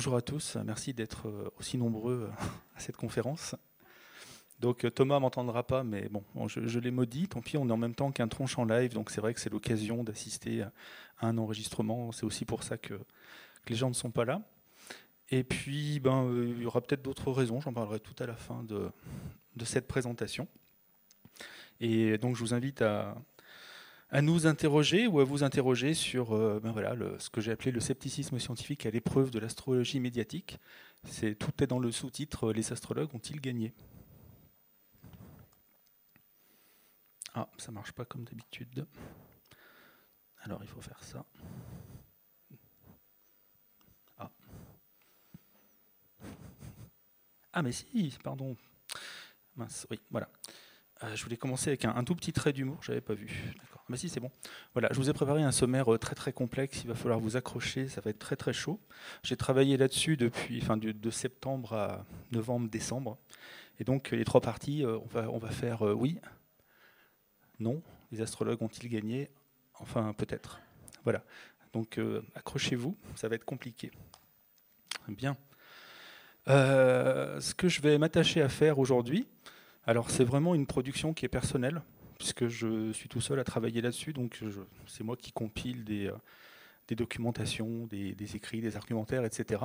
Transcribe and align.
bonjour 0.00 0.16
à 0.16 0.22
tous, 0.22 0.56
merci 0.64 0.94
d'être 0.94 1.52
aussi 1.58 1.76
nombreux 1.76 2.30
à 2.74 2.80
cette 2.80 2.96
conférence. 2.96 3.54
Donc 4.58 4.86
Thomas 4.94 5.18
m'entendra 5.18 5.62
pas, 5.62 5.84
mais 5.84 6.08
bon, 6.08 6.24
je, 6.48 6.78
l'ai 6.78 6.90
maudit, 6.90 7.28
tant 7.28 7.42
pis, 7.42 7.58
on 7.58 7.68
est 7.68 7.72
en 7.72 7.76
même 7.76 7.94
temps 7.94 8.10
qu'un 8.10 8.26
tronche 8.26 8.58
en 8.58 8.64
live, 8.64 8.94
donc 8.94 9.10
c'est 9.10 9.20
vrai 9.20 9.34
que 9.34 9.40
c'est 9.40 9.50
l'occasion 9.52 10.02
d'assister 10.02 10.62
à 10.62 10.72
un 11.20 11.36
enregistrement, 11.36 12.12
c'est 12.12 12.24
aussi 12.24 12.46
pour 12.46 12.62
ça 12.62 12.78
que, 12.78 12.98
les 13.68 13.76
gens 13.76 13.90
ne 13.90 13.94
sont 13.94 14.10
pas 14.10 14.24
là. 14.24 14.40
Et 15.28 15.44
puis, 15.44 16.00
ben, 16.00 16.32
il 16.32 16.62
y 16.62 16.64
aura 16.64 16.80
peut-être 16.80 17.02
d'autres 17.02 17.30
raisons, 17.30 17.60
j'en 17.60 17.74
parlerai 17.74 18.00
tout 18.00 18.16
à 18.20 18.26
la 18.26 18.36
fin 18.36 18.64
de 18.64 18.90
cette 19.66 19.86
présentation. 19.86 20.48
Et 21.80 22.18
donc 22.18 22.36
je 22.36 22.40
vous 22.40 22.52
invite 22.52 22.82
à, 22.82 23.16
à 24.10 24.22
nous 24.22 24.46
interroger 24.46 25.06
ou 25.06 25.20
à 25.20 25.24
vous 25.24 25.44
interroger 25.44 25.94
sur 25.94 26.32
euh, 26.32 26.60
ben 26.60 26.72
voilà, 26.72 26.96
ce 27.18 27.30
que 27.30 27.40
j'ai 27.40 27.52
appelé 27.52 27.70
le 27.70 27.80
scepticisme 27.80 28.38
scientifique 28.38 28.86
à 28.86 28.90
l'épreuve 28.90 29.30
de 29.30 29.38
l'astrologie 29.38 30.00
médiatique. 30.00 30.58
Tout 31.38 31.62
est 31.62 31.66
dans 31.66 31.78
le 31.78 31.92
sous-titre 31.92 32.52
Les 32.52 32.72
astrologues 32.72 33.14
ont-ils 33.14 33.40
gagné? 33.40 33.72
Ah, 37.34 37.48
ça 37.58 37.70
marche 37.70 37.92
pas 37.92 38.04
comme 38.04 38.24
d'habitude. 38.24 38.86
Alors 40.42 40.60
il 40.62 40.68
faut 40.68 40.80
faire 40.80 41.02
ça. 41.04 41.24
Ah. 44.18 44.30
Ah 47.52 47.62
mais 47.62 47.72
si, 47.72 48.18
pardon. 48.24 48.56
Mince, 49.54 49.86
oui, 49.90 50.00
voilà. 50.10 50.28
Euh, 51.02 51.16
je 51.16 51.22
voulais 51.24 51.36
commencer 51.36 51.70
avec 51.70 51.84
un, 51.84 52.04
tout 52.04 52.14
petit 52.14 52.32
trait 52.32 52.52
d'humour, 52.52 52.78
je 52.82 52.90
n'avais 52.90 53.00
pas 53.00 53.14
vu. 53.14 53.26
D'accord. 53.58 53.84
Mais 53.88 53.96
si, 53.96 54.08
c'est 54.08 54.20
bon. 54.20 54.30
Voilà, 54.74 54.88
je 54.92 54.98
vous 54.98 55.08
ai 55.08 55.12
préparé 55.12 55.42
un 55.42 55.52
sommaire 55.52 55.92
euh, 55.92 55.98
très 55.98 56.14
très 56.14 56.32
complexe. 56.32 56.82
Il 56.84 56.88
va 56.88 56.94
falloir 56.94 57.18
vous 57.18 57.36
accrocher, 57.36 57.88
ça 57.88 58.00
va 58.00 58.10
être 58.10 58.18
très 58.18 58.36
très 58.36 58.52
chaud. 58.52 58.78
J'ai 59.22 59.36
travaillé 59.36 59.76
là-dessus 59.76 60.16
depuis, 60.16 60.60
enfin, 60.62 60.76
de, 60.76 61.10
septembre 61.10 61.72
à 61.72 62.04
novembre, 62.32 62.68
décembre. 62.68 63.18
Et 63.78 63.84
donc 63.84 64.10
les 64.10 64.24
trois 64.24 64.42
parties, 64.42 64.84
euh, 64.84 64.98
on 64.98 65.06
va 65.06 65.30
on 65.30 65.38
va 65.38 65.50
faire 65.50 65.82
oui, 65.82 66.18
non. 67.58 67.82
Les 68.12 68.20
astrologues 68.20 68.62
ont-ils 68.62 68.88
gagné? 68.88 69.30
Enfin, 69.78 70.12
peut-être. 70.12 70.60
Voilà. 71.04 71.22
Donc 71.72 71.98
accrochez-vous, 72.34 72.96
ça 73.14 73.28
va 73.28 73.36
être 73.36 73.44
compliqué. 73.44 73.90
Bien. 75.08 75.36
ce 76.46 77.54
que 77.54 77.68
je 77.68 77.80
vais 77.80 77.96
m'attacher 77.96 78.42
à 78.42 78.48
faire 78.48 78.78
aujourd'hui, 78.78 79.26
alors 79.84 80.10
c'est 80.10 80.24
vraiment 80.24 80.54
une 80.54 80.66
production 80.66 81.14
qui 81.14 81.24
est 81.24 81.28
personnelle, 81.28 81.82
puisque 82.18 82.48
je 82.48 82.92
suis 82.92 83.08
tout 83.08 83.20
seul 83.20 83.40
à 83.40 83.44
travailler 83.44 83.80
là-dessus, 83.80 84.12
donc 84.12 84.38
c'est 84.86 85.04
moi 85.04 85.16
qui 85.16 85.32
compile 85.32 85.84
des, 85.84 86.08
euh, 86.08 86.94
documentations, 86.94 87.86
des, 87.86 88.36
écrits, 88.36 88.60
des 88.60 88.76
argumentaires, 88.76 89.24
etc. 89.24 89.62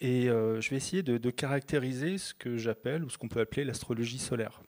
Et 0.00 0.28
euh, 0.28 0.60
je 0.60 0.70
vais 0.70 0.76
essayer 0.76 1.02
de, 1.02 1.30
caractériser 1.30 2.18
ce 2.18 2.34
que 2.34 2.56
j'appelle, 2.56 3.04
ou 3.04 3.10
ce 3.10 3.18
qu'on 3.18 3.28
peut 3.28 3.40
appeler 3.40 3.64
l'astrologie 3.64 4.18
solaire. 4.18 4.62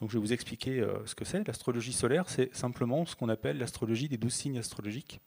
Donc 0.00 0.10
je 0.10 0.18
vais 0.18 0.20
vous 0.20 0.32
expliquer 0.32 0.80
euh, 0.80 1.04
ce 1.06 1.14
que 1.14 1.24
c'est. 1.24 1.46
L'astrologie 1.46 1.92
solaire, 1.92 2.28
c'est 2.28 2.54
simplement 2.54 3.06
ce 3.06 3.16
qu'on 3.16 3.28
appelle 3.28 3.58
l'astrologie 3.58 4.08
des 4.08 4.18
douze 4.18 4.34
signes 4.34 4.58
astrologiques 4.58 5.20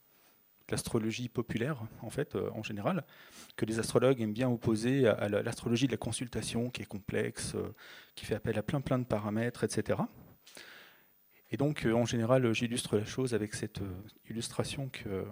l'astrologie 0.70 1.30
populaire, 1.30 1.84
en 2.02 2.10
fait, 2.10 2.36
euh, 2.36 2.50
en 2.52 2.64
général, 2.64 3.06
que 3.56 3.66
les 3.66 3.80
astrologues 3.80 4.22
aiment 4.22 4.34
bien 4.34 4.50
opposer 4.50 5.08
à, 5.08 5.30
l'astrologie 5.30 5.88
de 5.88 5.92
la 5.92 5.98
consultation, 5.98 6.70
qui 6.70 6.82
est 6.82 6.86
complexe, 6.86 7.56
euh, 7.56 7.74
qui 8.16 8.26
fait 8.26 8.36
appel 8.36 8.58
à 8.58 8.64
plein 8.64 8.82
plein 8.82 9.00
de 9.00 9.06
paramètres, 9.06 9.64
etc. 9.64 10.00
Et 11.52 11.58
donc, 11.58 11.86
euh, 11.86 11.94
en 11.94 12.06
général, 12.06 12.54
j'illustre 12.54 12.98
la 12.98 13.06
chose 13.06 13.34
avec 13.34 13.54
cette 13.54 13.80
illustration 14.30 14.90
que, 14.90 15.26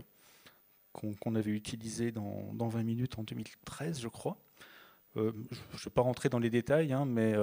qu'on, 0.93 1.35
avait 1.35 1.51
utilisée 1.51 2.11
dans, 2.11 2.53
20 2.53 2.83
minutes 2.83 3.19
en 3.19 3.23
2013, 3.23 3.99
je 3.99 4.07
crois. 4.07 4.37
je 5.15 5.21
ne 5.21 5.31
vais 5.31 5.91
pas 5.93 6.01
rentrer 6.01 6.29
dans 6.29 6.39
les 6.39 6.49
détails, 6.49 6.93
hein, 6.93 7.05
mais 7.05 7.33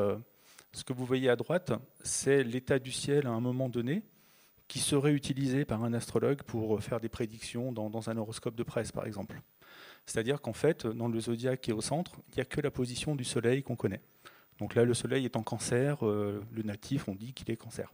ce 0.73 0.85
que 0.85 0.95
vous 0.95 1.05
voyez 1.05 1.29
à 1.29 1.37
droite, 1.37 1.73
c'est 2.03 2.43
l'état 2.43 2.79
du 2.79 2.93
ciel 2.93 3.27
à 3.27 3.31
un 3.31 3.41
moment 3.41 3.69
donné, 3.69 4.03
qui 4.73 4.79
serait 4.79 5.13
utilisé 5.13 5.67
par 5.67 5.85
un 5.85 5.93
astrologue 5.93 6.43
pour 6.45 6.83
faire 6.83 6.99
des 6.99 7.11
prédictions 7.11 7.73
dans, 7.73 8.09
un 8.09 8.17
horoscope 8.17 8.55
de 8.55 8.63
presse, 8.63 8.91
par 8.91 9.05
exemple. 9.05 9.43
C'est-à-dire 10.07 10.41
qu'en 10.41 10.55
fait, 10.55 10.87
dans 10.87 11.09
le 11.09 11.21
zodiaque 11.21 11.61
qui 11.61 11.73
est 11.73 11.75
au 11.75 11.83
centre, 11.83 12.13
il 12.31 12.37
n'y 12.37 12.41
a 12.41 12.47
que 12.47 12.59
la 12.63 12.71
position 12.71 13.15
du 13.15 13.23
Soleil 13.23 13.63
qu'on 13.63 13.77
connaît. 13.77 14.01
Donc 14.57 14.75
là, 14.75 14.87
le 14.87 14.95
Soleil 14.95 15.27
est 15.27 15.37
en 15.37 15.43
cancer, 15.43 16.07
euh, 16.07 16.43
le 16.51 16.63
natif, 16.63 17.07
on 17.07 17.15
dit 17.15 17.35
qu'il 17.35 17.51
est 17.51 17.57
cancer. 17.59 17.93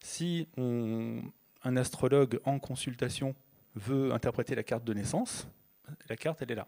Si 0.00 0.48
un 0.56 1.76
astrologue 1.76 2.40
en 2.44 2.58
consultation 2.58 3.36
veut 3.76 4.12
interpréter 4.12 4.56
la 4.56 4.64
carte 4.64 4.82
de 4.82 4.94
naissance, 4.94 5.46
la 6.08 6.16
carte, 6.16 6.42
elle 6.42 6.50
est 6.50 6.56
là. 6.56 6.66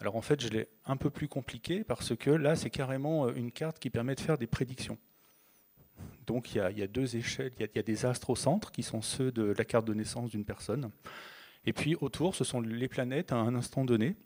Alors 0.00 0.16
en 0.16 0.22
fait, 0.22 0.40
je 0.40 0.48
l'ai 0.48 0.68
un 0.86 0.96
peu 0.96 1.10
plus 1.10 1.28
compliqué 1.28 1.84
parce 1.84 2.16
que 2.16 2.30
là, 2.30 2.56
c'est 2.56 2.70
carrément 2.70 3.28
une 3.28 3.52
carte 3.52 3.78
qui 3.78 3.90
permet 3.90 4.14
de 4.14 4.20
faire 4.20 4.38
des 4.38 4.46
prédictions. 4.46 4.96
Donc 6.26 6.54
il 6.54 6.58
y, 6.58 6.82
a, 6.82 6.86
deux 6.86 7.16
échelles, 7.16 7.52
il 7.58 7.68
y, 7.74 7.78
a, 7.78 7.82
des 7.82 8.04
astres 8.04 8.30
au 8.30 8.36
centre 8.36 8.72
qui 8.72 8.82
sont 8.82 9.00
ceux 9.00 9.30
de 9.30 9.54
la 9.56 9.64
carte 9.64 9.86
de 9.86 9.94
naissance 9.94 10.30
d'une 10.30 10.44
personne. 10.44 10.90
Et 11.64 11.72
puis 11.72 11.96
autour, 12.00 12.34
ce 12.34 12.44
sont 12.44 12.60
les 12.60 12.88
planètes 12.88 13.32
à 13.32 13.36
un 13.36 13.54
instant 13.54 13.84
donné. 13.84 14.16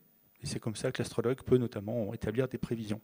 Et 0.42 0.46
c'est 0.46 0.60
comme 0.60 0.76
ça 0.76 0.92
que 0.92 1.02
l'astrologue 1.02 1.42
peut 1.42 1.58
notamment 1.58 2.14
établir 2.14 2.48
des 2.48 2.58
prévisions. 2.58 3.00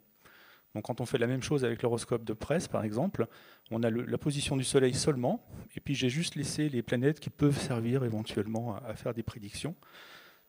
Donc 0.75 0.85
quand 0.85 1.01
on 1.01 1.07
fait 1.07 1.19
la 1.19 1.27
même 1.27 1.43
chose 1.43 1.65
avec 1.65 1.83
l'horoscope 1.83 2.25
de 2.25 2.33
presse, 2.33 2.69
par 2.69 2.85
exemple, 2.85 3.27
on 3.71 3.83
a 3.83 3.91
la 3.91 4.19
position 4.19 4.57
du 4.57 4.65
Soleil 4.65 4.95
seulement, 4.95 5.47
et 5.75 5.81
puis 5.81 5.95
j'ai 5.95 6.11
juste 6.11 6.35
laissé 6.35 6.69
les 6.69 6.83
planètes 6.83 7.21
qui 7.21 7.31
peuvent 7.31 7.59
servir 7.59 8.05
éventuellement 8.05 8.77
à, 8.77 8.95
faire 8.95 9.15
des 9.15 9.23
prédictions. 9.23 9.75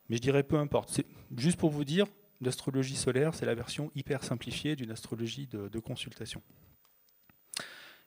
Mais 0.09 0.17
je 0.17 0.21
dirais 0.21 0.43
peu 0.43 0.57
importe. 0.57 0.89
C'est 0.89 1.05
juste 1.37 1.57
pour 1.57 1.69
vous 1.69 1.85
dire, 1.85 2.07
l'astrologie 2.41 2.95
solaire, 2.95 3.35
c'est 3.35 3.45
la 3.45 3.55
version 3.55 3.91
hyper 3.95 4.23
simplifiée 4.23 4.75
d'une 4.75 4.91
astrologie 4.91 5.47
de 5.47 5.79
consultation. 5.79 6.41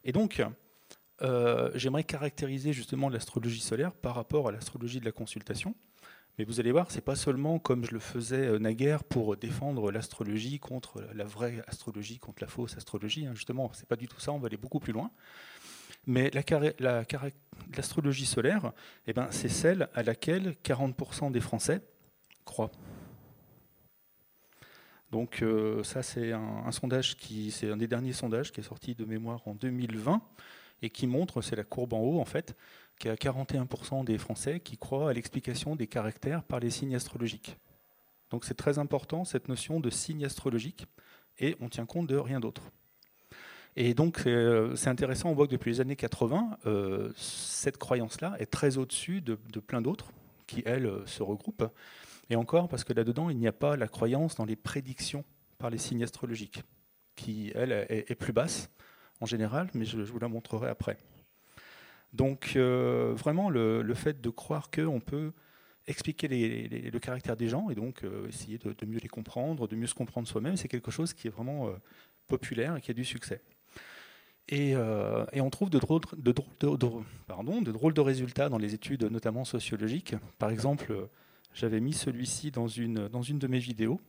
Et 0.05 0.13
donc, 0.13 0.43
euh, 1.23 1.71
j'aimerais 1.75 2.05
caractériser 2.05 2.73
justement 2.73 3.09
l'astrologie 3.09 3.61
solaire 3.61 3.93
par 3.93 4.15
rapport 4.15 4.49
à 4.49 4.53
l'astrologie 4.53 5.01
de 5.01 5.05
la 5.05 5.13
consultation. 5.13 5.75
Mais 6.39 6.45
vous 6.45 6.61
allez 6.61 6.73
voir, 6.73 6.91
ce 6.91 6.97
n'est 6.97 7.03
pas 7.03 7.17
seulement 7.17 7.59
comme 7.59 7.85
je 7.85 7.93
le 7.93 7.99
faisais 7.99 8.47
euh, 8.47 8.59
naguère 8.59 9.05
pour 9.05 9.37
défendre 9.37 9.91
l'astrologie 9.91 10.59
contre 10.59 11.03
la 11.15 11.25
vraie 11.25 11.63
astrologie, 11.67 12.19
contre 12.19 12.43
la 12.43 12.49
fausse 12.49 12.77
astrologie. 12.77 13.27
Hein. 13.27 13.35
Justement, 13.35 13.71
ce 13.75 13.81
n'est 13.81 13.87
pas 13.87 13.97
du 13.97 14.09
tout 14.09 14.21
ça, 14.21 14.33
on 14.33 14.39
va 14.39 14.47
aller 14.47 14.57
beaucoup 14.57 14.81
plus 14.81 14.93
loin. 14.93 15.11
Mais 16.07 16.31
l'astrologie 16.31 18.25
solaire, 18.25 18.73
eh 19.07 19.13
ben, 19.13 19.29
c'est 19.31 19.51
celle 19.51 19.91
à 19.95 20.03
laquelle 20.03 20.57
40% 20.65 21.31
des 21.31 21.41
Français 21.41 21.83
croient. 22.47 22.71
Donc 25.11 25.43
euh, 25.43 25.83
ça, 25.83 26.03
c'est 26.03 26.33
un, 26.33 26.71
sondage 26.71 27.17
qui, 27.17 27.51
c'est 27.51 27.71
un 27.71 27.77
des 27.77 27.89
derniers 27.89 28.13
sondages 28.13 28.53
qui 28.53 28.61
est 28.61 28.65
sorti 28.65 28.95
de 28.95 29.05
mémoire 29.05 29.41
en 29.47 29.55
2020 29.55 30.23
et 30.83 30.91
qui 30.91 31.07
montre, 31.07 31.43
c'est 31.43 31.57
la 31.57 31.65
courbe 31.65 31.93
en 31.95 32.01
haut 32.01 32.21
en 32.21 32.25
fait, 32.25 32.57
qu'il 32.99 33.11
y 33.11 33.13
a 33.13 33.17
41% 33.17 34.05
des 34.05 34.19
Français 34.19 34.61
qui 34.61 34.77
croient 34.77 35.11
à 35.11 35.13
l'explication 35.13 35.75
des 35.75 35.87
caractères 35.87 36.43
par 36.45 36.61
les 36.61 36.71
signes 36.71 36.95
astrologiques. 36.95 37.57
Donc 38.31 38.45
c'est 38.45 38.55
très 38.55 38.79
important 38.79 39.25
cette 39.25 39.49
notion 39.49 39.81
de 39.81 39.91
signe 39.91 40.25
astrologique 40.25 40.87
et 41.39 41.57
on 41.61 41.69
tient 41.69 41.87
compte 41.87 42.07
de 42.07 42.17
rien 42.17 42.39
d'autre. 42.39 42.63
Et 43.77 43.95
donc 43.95 44.23
euh, 44.27 44.77
c'est 44.77 44.91
intéressant, 44.91 45.31
on 45.31 45.35
voit 45.35 45.47
que 45.47 45.53
depuis 45.53 45.73
les 45.73 45.81
années 45.81 45.97
80, 45.97 46.59
euh, 46.67 47.13
cette 47.17 47.79
croyance-là 47.79 48.37
est 48.39 48.51
très 48.51 48.79
au-dessus 48.79 49.21
de, 49.21 49.39
de 49.53 49.61
plein 49.61 49.81
d'autres 49.81 50.13
qui, 50.47 50.63
elles, 50.65 50.91
se 51.07 51.23
regroupent. 51.23 51.65
Et 52.31 52.37
encore, 52.37 52.69
parce 52.69 52.85
que 52.85 52.93
là-dedans, 52.93 53.29
il 53.29 53.37
n'y 53.37 53.49
a 53.49 53.53
pas 53.53 53.77
la 53.77 53.89
croyance 53.89 54.37
dans 54.37 54.45
les 54.45 54.57
prédictions 54.57 55.25
par 55.59 55.69
les 55.69 55.79
signes 55.79 56.05
astrologiques, 56.05 56.63
qui, 57.17 57.53
elle, 57.55 57.73
est, 57.73 58.15
plus 58.15 58.33
basse 58.33 58.71
en 59.21 59.27
général, 59.27 59.69
mais 59.75 59.85
je, 59.85 59.99
vous 59.99 60.19
la 60.21 60.29
montrerai 60.29 60.69
après. 60.69 60.97
Donc, 62.13 62.53
euh, 62.55 63.13
vraiment, 63.17 63.51
le, 63.51 63.95
fait 63.95 64.21
de 64.21 64.31
croire 64.31 64.71
qu'on 64.71 65.01
peut 65.01 65.33
expliquer 65.89 66.29
le 66.29 66.99
caractère 66.99 67.37
des 67.37 67.49
gens 67.49 67.69
et 67.69 67.75
donc 67.75 68.05
euh, 68.05 68.29
essayer 68.29 68.59
de, 68.59 68.87
mieux 68.87 69.01
les 69.01 69.09
comprendre, 69.09 69.67
de 69.67 69.75
mieux 69.75 69.89
se 69.89 69.95
comprendre 69.95 70.29
soi-même, 70.29 70.57
c'est 70.57 70.69
quelque 70.69 70.93
chose 70.93 71.13
qui 71.13 71.27
est 71.27 71.31
vraiment 71.31 71.67
euh, 71.67 71.73
populaire 72.29 72.77
et 72.77 72.81
qui 72.81 72.93
a 72.93 72.95
du 72.95 73.05
succès. 73.05 73.43
Et, 74.49 74.77
on 74.77 75.51
trouve 75.51 75.71
de 75.71 75.79
drôles 75.79 76.01
de, 76.17 76.33
pardon, 77.27 77.61
de 77.61 77.73
drôles 77.73 77.95
de 77.95 78.01
résultats 78.01 78.49
dans 78.49 78.59
les 78.59 78.75
études, 78.75 79.05
notamment 79.05 79.45
sociologiques. 79.45 80.15
Par 80.39 80.51
exemple, 80.51 81.09
j'avais 81.55 81.81
mis 81.81 81.93
celui-ci 81.93 82.51
dans 82.51 82.69
une, 82.69 83.09
dans 83.09 83.23
une 83.23 83.39
de 83.39 83.47
mes 83.47 83.59
vidéos. 83.59 84.01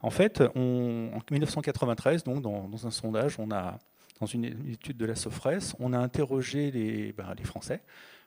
En 0.00 0.10
fait, 0.10 0.40
en 0.56 1.20
1993, 1.30 2.24
donc 2.24 2.42
dans, 2.42 2.86
un 2.86 2.90
sondage, 2.90 3.38
on 3.38 3.50
a, 3.52 3.78
dans 4.20 4.26
une 4.26 4.44
étude 4.44 4.96
de 4.96 5.04
la 5.04 5.14
Sofres, 5.14 5.74
on 5.78 5.92
a 5.92 5.98
interrogé 5.98 6.70
les, 6.70 7.12
ben, 7.12 7.32
les 7.38 7.44
Français, 7.44 7.82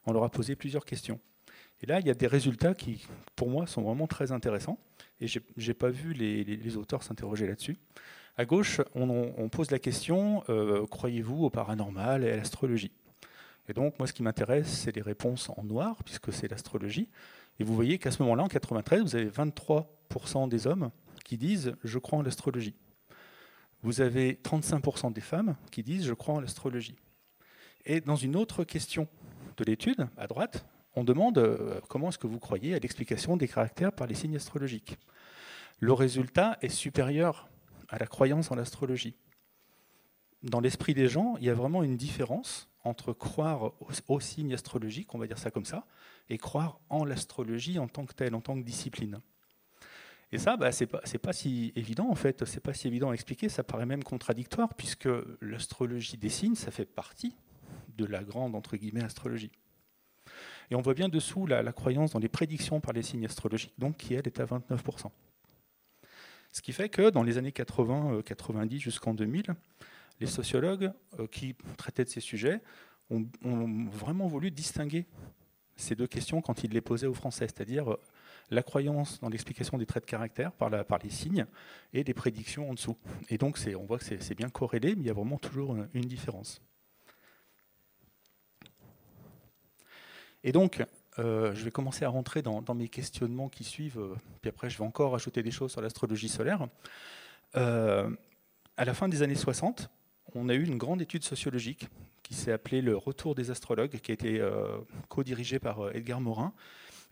on 0.05 0.13
leur 0.13 0.23
a 0.23 0.29
posé 0.29 0.55
plusieurs 0.55 0.85
questions. 0.85 1.19
Et 1.81 1.85
là, 1.85 1.99
il 1.99 2.07
y 2.07 2.09
a 2.09 2.13
des 2.13 2.27
résultats 2.27 2.73
qui, 2.73 3.05
pour 3.35 3.49
moi, 3.49 3.67
sont 3.67 3.81
vraiment 3.81 4.07
très 4.07 4.31
intéressants. 4.31 4.79
Et 5.19 5.27
je 5.27 5.39
n'ai 5.57 5.73
pas 5.73 5.89
vu 5.89 6.13
les, 6.13 6.43
les, 6.43 6.77
auteurs 6.77 7.03
s'interroger 7.03 7.47
là-dessus. 7.47 7.77
À 8.37 8.45
gauche, 8.45 8.81
on, 8.93 9.49
pose 9.49 9.71
la 9.71 9.79
question 9.79 10.43
euh, 10.49 10.85
croyez-vous 10.87 11.45
au 11.45 11.49
paranormal 11.49 12.23
et 12.23 12.31
à 12.31 12.37
l'astrologie? 12.37 12.91
Et 13.67 13.73
donc, 13.73 13.97
moi, 13.97 14.07
ce 14.07 14.13
qui 14.13 14.23
m'intéresse, 14.23 14.67
c'est 14.67 14.95
les 14.95 15.01
réponses 15.01 15.49
en 15.55 15.63
noir, 15.63 16.03
puisque 16.03 16.31
c'est 16.31 16.49
l'astrologie. 16.49 17.09
Et 17.59 17.63
vous 17.63 17.75
voyez 17.75 17.97
qu'à 17.97 18.11
ce 18.11 18.21
moment-là, 18.23 18.43
en 18.43 18.47
93, 18.47 19.01
vous 19.01 19.15
avez 19.15 19.25
23 19.25 19.95
33% 20.09 20.49
des 20.49 20.67
hommes 20.67 20.91
qui 21.23 21.37
disent 21.37 21.75
je 21.83 21.99
crois 21.99 22.19
en 22.19 22.21
l'astrologie. 22.21 22.75
Vous 23.83 24.01
avez 24.01 24.39
35% 24.43 25.13
des 25.13 25.21
femmes 25.21 25.55
qui 25.71 25.83
disent 25.83 26.05
je 26.05 26.13
crois 26.13 26.35
en 26.35 26.39
l'astrologie. 26.39 26.95
Et 27.85 28.01
dans 28.01 28.15
une 28.15 28.35
autre 28.35 28.63
question 28.63 29.07
de 29.57 29.63
l'étude, 29.63 30.07
à 30.17 30.27
droite, 30.27 30.65
on 30.95 31.03
demande 31.03 31.37
euh, 31.37 31.79
comment 31.87 32.09
est-ce 32.09 32.17
que 32.17 32.27
vous 32.27 32.39
croyez 32.39 32.73
à 32.73 32.79
l'explication 32.79 33.37
des 33.37 33.47
caractères 33.47 33.91
par 33.91 34.07
les 34.07 34.15
signes 34.15 34.35
astrologiques? 34.35 34.97
Le 35.79 35.93
résultat 35.93 36.57
est 36.61 36.69
supérieur 36.69 37.47
à 37.89 37.99
la 37.99 38.07
croyance 38.07 38.49
en 38.49 38.55
l'astrologie. 38.55 39.15
Dans 40.45 40.59
l'esprit 40.59 40.93
des 40.93 41.07
gens, 41.07 41.35
il 41.37 41.45
y 41.45 41.49
a 41.49 41.55
vraiment 41.55 41.81
une 41.81 41.97
différence 41.97 42.69
entre 42.83 43.13
croire 43.13 43.73
aux, 44.07 44.19
signes 44.19 44.53
astrologiques, 44.53 45.15
on 45.15 45.17
va 45.17 45.25
dire 45.25 45.39
ça 45.39 45.49
comme 45.49 45.65
ça, 45.65 45.87
et 46.29 46.37
croire 46.37 46.79
en 46.89 47.03
l'astrologie 47.03 47.79
en 47.79 47.87
tant 47.87 48.05
que 48.05 48.13
telle, 48.13 48.35
en 48.35 48.41
tant 48.41 48.55
que 48.55 48.63
discipline. 48.63 49.19
Et 50.31 50.37
ça, 50.37 50.55
bah, 50.55 50.71
c'est 50.71 50.85
pas, 50.85 51.01
pas 51.21 51.33
si 51.33 51.73
évident 51.75 52.07
en 52.09 52.15
fait, 52.15 52.45
c'est 52.45 52.59
pas 52.59 52.75
si 52.75 52.87
évident 52.87 53.09
à 53.09 53.13
expliquer, 53.13 53.49
ça 53.49 53.63
paraît 53.63 53.87
même 53.87 54.03
contradictoire 54.03 54.75
puisque 54.75 55.09
l'astrologie 55.41 56.17
des 56.17 56.29
signes, 56.29 56.55
ça 56.55 56.69
fait 56.69 56.85
partie 56.85 57.35
de 57.97 58.05
la 58.05 58.23
grande 58.23 58.53
entre 58.53 58.77
guillemets 58.77 59.03
astrologie. 59.03 59.51
Et 60.69 60.75
on 60.75 60.81
voit 60.81 60.93
bien 60.93 61.09
dessous 61.09 61.47
la, 61.47 61.63
croyance 61.73 62.11
dans 62.11 62.19
les 62.19 62.29
prédictions 62.29 62.81
par 62.81 62.93
les 62.93 63.01
signes 63.01 63.25
astrologiques, 63.25 63.73
donc 63.79 63.97
qui 63.97 64.13
elle 64.13 64.27
est 64.27 64.39
à 64.39 64.45
29%. 64.45 65.09
Ce 66.51 66.61
qui 66.61 66.71
fait 66.71 66.89
que 66.89 67.09
dans 67.09 67.23
les 67.23 67.39
années 67.39 67.51
80, 67.51 68.21
90 68.23 68.75
euh, 68.75 68.79
jusqu'en 68.79 69.15
2000, 69.15 69.55
les 70.19 70.27
sociologues 70.27 70.91
euh, 71.19 71.27
qui 71.27 71.55
traitaient 71.77 72.03
de 72.03 72.09
ces 72.09 72.21
sujets 72.21 72.61
ont, 73.09 73.27
vraiment 73.91 74.27
voulu 74.27 74.49
distinguer 74.49 75.05
ces 75.75 75.95
deux 75.95 76.07
questions 76.07 76.41
quand 76.41 76.63
ils 76.63 76.71
les 76.71 76.81
posaient 76.81 77.07
aux 77.07 77.13
Français, 77.13 77.45
c'est-à-dire 77.47 77.91
euh, 77.91 77.99
la 78.49 78.63
croyance 78.63 79.19
dans 79.19 79.29
l'explication 79.29 79.77
des 79.77 79.85
traits 79.85 80.03
de 80.03 80.09
caractère 80.09 80.51
par, 80.53 80.69
les 81.03 81.09
signes 81.09 81.45
et 81.93 82.03
les 82.03 82.13
prédictions 82.13 82.69
en 82.69 82.73
dessous. 82.73 82.97
Et 83.29 83.37
donc 83.37 83.59
on 83.77 83.85
voit 83.85 83.99
que 83.99 84.05
c'est 84.05 84.35
bien 84.35 84.49
corrélé, 84.49 84.95
mais 84.95 85.01
il 85.01 85.07
y 85.07 85.09
a 85.09 85.13
vraiment 85.13 85.37
toujours 85.37 85.75
une 85.93 86.05
différence. 86.05 86.61
Et 90.45 90.51
donc, 90.51 90.83
euh, 91.17 91.55
je 91.55 91.65
vais 91.65 91.71
commencer 91.71 92.05
à 92.05 92.09
rentrer 92.09 92.43
dans, 92.43 92.61
mes 92.75 92.87
questionnements 92.87 93.49
qui 93.49 93.63
suivent, 93.63 93.99
euh, 93.99 94.15
puis 94.41 94.49
après 94.49 94.69
je 94.69 94.77
vais 94.77 94.83
encore 94.83 95.15
ajouter 95.15 95.41
des 95.41 95.49
choses 95.49 95.71
sur 95.71 95.81
l'astrologie 95.81 96.29
solaire. 96.29 96.67
Euh, 97.55 98.09
à 98.77 98.85
la 98.85 98.93
fin 98.93 99.09
des 99.09 99.23
années 99.23 99.33
60, 99.33 99.89
on 100.33 100.49
a 100.49 100.53
eu 100.53 100.63
une 100.63 100.77
grande 100.77 101.01
étude 101.01 101.23
sociologique 101.23 101.87
qui 102.23 102.33
s'est 102.33 102.51
appelée 102.51 102.81
Le 102.81 102.97
Retour 102.97 103.35
des 103.35 103.51
astrologues, 103.51 103.99
qui 103.99 104.11
a 104.11 104.13
été 104.13 104.49
co-dirigée 105.09 105.59
par 105.59 105.95
Edgar 105.95 106.19
Morin. 106.19 106.53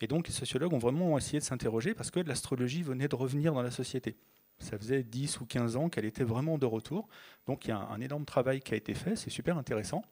Et 0.02 0.08
donc 0.08 0.28
les 0.28 0.34
sociologues 0.34 0.74
ont 0.74 0.80
vraiment 0.80 1.18
essayé 1.18 1.40
de 1.40 1.44
s'interroger 1.44 1.94
parce 1.94 2.12
que 2.12 2.20
l'astrologie 2.20 2.82
venait 2.82 3.08
de 3.08 3.16
revenir 3.16 3.54
dans 3.54 3.62
la 3.62 3.72
société. 3.72 4.18
Ça 4.60 4.78
faisait 4.78 5.04
10 5.04 5.40
ou 5.42 5.46
15 5.46 5.76
ans 5.76 5.90
qu'elle 5.90 6.06
était 6.06 6.24
vraiment 6.24 6.58
de 6.58 6.66
retour. 6.66 7.08
Donc 7.46 7.66
il 7.66 7.70
y 7.70 7.72
a 7.72 7.78
un, 7.78 8.02
énorme 8.02 8.26
travail 8.26 8.62
qui 8.62 8.74
a 8.74 8.78
été 8.78 8.96
fait, 8.96 9.16
c'est 9.16 9.30
super 9.30 9.58
intéressant. 9.58 10.04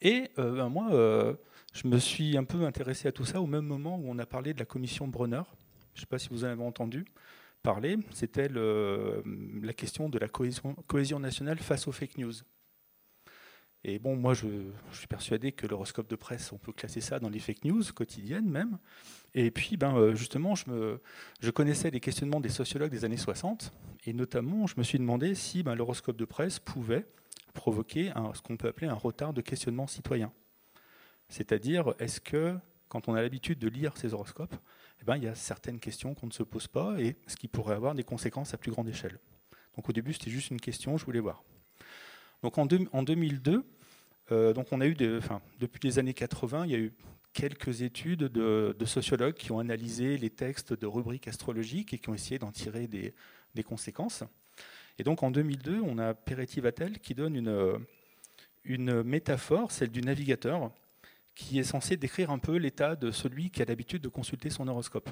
Et 0.00 0.30
ben, 0.36 0.68
moi, 0.70 1.36
je 1.72 1.86
me 1.86 1.98
suis 1.98 2.36
un 2.36 2.44
peu 2.44 2.64
intéressé 2.64 3.08
à 3.08 3.12
tout 3.12 3.24
ça 3.24 3.40
au 3.40 3.46
même 3.46 3.66
moment 3.66 3.96
où 3.96 4.04
on 4.06 4.18
a 4.18 4.26
parlé 4.26 4.54
de 4.54 4.58
la 4.58 4.64
commission 4.64 5.06
Brunner. 5.06 5.42
Je 5.94 5.98
ne 5.98 6.00
sais 6.00 6.06
pas 6.06 6.18
si 6.18 6.28
vous 6.30 6.44
en 6.44 6.48
avez 6.48 6.62
entendu 6.62 7.04
C'était 8.12 8.48
la 8.48 9.72
question 9.74 10.08
de 10.08 10.18
la 10.18 10.28
cohésion, 10.28 11.18
nationale 11.18 11.58
face 11.58 11.86
aux 11.88 11.92
fake 11.92 12.18
news. 12.18 12.32
Et 13.82 13.98
bon, 13.98 14.14
moi, 14.14 14.34
je, 14.34 14.46
suis 14.92 15.06
persuadé 15.06 15.52
que 15.52 15.66
l'horoscope 15.66 16.08
de 16.08 16.16
presse, 16.16 16.52
on 16.52 16.58
peut 16.58 16.72
classer 16.72 17.00
ça 17.00 17.18
dans 17.18 17.30
les 17.30 17.38
fake 17.38 17.64
news 17.64 17.82
quotidiennes 17.94 18.48
même. 18.48 18.78
Et 19.34 19.50
puis, 19.50 19.78
ben, 19.78 19.96
euh, 19.96 20.14
justement, 20.14 20.54
je, 20.54 20.70
me, 20.70 21.00
je 21.40 21.50
connaissais 21.50 21.90
les 21.90 22.00
questionnements 22.00 22.40
des 22.40 22.50
sociologues 22.50 22.90
des 22.90 23.06
années 23.06 23.16
60, 23.16 23.72
et 24.04 24.12
notamment, 24.12 24.66
je 24.66 24.74
me 24.76 24.82
suis 24.82 24.98
demandé 24.98 25.34
si 25.34 25.62
ben, 25.62 25.74
l'horoscope 25.74 26.18
de 26.18 26.26
presse 26.26 26.58
pouvait 26.58 27.06
provoquer 27.54 28.12
ce 28.34 28.42
qu'on 28.42 28.56
peut 28.56 28.68
appeler 28.68 28.86
un 28.86 28.94
retard 28.94 29.32
de 29.32 29.40
questionnement 29.40 29.86
citoyen. 29.86 30.30
C'est-à-dire, 31.28 31.94
est-ce 31.98 32.20
que 32.20 32.54
quand 32.88 33.08
on 33.08 33.14
a 33.14 33.22
l'habitude 33.22 33.58
de 33.58 33.68
lire 33.68 33.96
ces 33.96 34.12
horoscopes, 34.12 34.56
eh 35.00 35.04
ben, 35.04 35.16
il 35.16 35.24
y 35.24 35.28
a 35.28 35.34
certaines 35.34 35.80
questions 35.80 36.14
qu'on 36.14 36.26
ne 36.26 36.32
se 36.32 36.42
pose 36.42 36.66
pas 36.66 37.00
et 37.00 37.16
ce 37.26 37.36
qui 37.36 37.48
pourrait 37.48 37.74
avoir 37.74 37.94
des 37.94 38.04
conséquences 38.04 38.52
à 38.52 38.58
plus 38.58 38.70
grande 38.70 38.88
échelle. 38.88 39.18
Donc 39.76 39.88
au 39.88 39.92
début, 39.92 40.12
c'était 40.12 40.30
juste 40.30 40.50
une 40.50 40.60
question, 40.60 40.98
je 40.98 41.04
voulais 41.04 41.20
voir. 41.20 41.42
Donc 42.42 42.58
en, 42.58 42.66
2002, 42.66 43.64
euh, 44.32 44.52
donc 44.52 44.68
on 44.72 44.80
a 44.80 44.86
eu 44.86 44.94
depuis 44.94 45.80
les 45.82 45.98
années 45.98 46.14
80, 46.14 46.66
il 46.66 46.70
y 46.70 46.74
a 46.74 46.78
eu 46.78 46.92
quelques 47.32 47.82
études 47.82 48.24
de, 48.24 48.84
sociologues 48.84 49.34
qui 49.34 49.52
ont 49.52 49.58
analysé 49.58 50.18
les 50.18 50.30
textes 50.30 50.72
de 50.72 50.86
rubriques 50.86 51.28
astrologiques 51.28 51.94
et 51.94 51.98
qui 51.98 52.08
ont 52.08 52.14
essayé 52.14 52.38
d'en 52.38 52.50
tirer 52.50 52.86
des, 52.86 53.14
conséquences. 53.62 54.24
Et 54.98 55.02
donc 55.02 55.22
en 55.22 55.30
2002, 55.30 55.80
on 55.80 55.98
a 55.98 56.14
Peretti 56.14 56.60
Vatel 56.60 56.98
qui 56.98 57.14
donne 57.14 57.36
une 58.64 59.02
métaphore, 59.02 59.70
celle 59.70 59.90
du 59.90 60.00
navigateur, 60.00 60.72
qui 61.34 61.58
est 61.58 61.64
censé 61.64 61.96
décrire 61.96 62.30
un 62.30 62.38
peu 62.38 62.56
l'état 62.56 62.96
de 62.96 63.10
celui 63.10 63.50
qui 63.50 63.62
a 63.62 63.64
l'habitude 63.64 64.02
de 64.02 64.08
consulter 64.08 64.50
son 64.50 64.68
horoscope. 64.68 65.10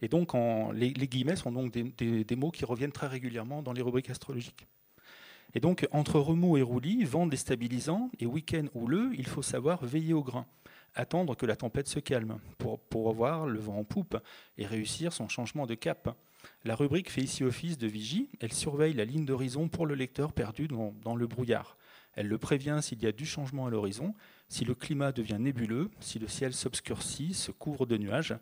Et 0.00 0.08
donc, 0.08 0.32
les, 0.74 0.92
guillemets 0.92 1.36
sont 1.36 1.52
donc 1.52 1.72
des, 1.72 2.36
mots 2.36 2.50
qui 2.50 2.64
reviennent 2.64 2.92
très 2.92 3.08
régulièrement 3.08 3.62
dans 3.62 3.72
les 3.72 3.82
rubriques 3.82 4.10
astrologiques. 4.10 4.66
Et 5.54 5.60
donc, 5.60 5.88
entre 5.92 6.20
remous 6.20 6.56
et 6.56 6.62
roulis, 6.62 7.04
vent 7.04 7.26
déstabilisant 7.26 8.10
et 8.20 8.26
week-end 8.26 8.66
houleux, 8.74 9.10
il 9.16 9.26
faut 9.26 9.42
savoir 9.42 9.84
veiller 9.84 10.12
au 10.12 10.22
grain, 10.22 10.46
attendre 10.94 11.34
que 11.34 11.46
la 11.46 11.56
tempête 11.56 11.88
se 11.88 12.00
calme, 12.00 12.38
pour, 12.58 12.78
pour 12.78 13.08
avoir 13.08 13.46
le 13.46 13.58
vent 13.58 13.78
en 13.78 13.84
poupe 13.84 14.18
et 14.58 14.66
réussir 14.66 15.12
son 15.12 15.28
changement 15.28 15.66
de 15.66 15.74
cap. 15.74 16.16
La 16.64 16.76
rubrique 16.76 17.10
fait 17.10 17.22
ici 17.22 17.44
office 17.44 17.78
de 17.78 17.86
vigie, 17.86 18.28
elle 18.40 18.52
surveille 18.52 18.94
la 18.94 19.04
ligne 19.04 19.24
d'horizon 19.24 19.68
pour 19.68 19.86
le 19.86 19.94
lecteur 19.94 20.32
perdu 20.32 20.68
dans 20.68 21.16
le 21.16 21.26
brouillard. 21.26 21.76
Elle 22.14 22.28
le 22.28 22.38
prévient 22.38 22.78
s'il 22.82 23.02
y 23.02 23.06
a 23.06 23.12
du 23.12 23.26
changement 23.26 23.66
à 23.66 23.70
l'horizon, 23.70 24.14
si 24.48 24.64
le 24.64 24.74
climat 24.74 25.12
devient 25.12 25.38
nébuleux, 25.38 25.90
si 26.00 26.18
le 26.18 26.28
ciel 26.28 26.54
s'obscurcit, 26.54 27.34
se 27.34 27.50
couvre 27.50 27.86
de 27.86 27.96
nuages. 27.96 28.36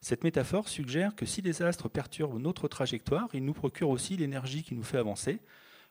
Cette 0.00 0.24
métaphore 0.24 0.68
suggère 0.68 1.14
que 1.14 1.26
si 1.26 1.42
les 1.42 1.62
astres 1.62 1.88
perturbent 1.88 2.38
notre 2.38 2.68
trajectoire, 2.68 3.28
ils 3.34 3.44
nous 3.44 3.52
procurent 3.52 3.90
aussi 3.90 4.16
l'énergie 4.16 4.62
qui 4.62 4.74
nous 4.74 4.82
fait 4.82 4.98
avancer. 4.98 5.40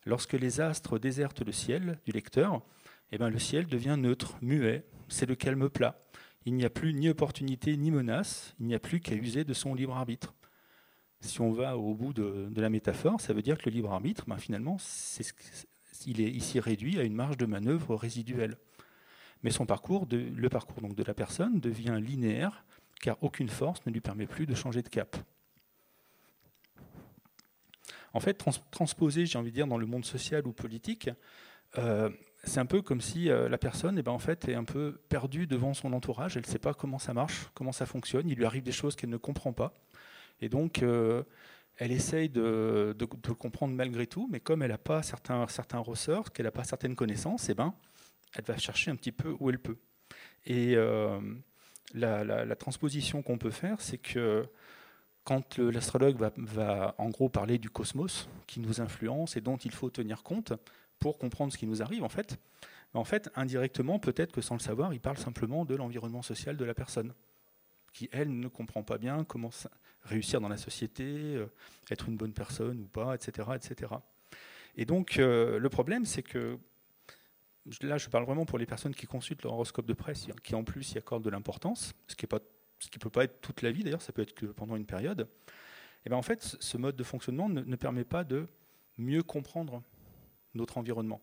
Lorsque 0.05 0.34
les 0.34 0.62
astres 0.62 0.98
désertent 0.98 1.46
le 1.46 1.51
ciel 1.51 2.00
du 2.05 2.12
lecteur, 2.12 2.62
eh 3.12 3.17
bien 3.17 3.29
le 3.29 3.39
ciel 3.39 3.67
devient 3.67 3.98
neutre, 4.00 4.38
muet, 4.41 4.86
c'est 5.08 5.27
le 5.27 5.36
calme 5.36 5.70
plat. 5.70 6.01
Il 6.46 6.55
n'y 6.55 6.65
a 6.65 6.70
plus 6.70 6.94
ni 6.94 7.10
opportunité 7.10 7.75
ni 7.77 7.91
menace, 7.91 8.55
il 8.60 8.67
n'y 8.67 8.75
a 8.75 8.79
plus 8.79 9.01
qu'à 9.01 9.13
user 9.13 9.44
de 9.44 9.53
son 9.53 9.75
libre 9.75 9.96
arbitre. 9.96 10.34
Si 11.22 11.41
on 11.41 11.51
va 11.51 11.77
au 11.77 11.94
bout 11.94 12.13
de, 12.13 12.50
la 12.55 12.70
métaphore, 12.70 13.20
ça 13.20 13.34
veut 13.34 13.41
dire 13.41 13.58
que 13.58 13.70
le 13.70 13.75
libre 13.75 13.91
arbitre, 13.91 14.24
ben 14.25 14.38
finalement, 14.38 14.77
il 16.05 16.22
est 16.22 16.32
ici 16.32 16.60
réduit 16.60 16.98
à 16.98 17.03
une 17.03 17.13
marge 17.13 17.38
de 17.38 17.46
manœuvre 17.46 17.96
résiduelle. 17.96 18.58
Mais 19.43 19.51
son 19.51 19.65
parcours, 19.65 20.08
le 20.12 20.50
parcours 20.50 20.81
donc 20.81 20.96
de 20.96 21.03
la 21.03 21.13
personne 21.13 21.60
devient 21.60 22.00
linéaire, 22.01 22.65
car 23.00 23.17
aucune 23.22 23.50
force 23.50 23.86
ne 23.86 23.91
lui 23.91 24.01
permet 24.01 24.27
plus 24.27 24.46
de 24.46 24.53
changer 24.53 24.81
de 24.81 24.89
cap. 24.89 25.15
En 28.13 28.19
fait, 28.19 28.43
transposer, 28.72 29.25
j'ai 29.25 29.38
envie 29.38 29.51
de 29.51 29.55
dire, 29.55 29.67
dans 29.67 29.77
le 29.77 29.86
monde 29.86 30.03
social 30.03 30.46
ou 30.48 30.51
politique, 30.51 31.10
euh, 31.77 32.10
c'est 32.43 32.60
un 32.60 32.65
peu 32.65 32.81
comme 32.81 33.01
si 33.01 33.29
euh, 33.29 33.50
la 33.50 33.58
personne 33.58 33.98
eh 34.00 34.01
ben, 34.01 34.12
en 34.12 34.19
fait, 34.19 34.48
est 34.48 34.55
un 34.55 34.63
peu 34.63 35.00
perdue 35.10 35.46
devant 35.46 35.74
son 35.74 35.93
entourage, 35.93 36.36
elle 36.36 36.43
ne 36.43 36.48
sait 36.48 36.60
pas 36.60 36.74
comment 36.74 37.00
ça 37.00 37.13
marche, 37.13 37.50
comment 37.53 37.72
ça 37.72 37.86
fonctionne, 37.86 38.27
il 38.27 38.36
lui 38.36 38.46
arrive 38.46 38.63
des 38.63 38.72
choses 38.72 38.96
qu'elle 38.96 39.10
ne 39.10 39.17
comprend 39.17 39.53
pas. 39.53 39.74
Et 40.41 40.50
donc, 40.50 40.81
euh, 40.81 41.24
elle 41.77 41.91
essaye 41.91 42.29
de, 42.29 42.96
de, 42.98 43.05
comprendre 43.05 43.74
malgré 43.74 44.08
tout, 44.08 44.27
mais 44.31 44.39
comme 44.39 44.63
elle 44.63 44.72
n'a 44.72 44.77
pas 44.77 45.03
certains, 45.03 45.48
certains 45.48 45.79
ressorts, 45.79 46.31
qu'elle 46.31 46.46
n'a 46.46 46.51
pas 46.51 46.63
certaines 46.63 46.96
connaissances, 46.96 47.50
eh 47.50 47.53
ben, 47.53 47.74
elle 48.33 48.45
va 48.45 48.57
chercher 48.57 48.91
un 48.91 48.95
petit 48.95 49.12
peu 49.12 49.36
où 49.39 49.50
elle 49.50 49.59
peut. 49.59 49.77
Et 50.45 50.75
euh, 50.75 51.19
la, 51.93 52.55
transposition 52.55 53.21
qu'on 53.21 53.38
peut 53.38 53.51
faire, 53.51 53.81
c'est 53.81 53.98
que 53.98 54.48
quand 55.24 55.59
l'astrologue 55.59 56.17
va, 56.38 56.95
en 56.98 57.09
gros 57.09 57.29
parler 57.29 57.57
du 57.57 57.69
cosmos 57.69 58.29
qui 58.48 58.59
nous 58.59 58.81
influence 58.81 59.38
et 59.38 59.41
dont 59.41 59.57
il 59.57 59.71
faut 59.71 59.89
tenir 59.89 60.24
compte 60.24 60.53
pour 61.00 61.17
comprendre 61.17 61.53
ce 61.53 61.57
qui 61.57 61.67
nous 61.67 61.81
arrive, 61.81 62.03
en 62.03 62.09
fait, 62.09 62.39
en 62.93 63.03
fait, 63.03 63.29
indirectement, 63.36 64.00
peut-être 64.00 64.31
que 64.31 64.41
sans 64.41 64.55
le 64.55 64.59
savoir, 64.59 64.93
il 64.93 65.00
parle 65.00 65.17
simplement 65.17 65.65
de 65.65 65.75
l'environnement 65.75 66.24
social 66.24 66.57
de 66.57 66.65
la 66.65 66.74
personne, 66.74 67.13
qui, 67.93 68.09
elle, 68.12 68.39
ne 68.39 68.48
comprend 68.48 68.83
pas 68.83 68.98
bien 68.98 69.24
comment 69.24 69.51
réussir 70.03 70.41
dans 70.41 70.50
la 70.50 70.57
société, 70.57 71.03
euh, 71.05 71.48
être 71.91 72.07
une 72.07 72.17
bonne 72.17 72.33
personne 72.33 72.79
ou 72.79 72.88
pas, 72.88 73.15
etc. 73.15 73.50
etc. 73.55 73.93
Et 74.75 74.86
donc, 74.86 75.19
euh, 75.19 75.59
le 75.59 75.69
problème, 75.69 76.05
c'est 76.05 76.24
que 76.24 76.57
là, 77.82 77.98
je 77.98 78.10
parle 78.10 78.25
vraiment 78.25 78.46
pour 78.46 78.58
les 78.58 78.66
personnes 78.66 78.96
qui 78.96 79.06
consultent 79.06 79.44
leur 79.44 79.54
horoscope 79.54 79.86
de 79.86 79.94
presse, 79.94 80.28
qui 80.44 80.56
en 80.56 80.63
plus 80.63 80.94
y 80.94 80.98
accordent 80.98 81.24
de 81.24 81.30
l'importance, 81.30 81.94
ce 82.08 82.16
qui 82.16 82.25
ne 82.25 83.00
peut 83.00 83.10
pas 83.10 83.24
être 83.24 83.42
toute 83.42 83.62
la 83.62 83.72
vie, 83.72 83.84
d'ailleurs, 83.84 84.01
ça 84.01 84.13
peut 84.13 84.22
être 84.22 84.34
que 84.34 84.48
pendant 84.48 84.75
une 84.75 84.86
période. 84.86 85.28
Et 86.06 86.10
bien 86.10 86.18
en 86.18 86.22
fait, 86.22 86.58
ce 86.60 86.78
mode 86.78 86.96
de 86.96 87.04
fonctionnement 87.04 87.50
ne, 87.50 87.75
permet 87.75 88.06
pas 88.06 88.24
de 88.24 88.48
mieux 88.98 89.24
comprendre 89.24 89.84
notre 90.54 90.78
environnement, 90.78 91.22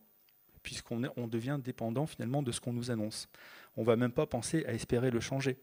puisqu'on 0.62 1.02
on 1.16 1.26
devient 1.26 1.58
dépendant 1.62 2.06
finalement 2.06 2.42
de 2.42 2.52
ce 2.52 2.60
qu'on 2.60 2.72
nous 2.72 2.90
annonce. 2.90 3.28
On 3.76 3.82
ne 3.82 3.86
va 3.86 3.96
même 3.96 4.12
pas 4.12 4.26
penser 4.26 4.64
à 4.66 4.72
espérer 4.72 5.10
le 5.10 5.20
changer 5.20 5.58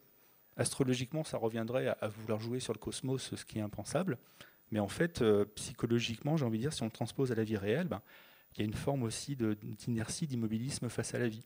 Astrologiquement, 0.55 1.23
ça 1.23 1.37
reviendrait 1.37 1.87
à, 1.87 2.07
vouloir 2.07 2.39
jouer 2.39 2.59
sur 2.59 2.73
le 2.73 2.77
cosmos, 2.77 3.33
ce 3.35 3.43
qui 3.43 3.57
est 3.57 3.61
impensable. 3.61 4.19
Mais 4.71 4.79
en 4.79 4.87
fait, 4.87 5.23
psychologiquement, 5.55 6.37
j'ai 6.37 6.45
envie 6.45 6.59
de 6.59 6.63
dire, 6.63 6.73
si 6.73 6.83
on 6.83 6.85
le 6.85 6.91
transpose 6.91 7.31
à 7.31 7.35
la 7.35 7.43
vie 7.43 7.57
réelle, 7.57 7.87
ben, 7.87 8.01
il 8.55 8.59
y 8.59 8.61
a 8.61 8.65
une 8.65 8.73
forme 8.73 9.03
aussi 9.03 9.35
d'inertie, 9.35 10.27
d'immobilisme 10.27 10.89
face 10.89 11.13
à 11.15 11.19
la 11.19 11.27
vie. 11.27 11.43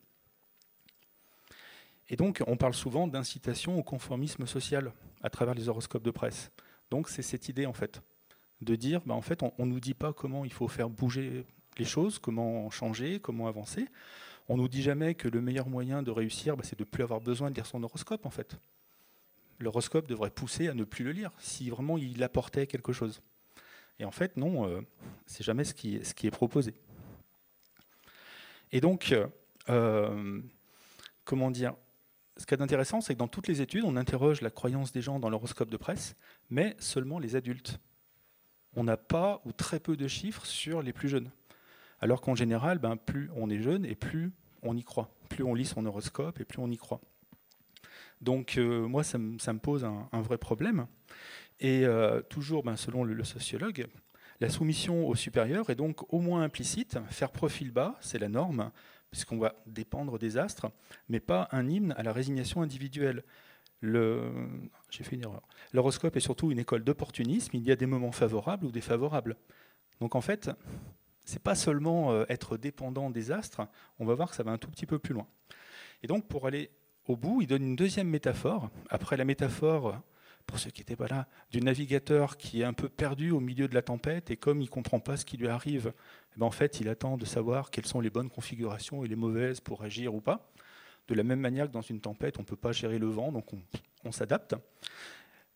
Et 2.09 2.15
donc, 2.15 2.43
on 2.47 2.57
parle 2.57 2.73
souvent 2.73 3.07
d'incitation 3.07 3.77
au 3.77 3.83
conformisme 3.83 4.45
social 4.45 4.93
à 5.21 5.29
travers 5.29 5.53
les 5.53 5.69
horoscopes 5.69 6.03
de 6.03 6.11
presse. 6.11 6.51
Donc, 6.89 7.09
c'est 7.09 7.21
cette 7.21 7.49
idée, 7.49 7.65
en 7.65 7.73
fait, 7.73 8.01
de 8.61 8.75
dire, 8.75 9.01
bah, 9.05 9.13
en 9.13 9.21
fait, 9.21 9.43
on 9.43 9.53
ne 9.59 9.71
nous 9.71 9.79
dit 9.79 9.93
pas 9.93 10.13
comment 10.13 10.45
il 10.45 10.53
faut 10.53 10.67
faire 10.67 10.89
bouger 10.89 11.45
les 11.77 11.85
choses, 11.85 12.19
comment 12.19 12.69
changer, 12.69 13.19
comment 13.19 13.47
avancer. 13.47 13.87
On 14.49 14.55
ne 14.55 14.61
nous 14.61 14.67
dit 14.69 14.81
jamais 14.81 15.15
que 15.15 15.27
le 15.27 15.41
meilleur 15.41 15.67
moyen 15.67 16.01
de 16.01 16.11
réussir, 16.11 16.55
bah, 16.55 16.63
c'est 16.65 16.77
de 16.77 16.83
ne 16.83 16.89
plus 16.89 17.03
avoir 17.03 17.19
besoin 17.19 17.49
de 17.49 17.55
lire 17.55 17.65
son 17.65 17.83
horoscope, 17.83 18.25
en 18.25 18.29
fait. 18.29 18.57
L'horoscope 19.59 20.07
devrait 20.07 20.29
pousser 20.29 20.67
à 20.67 20.73
ne 20.73 20.83
plus 20.83 21.03
le 21.03 21.11
lire, 21.11 21.31
si 21.39 21.69
vraiment 21.69 21.97
il 21.97 22.21
apportait 22.23 22.67
quelque 22.67 22.93
chose. 22.93 23.21
Et 23.99 24.05
en 24.05 24.11
fait, 24.11 24.37
non, 24.37 24.67
euh, 24.67 24.81
c'est 25.25 25.43
jamais 25.43 25.63
ce 25.63 25.73
qui 25.73 25.97
est 25.97 26.31
proposé. 26.31 26.75
Et 28.71 28.81
donc, 28.81 29.15
euh, 29.69 30.41
comment 31.23 31.51
dire 31.51 31.75
Ce 32.37 32.45
qui 32.45 32.53
est 32.53 32.61
intéressant, 32.61 33.01
c'est 33.01 33.13
que 33.13 33.19
dans 33.19 33.27
toutes 33.27 33.47
les 33.47 33.61
études, 33.61 33.83
on 33.85 33.95
interroge 33.95 34.41
la 34.41 34.49
croyance 34.49 34.91
des 34.91 35.01
gens 35.01 35.19
dans 35.19 35.29
l'horoscope 35.29 35.69
de 35.69 35.77
presse, 35.77 36.15
mais 36.49 36.75
seulement 36.79 37.19
les 37.19 37.35
adultes. 37.35 37.79
On 38.75 38.83
n'a 38.83 38.97
pas 38.97 39.41
ou 39.45 39.51
très 39.51 39.79
peu 39.79 39.97
de 39.97 40.07
chiffres 40.07 40.45
sur 40.45 40.81
les 40.81 40.93
plus 40.93 41.09
jeunes. 41.09 41.31
Alors 41.99 42.21
qu'en 42.21 42.35
général, 42.35 42.79
ben, 42.79 42.95
plus 42.95 43.29
on 43.35 43.49
est 43.49 43.61
jeune 43.61 43.85
et 43.85 43.95
plus 43.95 44.31
on 44.61 44.77
y 44.77 44.83
croit. 44.83 45.09
Plus 45.29 45.43
on 45.43 45.53
lit 45.53 45.65
son 45.65 45.85
horoscope 45.85 46.39
et 46.39 46.45
plus 46.45 46.59
on 46.59 46.69
y 46.69 46.77
croit. 46.77 47.01
Donc 48.21 48.57
euh, 48.57 48.87
moi, 48.87 49.03
ça, 49.03 49.17
me 49.17 49.59
pose 49.59 49.83
un, 49.85 50.21
vrai 50.21 50.37
problème. 50.37 50.87
Et 51.59 51.85
euh, 51.85 52.21
toujours, 52.21 52.63
ben, 52.63 52.75
selon 52.75 53.03
le, 53.03 53.23
sociologue, 53.23 53.87
la 54.39 54.49
soumission 54.49 55.07
au 55.07 55.15
supérieur 55.15 55.69
est 55.69 55.75
donc 55.75 56.11
au 56.13 56.19
moins 56.19 56.43
implicite. 56.43 56.99
Faire 57.09 57.31
profil 57.31 57.71
bas, 57.71 57.95
c'est 58.01 58.19
la 58.19 58.29
norme, 58.29 58.71
puisqu'on 59.09 59.39
va 59.39 59.55
dépendre 59.65 60.19
des 60.19 60.37
astres, 60.37 60.71
mais 61.09 61.19
pas 61.19 61.47
un 61.51 61.67
hymne 61.67 61.93
à 61.97 62.03
la 62.03 62.13
résignation 62.13 62.61
individuelle. 62.61 63.23
J'ai 63.81 65.03
fait 65.03 65.15
une 65.15 65.23
erreur. 65.23 65.47
L'horoscope 65.73 66.15
est 66.15 66.21
surtout 66.21 66.51
une 66.51 66.59
école 66.59 66.83
d'opportunisme. 66.83 67.55
Il 67.55 67.63
y 67.63 67.71
a 67.71 67.75
des 67.75 67.85
moments 67.85 68.11
favorables 68.11 68.65
ou 68.65 68.71
défavorables. 68.71 69.37
Donc 69.99 70.15
en 70.15 70.21
fait, 70.21 70.51
c'est 71.25 71.41
pas 71.41 71.55
seulement 71.55 72.11
euh, 72.11 72.25
être 72.29 72.57
dépendant 72.57 73.09
des 73.09 73.31
astres. 73.31 73.67
On 73.99 74.05
va 74.05 74.13
voir 74.13 74.29
que 74.29 74.35
ça 74.35 74.43
va 74.43 74.51
un 74.51 74.57
tout 74.57 74.69
petit 74.69 74.85
peu 74.85 74.99
plus 74.99 75.13
loin. 75.13 75.27
Et 76.03 76.07
donc 76.07 76.27
pour 76.27 76.47
aller 76.47 76.71
au 77.05 77.15
bout, 77.15 77.41
il 77.41 77.47
donne 77.47 77.63
une 77.63 77.75
deuxième 77.75 78.07
métaphore. 78.07 78.69
Après 78.89 79.17
la 79.17 79.25
métaphore 79.25 79.99
pour 80.47 80.59
ceux 80.59 80.71
qui 80.71 80.81
n'étaient 80.81 80.95
pas 80.95 81.07
là, 81.07 81.27
du 81.51 81.61
navigateur 81.61 82.37
qui 82.37 82.61
est 82.61 82.63
un 82.63 82.73
peu 82.73 82.89
perdu 82.89 83.31
au 83.31 83.39
milieu 83.39 83.67
de 83.67 83.75
la 83.75 83.81
tempête 83.81 84.31
et 84.31 84.37
comme 84.37 84.61
il 84.61 84.65
ne 84.65 84.69
comprend 84.69 84.99
pas 84.99 85.17
ce 85.17 85.25
qui 85.25 85.37
lui 85.37 85.49
arrive, 85.49 85.93
eh 86.35 86.39
ben, 86.39 86.45
en 86.45 86.51
fait, 86.51 86.79
il 86.79 86.89
attend 86.89 87.17
de 87.17 87.25
savoir 87.25 87.69
quelles 87.69 87.85
sont 87.85 87.99
les 87.99 88.09
bonnes 88.09 88.29
configurations 88.29 89.03
et 89.03 89.07
les 89.07 89.15
mauvaises 89.15 89.59
pour 89.59 89.83
agir 89.83 90.15
ou 90.15 90.21
pas. 90.21 90.49
De 91.09 91.13
la 91.13 91.23
même 91.23 91.39
manière 91.39 91.67
que 91.67 91.73
dans 91.73 91.81
une 91.81 91.99
tempête, 91.99 92.37
on 92.39 92.41
ne 92.41 92.47
peut 92.47 92.55
pas 92.55 92.71
gérer 92.71 92.97
le 92.97 93.07
vent, 93.07 93.31
donc 93.31 93.45
on, 94.03 94.11
s'adapte. 94.11 94.55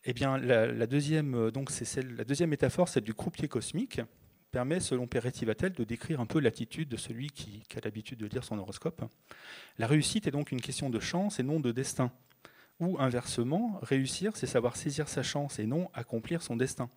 Eh 0.04 0.14
bien, 0.14 0.38
la, 0.38 0.88
deuxième, 0.88 1.52
donc 1.52 1.72
c'est 1.72 2.04
la 2.04 2.24
deuxième 2.24 2.50
métaphore, 2.50 2.90
celle 2.90 3.04
du 3.04 3.14
croupier 3.14 3.48
cosmique, 3.48 4.02
permet, 4.52 4.82
selon 4.82 5.08
Peretti 5.08 5.46
Vatel, 5.46 5.72
de 5.72 5.84
décrire 5.86 6.20
un 6.20 6.26
peu 6.26 6.40
l'attitude 6.40 6.90
de 6.90 6.98
celui 6.98 7.30
qui 7.30 7.64
a 7.76 7.80
l'habitude 7.84 8.20
de 8.20 8.28
lire 8.28 8.44
son 8.44 8.58
horoscope. 8.60 9.04
La 9.78 9.88
réussite 9.88 10.28
est 10.28 10.32
donc 10.32 10.52
une 10.52 10.62
question 10.62 10.90
de 10.90 11.00
chance 11.00 11.40
et 11.40 11.44
non 11.44 11.60
de 11.62 11.72
destin. 11.72 12.12
Ou 12.82 12.98
inversement, 13.00 13.80
réussir, 13.84 14.36
c'est 14.36 14.48
savoir 14.48 14.76
saisir 14.76 15.08
sa 15.08 15.22
chance 15.22 15.60
et 15.60 15.68
non 15.68 15.88
accomplir 15.94 16.42
son 16.42 16.56
destin. 16.56 16.90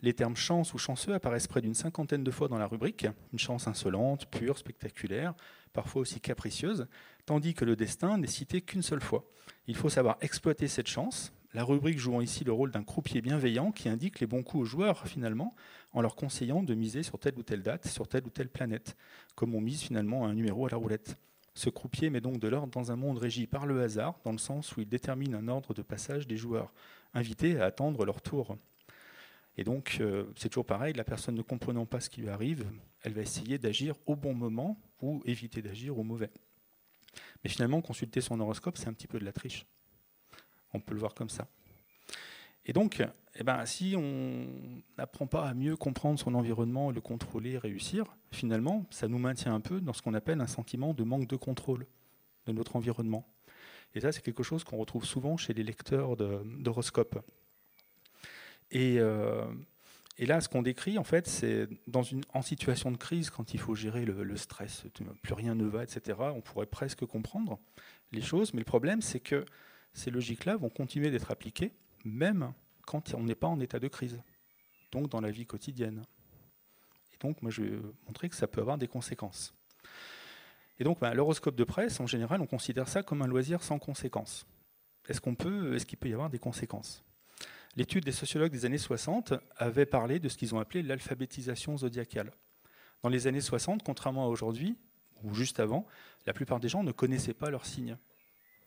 Les 0.00 0.14
termes 0.14 0.36
chance 0.36 0.72
ou 0.72 0.78
chanceux 0.78 1.14
apparaissent 1.14 1.48
près 1.48 1.60
d'une 1.60 1.74
cinquantaine 1.74 2.22
de 2.22 2.30
fois 2.30 2.46
dans 2.46 2.58
la 2.58 2.68
rubrique, 2.68 3.08
une 3.32 3.38
chance 3.40 3.66
insolente, 3.66 4.26
pure, 4.30 4.56
spectaculaire, 4.56 5.34
parfois 5.72 6.02
aussi 6.02 6.20
capricieuse, 6.20 6.86
tandis 7.24 7.54
que 7.54 7.64
le 7.64 7.74
destin 7.74 8.18
n'est 8.18 8.28
cité 8.28 8.60
qu'une 8.60 8.82
seule 8.82 9.00
fois. 9.00 9.24
Il 9.66 9.74
faut 9.74 9.88
savoir 9.88 10.16
exploiter 10.20 10.68
cette 10.68 10.86
chance, 10.86 11.32
la 11.54 11.64
rubrique 11.64 11.98
jouant 11.98 12.20
ici 12.20 12.44
le 12.44 12.52
rôle 12.52 12.70
d'un 12.70 12.84
croupier 12.84 13.20
bienveillant 13.20 13.72
qui 13.72 13.88
indique 13.88 14.20
les 14.20 14.28
bons 14.28 14.44
coups 14.44 14.62
aux 14.62 14.66
joueurs 14.66 15.08
finalement, 15.08 15.56
en 15.92 16.02
leur 16.02 16.14
conseillant 16.14 16.62
de 16.62 16.74
miser 16.74 17.02
sur 17.02 17.18
telle 17.18 17.36
ou 17.36 17.42
telle 17.42 17.62
date, 17.62 17.88
sur 17.88 18.06
telle 18.06 18.26
ou 18.26 18.30
telle 18.30 18.48
planète, 18.48 18.96
comme 19.34 19.56
on 19.56 19.60
mise 19.60 19.82
finalement 19.82 20.24
un 20.24 20.34
numéro 20.34 20.66
à 20.66 20.70
la 20.70 20.76
roulette. 20.76 21.16
Ce 21.56 21.70
croupier 21.70 22.10
met 22.10 22.20
donc 22.20 22.38
de 22.38 22.48
l'ordre 22.48 22.70
dans 22.70 22.92
un 22.92 22.96
monde 22.96 23.16
régi 23.16 23.46
par 23.46 23.64
le 23.64 23.80
hasard, 23.80 24.20
dans 24.24 24.32
le 24.32 24.36
sens 24.36 24.76
où 24.76 24.82
il 24.82 24.88
détermine 24.88 25.34
un 25.34 25.48
ordre 25.48 25.72
de 25.72 25.80
passage 25.80 26.26
des 26.26 26.36
joueurs, 26.36 26.70
invités 27.14 27.58
à 27.58 27.64
attendre 27.64 28.04
leur 28.04 28.20
tour. 28.20 28.58
Et 29.56 29.64
donc, 29.64 29.96
euh, 30.00 30.26
c'est 30.36 30.50
toujours 30.50 30.66
pareil, 30.66 30.92
la 30.92 31.02
personne 31.02 31.34
ne 31.34 31.40
comprenant 31.40 31.86
pas 31.86 32.00
ce 32.00 32.10
qui 32.10 32.20
lui 32.20 32.28
arrive, 32.28 32.70
elle 33.00 33.14
va 33.14 33.22
essayer 33.22 33.56
d'agir 33.56 33.94
au 34.04 34.16
bon 34.16 34.34
moment 34.34 34.78
ou 35.00 35.22
éviter 35.24 35.62
d'agir 35.62 35.98
au 35.98 36.02
mauvais. 36.02 36.30
Mais 37.42 37.48
finalement, 37.48 37.80
consulter 37.80 38.20
son 38.20 38.38
horoscope, 38.38 38.76
c'est 38.76 38.88
un 38.88 38.92
petit 38.92 39.06
peu 39.08 39.18
de 39.18 39.24
la 39.24 39.32
triche. 39.32 39.64
On 40.74 40.80
peut 40.80 40.92
le 40.92 41.00
voir 41.00 41.14
comme 41.14 41.30
ça. 41.30 41.48
Et 42.66 42.72
donc, 42.72 43.00
eh 43.36 43.44
ben, 43.44 43.64
si 43.64 43.94
on 43.96 44.46
n'apprend 44.98 45.28
pas 45.28 45.48
à 45.48 45.54
mieux 45.54 45.76
comprendre 45.76 46.18
son 46.18 46.34
environnement, 46.34 46.90
le 46.90 47.00
contrôler, 47.00 47.58
réussir, 47.58 48.04
finalement, 48.32 48.84
ça 48.90 49.06
nous 49.06 49.18
maintient 49.18 49.54
un 49.54 49.60
peu 49.60 49.80
dans 49.80 49.92
ce 49.92 50.02
qu'on 50.02 50.14
appelle 50.14 50.40
un 50.40 50.48
sentiment 50.48 50.92
de 50.92 51.04
manque 51.04 51.28
de 51.28 51.36
contrôle 51.36 51.86
de 52.46 52.52
notre 52.52 52.74
environnement. 52.74 53.24
Et 53.94 54.00
ça, 54.00 54.10
c'est 54.10 54.20
quelque 54.20 54.42
chose 54.42 54.64
qu'on 54.64 54.78
retrouve 54.78 55.04
souvent 55.04 55.36
chez 55.36 55.54
les 55.54 55.62
lecteurs 55.62 56.16
d'horoscopes. 56.16 57.20
Et, 58.72 58.96
euh, 58.98 59.46
et, 60.18 60.26
là, 60.26 60.40
ce 60.40 60.48
qu'on 60.48 60.62
décrit, 60.62 60.98
en 60.98 61.04
fait, 61.04 61.28
c'est 61.28 61.68
en 62.34 62.42
situation 62.42 62.90
de 62.90 62.96
crise, 62.96 63.30
quand 63.30 63.54
il 63.54 63.60
faut 63.60 63.76
gérer 63.76 64.04
le, 64.04 64.36
stress, 64.36 64.86
plus 65.22 65.34
rien 65.34 65.54
ne 65.54 65.66
va, 65.66 65.84
etc., 65.84 66.18
on 66.34 66.40
pourrait 66.40 66.66
presque 66.66 67.06
comprendre 67.06 67.60
les 68.10 68.22
choses, 68.22 68.54
mais 68.54 68.60
le 68.60 68.64
problème, 68.64 69.02
c'est 69.02 69.20
que 69.20 69.44
ces 69.92 70.10
logiques-là 70.10 70.56
vont 70.56 70.68
continuer 70.68 71.10
d'être 71.12 71.30
appliquées 71.30 71.72
même 72.06 72.52
quand 72.86 73.14
on 73.14 73.22
n'est 73.22 73.34
pas 73.34 73.48
en 73.48 73.60
état 73.60 73.78
de 73.78 73.88
crise, 73.88 74.20
donc 74.92 75.10
dans 75.10 75.20
la 75.20 75.30
vie 75.30 75.46
quotidienne. 75.46 76.04
Et 77.12 77.18
donc, 77.18 77.42
moi, 77.42 77.50
je 77.50 77.62
vais 77.62 77.78
montrer 78.06 78.28
que 78.28 78.36
ça 78.36 78.46
peut 78.46 78.60
avoir 78.60 78.78
des 78.78 78.88
conséquences. 78.88 79.54
Et 80.78 80.84
donc, 80.84 81.00
ben, 81.00 81.14
l'horoscope 81.14 81.56
de 81.56 81.64
presse, 81.64 82.00
en 82.00 82.06
général, 82.06 82.40
on 82.40 82.46
considère 82.46 82.88
ça 82.88 83.02
comme 83.02 83.22
un 83.22 83.26
loisir 83.26 83.62
sans 83.62 83.78
conséquences. 83.78 84.46
Est-ce 85.08 85.20
qu'on 85.20 85.34
peut, 85.34 85.74
est-ce 85.74 85.86
qu'il 85.86 85.98
peut 85.98 86.08
y 86.08 86.12
avoir 86.12 86.30
des 86.30 86.38
conséquences? 86.38 87.02
L'étude 87.76 88.04
des 88.04 88.12
sociologues 88.12 88.52
des 88.52 88.64
années 88.64 88.78
60 88.78 89.34
avait 89.56 89.86
parlé 89.86 90.18
de 90.18 90.28
ce 90.28 90.36
qu'ils 90.36 90.54
ont 90.54 90.60
appelé 90.60 90.82
l'alphabétisation 90.82 91.76
zodiacale. 91.76 92.32
Dans 93.02 93.08
les 93.08 93.26
années 93.26 93.40
60, 93.40 93.82
contrairement 93.82 94.24
à 94.24 94.28
aujourd'hui, 94.28 94.76
ou 95.22 95.34
juste 95.34 95.60
avant, 95.60 95.86
la 96.26 96.32
plupart 96.32 96.60
des 96.60 96.68
gens 96.68 96.82
ne 96.82 96.92
connaissaient 96.92 97.34
pas 97.34 97.50
leurs 97.50 97.66
signes. 97.66 97.96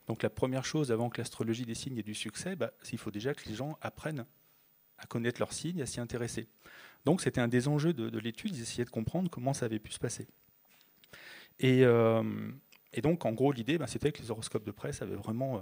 Donc 0.10 0.24
la 0.24 0.32
première 0.32 0.66
chose 0.66 0.92
avant 0.92 1.08
que 1.12 1.20
l'astrologie 1.20 1.68
des 1.68 1.76
signes 1.76 2.00
ait 2.00 2.04
du 2.04 2.16
succès, 2.16 2.56
bah, 2.56 2.74
il 2.92 2.98
faut 2.98 3.12
déjà 3.12 3.36
que 3.36 3.48
les 3.48 3.54
gens 3.54 3.78
apprennent 3.80 4.26
à 4.98 5.06
connaître 5.06 5.40
leurs 5.40 5.54
signes, 5.54 5.84
à 5.84 5.86
s'y 5.86 6.00
intéresser. 6.00 6.48
Donc 7.06 7.22
c'était 7.22 7.40
un 7.40 7.48
des 7.48 7.68
enjeux 7.68 7.94
de, 7.94 8.18
l'étude, 8.18 8.56
ils 8.56 8.64
essayaient 8.64 8.86
de 8.86 8.90
comprendre 8.90 9.30
comment 9.30 9.54
ça 9.54 9.66
avait 9.68 9.78
pu 9.78 9.92
se 9.92 10.00
passer. 10.00 10.28
Et, 11.60 11.86
euh, 11.86 12.24
donc 13.04 13.24
en 13.24 13.34
gros 13.34 13.52
l'idée, 13.52 13.78
bah, 13.78 13.86
c'était 13.86 14.12
que 14.12 14.20
les 14.24 14.32
horoscopes 14.32 14.66
de 14.66 14.72
presse 14.72 15.04
avaient 15.04 15.14
vraiment 15.16 15.58
euh, 15.58 15.62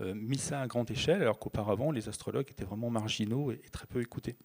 euh, 0.00 0.14
mis 0.14 0.38
ça 0.38 0.62
à 0.62 0.66
grande 0.66 0.90
échelle, 0.90 1.20
alors 1.20 1.38
qu'auparavant 1.38 1.90
les 1.90 2.08
astrologues 2.08 2.48
étaient 2.50 2.64
vraiment 2.64 2.88
marginaux 2.88 3.52
et, 3.52 3.58
très 3.70 3.86
peu 3.86 4.00
écoutés. 4.00 4.36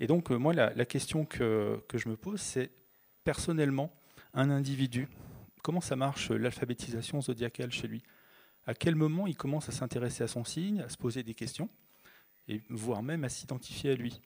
Et 0.00 0.06
donc 0.06 0.30
moi 0.30 0.54
la, 0.54 0.84
question 0.86 1.26
que, 1.26 1.84
que 1.86 1.98
je 1.98 2.08
me 2.08 2.16
pose, 2.16 2.40
c'est 2.40 2.70
personnellement, 3.22 3.92
un 4.32 4.48
individu 4.48 5.08
comment 5.62 5.80
ça 5.80 5.96
marche 5.96 6.30
euh, 6.30 6.36
l'alphabétisation 6.36 7.20
zodiacale 7.20 7.70
chez 7.70 7.88
lui? 7.88 8.02
À 8.66 8.74
quel 8.74 8.94
moment 8.94 9.26
il 9.26 9.36
commence 9.36 9.68
à 9.68 9.72
s'intéresser 9.72 10.24
à 10.24 10.28
son 10.28 10.44
signe, 10.44 10.80
à 10.80 10.88
se 10.88 10.96
poser 10.96 11.22
des 11.22 11.34
questions, 11.34 11.68
et 12.48 12.62
voire 12.68 13.02
même 13.02 13.24
à 13.24 13.28
s'identifier 13.28 13.92
à 13.92 13.94
lui? 13.94 14.20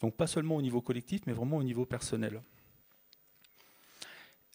Donc 0.00 0.16
pas 0.16 0.26
seulement 0.26 0.56
au 0.56 0.62
niveau 0.62 0.80
collectif, 0.80 1.22
mais 1.26 1.32
vraiment 1.32 1.58
au 1.58 1.62
niveau 1.62 1.84
personnel. 1.84 2.42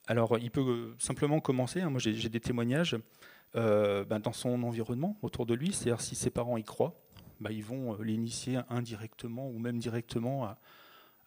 Alors 0.07 0.37
il 0.37 0.51
peut 0.51 0.61
euh, 0.61 0.95
simplement 0.99 1.39
commencer, 1.39 1.81
hein, 1.81 1.89
moi 1.89 1.99
j'ai 1.99 2.29
des 2.29 2.39
témoignages 2.39 2.97
euh, 3.55 4.05
ben, 4.05 4.19
dans 4.19 4.33
son 4.33 4.63
environnement, 4.63 5.17
autour 5.21 5.45
de 5.45 5.53
lui, 5.53 5.73
c'est-à-dire 5.73 6.01
si 6.01 6.15
ses 6.15 6.29
parents 6.29 6.57
y 6.57 6.63
croient, 6.63 6.95
ben, 7.39 7.51
ils 7.51 7.63
vont 7.63 8.01
l'initier 8.01 8.59
indirectement 8.69 9.49
ou 9.49 9.59
même 9.59 9.79
directement 9.79 10.45
à, 10.45 10.57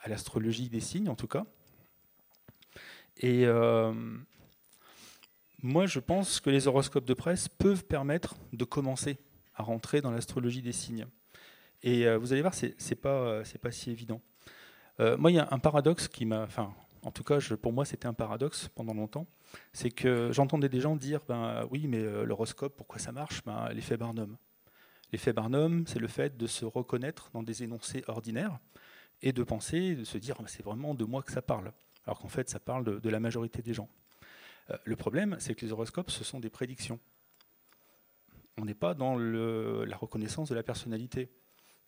l'astrologie 0.06 0.68
des 0.68 0.80
signes 0.80 1.08
en 1.08 1.16
tout 1.16 1.26
cas. 1.26 1.44
Et, 3.18 3.46
moi, 5.62 5.86
je 5.86 5.98
pense 5.98 6.40
que 6.40 6.50
les 6.50 6.66
horoscopes 6.66 7.04
de 7.04 7.14
presse 7.14 7.48
peuvent 7.48 7.84
permettre 7.84 8.36
de 8.52 8.64
commencer 8.64 9.18
à 9.54 9.62
rentrer 9.62 10.00
dans 10.00 10.10
l'astrologie 10.10 10.62
des 10.62 10.72
signes. 10.72 11.06
Et 11.82 12.06
euh, 12.06 12.18
vous 12.18 12.32
allez 12.32 12.42
voir, 12.42 12.54
c'est 12.54 12.76
n'est 12.90 12.96
pas, 12.96 13.08
euh, 13.08 13.44
pas 13.60 13.70
si 13.70 13.90
évident. 13.90 14.20
Euh, 15.00 15.16
moi, 15.16 15.30
il 15.30 15.34
y 15.34 15.38
a 15.38 15.48
un 15.50 15.58
paradoxe 15.58 16.08
qui 16.08 16.26
m'a. 16.26 16.42
Enfin, 16.42 16.72
en 17.02 17.12
tout 17.12 17.24
cas, 17.24 17.38
pour 17.60 17.72
moi, 17.72 17.84
c'était 17.84 18.06
un 18.06 18.14
paradoxe 18.14 18.68
pendant 18.74 18.94
longtemps. 18.94 19.26
C'est 19.72 19.90
que 19.90 20.30
j'entendais 20.32 20.68
des 20.68 20.80
gens 20.80 20.96
dire 20.96 21.20
ben, 21.28 21.66
oui, 21.70 21.86
mais 21.86 22.02
l'horoscope, 22.24 22.76
pourquoi 22.76 22.98
ça 22.98 23.12
marche? 23.12 23.42
Ben, 23.44 23.68
L'effet 23.72 23.96
Barnum. 23.96 24.36
L'effet 25.12 25.32
Barnum, 25.32 25.86
c'est 25.86 26.00
le 26.00 26.08
fait 26.08 26.36
de 26.36 26.46
se 26.46 26.64
reconnaître 26.64 27.30
dans 27.32 27.42
des 27.42 27.62
énoncés 27.62 28.04
ordinaires 28.08 28.58
et 29.22 29.32
de 29.32 29.42
penser, 29.42 29.94
de 29.94 30.04
se 30.04 30.18
dire 30.18 30.36
ah, 30.38 30.44
c'est 30.46 30.62
vraiment 30.62 30.94
de 30.94 31.04
moi 31.04 31.22
que 31.22 31.32
ça 31.32 31.42
parle, 31.42 31.72
alors 32.04 32.18
qu'en 32.18 32.28
fait 32.28 32.48
ça 32.48 32.60
parle 32.60 33.00
de, 33.00 33.10
la 33.10 33.20
majorité 33.20 33.62
des 33.62 33.74
gens. 33.74 33.88
Euh, 34.70 34.76
le 34.84 34.96
problème, 34.96 35.36
c'est 35.38 35.54
que 35.54 35.64
les 35.64 35.72
horoscopes, 35.72 36.10
ce 36.10 36.24
sont 36.24 36.40
des 36.40 36.50
prédictions. 36.50 36.98
On 38.56 38.64
n'est 38.64 38.74
pas 38.74 38.94
dans 38.94 39.16
la 39.16 39.96
reconnaissance 39.96 40.48
de 40.48 40.54
la 40.54 40.62
personnalité. 40.62 41.30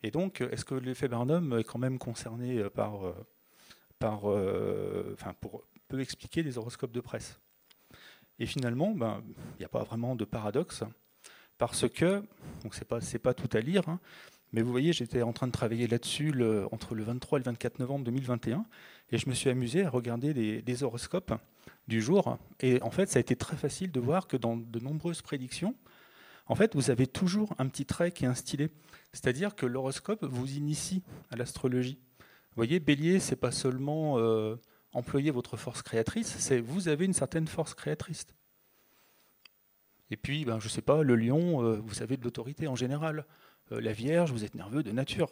Et 0.02 0.10
donc, 0.10 0.40
est-ce 0.40 0.64
que 0.64 0.74
l'effet 0.74 1.08
Barnum 1.08 1.58
est 1.58 1.64
quand 1.64 1.78
même 1.78 1.98
concerné 1.98 2.58
euh, 2.58 2.70
par, 2.70 3.06
euh, 3.06 5.16
par 5.18 5.34
pour, 5.36 5.64
peut 5.88 6.00
expliquer 6.00 6.42
les 6.42 6.58
horoscopes 6.58 6.92
de 6.92 7.00
presse? 7.00 7.40
Et 8.38 8.46
finalement, 8.46 8.92
ben, 8.92 9.22
il 9.26 9.58
n'y 9.58 9.66
a 9.66 9.68
pas 9.68 9.82
vraiment 9.82 10.16
de 10.16 10.24
paradoxe, 10.24 10.84
parce 11.58 11.88
que, 11.88 12.22
donc 12.62 12.74
c'est 12.74 12.86
pas, 12.86 13.00
pas 13.22 13.34
tout 13.34 13.54
à 13.54 13.60
lire, 13.60 13.86
hein, 13.88 14.00
mais 14.52 14.62
vous 14.62 14.70
voyez, 14.70 14.92
j'étais 14.92 15.22
en 15.22 15.32
train 15.32 15.46
de 15.46 15.52
travailler 15.52 15.86
là-dessus 15.86 16.34
entre 16.72 16.94
le 16.94 17.04
23 17.04 17.38
et 17.38 17.40
le 17.40 17.44
24 17.44 17.78
novembre 17.78 18.04
2021, 18.04 18.64
et 19.12 19.18
je 19.18 19.28
me 19.28 19.34
suis 19.34 19.50
amusé 19.50 19.84
à 19.84 19.90
regarder 19.90 20.34
des, 20.34 20.82
horoscopes 20.82 21.32
du 21.88 22.00
jour. 22.02 22.38
Et 22.60 22.82
en 22.82 22.90
fait, 22.90 23.08
ça 23.08 23.18
a 23.18 23.20
été 23.20 23.36
très 23.36 23.56
facile 23.56 23.92
de 23.92 24.00
voir 24.00 24.26
que 24.26 24.36
dans 24.36 24.56
de 24.56 24.78
nombreuses 24.80 25.22
prédictions, 25.22 25.74
en 26.46 26.56
fait, 26.56 26.74
vous 26.74 26.90
avez 26.90 27.06
toujours 27.06 27.54
un 27.58 27.68
petit 27.68 27.86
trait 27.86 28.10
qui 28.10 28.24
est 28.24 28.28
instillé. 28.28 28.70
C'est-à-dire 29.12 29.54
que 29.54 29.66
l'horoscope 29.66 30.24
vous 30.24 30.50
initie 30.52 31.02
à 31.30 31.36
l'astrologie. 31.36 31.98
Vous 32.18 32.56
voyez, 32.56 32.80
Bélier, 32.80 33.20
c'est 33.20 33.36
pas 33.36 33.52
seulement 33.52 34.18
euh, 34.18 34.56
employer 34.92 35.30
votre 35.30 35.56
force 35.56 35.82
créatrice, 35.82 36.36
c'est 36.38 36.60
vous 36.60 36.88
avez 36.88 37.04
une 37.04 37.12
certaine 37.12 37.46
force 37.46 37.74
créatrice. 37.74 38.26
Et 40.10 40.16
puis, 40.16 40.44
ben, 40.44 40.58
je 40.58 40.66
ne 40.66 40.70
sais 40.70 40.82
pas, 40.82 41.02
le 41.04 41.14
lion, 41.14 41.62
euh, 41.62 41.76
vous 41.76 42.02
avez 42.02 42.16
de 42.16 42.24
l'autorité 42.24 42.66
en 42.66 42.74
général. 42.74 43.24
Euh, 43.72 43.80
la 43.80 43.92
Vierge, 43.92 44.32
vous 44.32 44.44
êtes 44.44 44.54
nerveux 44.54 44.82
de 44.82 44.92
nature. 44.92 45.30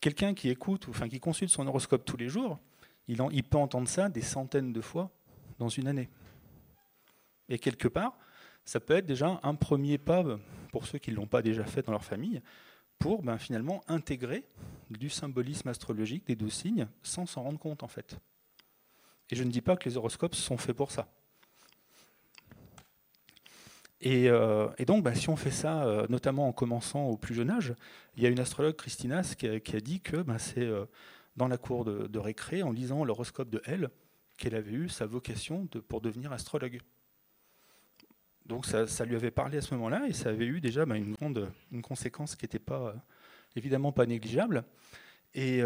Quelqu'un 0.00 0.34
qui 0.34 0.48
écoute, 0.48 0.86
enfin 0.88 1.08
qui 1.08 1.20
consulte 1.20 1.50
son 1.50 1.66
horoscope 1.66 2.04
tous 2.04 2.16
les 2.16 2.28
jours, 2.28 2.58
il, 3.08 3.44
peut 3.44 3.58
entendre 3.58 3.88
ça 3.88 4.08
des 4.08 4.22
centaines 4.22 4.72
de 4.72 4.80
fois 4.80 5.10
dans 5.58 5.68
une 5.68 5.88
année. 5.88 6.08
Et 7.48 7.58
quelque 7.58 7.88
part, 7.88 8.16
ça 8.64 8.78
peut 8.78 8.94
être 8.94 9.06
déjà 9.06 9.40
un 9.42 9.54
premier 9.56 9.98
pas 9.98 10.24
pour 10.70 10.86
ceux 10.86 10.98
qui 10.98 11.10
ne 11.10 11.16
l'ont 11.16 11.26
pas 11.26 11.42
déjà 11.42 11.64
fait 11.64 11.82
dans 11.82 11.92
leur 11.92 12.04
famille, 12.04 12.40
pour 12.98 13.22
ben, 13.22 13.36
finalement 13.36 13.82
intégrer 13.88 14.44
du 14.90 15.10
symbolisme 15.10 15.68
astrologique 15.68 16.26
des 16.26 16.36
douze 16.36 16.52
signes 16.52 16.86
sans 17.02 17.26
s'en 17.26 17.42
rendre 17.42 17.58
compte 17.58 17.82
en 17.82 17.88
fait. 17.88 18.18
Et 19.30 19.36
je 19.36 19.42
ne 19.42 19.50
dis 19.50 19.60
pas 19.60 19.76
que 19.76 19.88
les 19.88 19.96
horoscopes 19.96 20.34
sont 20.34 20.56
faits 20.56 20.76
pour 20.76 20.90
ça. 20.92 21.08
Euh, 24.06 24.70
et, 24.78 24.84
donc, 24.84 25.04
bah, 25.04 25.14
si 25.14 25.28
on 25.28 25.36
fait 25.36 25.50
ça, 25.50 25.84
euh, 25.84 26.06
notamment 26.08 26.48
en 26.48 26.52
commençant 26.52 27.06
au 27.06 27.16
plus 27.16 27.34
jeune 27.34 27.50
âge, 27.50 27.74
il 28.16 28.22
y 28.22 28.26
a 28.26 28.30
une 28.30 28.40
astrologue, 28.40 28.76
Christinas, 28.76 29.34
qui 29.36 29.46
a, 29.46 29.80
dit 29.80 30.00
que 30.00 30.16
bah, 30.18 30.38
c'est 30.38 30.62
euh, 30.62 30.86
dans 31.36 31.48
la 31.48 31.58
cour 31.58 31.84
de, 31.84 32.18
récré, 32.18 32.62
en 32.62 32.72
lisant 32.72 33.04
l'horoscope 33.04 33.50
de 33.50 33.60
elle, 33.64 33.90
qu'elle 34.38 34.54
avait 34.54 34.72
eu 34.72 34.88
sa 34.88 35.06
vocation 35.06 35.66
pour 35.88 36.00
devenir 36.00 36.32
astrologue. 36.32 36.80
Donc 38.46 38.66
ça, 38.66 39.04
lui 39.04 39.14
avait 39.14 39.30
parlé 39.30 39.58
à 39.58 39.60
ce 39.60 39.74
moment-là, 39.74 40.06
et 40.08 40.12
ça 40.12 40.30
avait 40.30 40.46
eu 40.46 40.60
déjà 40.60 40.86
bah, 40.86 40.96
une, 40.96 41.12
grande, 41.12 41.50
une 41.70 41.82
conséquence 41.82 42.36
qui 42.36 42.44
n'était 42.44 42.58
pas, 42.58 42.94
évidemment 43.54 43.92
pas 43.92 44.06
négligeable. 44.06 44.64
Et 45.34 45.60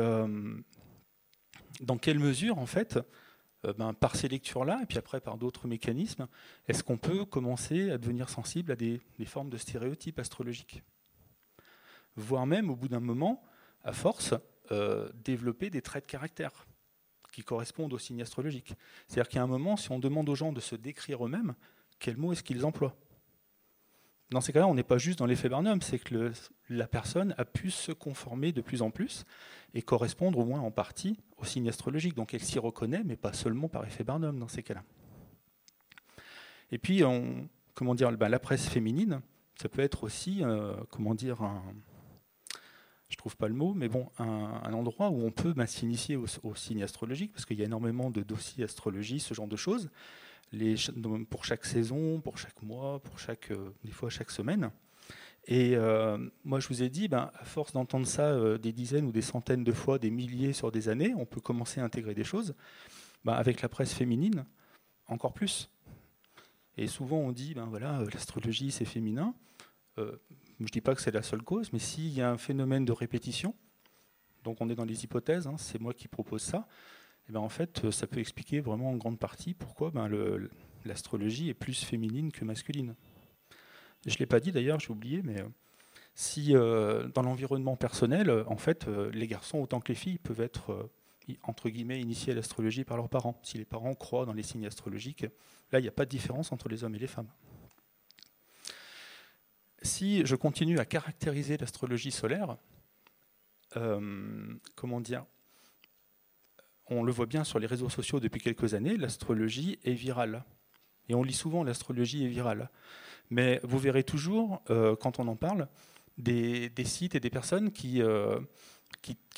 dans 1.80 1.96
quelle 1.98 2.18
mesure, 2.18 2.58
en 2.58 2.66
fait, 2.66 2.98
ben, 3.72 3.94
par 3.94 4.16
ces 4.16 4.28
lectures-là, 4.28 4.80
et 4.82 4.86
puis 4.86 4.98
après 4.98 5.20
par 5.20 5.38
d'autres 5.38 5.66
mécanismes, 5.66 6.26
est-ce 6.68 6.82
qu'on 6.82 6.98
peut 6.98 7.24
commencer 7.24 7.90
à 7.90 7.98
devenir 7.98 8.28
sensible 8.28 8.72
à 8.72 8.76
des, 8.76 9.00
formes 9.24 9.50
de 9.50 9.56
stéréotypes 9.56 10.18
astrologiques? 10.18 10.82
Voire 12.16 12.46
même, 12.46 12.70
au 12.70 12.76
bout 12.76 12.88
d'un 12.88 13.00
moment, 13.00 13.42
à 13.82 13.92
force, 13.92 14.34
euh, 14.72 15.08
développer 15.14 15.70
des 15.70 15.82
traits 15.82 16.06
de 16.06 16.10
caractère 16.10 16.66
qui 17.32 17.42
correspondent 17.42 17.92
aux 17.92 17.98
signes 17.98 18.22
astrologiques. 18.22 18.74
C'est-à-dire 19.08 19.28
qu'à 19.28 19.42
un 19.42 19.46
moment, 19.46 19.76
si 19.76 19.90
on 19.90 19.98
demande 19.98 20.28
aux 20.28 20.34
gens 20.34 20.52
de 20.52 20.60
se 20.60 20.76
décrire 20.76 21.26
eux-mêmes, 21.26 21.54
quels 21.98 22.16
mots 22.16 22.32
est-ce 22.32 22.42
qu'ils 22.42 22.64
emploient? 22.64 22.96
Dans 24.30 24.40
ces 24.40 24.52
cas-là, 24.52 24.66
on 24.66 24.74
n'est 24.74 24.82
pas 24.82 24.98
juste 24.98 25.18
dans 25.18 25.26
l'effet 25.26 25.48
Barnum, 25.48 25.80
c'est 25.82 25.98
que 25.98 26.32
la 26.68 26.86
personne 26.86 27.34
a 27.38 27.44
pu 27.44 27.70
se 27.70 27.92
conformer 27.92 28.52
de 28.52 28.60
plus 28.60 28.82
en 28.82 28.90
plus 28.90 29.24
et 29.74 29.82
correspondre 29.82 30.38
au 30.38 30.44
moins 30.44 30.60
en 30.60 30.70
partie 30.70 31.18
au 31.36 31.44
signe 31.44 31.68
astrologique. 31.68 32.14
Donc 32.14 32.34
elle 32.34 32.42
s'y 32.42 32.58
reconnaît, 32.58 33.02
mais 33.04 33.16
pas 33.16 33.32
seulement 33.32 33.68
par 33.68 33.84
effet 33.84 34.04
Barnum 34.04 34.38
dans 34.38 34.48
ces 34.48 34.62
cas-là. 34.62 34.82
Et 36.72 36.78
puis, 36.78 37.02
comment 37.74 37.94
dire, 37.94 38.10
ben, 38.12 38.28
la 38.28 38.38
presse 38.38 38.68
féminine, 38.68 39.20
ça 39.60 39.68
peut 39.68 39.82
être 39.82 40.04
aussi, 40.04 40.42
euh, 40.42 40.74
comment 40.90 41.14
dire, 41.14 41.42
un, 41.42 41.62
je 43.08 43.16
trouve 43.16 43.36
pas 43.36 43.46
le 43.46 43.54
mot, 43.54 43.74
mais 43.74 43.88
bon, 43.88 44.08
un, 44.18 44.72
endroit 44.72 45.10
où 45.10 45.24
on 45.24 45.30
peut 45.30 45.52
ben, 45.52 45.66
s'initier 45.66 46.16
au, 46.16 46.26
au, 46.42 46.54
signe 46.54 46.82
astrologique, 46.82 47.32
parce 47.32 47.44
qu'il 47.44 47.58
y 47.58 47.62
a 47.62 47.66
énormément 47.66 48.10
de 48.10 48.22
dossiers 48.22 48.64
astrologie, 48.64 49.20
ce 49.20 49.34
genre 49.34 49.46
de 49.46 49.56
choses 49.56 49.90
pour 51.30 51.44
chaque 51.44 51.64
saison, 51.64 52.20
pour 52.20 52.38
chaque 52.38 52.62
mois, 52.62 53.00
pour 53.00 53.18
chaque, 53.18 53.50
euh, 53.50 53.70
des 53.84 53.90
fois 53.90 54.10
chaque 54.10 54.30
semaine. 54.30 54.70
Et 55.46 55.76
euh, 55.76 56.16
moi, 56.44 56.60
je 56.60 56.68
vous 56.68 56.82
ai 56.82 56.88
dit, 56.88 57.08
ben, 57.08 57.30
à 57.34 57.44
force 57.44 57.72
d'entendre 57.72 58.06
ça 58.06 58.30
euh, 58.30 58.56
des 58.56 58.72
dizaines 58.72 59.06
ou 59.06 59.12
des 59.12 59.22
centaines 59.22 59.64
de 59.64 59.72
fois, 59.72 59.98
des 59.98 60.10
milliers 60.10 60.52
sur 60.52 60.72
des 60.72 60.88
années, 60.88 61.14
on 61.16 61.26
peut 61.26 61.40
commencer 61.40 61.80
à 61.80 61.84
intégrer 61.84 62.14
des 62.14 62.24
choses. 62.24 62.54
Ben, 63.24 63.34
avec 63.34 63.62
la 63.62 63.68
presse 63.68 63.92
féminine, 63.92 64.44
encore 65.06 65.32
plus. 65.32 65.70
Et 66.76 66.86
souvent, 66.86 67.18
on 67.18 67.32
dit, 67.32 67.54
ben 67.54 67.66
voilà, 67.66 68.02
l'astrologie, 68.12 68.70
c'est 68.70 68.84
féminin. 68.84 69.34
je 69.96 70.02
ne 70.60 70.66
dis 70.66 70.80
pas 70.80 70.94
que 70.94 71.00
c'est 71.00 71.10
la 71.12 71.22
seule 71.22 71.42
cause, 71.42 71.72
mais 71.72 71.78
s'il 71.78 72.12
y 72.12 72.20
a 72.20 72.30
un 72.30 72.36
phénomène 72.36 72.84
de 72.84 72.92
répétition, 72.92 73.54
donc 74.44 74.60
on 74.60 74.68
est 74.68 74.74
dans 74.74 74.84
les 74.84 75.04
hypothèses, 75.04 75.46
hein, 75.46 75.56
c'est 75.56 75.80
moi 75.80 75.94
qui 75.94 76.06
propose 76.06 76.42
ça, 76.42 76.66
eh 77.28 77.32
ben, 77.32 77.40
en 77.40 77.48
fait, 77.48 77.90
ça 77.90 78.06
peut 78.06 78.20
expliquer 78.20 78.60
vraiment 78.60 78.90
en 78.90 78.96
grande 78.96 79.18
partie 79.18 79.54
pourquoi 79.54 79.90
ben, 79.90 80.08
l'astrologie 80.84 81.48
est 81.48 81.54
plus 81.54 81.84
féminine 81.84 82.30
que 82.32 82.44
masculine. 82.44 82.94
Je 84.06 84.14
ne 84.14 84.18
l'ai 84.18 84.26
pas 84.26 84.40
dit 84.40 84.52
d'ailleurs, 84.52 84.80
j'ai 84.80 84.90
oublié, 84.90 85.22
mais 85.22 85.40
euh, 85.40 85.48
si 86.14 86.54
euh, 86.54 87.08
dans 87.08 87.22
l'environnement 87.22 87.76
personnel, 87.76 88.30
en 88.46 88.56
fait, 88.56 88.86
euh, 88.86 89.10
les 89.12 89.26
garçons 89.26 89.58
autant 89.58 89.80
que 89.80 89.88
les 89.88 89.94
filles 89.94 90.18
peuvent 90.18 90.40
être 90.40 90.90
entre 91.42 91.70
guillemets 91.70 92.00
initiés 92.00 92.34
à 92.34 92.36
l'astrologie 92.36 92.84
par 92.84 92.98
leurs 92.98 93.08
parents. 93.08 93.40
Si 93.42 93.56
les 93.56 93.64
parents 93.64 93.94
croient 93.94 94.26
dans 94.26 94.34
les 94.34 94.42
signes 94.42 94.66
astrologiques, 94.66 95.24
là, 95.72 95.78
il 95.78 95.82
n'y 95.82 95.88
a 95.88 95.92
pas 95.92 96.04
de 96.04 96.10
différence 96.10 96.52
entre 96.52 96.68
les 96.68 96.84
hommes 96.84 96.94
et 96.94 96.98
les 96.98 97.06
femmes. 97.06 97.30
Si 99.80 100.24
je 100.26 100.36
continue 100.36 100.78
à 100.78 100.84
caractériser 100.84 101.56
l'astrologie 101.56 102.10
solaire, 102.10 102.58
comment 104.76 105.00
dire 105.00 105.24
on 106.86 107.02
le 107.02 107.12
voit 107.12 107.26
bien 107.26 107.44
sur 107.44 107.58
les 107.58 107.66
réseaux 107.66 107.88
sociaux 107.88 108.20
depuis 108.20 108.40
quelques 108.40 108.74
années, 108.74 108.96
l'astrologie 108.96 109.78
est 109.84 109.94
virale. 109.94 110.44
Et 111.08 111.14
on 111.14 111.22
lit 111.22 111.34
souvent 111.34 111.64
l'astrologie 111.64 112.24
est 112.24 112.28
virale. 112.28 112.70
Mais 113.30 113.60
vous 113.62 113.78
verrez 113.78 114.04
toujours, 114.04 114.62
euh, 114.70 114.96
quand 114.96 115.18
on 115.18 115.28
en 115.28 115.36
parle, 115.36 115.68
des, 116.18 116.70
sites 116.84 117.14
et 117.14 117.20
des 117.20 117.30
personnes 117.30 117.72
qui, 117.72 118.02
euh, 118.02 118.38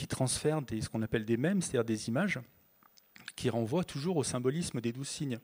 transfèrent 0.08 0.60
ce 0.68 0.88
qu'on 0.88 1.02
appelle 1.02 1.24
des 1.24 1.36
mèmes, 1.36 1.62
c'est-à-dire 1.62 1.84
des 1.84 2.08
images, 2.08 2.40
qui 3.36 3.50
renvoient 3.50 3.84
toujours 3.84 4.16
au 4.16 4.24
symbolisme 4.24 4.80
des 4.80 4.92
douze 4.92 5.08
signes. 5.08 5.38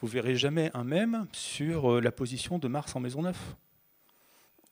Vous 0.00 0.08
verrez 0.08 0.34
jamais 0.34 0.70
un 0.74 0.84
mème 0.84 1.26
sur 1.32 1.92
euh, 1.92 2.00
la 2.00 2.10
position 2.10 2.58
de 2.58 2.68
Mars 2.68 2.96
en 2.96 3.00
maison 3.00 3.22
9 3.22 3.56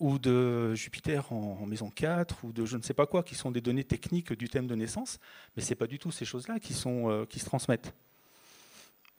ou 0.00 0.18
de 0.18 0.74
Jupiter 0.74 1.30
en, 1.30 1.66
maison 1.66 1.90
4, 1.90 2.44
ou 2.44 2.52
de 2.52 2.64
je 2.64 2.78
ne 2.78 2.82
sais 2.82 2.94
pas 2.94 3.06
quoi, 3.06 3.22
qui 3.22 3.34
sont 3.34 3.50
des 3.50 3.60
données 3.60 3.84
techniques 3.84 4.32
du 4.32 4.48
thème 4.48 4.66
de 4.66 4.74
naissance, 4.74 5.18
mais 5.54 5.62
ce 5.62 5.70
n'est 5.70 5.76
pas 5.76 5.86
du 5.86 5.98
tout 5.98 6.10
ces 6.10 6.24
choses-là 6.24 6.58
qui, 6.58 6.74
euh, 6.86 7.26
qui 7.26 7.38
se 7.38 7.44
transmettent. 7.44 7.94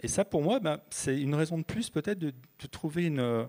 Et 0.02 0.08
ça, 0.08 0.26
pour 0.26 0.42
moi, 0.42 0.60
ben, 0.60 0.82
c'est 0.90 1.22
une 1.22 1.36
raison 1.36 1.60
de 1.60 1.64
plus 1.64 1.90
peut-être 1.90 2.18
de, 2.18 2.34
trouver 2.72 3.06
une... 3.06 3.20
Euh, 3.20 3.46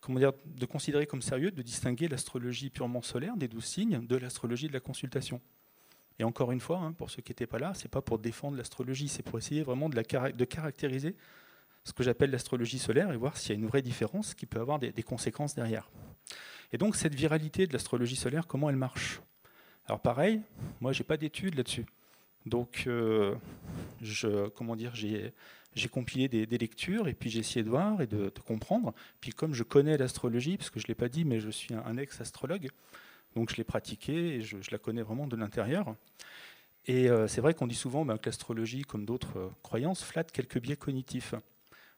comment 0.00 0.18
dire, 0.18 0.32
de 0.44 0.66
considérer 0.66 1.06
comme 1.06 1.22
sérieux, 1.22 1.52
de 1.52 1.62
distinguer 1.62 2.08
l'astrologie 2.08 2.68
purement 2.68 3.00
solaire 3.00 3.36
des 3.36 3.48
douze 3.48 3.64
signes 3.64 4.04
de 4.04 4.16
l'astrologie 4.16 4.66
de 4.66 4.72
la 4.74 4.80
consultation. 4.80 5.40
Et 6.18 6.24
encore 6.24 6.52
une 6.52 6.60
fois, 6.60 6.78
hein, 6.78 6.92
pour 6.92 7.10
ceux 7.10 7.22
qui 7.22 7.30
n'étaient 7.30 7.46
pas 7.46 7.58
là, 7.58 7.72
c'est 7.74 7.88
pas 7.88 8.02
pour 8.02 8.18
défendre 8.18 8.56
l'astrologie, 8.56 9.08
c'est 9.08 9.22
pour 9.22 9.38
essayer 9.38 9.62
vraiment 9.62 9.88
de, 9.88 9.96
de 10.32 10.44
caractériser 10.44 11.16
ce 11.84 11.92
que 11.92 12.02
j'appelle 12.02 12.30
l'astrologie 12.30 12.78
solaire 12.78 13.12
et 13.12 13.16
voir 13.16 13.36
s'il 13.36 13.50
y 13.50 13.52
a 13.52 13.60
une 13.60 13.66
vraie 13.66 13.82
différence 13.82 14.34
qui 14.34 14.46
peut 14.46 14.60
avoir 14.60 14.78
des 14.78 15.02
conséquences 15.02 15.54
derrière. 15.54 15.88
Et 16.72 16.78
donc 16.78 16.96
cette 16.96 17.14
viralité 17.14 17.66
de 17.66 17.72
l'astrologie 17.72 18.16
solaire, 18.16 18.46
comment 18.46 18.70
elle 18.70 18.76
marche? 18.76 19.20
Alors 19.86 20.00
pareil, 20.00 20.40
moi 20.80 20.92
j'ai 20.92 21.04
pas 21.04 21.16
d'études 21.16 21.54
là-dessus. 21.56 21.86
Donc 22.46 22.84
euh, 22.86 23.34
comment 24.54 24.76
dire, 24.76 24.94
j'ai, 24.94 25.32
compilé 25.90 26.28
des, 26.28 26.58
lectures 26.58 27.08
et 27.08 27.14
puis 27.14 27.30
j'ai 27.30 27.40
essayé 27.40 27.62
de 27.62 27.70
voir 27.70 28.00
et 28.00 28.06
de, 28.06 28.32
comprendre. 28.46 28.94
Puis 29.20 29.32
comme 29.32 29.54
je 29.54 29.62
connais 29.62 29.96
l'astrologie, 29.96 30.56
parce 30.56 30.70
que 30.70 30.80
je 30.80 30.84
ne 30.84 30.88
l'ai 30.88 30.94
pas 30.94 31.08
dit, 31.08 31.24
mais 31.24 31.40
je 31.40 31.50
suis 31.50 31.74
un, 31.74 31.96
ex-astrologue, 31.96 32.68
donc 33.34 33.50
je 33.50 33.56
l'ai 33.56 33.64
pratiqué 33.64 34.36
et 34.36 34.42
je, 34.42 34.56
la 34.70 34.78
connais 34.78 35.02
vraiment 35.02 35.26
de 35.26 35.36
l'intérieur. 35.36 35.94
Et 36.86 37.08
euh, 37.08 37.26
c'est 37.26 37.40
vrai 37.40 37.54
qu'on 37.54 37.66
dit 37.66 37.74
souvent 37.74 38.04
ben, 38.04 38.18
que 38.18 38.26
l'astrologie, 38.26 38.82
comme 38.82 39.06
d'autres 39.06 39.38
euh, 39.38 39.48
croyances, 39.62 40.02
flatte 40.02 40.32
quelques 40.32 40.60
biais 40.60 40.76
cognitifs. 40.76 41.34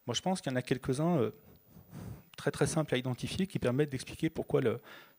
Moi 0.07 0.15
je 0.15 0.23
pense 0.23 0.41
qu'il 0.41 0.53
y 0.53 0.55
en 0.55 0.57
a 0.57 0.63
quelques-uns 0.63 1.33
très 2.37 2.51
très 2.51 2.67
simples 2.67 2.95
à 2.95 2.99
identifier 2.99 3.47
qui 3.47 3.59
permettent 3.59 3.91
d'expliquer 3.91 4.31
pourquoi 4.31 4.61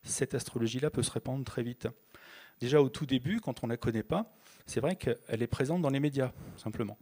cette 0.04 0.34
astrologie-là 0.34 0.90
peut 0.90 1.04
se 1.04 1.12
répandre 1.12 1.44
très 1.44 1.64
vite. 1.64 1.88
Déjà 2.60 2.82
au 2.82 2.90
tout 2.90 3.06
début, 3.06 3.40
quand 3.40 3.64
on 3.64 3.68
ne 3.68 3.74
la 3.74 3.78
connaît 3.78 4.04
pas, 4.04 4.34
c'est 4.66 4.80
vrai 4.80 4.96
qu'elle 4.96 5.42
est 5.42 5.48
présente 5.48 5.82
dans 5.82 5.90
les 5.90 6.00
médias, 6.00 6.32
simplement. 6.56 6.98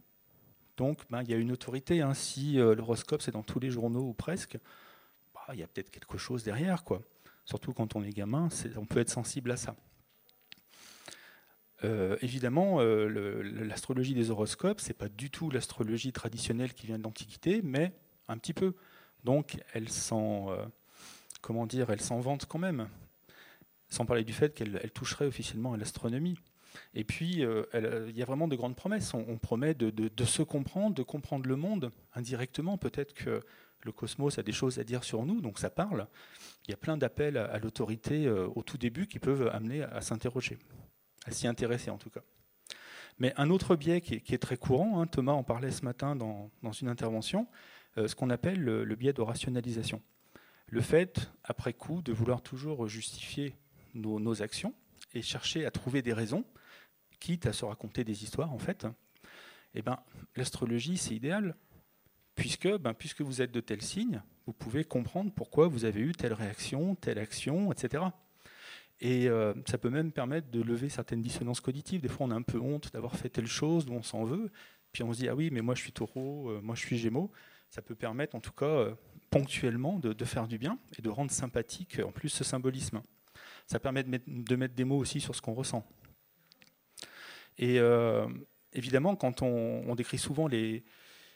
Donc 0.76 1.02
ben, 1.10 1.22
il 1.22 1.30
y 1.30 1.34
a 1.34 1.36
une 1.36 1.52
autorité. 1.52 2.02
Hein. 2.02 2.14
Si 2.14 2.60
euh, 2.60 2.74
l'horoscope 2.74 3.22
c'est 3.22 3.32
dans 3.32 3.42
tous 3.42 3.60
les 3.60 3.70
journaux 3.70 4.08
ou 4.08 4.12
presque, 4.12 4.58
bah, 5.34 5.46
il 5.54 5.60
y 5.60 5.62
a 5.62 5.66
peut-être 5.66 5.90
quelque 5.90 6.18
chose 6.18 6.44
derrière. 6.44 6.84
quoi. 6.84 7.02
Surtout 7.44 7.72
quand 7.72 7.96
on 7.96 8.02
est 8.02 8.10
gamin, 8.10 8.48
on 8.76 8.84
peut 8.84 9.00
être 9.00 9.10
sensible 9.10 9.50
à 9.50 9.56
ça. 9.56 9.76
Euh, 11.84 12.16
évidemment, 12.22 12.80
euh, 12.80 13.42
l'astrologie 13.64 14.14
des 14.14 14.30
horoscopes, 14.30 14.80
c'est 14.80 14.94
pas 14.94 15.08
du 15.08 15.30
tout 15.30 15.50
l'astrologie 15.50 16.12
traditionnelle 16.12 16.72
qui 16.72 16.86
vient 16.86 16.98
de 16.98 17.02
l'Antiquité, 17.02 17.60
mais 17.62 17.92
un 18.28 18.38
petit 18.38 18.54
peu. 18.54 18.74
Donc, 19.24 19.58
elle 19.72 19.88
s'en, 19.88 20.50
euh, 20.50 20.64
comment 21.40 21.66
dire, 21.66 21.90
elle 21.90 22.00
s'en 22.00 22.20
vante 22.20 22.46
quand 22.46 22.58
même, 22.58 22.88
sans 23.88 24.06
parler 24.06 24.24
du 24.24 24.32
fait 24.32 24.54
qu'elle 24.54 24.90
toucherait 24.92 25.26
officiellement 25.26 25.72
à 25.72 25.76
l'astronomie. 25.76 26.38
Et 26.94 27.04
puis, 27.04 27.42
il 27.42 28.16
y 28.16 28.22
a 28.22 28.24
vraiment 28.26 28.48
de 28.48 28.56
grandes 28.56 28.76
promesses. 28.76 29.14
On, 29.14 29.38
promet 29.38 29.72
de, 29.72 30.24
se 30.24 30.42
comprendre, 30.42 30.94
de 30.94 31.02
comprendre 31.02 31.48
le 31.48 31.56
monde 31.56 31.90
indirectement. 32.14 32.76
Peut-être 32.76 33.14
que 33.14 33.40
le 33.82 33.92
cosmos 33.92 34.38
a 34.38 34.42
des 34.42 34.52
choses 34.52 34.78
à 34.78 34.84
dire 34.84 35.02
sur 35.02 35.24
nous, 35.24 35.40
donc 35.40 35.58
ça 35.58 35.70
parle. 35.70 36.06
Il 36.66 36.72
y 36.72 36.74
a 36.74 36.76
plein 36.76 36.98
d'appels 36.98 37.38
à 37.38 37.58
l'autorité 37.58 38.28
au 38.28 38.62
tout 38.62 38.76
début 38.76 39.06
qui 39.06 39.18
peuvent 39.18 39.48
amener 39.54 39.84
à 39.84 40.02
s'interroger 40.02 40.58
à 41.26 41.30
s'y 41.30 41.46
intéresser 41.46 41.90
en 41.90 41.98
tout 41.98 42.10
cas. 42.10 42.22
Mais 43.18 43.32
un 43.36 43.50
autre 43.50 43.76
biais 43.76 44.00
qui 44.00 44.14
est, 44.14 44.38
très 44.38 44.56
courant, 44.56 45.00
hein, 45.00 45.06
Thomas 45.06 45.32
en 45.32 45.42
parlait 45.42 45.70
ce 45.70 45.84
matin 45.84 46.16
dans, 46.16 46.50
une 46.80 46.88
intervention, 46.88 47.46
euh, 47.46 47.46
ce 47.96 48.14
qu'on 48.14 48.30
appelle 48.30 48.60
le, 48.60 48.94
biais 48.94 49.12
de 49.12 49.22
rationalisation. 49.22 50.02
Le 50.68 50.80
fait, 50.80 51.30
après 51.44 51.72
coup, 51.72 52.02
de 52.02 52.12
vouloir 52.12 52.42
toujours 52.42 52.88
justifier 52.88 53.54
nos, 53.94 54.42
actions 54.42 54.74
et 55.14 55.22
chercher 55.22 55.64
à 55.64 55.70
trouver 55.70 56.02
des 56.02 56.12
raisons, 56.12 56.44
quitte 57.20 57.46
à 57.46 57.52
se 57.52 57.64
raconter 57.64 58.04
des 58.04 58.24
histoires 58.24 58.52
en 58.52 58.58
fait. 58.58 58.86
Eh 59.74 59.82
ben, 59.82 59.98
l'astrologie, 60.36 60.96
c'est 60.96 61.14
idéal, 61.14 61.54
puisque, 62.34 62.68
ben, 62.78 62.94
puisque 62.94 63.22
vous 63.22 63.42
êtes 63.42 63.52
de 63.52 63.60
tel 63.60 63.82
signe, 63.82 64.22
vous 64.46 64.52
pouvez 64.52 64.84
comprendre 64.84 65.32
pourquoi 65.34 65.68
vous 65.68 65.84
avez 65.84 66.00
eu 66.00 66.12
telle 66.12 66.32
réaction, 66.32 66.94
telle 66.94 67.18
action, 67.18 67.72
etc. 67.72 68.04
Et 69.00 69.28
euh, 69.28 69.52
ça 69.66 69.76
peut 69.76 69.90
même 69.90 70.12
permettre 70.12 70.50
de 70.50 70.62
lever 70.62 70.88
certaines 70.88 71.20
dissonances 71.20 71.60
cognitives. 71.60 72.00
Des 72.00 72.08
fois, 72.08 72.26
on 72.26 72.30
a 72.30 72.34
un 72.34 72.42
peu 72.42 72.58
honte 72.58 72.92
d'avoir 72.92 73.16
fait 73.16 73.28
telle 73.28 73.46
chose, 73.46 73.86
on 73.90 74.02
s'en 74.02 74.24
veut. 74.24 74.50
Puis 74.92 75.02
on 75.02 75.12
se 75.12 75.18
dit, 75.18 75.28
ah 75.28 75.34
oui, 75.34 75.50
mais 75.52 75.60
moi 75.60 75.74
je 75.74 75.82
suis 75.82 75.92
taureau, 75.92 76.50
euh, 76.50 76.60
moi 76.62 76.74
je 76.74 76.80
suis 76.80 76.96
gémeaux. 76.96 77.30
Ça 77.70 77.82
peut 77.82 77.94
permettre, 77.94 78.34
en 78.34 78.40
tout 78.40 78.52
cas, 78.52 78.66
euh, 78.66 78.94
ponctuellement, 79.30 79.98
de, 79.98 80.24
faire 80.24 80.46
du 80.46 80.58
bien 80.58 80.78
et 80.98 81.02
de 81.02 81.08
rendre 81.08 81.30
sympathique, 81.30 82.00
en 82.04 82.12
plus, 82.12 82.28
ce 82.28 82.44
symbolisme. 82.44 83.02
Ça 83.66 83.78
permet 83.78 84.02
de 84.02 84.56
mettre, 84.56 84.74
des 84.74 84.84
mots 84.84 84.98
aussi 84.98 85.20
sur 85.20 85.34
ce 85.34 85.42
qu'on 85.42 85.54
ressent. 85.54 85.84
Et 87.58 87.80
évidemment, 88.72 89.16
quand 89.16 89.42
on, 89.42 89.82
on, 89.86 89.94
décrit 89.94 90.18
souvent 90.18 90.46
les. 90.46 90.84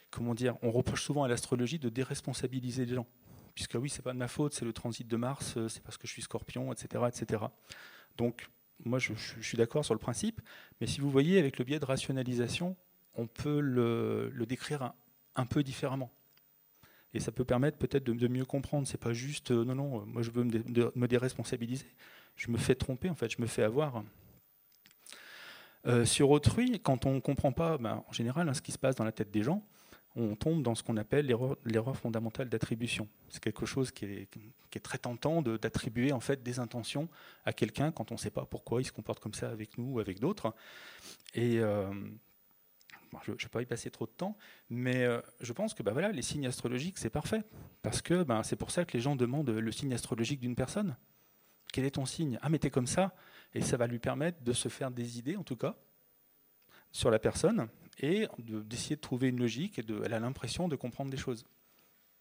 Comment 0.09 0.33
dire 0.33 0.55
On 0.61 0.71
reproche 0.71 1.03
souvent 1.03 1.23
à 1.23 1.27
l'astrologie 1.27 1.79
de 1.79 1.89
déresponsabiliser 1.89 2.85
les 2.85 2.95
gens 2.95 3.07
puisque 3.53 3.75
oui, 3.75 3.89
c'est 3.89 4.01
pas 4.01 4.13
de 4.13 4.17
ma 4.17 4.27
faute, 4.27 4.53
c'est 4.53 4.65
le 4.65 4.73
transit 4.73 5.07
de 5.07 5.17
Mars, 5.17 5.55
euh, 5.57 5.67
c'est 5.67 5.83
parce 5.83 5.97
que 5.97 6.07
je 6.07 6.13
suis 6.13 6.21
scorpion, 6.21 6.71
etc. 6.71 7.03
etc. 7.07 7.43
Donc, 8.17 8.49
moi, 8.83 8.99
je, 8.99 9.13
suis 9.13 9.57
d'accord 9.57 9.85
sur 9.85 9.93
le 9.93 9.99
principe, 9.99 10.41
mais 10.79 10.87
si 10.87 11.01
vous 11.01 11.09
voyez, 11.09 11.37
avec 11.37 11.57
le 11.59 11.65
biais 11.65 11.79
de 11.79 11.85
rationalisation, 11.85 12.75
on 13.13 13.27
peut 13.27 13.59
le, 13.59 14.31
décrire 14.47 14.93
un, 15.35 15.45
peu 15.45 15.63
différemment. 15.63 16.11
Et 17.13 17.19
ça 17.19 17.31
peut 17.31 17.43
permettre 17.43 17.77
peut-être 17.77 18.03
de, 18.03 18.27
mieux 18.27 18.45
comprendre. 18.45 18.87
C'est 18.87 18.99
pas 18.99 19.13
juste, 19.13 19.51
euh, 19.51 19.65
non, 19.65 19.75
non, 19.75 20.01
euh, 20.01 20.05
moi 20.05 20.21
je 20.21 20.31
veux 20.31 20.43
me, 20.43 21.07
déresponsabiliser. 21.07 21.87
Je 22.35 22.49
me 22.49 22.57
fais 22.57 22.75
tromper, 22.75 23.09
en 23.09 23.15
fait, 23.15 23.29
je 23.29 23.41
me 23.41 23.47
fais 23.47 23.63
avoir. 23.63 24.03
sur 26.05 26.29
autrui, 26.29 26.79
quand 26.79 27.05
on 27.05 27.15
ne 27.15 27.19
comprend 27.19 27.51
pas, 27.51 27.77
ben, 27.77 28.03
en 28.07 28.11
général, 28.13 28.47
hein, 28.47 28.53
ce 28.53 28.61
qui 28.61 28.71
se 28.71 28.77
passe 28.77 28.95
dans 28.95 29.03
la 29.03 29.11
tête 29.11 29.31
des 29.31 29.43
gens, 29.43 29.63
on 30.15 30.35
tombe 30.35 30.61
dans 30.61 30.75
ce 30.75 30.83
qu'on 30.83 30.97
appelle 30.97 31.25
l'erreur 31.65 31.97
fondamentale 31.97 32.49
d'attribution. 32.49 33.07
C'est 33.29 33.41
quelque 33.41 33.65
chose 33.65 33.91
qui 33.91 34.05
est, 34.05 34.79
très 34.83 34.97
tentant 34.97 35.41
d'attribuer 35.41 36.11
en 36.11 36.19
fait 36.19 36.43
des 36.43 36.59
intentions 36.59 37.07
à 37.45 37.53
quelqu'un 37.53 37.91
quand 37.91 38.11
on 38.11 38.15
ne 38.15 38.19
sait 38.19 38.31
pas 38.31 38.45
pourquoi 38.45 38.81
il 38.81 38.85
se 38.85 38.91
comporte 38.91 39.19
comme 39.19 39.33
ça 39.33 39.49
avec 39.49 39.77
nous 39.77 39.93
ou 39.93 39.99
avec 39.99 40.19
d'autres. 40.19 40.53
Euh, 41.37 41.91
je 43.23 43.31
ne 43.31 43.37
vais 43.37 43.49
pas 43.49 43.61
y 43.61 43.65
passer 43.65 43.91
trop 43.91 44.05
de 44.05 44.11
temps, 44.11 44.37
mais 44.69 45.03
euh, 45.03 45.21
je 45.39 45.53
pense 45.53 45.73
que 45.73 45.83
bah, 45.83 45.91
voilà, 45.91 46.11
les 46.11 46.21
signes 46.21 46.47
astrologiques, 46.47 46.97
c'est 46.97 47.09
parfait. 47.09 47.43
Parce 47.81 48.01
que 48.01 48.23
ben, 48.23 48.43
c'est 48.43 48.55
pour 48.55 48.71
ça 48.71 48.85
que 48.85 48.93
les 48.93 49.01
gens 49.01 49.15
demandent 49.15 49.49
le 49.49 49.71
signe 49.71 49.93
astrologique 49.93 50.39
d'une 50.39 50.55
personne. 50.55 50.95
Quel 51.73 51.85
est 51.85 51.91
ton 51.91 52.05
signe? 52.05 52.37
Ah, 52.41 52.49
mais 52.49 52.59
t'es 52.59 52.69
comme 52.69 52.87
ça. 52.87 53.15
Et 53.53 53.61
ça 53.61 53.77
va 53.77 53.87
lui 53.87 53.99
permettre 53.99 54.41
de 54.43 54.53
se 54.53 54.69
faire 54.69 54.91
des 54.91 55.19
idées, 55.19 55.35
en 55.35 55.43
tout 55.43 55.55
cas, 55.55 55.75
sur 56.91 57.11
la 57.11 57.19
personne 57.19 57.67
et 57.99 58.27
d'essayer 58.39 58.95
de, 58.95 59.01
trouver 59.01 59.29
une 59.29 59.39
logique 59.39 59.79
elle 59.79 60.13
a 60.13 60.19
l'impression 60.19 60.67
de 60.67 60.75
comprendre 60.75 61.11
des 61.11 61.17
choses. 61.17 61.45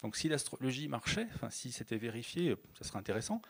Donc 0.03 0.17
si 0.17 0.29
l'astrologie 0.29 0.89
marchait, 0.89 1.27
si 1.51 1.73
c'était 1.73 1.99
vérifié, 1.99 2.57
ça 2.79 2.85
serait 2.85 2.99
intéressant, 2.99 3.43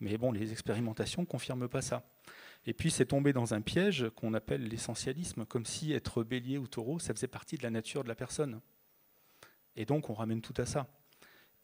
mais 0.00 0.16
bon, 0.16 0.32
les 0.32 0.52
expérimentations 0.52 1.22
ne 1.22 1.26
confirment 1.26 1.68
pas 1.68 1.82
ça. 1.82 2.04
Et 2.66 2.74
puis 2.74 2.90
c'est 2.90 3.06
tombé 3.06 3.32
dans 3.32 3.54
un 3.54 3.60
piège 3.60 4.08
qu'on 4.16 4.34
appelle 4.34 4.68
l'essentialisme, 4.68 5.46
comme 5.46 5.64
si 5.64 5.92
être 5.92 6.22
bélier 6.22 6.58
ou 6.58 6.66
taureau, 6.66 6.98
ça 6.98 7.14
faisait 7.14 7.28
partie 7.28 7.56
de 7.56 7.62
la 7.62 7.70
nature 7.70 8.02
de 8.02 8.08
la 8.08 8.14
personne. 8.14 8.60
Et 9.76 9.86
donc 9.86 10.10
on 10.10 10.14
ramène 10.14 10.42
tout 10.42 10.54
à 10.58 10.66
ça. 10.66 10.88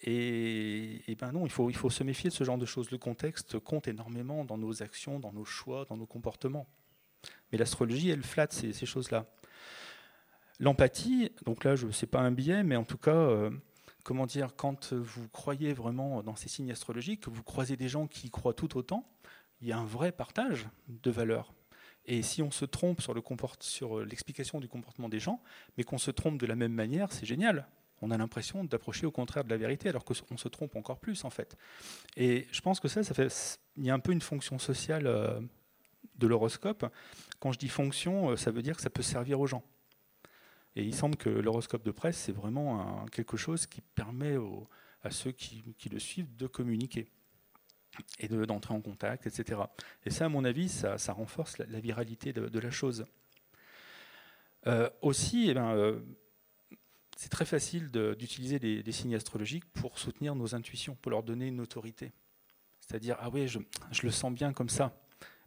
Et, 0.03 1.17
ben 1.19 1.33
non, 1.33 1.47
il 1.47 1.51
faut, 1.51 1.71
il 1.71 1.77
faut 1.77 1.91
se 1.91 2.05
méfier 2.05 2.29
de 2.29 2.35
ce 2.35 2.45
genre 2.45 2.59
de 2.59 2.67
choses. 2.67 2.91
Le 2.91 2.99
contexte 2.99 3.59
compte 3.59 3.89
énormément 3.89 4.45
dans 4.45 4.59
nos 4.59 4.83
actions, 4.83 5.19
dans 5.19 5.33
nos 5.33 5.45
choix, 5.45 5.85
dans 5.87 5.97
nos 5.97 6.07
comportements. 6.07 6.67
Mais 7.51 7.59
l'astrologie, 7.59 8.11
elle 8.11 8.23
flatte 8.23 8.53
ces, 8.53 8.87
choses-là. 8.87 9.27
L'empathie, 10.59 11.33
donc 11.45 11.65
là, 11.65 11.77
je 11.77 11.91
sais 11.91 12.07
pas 12.07 12.21
un 12.21 12.31
biais, 12.31 12.63
mais 12.63 12.77
en 12.77 12.85
tout 12.85 12.99
cas, 12.99 13.15
euh, 13.15 13.51
comment 14.05 14.27
dire, 14.27 14.55
quand 14.57 14.93
vous 14.93 15.29
croyez 15.29 15.73
vraiment 15.73 16.23
dans 16.23 16.37
ces 16.37 16.49
signes 16.49 16.71
astrologiques, 16.71 17.23
que 17.23 17.31
vous 17.31 17.43
croisez 17.43 17.77
des 17.77 17.89
gens 17.89 18.07
qui 18.07 18.31
croient 18.31 18.55
tout 18.55 18.77
autant, 18.77 19.09
il 19.61 19.69
y 19.69 19.73
a 19.73 19.79
un 19.79 19.85
vrai 19.85 20.13
partage 20.13 20.67
de 20.89 21.11
valeurs. 21.11 21.53
Et 22.05 22.23
si 22.23 22.41
on 22.43 22.51
se 22.51 22.65
trompe 22.65 23.01
sur, 23.01 23.15
sur 23.61 24.05
l'explication 24.05 24.61
du 24.61 24.69
comportement 24.69 25.09
des 25.09 25.19
gens, 25.19 25.43
mais 25.77 25.85
qu'on 25.85 25.99
se 25.99 26.11
trompe 26.11 26.39
de 26.39 26.47
la 26.47 26.55
même 26.55 26.73
manière, 26.73 27.13
c'est 27.13 27.27
génial. 27.27 27.67
On 28.03 28.11
a 28.11 28.19
l'impression 28.19 28.63
d'approcher 28.65 29.07
au 29.07 29.11
contraire 29.11 29.45
de 29.45 29.51
la 29.51 29.57
vérité, 29.57 29.89
alors 29.89 30.05
qu'on 30.05 30.37
se 30.37 30.49
trompe 30.49 30.77
encore 30.77 30.99
plus 30.99 31.25
en 31.25 31.31
fait. 31.31 31.57
Et 32.17 32.47
je 32.53 32.61
pense 32.61 32.79
que 32.79 32.89
ça, 32.89 33.03
ça 33.03 33.15
fait, 33.15 33.59
il 33.77 33.85
y 33.85 33.91
a 33.91 33.95
un 33.95 33.99
peu 33.99 34.13
une 34.13 34.21
fonction 34.21 34.59
sociale 34.59 35.07
euh, 35.07 35.41
de 36.17 36.27
l'horoscope. 36.27 36.87
Quand 37.41 37.53
je 37.53 37.59
dis 37.59 37.69
fonction, 37.69 38.31
euh, 38.31 38.37
ça 38.37 38.51
veut 38.51 38.63
dire 38.63 38.77
que 38.77 38.83
ça 38.83 38.91
peut 38.91 39.03
servir 39.03 39.41
aux 39.41 39.47
gens. 39.47 39.65
Et 40.77 40.85
il 40.85 40.95
semble 40.95 41.17
que 41.17 41.31
l'horoscope 41.31 41.85
de 41.85 41.91
presse, 41.91 42.19
c'est 42.19 42.33
vraiment 42.33 43.07
quelque 43.07 43.39
chose 43.39 43.67
qui 43.67 43.81
permet 43.81 44.37
à 45.03 45.11
ceux 45.11 45.33
qui, 45.33 45.65
le 45.91 45.99
suivent 45.99 46.37
de 46.37 46.47
communiquer 46.47 47.09
et 48.19 48.29
d'entrer 48.29 48.75
en 48.75 48.81
contact, 48.81 49.27
etc. 49.27 49.61
Et 50.05 50.11
ça, 50.11 50.27
à 50.27 50.29
mon 50.29 50.45
avis, 50.45 50.69
ça, 50.69 50.97
renforce 51.13 51.59
la, 51.59 51.81
viralité 51.81 52.33
de, 52.33 52.59
la 52.59 52.71
chose. 52.71 53.07
Euh, 54.67 54.91
aussi, 55.01 55.49
eh 55.49 55.55
ben, 55.55 55.75
euh, 55.75 56.01
c'est 57.17 57.29
très 57.29 57.45
facile 57.45 57.91
d'utiliser 57.91 58.59
des, 58.59 58.93
signes 58.93 59.15
astrologiques 59.15 59.65
pour 59.73 59.99
soutenir 59.99 60.35
nos 60.35 60.55
intuitions, 60.55 60.97
pour 61.01 61.11
leur 61.11 61.23
donner 61.23 61.47
une 61.49 61.61
autorité. 61.61 62.13
C'est-à-dire, 62.81 63.17
ah 63.21 63.31
oui, 63.31 63.49
je, 63.49 63.59
le 64.03 64.11
sens 64.11 64.33
bien 64.33 64.53
comme 64.53 64.69
ça, 64.69 64.97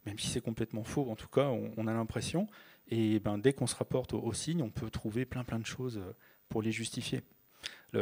même 0.06 0.18
si 0.18 0.28
c'est 0.28 0.40
complètement 0.40 0.84
faux, 0.84 1.10
en 1.10 1.16
tout 1.16 1.28
cas, 1.28 1.48
on 1.48 1.86
a 1.86 1.92
l'impression, 1.92 2.48
et 2.90 3.20
ben, 3.20 3.38
dès 3.38 3.52
qu'on 3.52 3.66
se 3.66 3.76
rapporte 3.76 4.14
aux, 4.14 4.32
signes, 4.32 4.62
on 4.62 4.70
peut 4.70 4.90
trouver 4.90 5.24
plein 5.24 5.44
plein 5.44 5.58
de 5.58 5.66
choses 5.66 5.98
euh, 5.98 6.12
pour 6.48 6.62
les 6.62 6.72
justifier. 6.72 7.22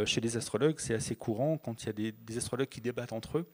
chez 0.06 0.20
les 0.20 0.36
astrologues, 0.36 0.78
c'est 0.78 0.94
assez 0.94 1.14
courant 1.14 1.58
quand 1.58 1.82
il 1.82 1.86
y 1.86 1.88
a 1.88 2.12
des, 2.12 2.38
astrologues 2.38 2.68
qui 2.68 2.80
débattent 2.80 3.12
entre 3.12 3.38
eux. 3.38 3.46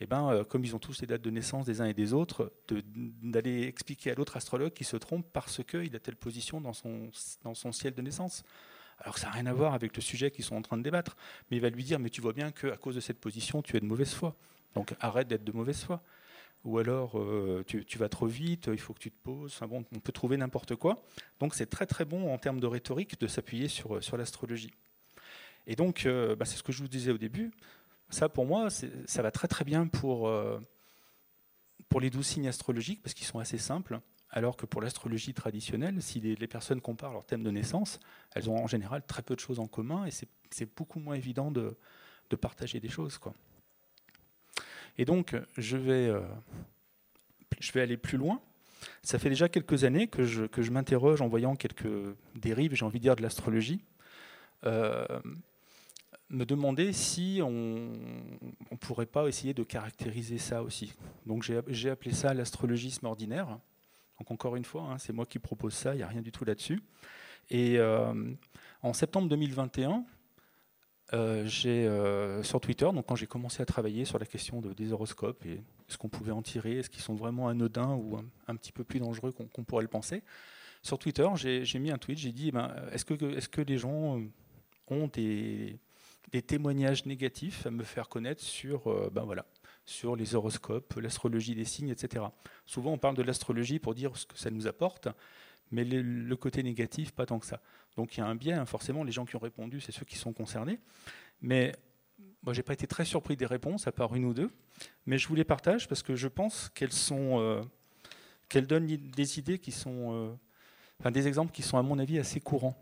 Et 0.00 0.06
ben, 0.06 0.28
euh, 0.30 0.44
comme 0.44 0.64
ils 0.64 0.74
ont 0.74 0.78
tous 0.78 1.00
les 1.00 1.06
dates 1.06 1.22
de 1.22 1.30
naissance 1.30 1.66
des 1.66 1.80
uns 1.80 1.86
et 1.86 1.94
des 1.94 2.12
autres, 2.12 2.52
d'aller 2.68 3.62
expliquer 3.62 4.10
à 4.10 4.14
l'autre 4.14 4.36
astrologue 4.36 4.72
qui 4.72 4.84
se 4.84 4.96
trompe 4.96 5.26
parce 5.32 5.62
qu'il 5.64 5.94
a 5.94 6.00
telle 6.00 6.16
position 6.16 6.60
dans 6.60 6.72
son, 6.72 7.10
dans 7.42 7.54
son 7.54 7.72
ciel 7.72 7.94
de 7.94 8.02
naissance. 8.02 8.42
Alors 8.98 9.14
que 9.14 9.20
ça 9.20 9.26
n'a 9.26 9.32
rien 9.32 9.46
à 9.46 9.52
voir 9.52 9.74
avec 9.74 9.96
le 9.96 10.02
sujet 10.02 10.30
qu'ils 10.30 10.44
sont 10.44 10.56
en 10.56 10.62
train 10.62 10.76
de 10.76 10.82
débattre. 10.82 11.16
Mais 11.50 11.56
il 11.56 11.60
va 11.60 11.70
lui 11.70 11.84
dire, 11.84 11.98
mais 11.98 12.10
tu 12.10 12.20
vois 12.20 12.32
bien 12.32 12.50
qu'à 12.50 12.76
cause 12.76 12.94
de 12.94 13.00
cette 13.00 13.20
position, 13.20 13.62
tu 13.62 13.76
es 13.76 13.80
de 13.80 13.86
mauvaise 13.86 14.12
foi. 14.12 14.36
Donc 14.74 14.94
arrête 15.00 15.28
d'être 15.28 15.44
de 15.44 15.52
mauvaise 15.52 15.82
foi 15.82 16.02
ou 16.64 16.78
alors 16.78 17.18
euh, 17.18 17.62
tu, 17.66 17.98
vas 17.98 18.08
trop 18.08 18.26
vite, 18.26 18.70
il 18.72 18.80
faut 18.80 18.94
que 18.94 18.98
tu 18.98 19.10
te 19.10 19.22
poses. 19.22 19.60
bon, 19.68 19.84
on 19.94 20.00
peut 20.00 20.12
trouver 20.12 20.36
n'importe 20.38 20.76
quoi. 20.76 21.04
Donc 21.38 21.54
c'est 21.54 21.66
très 21.66 21.86
très 21.86 22.06
bon 22.06 22.32
en 22.32 22.38
termes 22.38 22.58
de 22.58 22.66
rhétorique 22.66 23.20
de 23.20 23.26
s'appuyer 23.26 23.68
sur, 23.68 24.02
sur 24.02 24.16
l'astrologie. 24.16 24.72
Et 25.66 25.76
donc, 25.76 26.06
euh, 26.06 26.36
bah, 26.36 26.44
c'est 26.44 26.56
ce 26.56 26.62
que 26.62 26.72
je 26.72 26.82
vous 26.82 26.88
disais 26.88 27.10
au 27.10 27.18
début. 27.18 27.50
Ça, 28.14 28.28
pour 28.28 28.46
moi, 28.46 28.68
ça 28.70 29.22
va 29.22 29.32
très 29.32 29.48
très 29.48 29.64
bien 29.64 29.88
pour, 29.88 30.28
euh, 30.28 30.60
pour 31.88 32.00
les 32.00 32.10
douze 32.10 32.24
signes 32.24 32.46
astrologiques, 32.46 33.02
parce 33.02 33.12
qu'ils 33.12 33.26
sont 33.26 33.40
assez 33.40 33.58
simples. 33.58 33.98
Alors 34.30 34.56
que 34.56 34.66
pour 34.66 34.80
l'astrologie 34.80 35.34
traditionnelle, 35.34 36.00
si 36.00 36.20
les, 36.20 36.46
personnes 36.46 36.80
comparent 36.80 37.12
leur 37.12 37.26
thème 37.26 37.42
de 37.42 37.50
naissance, 37.50 37.98
elles 38.36 38.48
ont 38.48 38.56
en 38.56 38.68
général 38.68 39.02
très 39.04 39.22
peu 39.22 39.34
de 39.34 39.40
choses 39.40 39.58
en 39.58 39.66
commun, 39.66 40.06
et 40.06 40.12
c'est 40.12 40.76
beaucoup 40.76 41.00
moins 41.00 41.16
évident 41.16 41.50
de, 41.50 41.76
de 42.30 42.36
partager 42.36 42.78
des 42.78 42.88
choses. 42.88 43.18
Et 44.96 45.04
donc, 45.04 45.34
je 45.58 45.76
vais, 45.76 46.06
euh, 46.06 46.20
je 47.58 47.72
vais 47.72 47.80
aller 47.80 47.96
plus 47.96 48.16
loin. 48.16 48.40
Ça 49.02 49.18
fait 49.18 49.28
déjà 49.28 49.48
quelques 49.48 49.82
années 49.82 50.06
que 50.06 50.24
je, 50.24 50.44
que 50.44 50.62
je 50.62 50.70
m'interroge 50.70 51.20
en 51.20 51.26
voyant 51.26 51.56
quelques 51.56 52.14
dérives, 52.36 52.76
j'ai 52.76 52.84
envie 52.84 53.00
de 53.00 53.04
dire, 53.04 53.16
de 53.16 53.22
l'astrologie. 53.22 53.84
Euh, 54.66 55.04
me 56.34 56.44
demander 56.44 56.92
si 56.92 57.40
on 57.42 57.50
ne 57.50 58.76
pourrait 58.80 59.06
pas 59.06 59.26
essayer 59.28 59.54
de 59.54 59.62
caractériser 59.62 60.38
ça 60.38 60.62
aussi. 60.62 60.92
Donc 61.26 61.42
j'ai 61.68 61.90
appelé 61.90 62.12
ça 62.12 62.34
l'astrologisme 62.34 63.06
ordinaire. 63.06 63.58
Donc 64.18 64.30
encore 64.30 64.56
une 64.56 64.64
fois, 64.64 64.82
hein, 64.82 64.98
c'est 64.98 65.12
moi 65.12 65.26
qui 65.26 65.38
propose 65.38 65.74
ça, 65.74 65.94
il 65.94 65.98
n'y 65.98 66.02
a 66.02 66.08
rien 66.08 66.22
du 66.22 66.32
tout 66.32 66.44
là-dessus. 66.44 66.82
Et 67.50 67.78
euh, 67.78 68.32
en 68.82 68.92
septembre 68.92 69.28
2021, 69.28 70.04
euh, 71.12 71.44
j'ai 71.46 71.86
euh, 71.86 72.42
sur 72.42 72.60
Twitter, 72.60 72.90
donc 72.92 73.06
quand 73.06 73.16
j'ai 73.16 73.26
commencé 73.26 73.62
à 73.62 73.66
travailler 73.66 74.04
sur 74.04 74.18
la 74.18 74.26
question 74.26 74.60
de, 74.60 74.72
des 74.72 74.92
horoscopes 74.92 75.44
et 75.44 75.62
ce 75.88 75.98
qu'on 75.98 76.08
pouvait 76.08 76.32
en 76.32 76.42
tirer, 76.42 76.78
est-ce 76.78 76.88
qu'ils 76.88 77.02
sont 77.02 77.14
vraiment 77.14 77.48
anodins 77.48 77.94
ou 77.94 78.18
un, 78.48 78.56
petit 78.56 78.72
peu 78.72 78.84
plus 78.84 79.00
dangereux 79.00 79.32
qu'on 79.32 79.64
pourrait 79.64 79.82
le 79.82 79.88
penser, 79.88 80.22
sur 80.82 80.98
Twitter, 80.98 81.26
j'ai 81.34 81.78
mis 81.78 81.90
un 81.90 81.98
tweet, 81.98 82.18
j'ai 82.18 82.32
dit, 82.32 82.50
ben, 82.52 82.74
est-ce 82.92 83.04
que, 83.04 83.14
est 83.14 83.40
-ce 83.40 83.48
que 83.48 83.62
les 83.62 83.78
gens 83.78 84.20
ont 84.88 85.08
des, 85.08 85.78
des 86.32 86.42
témoignages 86.42 87.06
négatifs 87.06 87.66
à 87.66 87.70
me 87.70 87.84
faire 87.84 88.08
connaître 88.08 88.42
sur, 88.42 88.90
euh, 88.90 89.10
ben 89.12 89.22
voilà, 89.24 89.46
sur 89.84 90.16
les 90.16 90.34
horoscopes, 90.34 90.94
l'astrologie 90.96 91.54
des 91.54 91.64
signes, 91.64 91.90
etc. 91.90 92.24
Souvent, 92.66 92.92
on 92.92 92.98
parle 92.98 93.16
de 93.16 93.22
l'astrologie 93.22 93.78
pour 93.78 93.94
dire 93.94 94.16
ce 94.16 94.26
que 94.26 94.38
ça 94.38 94.50
nous 94.50 94.66
apporte, 94.66 95.08
mais 95.70 95.84
le, 95.84 96.36
côté 96.36 96.62
négatif, 96.62 97.12
pas 97.12 97.26
tant 97.26 97.38
que 97.38 97.46
ça. 97.46 97.60
Donc 97.96 98.16
il 98.16 98.20
y 98.20 98.22
a 98.22 98.26
un 98.26 98.34
biais, 98.34 98.52
hein, 98.52 98.66
forcément, 98.66 99.04
les 99.04 99.12
gens 99.12 99.24
qui 99.24 99.36
ont 99.36 99.40
répondu, 99.40 99.80
c'est 99.80 99.92
ceux 99.92 100.04
qui 100.04 100.16
sont 100.16 100.32
concernés. 100.32 100.78
Mais 101.40 101.72
moi, 102.42 102.52
j'ai 102.52 102.62
pas 102.62 102.72
été 102.74 102.86
très 102.86 103.04
surpris 103.04 103.36
des 103.36 103.46
réponses, 103.46 103.86
à 103.86 103.92
part 103.92 104.14
une 104.14 104.24
ou 104.24 104.34
deux, 104.34 104.50
mais 105.06 105.18
je 105.18 105.28
vous 105.28 105.34
les 105.34 105.44
partage 105.44 105.88
parce 105.88 106.02
que 106.02 106.14
je 106.14 106.28
pense 106.28 106.68
qu'elles 106.70 106.92
sont, 106.92 107.40
euh, 107.40 107.62
qu'elles 108.48 108.66
donnent 108.66 108.86
des 108.86 109.38
idées 109.38 109.58
qui 109.58 109.72
sont, 109.72 110.12
euh, 110.12 110.34
enfin, 111.00 111.10
des 111.10 111.26
exemples 111.26 111.52
qui 111.52 111.62
sont 111.62 111.78
à 111.78 111.82
mon 111.82 111.98
avis 111.98 112.18
assez 112.18 112.40
courants. 112.40 112.78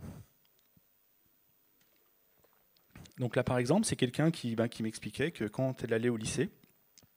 Donc 3.19 3.37
là, 3.37 3.45
par 3.45 3.59
exemple, 3.59 3.87
c'est 3.87 3.97
quelqu'un 3.97 4.31
qui, 4.31 4.55
ben, 4.57 4.69
qui 4.69 4.83
m'expliquait 4.83 5.31
que 5.31 5.45
quand 5.45 5.85
elle 5.85 5.93
allait 5.93 6.09
au 6.09 6.17
lycée, 6.17 6.51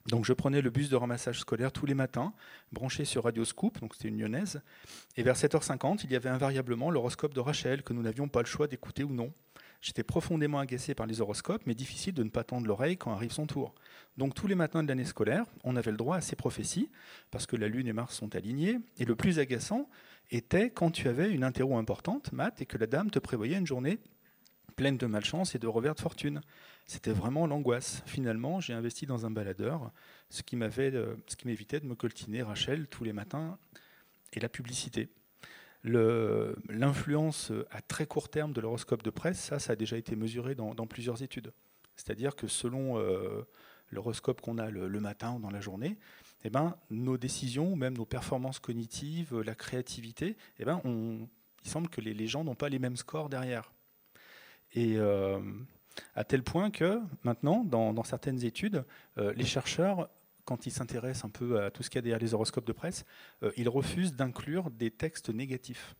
donc 0.08 0.24
je 0.24 0.34
prenais 0.34 0.62
le 0.62 0.70
bus 0.70 0.90
de 0.90 0.96
ramassage 0.96 1.40
scolaire 1.40 1.72
tous 1.72 1.88
les 1.88 1.96
matins, 1.96 2.34
branché 2.72 3.06
sur 3.06 3.24
Radio 3.24 3.44
Scoop, 3.44 3.80
donc 3.80 3.96
c'était 3.96 4.10
une 4.10 4.20
lyonnaise, 4.20 4.62
et 5.16 5.24
vers 5.24 5.36
7h50, 5.36 6.02
il 6.04 6.12
y 6.12 6.16
avait 6.16 6.30
invariablement 6.30 6.92
l'horoscope 6.92 7.34
de 7.34 7.40
Rachel 7.40 7.82
que 7.82 7.92
nous 7.92 8.04
n'avions 8.04 8.28
pas 8.28 8.42
le 8.42 8.46
choix 8.46 8.68
d'écouter 8.68 9.04
ou 9.04 9.12
non. 9.12 9.34
J'étais 9.82 10.04
profondément 10.04 10.60
agacé 10.60 10.94
par 10.94 11.08
les 11.08 11.22
horoscopes, 11.22 11.64
mais 11.66 11.74
difficile 11.74 12.14
de 12.14 12.24
ne 12.24 12.30
pas 12.30 12.44
tendre 12.44 12.68
l'oreille 12.68 12.98
quand 12.98 13.12
arrive 13.14 13.32
son 13.32 13.48
tour. 13.48 13.74
Donc 14.18 14.36
tous 14.36 14.48
les 14.48 14.56
matins 14.56 14.84
de 14.84 14.88
l'année 14.88 15.06
scolaire, 15.06 15.46
on 15.64 15.76
avait 15.76 15.92
le 15.92 15.98
droit 15.98 16.18
à 16.18 16.22
ces 16.22 16.36
prophéties, 16.36 16.92
parce 17.32 17.48
que 17.48 17.56
la 17.56 17.68
Lune 17.68 17.88
et 17.88 17.94
Mars 17.94 18.16
sont 18.16 18.36
alignés, 18.36 18.78
et 18.98 19.06
le 19.06 19.16
plus 19.16 19.40
agaçant 19.40 19.90
était 20.30 20.70
quand 20.70 20.92
tu 20.92 21.08
avais 21.08 21.32
une 21.32 21.44
interro 21.44 21.78
importante, 21.78 22.32
maths, 22.32 22.62
et 22.62 22.68
que 22.68 22.78
la 22.78 22.86
dame 22.86 23.10
te 23.10 23.20
prévoyait 23.20 23.58
une 23.58 23.68
journée 23.68 24.00
pleine 24.76 24.98
de 24.98 25.06
malchance 25.06 25.56
et 25.56 25.60
de 25.60 25.68
revers 25.68 25.96
de 25.96 26.02
fortune. 26.02 26.42
C'était 26.86 27.12
vraiment 27.12 27.48
l'angoisse. 27.48 28.04
Finalement, 28.06 28.60
j'ai 28.60 28.74
investi 28.74 29.06
dans 29.06 29.26
un 29.26 29.32
baladeur, 29.32 29.92
ce 30.30 30.44
qui 30.44 30.56
euh, 30.56 31.16
m'évitait 31.46 31.80
de 31.80 31.86
me 31.86 31.96
coltiner 31.96 32.44
Rachel 32.44 32.88
tous 32.88 33.04
les 33.04 33.14
matins 33.14 33.58
et 34.34 34.40
la 34.40 34.50
publicité. 34.50 35.10
L'influence 35.84 37.52
à 37.70 37.82
très 37.82 38.08
court 38.08 38.30
terme 38.30 38.54
de 38.54 38.62
l'horoscope 38.62 39.04
de 39.04 39.12
presse, 39.12 39.40
ça, 39.40 39.60
ça 39.60 39.74
a 39.74 39.76
déjà 39.76 39.98
été 39.98 40.16
mesuré 40.16 40.56
dans, 40.56 40.74
plusieurs 40.88 41.22
études. 41.22 41.54
C'est-à-dire 41.96 42.36
que 42.36 42.48
selon 42.48 42.98
euh, 42.98 43.44
l'horoscope 43.92 44.42
qu'on 44.42 44.58
a 44.58 44.72
le, 44.72 45.00
matin 45.00 45.34
ou 45.34 45.40
dans 45.40 45.52
la 45.52 45.62
journée, 45.62 45.98
eh 46.44 46.50
ben, 46.50 46.76
nos 46.90 47.18
décisions, 47.18 47.76
même 47.76 47.96
nos 47.96 48.06
performances 48.06 48.60
cognitives, 48.60 49.40
la 49.42 49.54
créativité, 49.54 50.38
eh 50.58 50.66
ben, 50.66 50.82
il 51.64 51.70
semble 51.70 51.88
que 51.88 52.02
les 52.02 52.28
gens 52.28 52.44
n'ont 52.44 52.56
pas 52.56 52.70
les 52.70 52.80
mêmes 52.80 52.98
scores 52.98 53.30
derrière. 53.30 53.75
Et 54.76 54.98
euh, 54.98 55.40
à 56.16 56.26
tel 56.26 56.44
point 56.44 56.70
que 56.70 57.02
maintenant, 57.24 57.64
dans, 57.64 58.04
certaines 58.04 58.44
études, 58.44 58.84
euh, 59.18 59.34
les 59.36 59.46
chercheurs, 59.46 60.10
quand 60.44 60.68
ils 60.68 60.72
s'intéressent 60.72 61.26
un 61.26 61.30
peu 61.30 61.64
à 61.64 61.72
tout 61.72 61.82
ce 61.82 61.90
qu'il 61.90 61.98
y 61.98 62.00
a 62.00 62.02
derrière 62.02 62.20
les 62.20 62.34
horoscopes 62.34 62.68
de 62.68 62.74
presse, 62.74 63.06
euh, 63.42 63.52
ils 63.56 63.70
refusent 63.70 64.14
d'inclure 64.14 64.70
des 64.70 64.92
textes 64.92 65.30
négatifs. 65.30 65.96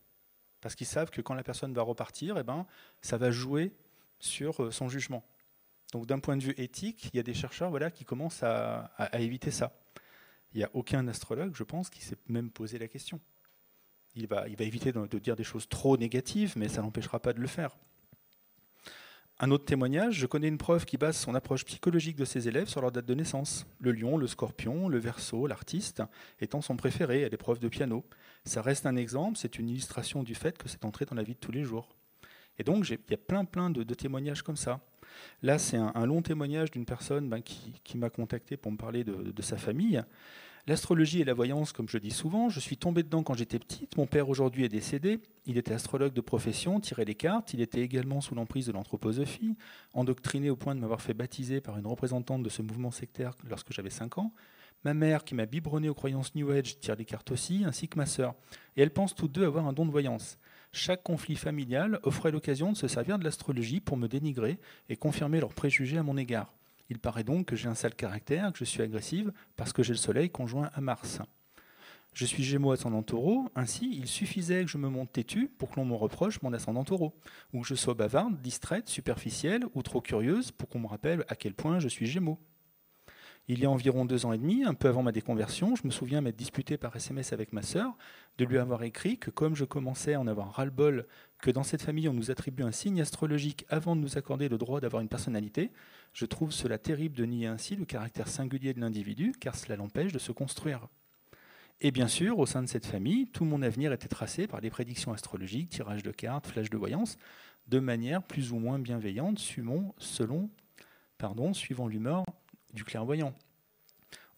Parce 0.60 0.74
qu'ils 0.74 0.86
savent 0.86 1.10
que 1.10 1.22
quand 1.22 1.34
la 1.34 1.42
personne 1.42 1.72
va 1.72 1.82
repartir, 1.82 2.36
eh 2.38 2.42
ben, 2.42 2.66
ça 3.00 3.16
va 3.16 3.30
jouer 3.30 3.72
sur 4.18 4.72
son 4.72 4.88
jugement. 4.88 5.24
Donc 5.92 6.06
d'un 6.06 6.18
point 6.18 6.36
de 6.36 6.42
vue 6.42 6.54
éthique, 6.58 7.08
il 7.12 7.16
y 7.16 7.20
a 7.20 7.22
des 7.22 7.34
chercheurs 7.34 7.70
voilà, 7.70 7.90
qui 7.90 8.04
commencent 8.04 8.42
à, 8.42 8.90
éviter 9.14 9.50
ça. 9.50 9.72
Il 10.52 10.58
n'y 10.58 10.64
a 10.64 10.70
aucun 10.74 11.06
astrologue, 11.08 11.54
je 11.54 11.62
pense, 11.62 11.88
qui 11.88 12.02
s'est 12.02 12.16
même 12.28 12.50
posé 12.50 12.78
la 12.78 12.88
question. 12.88 13.20
Il 14.14 14.26
va, 14.26 14.48
éviter 14.48 14.92
de, 14.92 15.06
de 15.06 15.18
dire 15.18 15.36
des 15.36 15.44
choses 15.44 15.68
trop 15.68 15.96
négatives, 15.96 16.54
mais 16.56 16.68
ça 16.68 16.82
n'empêchera 16.82 17.20
pas 17.20 17.32
de 17.32 17.40
le 17.40 17.46
faire. 17.46 17.76
Un 19.38 19.50
autre 19.50 19.66
témoignage, 19.66 20.14
je 20.14 20.26
connais 20.26 20.48
une 20.48 20.56
prof 20.56 20.86
qui 20.86 20.96
base 20.96 21.14
son 21.14 21.34
approche 21.34 21.66
psychologique 21.66 22.16
de 22.16 22.24
ses 22.24 22.48
élèves 22.48 22.68
sur 22.68 22.80
leur 22.80 22.90
date 22.90 23.04
de 23.04 23.12
naissance. 23.12 23.66
Le 23.80 23.92
lion, 23.92 24.16
le 24.16 24.26
scorpion, 24.26 24.88
le 24.88 24.96
verso, 24.96 25.46
l'artiste 25.46 26.02
étant 26.40 26.62
son 26.62 26.76
préféré 26.76 27.22
à 27.22 27.28
l'épreuve 27.28 27.58
de 27.58 27.68
piano. 27.68 28.02
Ça 28.46 28.62
reste 28.62 28.86
un 28.86 28.96
exemple, 28.96 29.36
c'est 29.36 29.58
une 29.58 29.68
illustration 29.68 30.22
du 30.22 30.34
fait 30.34 30.56
que 30.56 30.70
c'est 30.70 30.86
entré 30.86 31.04
dans 31.04 31.14
la 31.14 31.22
vie 31.22 31.34
de 31.34 31.38
tous 31.38 31.52
les 31.52 31.64
jours. 31.64 31.94
Et 32.58 32.64
donc, 32.64 32.88
il 32.88 32.98
y 33.10 33.14
a 33.14 33.18
plein, 33.18 33.44
plein 33.44 33.68
de, 33.68 33.82
témoignages 33.92 34.40
comme 34.40 34.56
ça. 34.56 34.80
Là, 35.42 35.58
c'est 35.58 35.76
un, 35.76 36.06
long 36.06 36.22
témoignage 36.22 36.70
d'une 36.70 36.86
personne 36.86 37.28
ben, 37.28 37.42
qui, 37.42 37.98
m'a 37.98 38.08
contacté 38.08 38.56
pour 38.56 38.72
me 38.72 38.78
parler 38.78 39.04
de 39.04 39.42
sa 39.42 39.58
famille. 39.58 40.02
L'astrologie 40.68 41.20
et 41.20 41.24
la 41.24 41.32
voyance, 41.32 41.72
comme 41.72 41.88
je 41.88 41.96
dis 41.96 42.10
souvent, 42.10 42.48
je 42.48 42.58
suis 42.58 42.76
tombé 42.76 43.04
dedans 43.04 43.22
quand 43.22 43.34
j'étais 43.34 43.60
petite. 43.60 43.96
Mon 43.96 44.06
père 44.06 44.28
aujourd'hui 44.28 44.64
est 44.64 44.68
décédé. 44.68 45.20
Il 45.44 45.58
était 45.58 45.72
astrologue 45.72 46.12
de 46.12 46.20
profession, 46.20 46.80
tirait 46.80 47.04
les 47.04 47.14
cartes. 47.14 47.54
Il 47.54 47.60
était 47.60 47.82
également 47.82 48.20
sous 48.20 48.34
l'emprise 48.34 48.66
de 48.66 48.72
l'anthroposophie, 48.72 49.54
endoctriné 49.92 50.50
au 50.50 50.56
point 50.56 50.74
de 50.74 50.80
m'avoir 50.80 51.00
fait 51.00 51.14
baptiser 51.14 51.60
par 51.60 51.78
une 51.78 51.86
représentante 51.86 52.42
de 52.42 52.48
ce 52.48 52.62
mouvement 52.62 52.90
sectaire 52.90 53.30
lorsque 53.48 53.72
j'avais 53.72 53.90
5 53.90 54.18
ans. 54.18 54.32
Ma 54.82 54.92
mère, 54.92 55.22
qui 55.22 55.36
m'a 55.36 55.46
biberonné 55.46 55.88
aux 55.88 55.94
croyances 55.94 56.34
New 56.34 56.50
Age, 56.50 56.80
tire 56.80 56.96
les 56.96 57.04
cartes 57.04 57.30
aussi, 57.30 57.62
ainsi 57.64 57.86
que 57.86 57.96
ma 57.96 58.06
sœur. 58.06 58.34
Et 58.76 58.82
elles 58.82 58.92
pensent 58.92 59.14
toutes 59.14 59.30
deux 59.30 59.44
avoir 59.44 59.68
un 59.68 59.72
don 59.72 59.86
de 59.86 59.92
voyance. 59.92 60.36
Chaque 60.72 61.04
conflit 61.04 61.36
familial 61.36 62.00
offrait 62.02 62.32
l'occasion 62.32 62.72
de 62.72 62.76
se 62.76 62.88
servir 62.88 63.20
de 63.20 63.24
l'astrologie 63.24 63.78
pour 63.78 63.96
me 63.96 64.08
dénigrer 64.08 64.58
et 64.88 64.96
confirmer 64.96 65.38
leurs 65.38 65.54
préjugés 65.54 65.98
à 65.98 66.02
mon 66.02 66.16
égard. 66.16 66.55
Il 66.88 66.98
paraît 66.98 67.24
donc 67.24 67.46
que 67.46 67.56
j'ai 67.56 67.68
un 67.68 67.74
sale 67.74 67.94
caractère, 67.94 68.52
que 68.52 68.58
je 68.58 68.64
suis 68.64 68.82
agressive, 68.82 69.32
parce 69.56 69.72
que 69.72 69.82
j'ai 69.82 69.92
le 69.92 69.98
soleil 69.98 70.30
conjoint 70.30 70.70
à 70.74 70.80
Mars. 70.80 71.20
Je 72.12 72.24
suis 72.24 72.42
Gémeaux 72.42 72.72
ascendant 72.72 73.02
taureau, 73.02 73.50
ainsi 73.54 73.90
il 73.92 74.06
suffisait 74.06 74.64
que 74.64 74.70
je 74.70 74.78
me 74.78 74.88
monte 74.88 75.12
têtu 75.12 75.48
pour 75.58 75.70
que 75.70 75.76
l'on 75.76 75.84
me 75.84 75.94
reproche 75.94 76.40
mon 76.40 76.52
ascendant 76.54 76.82
taureau, 76.82 77.14
ou 77.52 77.60
que 77.60 77.66
je 77.66 77.74
sois 77.74 77.92
bavarde, 77.92 78.40
distraite, 78.40 78.88
superficielle 78.88 79.64
ou 79.74 79.82
trop 79.82 80.00
curieuse 80.00 80.50
pour 80.50 80.68
qu'on 80.68 80.78
me 80.78 80.86
rappelle 80.86 81.26
à 81.28 81.36
quel 81.36 81.52
point 81.52 81.78
je 81.78 81.88
suis 81.88 82.06
Gémeaux. 82.06 82.38
Il 83.48 83.60
y 83.60 83.66
a 83.66 83.70
environ 83.70 84.06
deux 84.06 84.26
ans 84.26 84.32
et 84.32 84.38
demi, 84.38 84.64
un 84.64 84.74
peu 84.74 84.88
avant 84.88 85.02
ma 85.02 85.12
déconversion, 85.12 85.76
je 85.76 85.86
me 85.86 85.92
souviens 85.92 86.20
m'être 86.20 86.36
disputé 86.36 86.78
par 86.78 86.96
SMS 86.96 87.32
avec 87.32 87.52
ma 87.52 87.62
sœur, 87.62 87.96
de 88.38 88.44
lui 88.44 88.58
avoir 88.58 88.82
écrit 88.82 89.18
que 89.18 89.30
comme 89.30 89.54
je 89.54 89.64
commençais 89.64 90.14
à 90.14 90.20
en 90.20 90.26
avoir 90.26 90.52
ras-le-bol 90.54 91.06
que 91.42 91.50
dans 91.50 91.62
cette 91.62 91.82
famille 91.82 92.08
on 92.08 92.12
nous 92.12 92.30
attribue 92.30 92.64
un 92.64 92.72
signe 92.72 93.00
astrologique 93.00 93.64
avant 93.68 93.94
de 93.94 94.00
nous 94.00 94.16
accorder 94.18 94.48
le 94.48 94.58
droit 94.58 94.80
d'avoir 94.80 95.02
une 95.02 95.08
personnalité, 95.08 95.70
je 96.16 96.24
trouve 96.24 96.50
cela 96.50 96.78
terrible 96.78 97.14
de 97.14 97.26
nier 97.26 97.46
ainsi 97.46 97.76
le 97.76 97.84
caractère 97.84 98.26
singulier 98.26 98.72
de 98.72 98.80
l'individu, 98.80 99.32
car 99.38 99.54
cela 99.54 99.76
l'empêche 99.76 100.14
de 100.14 100.18
se 100.18 100.32
construire. 100.32 100.88
Et 101.82 101.90
bien 101.90 102.08
sûr, 102.08 102.38
au 102.38 102.46
sein 102.46 102.62
de 102.62 102.68
cette 102.68 102.86
famille, 102.86 103.26
tout 103.26 103.44
mon 103.44 103.60
avenir 103.60 103.92
était 103.92 104.08
tracé 104.08 104.46
par 104.46 104.62
les 104.62 104.70
prédictions 104.70 105.12
astrologiques, 105.12 105.68
tirages 105.68 106.02
de 106.02 106.10
cartes, 106.12 106.46
flashs 106.46 106.70
de 106.70 106.78
voyance, 106.78 107.18
de 107.68 107.80
manière 107.80 108.22
plus 108.22 108.52
ou 108.52 108.58
moins 108.58 108.78
bienveillante, 108.78 109.38
pardon, 111.18 111.52
suivant 111.52 111.86
l'humeur 111.86 112.24
du 112.72 112.82
clairvoyant. 112.82 113.34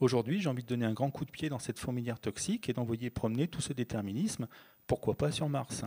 Aujourd'hui, 0.01 0.41
j'ai 0.41 0.49
envie 0.49 0.65
de 0.65 0.69
donner 0.69 0.85
un 0.85 0.95
grand 0.95 1.13
coup 1.13 1.25
de 1.25 1.31
pied 1.31 1.49
dans 1.49 1.61
cette 1.61 1.79
fourmilière 1.79 2.19
toxique 2.19 2.69
et 2.69 2.73
d'envoyer 2.73 3.09
promener 3.09 3.47
tout 3.47 3.61
ce 3.61 3.73
déterminisme, 3.73 4.49
pourquoi 4.89 5.17
pas 5.17 5.31
sur 5.31 5.49
Mars. 5.49 5.85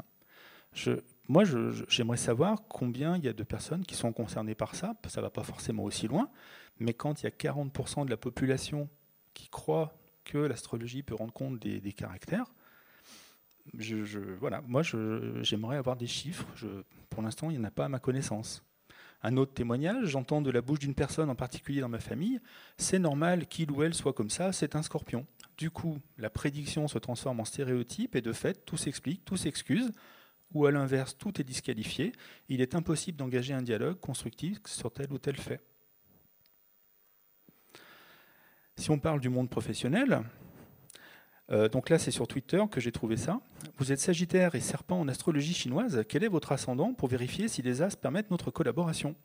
Moi, 1.32 1.46
j'aimerais 1.88 2.18
savoir 2.18 2.64
combien 2.68 3.16
il 3.16 3.24
y 3.24 3.30
a 3.30 3.34
de 3.34 3.44
personnes 3.44 3.86
qui 3.86 3.96
sont 3.96 4.12
concernées 4.12 4.54
par 4.54 4.76
ça. 4.76 4.96
Ça 5.08 5.22
ne 5.22 5.26
va 5.26 5.30
pas 5.30 5.44
forcément 5.44 5.86
aussi 5.86 6.10
loin, 6.10 6.30
mais 6.78 6.94
quand 6.94 7.22
il 7.22 7.24
y 7.24 7.28
a 7.28 7.30
40% 7.30 8.04
de 8.04 8.10
la 8.10 8.18
population 8.18 8.90
qui 9.34 9.48
croit 9.48 9.98
que 10.26 10.38
l'astrologie 10.38 11.04
peut 11.04 11.16
rendre 11.16 11.32
compte 11.32 11.58
des, 11.58 11.94
caractères, 11.94 12.54
voilà, 14.42 14.62
moi, 14.68 14.82
j'aimerais 15.42 15.78
avoir 15.78 15.96
des 15.96 16.06
chiffres. 16.06 16.46
pour 17.10 17.24
l'instant, 17.24 17.50
il 17.50 17.58
n'y 17.58 17.64
en 17.64 17.68
a 17.68 17.72
pas 17.72 17.86
à 17.86 17.90
ma 17.90 18.00
connaissance. 18.00 18.62
Un 19.24 19.38
autre 19.38 19.54
témoignage, 19.54 20.08
j'entends 20.08 20.42
de 20.42 20.52
la 20.52 20.62
bouche 20.62 20.80
d'une 20.80 20.96
personne 20.96 21.30
en 21.30 21.36
particulier 21.36 21.80
dans 21.80 21.88
ma 21.88 22.02
famille, 22.02 22.42
c'est 22.76 23.00
normal 23.00 23.48
qu'il 23.48 23.72
ou 23.72 23.84
elle 23.84 23.94
soit 23.94 24.12
comme 24.12 24.32
ça, 24.32 24.52
c'est 24.52 24.76
un 24.76 24.82
scorpion. 24.82 25.26
Du 25.58 25.72
coup, 25.72 25.98
la 26.18 26.30
prédiction 26.30 26.90
se 26.90 26.98
transforme 26.98 27.40
en 27.40 27.46
stéréotype 27.46 28.18
et 28.18 28.22
de 28.22 28.34
fait, 28.34 28.66
tout 28.66 28.78
s'explique, 28.78 29.24
tout 29.24 29.38
s'excuse, 29.38 29.94
ou 30.54 30.66
à 30.66 30.72
l'inverse, 30.72 31.18
tout 31.18 31.40
est 31.40 31.44
disqualifié. 31.44 32.12
Il 32.50 32.62
est 32.62 32.76
impossible 32.76 33.18
d'engager 33.18 33.54
un 33.54 33.62
dialogue 33.62 34.00
constructif 34.00 34.60
sur 34.66 34.92
tel 34.92 35.12
ou 35.12 35.18
tel 35.18 35.38
fait. 35.38 35.62
Si 38.78 38.90
on 38.90 39.00
parle 39.00 39.20
du 39.20 39.30
monde 39.30 39.50
professionnel, 39.50 40.24
euh, 41.52 41.68
donc 41.68 41.90
là 41.90 42.00
c'est 42.00 42.12
sur 42.12 42.28
Twitter 42.28 42.64
que 42.72 42.80
j'ai 42.80 42.92
trouvé 42.92 43.18
ça. 43.18 43.42
Vous 43.78 43.92
êtes 43.92 44.00
Sagittaire 44.00 44.56
et 44.56 44.62
Serpent 44.62 45.00
en 45.00 45.08
astrologie 45.08 45.54
chinoise. 45.54 46.04
Quel 46.08 46.24
est 46.24 46.30
votre 46.30 46.52
ascendant 46.52 46.94
pour 46.94 47.10
vérifier 47.10 47.48
si 47.48 47.62
les 47.62 47.82
as 47.82 47.96
permettent 47.96 48.32
notre 48.32 48.52
collaboration? 48.52 49.16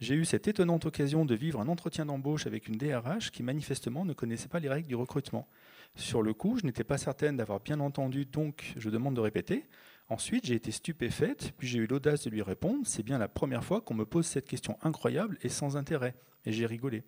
J'ai 0.00 0.14
eu 0.14 0.24
cette 0.24 0.48
étonnante 0.48 0.86
occasion 0.86 1.26
de 1.26 1.34
vivre 1.34 1.60
un 1.60 1.68
entretien 1.68 2.06
d'embauche 2.06 2.46
avec 2.46 2.68
une 2.68 2.76
DRH 2.76 3.30
qui 3.30 3.42
manifestement 3.42 4.04
ne 4.04 4.14
connaissait 4.14 4.48
pas 4.48 4.58
les 4.58 4.68
règles 4.68 4.88
du 4.88 4.94
recrutement. 4.94 5.46
Sur 5.94 6.22
le 6.22 6.32
coup, 6.32 6.56
je 6.58 6.64
n'étais 6.64 6.84
pas 6.84 6.96
certaine 6.96 7.36
d'avoir 7.36 7.60
bien 7.60 7.80
entendu, 7.80 8.24
donc 8.24 8.72
je 8.76 8.88
demande 8.88 9.14
de 9.14 9.20
répéter. 9.20 9.66
Ensuite, 10.10 10.46
j'ai 10.46 10.56
été 10.56 10.72
stupéfaite, 10.72 11.52
puis 11.56 11.68
j'ai 11.68 11.78
eu 11.78 11.86
l'audace 11.86 12.24
de 12.24 12.30
lui 12.30 12.42
répondre. 12.42 12.80
C'est 12.84 13.04
bien 13.04 13.16
la 13.16 13.28
première 13.28 13.64
fois 13.64 13.80
qu'on 13.80 13.94
me 13.94 14.04
pose 14.04 14.26
cette 14.26 14.48
question 14.48 14.76
incroyable 14.82 15.38
et 15.42 15.48
sans 15.48 15.76
intérêt. 15.76 16.16
Et 16.44 16.52
j'ai 16.52 16.66
rigolé. 16.66 17.04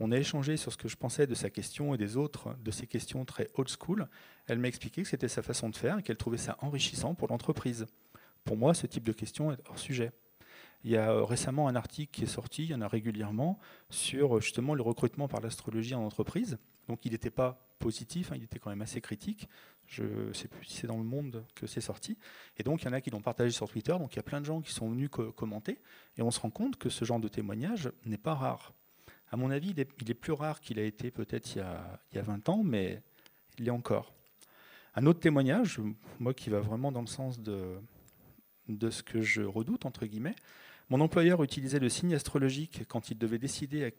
On 0.00 0.10
a 0.10 0.18
échangé 0.18 0.56
sur 0.56 0.72
ce 0.72 0.76
que 0.76 0.88
je 0.88 0.96
pensais 0.96 1.28
de 1.28 1.34
sa 1.34 1.50
question 1.50 1.94
et 1.94 1.98
des 1.98 2.16
autres 2.16 2.56
de 2.64 2.72
ses 2.72 2.88
questions 2.88 3.24
très 3.24 3.48
old 3.54 3.68
school. 3.68 4.08
Elle 4.48 4.58
m'a 4.58 4.66
expliqué 4.66 5.04
que 5.04 5.08
c'était 5.08 5.28
sa 5.28 5.42
façon 5.42 5.68
de 5.68 5.76
faire 5.76 5.98
et 5.98 6.02
qu'elle 6.02 6.16
trouvait 6.16 6.36
ça 6.36 6.56
enrichissant 6.60 7.14
pour 7.14 7.28
l'entreprise. 7.28 7.86
Pour 8.42 8.56
moi, 8.56 8.74
ce 8.74 8.88
type 8.88 9.04
de 9.04 9.12
question 9.12 9.52
est 9.52 9.60
hors 9.68 9.78
sujet. 9.78 10.10
Il 10.84 10.90
y 10.90 10.96
a 10.96 11.10
euh, 11.10 11.24
récemment 11.24 11.68
un 11.68 11.76
article 11.76 12.10
qui 12.10 12.24
est 12.24 12.28
sorti, 12.28 12.64
il 12.64 12.70
y 12.70 12.74
en 12.74 12.80
a 12.80 12.88
régulièrement, 12.88 13.58
sur 13.90 14.36
euh, 14.36 14.40
justement 14.40 14.74
le 14.74 14.82
recrutement 14.82 15.28
par 15.28 15.40
l'astrologie 15.40 15.94
en 15.94 16.04
entreprise. 16.04 16.58
Donc 16.88 17.04
il 17.04 17.12
n'était 17.12 17.30
pas 17.30 17.64
positif, 17.78 18.32
hein, 18.32 18.36
il 18.36 18.44
était 18.44 18.58
quand 18.58 18.70
même 18.70 18.82
assez 18.82 19.00
critique. 19.00 19.48
Je 19.86 20.04
ne 20.04 20.32
sais 20.32 20.48
plus 20.48 20.64
si 20.64 20.78
c'est 20.78 20.86
dans 20.86 20.96
le 20.96 21.04
monde 21.04 21.44
que 21.54 21.66
c'est 21.66 21.80
sorti. 21.80 22.18
Et 22.56 22.62
donc 22.62 22.82
il 22.82 22.86
y 22.86 22.88
en 22.88 22.92
a 22.92 23.00
qui 23.00 23.10
l'ont 23.10 23.20
partagé 23.20 23.50
sur 23.50 23.68
Twitter, 23.68 23.92
donc 23.92 24.14
il 24.14 24.16
y 24.16 24.20
a 24.20 24.24
plein 24.24 24.40
de 24.40 24.46
gens 24.46 24.60
qui 24.60 24.72
sont 24.72 24.88
venus 24.88 25.10
commenter. 25.10 25.78
Et 26.16 26.22
on 26.22 26.30
se 26.30 26.40
rend 26.40 26.50
compte 26.50 26.76
que 26.76 26.88
ce 26.88 27.04
genre 27.04 27.20
de 27.20 27.28
témoignage 27.28 27.90
n'est 28.04 28.18
pas 28.18 28.34
rare. 28.34 28.72
À 29.30 29.36
mon 29.36 29.50
avis, 29.50 29.70
il 29.70 29.80
est, 30.10 30.14
plus 30.14 30.32
rare 30.32 30.60
qu'il 30.60 30.78
a 30.78 30.84
été 30.84 31.10
peut-être 31.10 31.54
il, 31.56 31.64
y 32.12 32.18
a 32.18 32.22
20 32.22 32.48
ans, 32.50 32.62
mais 32.62 33.02
il 33.58 33.64
l'est 33.64 33.70
encore. 33.70 34.12
Un 34.94 35.06
autre 35.06 35.20
témoignage, 35.20 35.80
moi 36.20 36.34
qui 36.34 36.50
va 36.50 36.60
vraiment 36.60 36.92
dans 36.92 37.00
le 37.00 37.06
sens 37.06 37.40
de, 37.40 37.78
de 38.68 38.90
ce 38.90 39.02
que 39.02 39.22
je 39.22 39.42
redoute, 39.42 39.86
entre 39.86 40.04
guillemets, 40.04 40.34
mon 40.92 41.00
employeur 41.00 41.42
utilisait 41.42 41.78
le 41.78 41.88
signe 41.88 42.14
astrologique 42.14 42.82
quand 42.86 43.10
il 43.10 43.16
devait 43.16 43.38
décider 43.38 43.94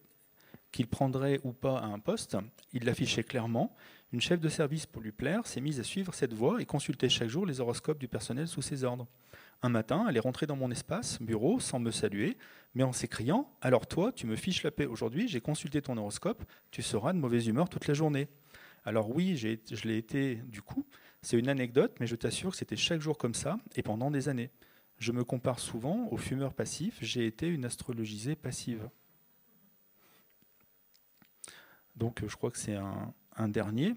qu'il 0.71 0.85
prendrait 0.85 1.39
ou 1.43 1.51
pas 1.51 1.81
un 1.81 1.97
poste. 1.97 2.37
Il 2.71 2.85
l'affichait 2.85 3.23
clairement. 3.23 3.75
Une 4.11 4.21
chef 4.21 4.39
de 4.39 4.47
service, 4.47 4.85
pour 4.85 5.01
lui 5.01 5.11
plaire, 5.11 5.47
s'est 5.47 5.59
mise 5.59 5.79
à 5.79 5.83
suivre 5.83 6.13
cette 6.13 6.33
voie 6.33 6.61
et 6.61 6.65
consulter 6.65 7.09
chaque 7.09 7.29
jour 7.29 7.47
les 7.47 7.59
horoscopes 7.59 7.97
du 7.97 8.07
personnel 8.07 8.47
sous 8.47 8.61
ses 8.61 8.83
ordres. 8.83 9.07
Un 9.63 9.69
matin, 9.69 10.05
elle 10.07 10.17
est 10.17 10.19
rentrée 10.19 10.45
dans 10.45 10.55
mon 10.55 10.69
espace, 10.69 11.19
bureau, 11.19 11.59
sans 11.59 11.79
me 11.79 11.89
saluer, 11.89 12.37
mais 12.75 12.83
en 12.83 12.93
s'écriant 12.93 13.49
Alors 13.61 13.87
toi, 13.87 14.11
tu 14.11 14.27
me 14.27 14.35
fiches 14.35 14.61
la 14.61 14.69
paix 14.69 14.85
aujourd'hui, 14.85 15.27
j'ai 15.27 15.41
consulté 15.41 15.81
ton 15.81 15.97
horoscope, 15.97 16.43
tu 16.69 16.83
seras 16.83 17.11
de 17.11 17.17
mauvaise 17.17 17.47
humeur 17.47 17.69
toute 17.69 17.87
la 17.87 17.95
journée. 17.95 18.27
Alors 18.85 19.09
oui, 19.09 19.35
je 19.35 19.87
l'ai 19.87 19.97
été 19.97 20.35
du 20.45 20.61
coup. 20.61 20.85
C'est 21.23 21.39
une 21.39 21.49
anecdote, 21.49 21.95
mais 21.99 22.05
je 22.05 22.15
t'assure 22.15 22.51
que 22.51 22.57
c'était 22.57 22.75
chaque 22.75 23.01
jour 23.01 23.17
comme 23.17 23.33
ça, 23.33 23.57
et 23.75 23.81
pendant 23.81 24.11
des 24.11 24.29
années. 24.29 24.51
Je 25.03 25.11
me 25.11 25.25
compare 25.25 25.59
souvent 25.59 26.07
aux 26.11 26.17
fumeurs 26.17 26.53
passifs, 26.53 26.97
j'ai 27.01 27.27
été 27.27 27.49
une 27.49 27.65
astrologisée 27.65 28.37
passive. 28.37 28.87
Donc 31.97 32.23
je 32.25 32.33
crois 32.37 32.49
que 32.49 32.57
c'est 32.57 32.77
un, 32.77 33.13
un, 33.35 33.49
dernier. 33.49 33.95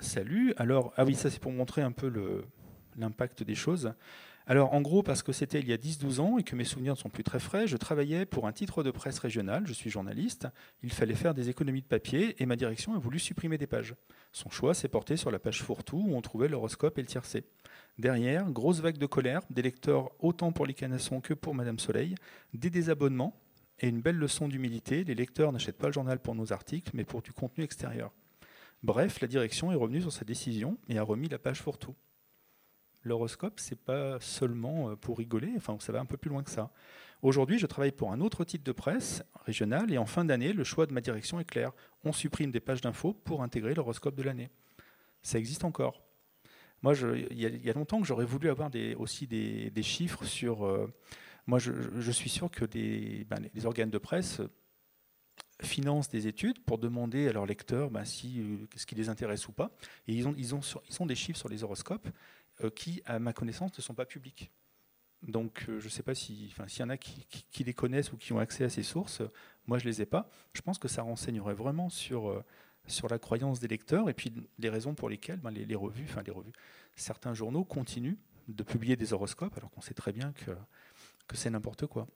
Salut. 0.00 0.52
Alors, 0.56 0.92
ah 0.96 1.04
oui, 1.04 1.14
ça 1.14 1.30
c'est 1.30 1.38
pour 1.38 1.52
montrer 1.52 1.82
un 1.82 1.92
peu 1.92 2.12
l'impact 2.96 3.44
des 3.44 3.54
choses. 3.54 3.94
Alors 4.46 4.74
en 4.74 4.82
gros, 4.82 5.02
parce 5.02 5.22
que 5.22 5.32
c'était 5.32 5.60
il 5.60 5.68
y 5.68 5.72
a 5.72 5.78
10-12 5.78 6.20
ans 6.20 6.36
et 6.36 6.42
que 6.42 6.54
mes 6.54 6.64
souvenirs 6.64 6.92
ne 6.92 6.98
sont 6.98 7.08
plus 7.08 7.24
très 7.24 7.38
frais, 7.38 7.66
je 7.66 7.78
travaillais 7.78 8.26
pour 8.26 8.46
un 8.46 8.52
titre 8.52 8.82
de 8.82 8.90
presse 8.90 9.18
régional, 9.18 9.66
je 9.66 9.72
suis 9.72 9.88
journaliste, 9.88 10.48
il 10.82 10.92
fallait 10.92 11.14
faire 11.14 11.32
des 11.32 11.48
économies 11.48 11.80
de 11.80 11.86
papier 11.86 12.34
et 12.42 12.44
ma 12.44 12.54
direction 12.54 12.94
a 12.94 12.98
voulu 12.98 13.18
supprimer 13.18 13.56
des 13.56 13.66
pages. 13.66 13.94
Son 14.32 14.50
choix 14.50 14.74
s'est 14.74 14.88
porté 14.88 15.16
sur 15.16 15.30
la 15.30 15.38
page 15.38 15.62
fourre-tout 15.62 16.04
où 16.08 16.14
on 16.14 16.20
trouvait 16.20 16.48
l'horoscope 16.48 16.98
et 16.98 17.00
le 17.00 17.06
tiercé. 17.06 17.44
Derrière, 17.98 18.50
grosse 18.50 18.80
vague 18.80 18.98
de 18.98 19.06
colère, 19.06 19.40
des 19.48 19.62
lecteurs 19.62 20.10
autant 20.18 20.52
pour 20.52 20.66
les 20.66 20.74
canassons 20.74 21.22
que 21.22 21.32
pour 21.32 21.54
Madame 21.54 21.78
Soleil, 21.78 22.14
des 22.52 22.68
désabonnements 22.68 23.40
et 23.80 23.88
une 23.88 24.02
belle 24.02 24.18
leçon 24.18 24.46
d'humilité, 24.46 25.04
les 25.04 25.14
lecteurs 25.14 25.52
n'achètent 25.52 25.78
pas 25.78 25.86
le 25.86 25.94
journal 25.94 26.18
pour 26.18 26.34
nos 26.34 26.52
articles 26.52 26.90
mais 26.92 27.04
pour 27.04 27.22
du 27.22 27.32
contenu 27.32 27.64
extérieur. 27.64 28.12
Bref, 28.82 29.22
la 29.22 29.26
direction 29.26 29.72
est 29.72 29.76
revenue 29.76 30.02
sur 30.02 30.12
sa 30.12 30.26
décision 30.26 30.76
et 30.90 30.98
a 30.98 31.02
remis 31.02 31.30
la 31.30 31.38
page 31.38 31.62
fourre-tout 31.62 31.94
l'horoscope, 33.04 33.60
c'est 33.60 33.78
pas 33.78 34.18
seulement 34.20 34.90
euh, 34.90 34.96
pour 34.96 35.18
rigoler, 35.18 35.52
enfin, 35.56 35.76
ça 35.80 35.92
va 35.92 36.00
un 36.00 36.06
peu 36.06 36.16
plus 36.16 36.30
loin 36.30 36.42
que 36.42 36.50
ça. 36.50 36.70
Aujourd'hui, 37.22 37.58
je 37.58 37.66
travaille 37.66 37.92
pour 37.92 38.12
un 38.12 38.20
autre 38.20 38.44
titre 38.44 38.64
de 38.64 38.72
presse 38.72 39.22
régional 39.46 39.92
et 39.92 39.98
en 39.98 40.06
fin 40.06 40.24
d'année, 40.24 40.52
le 40.52 40.64
choix 40.64 40.86
de 40.86 40.92
ma 40.92 41.00
direction 41.00 41.40
est 41.40 41.44
clair. 41.44 41.72
On 42.04 42.12
supprime 42.12 42.50
des 42.50 42.60
pages 42.60 42.80
d'infos 42.82 43.14
pour 43.14 43.42
intégrer 43.42 43.74
l'horoscope 43.74 44.14
de 44.14 44.22
l'année. 44.22 44.50
Ça 45.22 45.38
existe 45.38 45.64
encore. 45.64 46.02
Moi, 46.82 46.92
il 47.30 47.40
y, 47.40 47.70
a 47.70 47.72
longtemps 47.72 47.98
que 47.98 48.06
j'aurais 48.06 48.26
voulu 48.26 48.50
avoir 48.50 48.70
aussi 48.98 49.26
des, 49.26 49.82
chiffres 49.82 50.24
sur. 50.26 50.66
Euh, 50.66 50.92
moi, 51.46 51.58
je, 51.58 52.10
suis 52.10 52.28
sûr 52.28 52.50
que 52.50 52.66
ben, 53.24 53.48
les 53.54 53.64
organes 53.64 53.88
de 53.88 53.96
presse 53.96 54.42
financent 55.62 56.08
des 56.08 56.26
études 56.26 56.58
pour 56.60 56.78
demander 56.78 57.28
à 57.28 57.32
leurs 57.32 57.46
lecteurs 57.46 57.90
ben, 57.90 58.04
si, 58.04 58.40
euh, 58.40 58.66
ce 58.76 58.86
qui 58.86 58.94
les 58.94 59.08
intéresse 59.08 59.48
ou 59.48 59.52
pas. 59.52 59.70
Et 60.06 60.14
ils 60.14 60.28
ont, 60.28 60.34
ils, 60.36 60.54
ont 60.54 60.60
ils 60.90 61.02
ont 61.02 61.06
des 61.06 61.14
chiffres 61.14 61.38
sur 61.38 61.48
les 61.48 61.64
horoscopes 61.64 62.08
euh, 62.08 62.10
qui, 62.74 63.02
à 63.04 63.18
ma 63.18 63.32
connaissance, 63.32 63.76
ne 63.76 63.82
sont 63.82 63.94
pas 63.94 64.06
publics. 64.06 64.50
Donc, 65.26 65.64
euh, 65.68 65.80
je 65.80 65.86
ne 65.86 65.90
sais 65.90 66.02
pas 66.02 66.14
s'il 66.14 66.50
y 66.50 66.82
en 66.82 66.90
a 66.90 66.96
qui, 66.96 67.64
les 67.64 67.74
connaissent 67.74 68.12
ou 68.12 68.16
qui 68.16 68.32
ont 68.32 68.38
accès 68.38 68.64
à 68.64 68.68
ces 68.68 68.82
sources. 68.82 69.22
Moi, 69.66 69.78
je 69.78 69.84
ne 69.84 69.90
les 69.90 70.02
ai 70.02 70.06
pas. 70.06 70.28
Je 70.52 70.60
pense 70.60 70.78
que 70.78 70.88
ça 70.88 71.02
renseignerait 71.02 71.54
vraiment 71.54 71.88
sur, 71.88 72.28
euh, 72.28 72.44
sur 72.86 73.08
la 73.08 73.18
croyance 73.18 73.60
des 73.60 73.68
lecteurs 73.68 74.10
et 74.10 74.14
puis 74.14 74.32
les 74.58 74.68
raisons 74.68 74.94
pour 74.94 75.08
lesquelles 75.08 75.40
ben, 75.40 75.50
les, 75.50 75.74
revues, 75.74 76.04
enfin 76.04 76.22
les 76.22 76.32
revues, 76.32 76.52
certains 76.94 77.32
journaux 77.32 77.64
continuent 77.64 78.18
de 78.48 78.62
publier 78.62 78.96
des 78.96 79.14
horoscopes 79.14 79.56
alors 79.56 79.70
qu'on 79.70 79.80
sait 79.80 79.94
très 79.94 80.12
bien 80.12 80.32
que, 80.32 80.50
que 81.26 81.36
c'est 81.36 81.50
n'importe 81.50 81.86
quoi. 81.86 82.06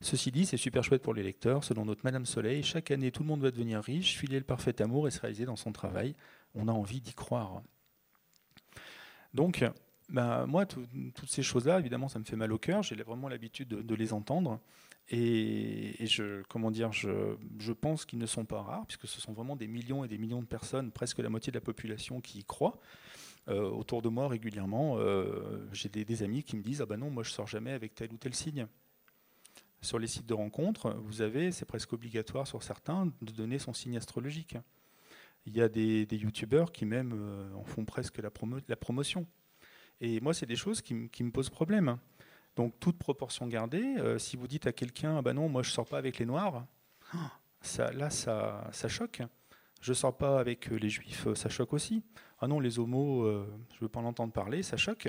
Ceci 0.00 0.30
dit, 0.30 0.46
c'est 0.46 0.56
super 0.56 0.84
chouette 0.84 1.02
pour 1.02 1.14
les 1.14 1.22
lecteurs. 1.22 1.64
Selon 1.64 1.84
notre 1.84 2.02
Madame 2.04 2.26
Soleil, 2.26 2.62
chaque 2.62 2.90
année, 2.90 3.10
tout 3.10 3.22
le 3.22 3.28
monde 3.28 3.40
va 3.40 3.50
devenir 3.50 3.82
riche, 3.82 4.18
filer 4.18 4.38
le 4.38 4.44
parfait 4.44 4.80
amour 4.82 5.08
et 5.08 5.10
se 5.10 5.20
réaliser 5.20 5.46
dans 5.46 5.56
son 5.56 5.72
travail. 5.72 6.14
On 6.54 6.68
a 6.68 6.72
envie 6.72 7.00
d'y 7.00 7.14
croire. 7.14 7.62
Donc, 9.34 9.64
ben, 10.08 10.46
moi, 10.46 10.64
toutes 10.66 11.28
ces 11.28 11.42
choses-là, 11.42 11.80
évidemment, 11.80 12.08
ça 12.08 12.18
me 12.18 12.24
fait 12.24 12.36
mal 12.36 12.52
au 12.52 12.58
cœur. 12.58 12.82
J'ai 12.82 12.94
vraiment 12.96 13.28
l'habitude 13.28 13.68
de, 13.68 13.94
les 13.94 14.12
entendre. 14.12 14.60
Et, 15.10 16.06
je, 16.06 16.42
comment 16.48 16.70
dire, 16.70 16.92
je, 16.92 17.72
pense 17.72 18.04
qu'ils 18.04 18.18
ne 18.18 18.26
sont 18.26 18.44
pas 18.44 18.62
rares, 18.62 18.86
puisque 18.86 19.06
ce 19.06 19.20
sont 19.20 19.32
vraiment 19.32 19.56
des 19.56 19.66
millions 19.66 20.04
et 20.04 20.08
des 20.08 20.18
millions 20.18 20.40
de 20.40 20.46
personnes, 20.46 20.92
presque 20.92 21.18
la 21.18 21.28
moitié 21.28 21.50
de 21.50 21.56
la 21.56 21.62
population 21.62 22.20
qui 22.20 22.38
y 22.38 22.44
croient. 22.44 22.78
Euh, 23.48 23.68
autour 23.68 24.00
de 24.00 24.08
moi 24.08 24.28
régulièrement, 24.28 24.96
euh, 24.98 25.68
j'ai 25.72 25.90
des, 25.90 26.22
amis 26.22 26.42
qui 26.42 26.56
me 26.56 26.62
disent 26.62 26.80
Ah 26.80 26.86
ben 26.86 26.96
non, 26.96 27.10
moi 27.10 27.22
je 27.22 27.30
sors 27.30 27.46
jamais 27.46 27.72
avec 27.72 27.94
tel 27.94 28.10
ou 28.10 28.16
tel 28.16 28.34
signe. 28.34 28.66
Sur 29.82 29.98
les 29.98 30.06
sites 30.06 30.24
de 30.24 30.32
rencontres, 30.32 30.96
vous 31.04 31.20
avez, 31.20 31.52
c'est 31.52 31.66
presque 31.66 31.92
obligatoire 31.92 32.46
sur 32.46 32.62
certains, 32.62 33.12
de 33.20 33.32
donner 33.32 33.58
son 33.58 33.74
signe 33.74 33.98
astrologique. 33.98 34.56
Il 35.46 35.56
y 35.56 35.60
a 35.60 35.68
des, 35.68 36.06
youtubeurs 36.10 36.72
qui 36.72 36.86
même 36.86 37.12
euh, 37.14 37.54
en 37.54 37.64
font 37.64 37.84
presque 37.84 38.18
la, 38.18 38.30
promotion. 38.30 39.26
Et 40.00 40.20
moi, 40.20 40.32
c'est 40.32 40.46
des 40.46 40.56
choses 40.56 40.80
qui, 40.80 40.94
me 40.94 41.30
posent 41.30 41.50
problème. 41.50 41.98
Donc, 42.56 42.78
toute 42.80 42.98
proportion 42.98 43.46
gardée, 43.46 43.96
euh, 43.98 44.18
si 44.18 44.36
vous 44.36 44.46
dites 44.46 44.66
à 44.66 44.72
quelqu'un, 44.72 45.18
ah 45.18 45.22
bah 45.22 45.34
non, 45.34 45.48
moi 45.48 45.62
je 45.62 45.70
sors 45.70 45.86
pas 45.86 45.98
avec 45.98 46.18
les 46.18 46.26
noirs, 46.26 46.66
ça, 47.60 47.92
là, 47.92 48.10
ça, 48.10 48.68
ça 48.72 48.88
choque. 48.88 49.22
Je 49.80 49.92
sors 49.92 50.16
pas 50.16 50.40
avec 50.40 50.70
euh, 50.70 50.76
les 50.76 50.88
juifs, 50.88 51.32
ça 51.34 51.48
choque 51.48 51.72
aussi. 51.72 52.02
Ah 52.40 52.46
non, 52.46 52.60
les 52.60 52.78
homos, 52.78 53.26
je 53.74 53.80
veux 53.80 53.88
pas 53.88 54.00
en 54.00 54.04
entendre 54.04 54.32
parler, 54.32 54.62
ça 54.62 54.76
choque. 54.76 55.08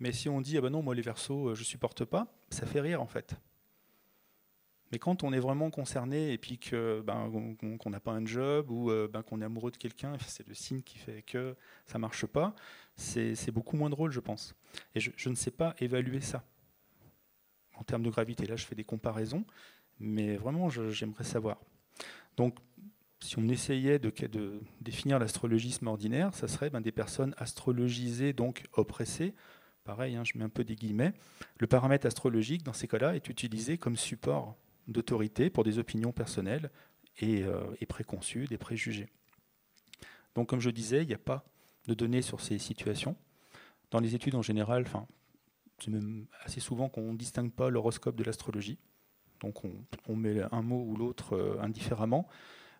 Mais 0.00 0.12
si 0.12 0.28
on 0.28 0.40
dit, 0.40 0.56
ah 0.58 0.60
bah 0.60 0.70
non, 0.70 0.82
moi 0.82 0.94
les 0.94 1.02
versos, 1.02 1.54
je 1.54 1.64
supporte 1.64 2.04
pas, 2.04 2.26
ça 2.50 2.66
fait 2.66 2.80
rire 2.80 3.00
en 3.00 3.06
fait. 3.06 3.36
Mais 4.92 4.98
quand 4.98 5.22
on 5.24 5.32
est 5.32 5.40
vraiment 5.40 5.70
concerné 5.70 6.32
et 6.32 6.38
puis 6.38 6.58
que 6.58 7.02
ben, 7.04 7.30
qu'on 7.78 7.90
n'a 7.90 8.00
pas 8.00 8.12
un 8.12 8.24
job 8.24 8.70
ou 8.70 8.90
euh, 8.90 9.08
ben, 9.08 9.22
qu'on 9.22 9.40
est 9.40 9.44
amoureux 9.44 9.70
de 9.70 9.76
quelqu'un, 9.76 10.16
c'est 10.26 10.46
le 10.46 10.54
signe 10.54 10.82
qui 10.82 10.98
fait 10.98 11.22
que 11.22 11.56
ça 11.86 11.98
marche 11.98 12.26
pas, 12.26 12.54
c'est 12.96 13.50
beaucoup 13.50 13.76
moins 13.76 13.90
drôle, 13.90 14.12
je 14.12 14.20
pense. 14.20 14.54
Et 14.94 15.00
je, 15.00 15.28
ne 15.28 15.34
sais 15.34 15.50
pas 15.50 15.74
évaluer 15.78 16.20
ça 16.20 16.44
en 17.76 17.82
termes 17.82 18.02
de 18.02 18.10
gravité. 18.10 18.46
Là, 18.46 18.56
je 18.56 18.64
fais 18.64 18.74
des 18.74 18.84
comparaisons, 18.84 19.44
mais 19.98 20.36
vraiment, 20.36 20.68
j'aimerais 20.68 21.24
savoir. 21.24 21.60
Donc, 22.36 22.58
si 23.20 23.38
on 23.38 23.48
essayait 23.48 23.98
de, 23.98 24.12
définir 24.80 25.18
l'astrologisme 25.18 25.86
ordinaire, 25.86 26.34
ça 26.34 26.46
serait 26.46 26.70
ben, 26.70 26.80
des 26.80 26.92
personnes 26.92 27.34
astrologisées, 27.38 28.32
donc 28.32 28.64
oppressées. 28.74 29.34
Pareil, 29.82 30.16
hein, 30.16 30.22
je 30.24 30.38
mets 30.38 30.44
un 30.44 30.48
peu 30.48 30.64
des 30.64 30.76
guillemets. 30.76 31.14
Le 31.58 31.66
paramètre 31.66 32.06
astrologique, 32.06 32.62
dans 32.62 32.72
ces 32.72 32.86
cas-là, 32.86 33.16
est 33.16 33.28
utilisé 33.28 33.76
comme 33.76 33.96
support 33.96 34.56
d'autorité 34.88 35.50
pour 35.50 35.64
des 35.64 35.78
opinions 35.78 36.12
personnelles 36.12 36.70
euh, 37.22 37.74
et, 37.80 37.86
préconçues, 37.86 38.46
des 38.46 38.58
préjugés. 38.58 39.08
Donc, 40.34 40.48
comme 40.48 40.60
je 40.60 40.70
disais, 40.70 41.02
il 41.02 41.06
n'y 41.06 41.14
a 41.14 41.18
pas 41.18 41.44
de 41.86 41.94
données 41.94 42.22
sur 42.22 42.40
ces 42.40 42.58
situations. 42.58 43.16
Dans 43.90 44.00
les 44.00 44.14
études 44.14 44.34
en 44.34 44.42
général, 44.42 44.84
c'est 45.78 45.90
même 45.90 46.26
assez 46.42 46.60
souvent 46.60 46.88
qu'on 46.88 47.12
ne 47.12 47.16
distingue 47.16 47.52
pas 47.52 47.70
l'horoscope 47.70 48.16
de 48.16 48.24
l'astrologie. 48.24 48.78
donc 49.40 49.62
on, 50.08 50.16
met 50.16 50.42
un 50.50 50.62
mot 50.62 50.82
ou 50.82 50.96
l'autre 50.96 51.58
indifféremment. 51.60 52.26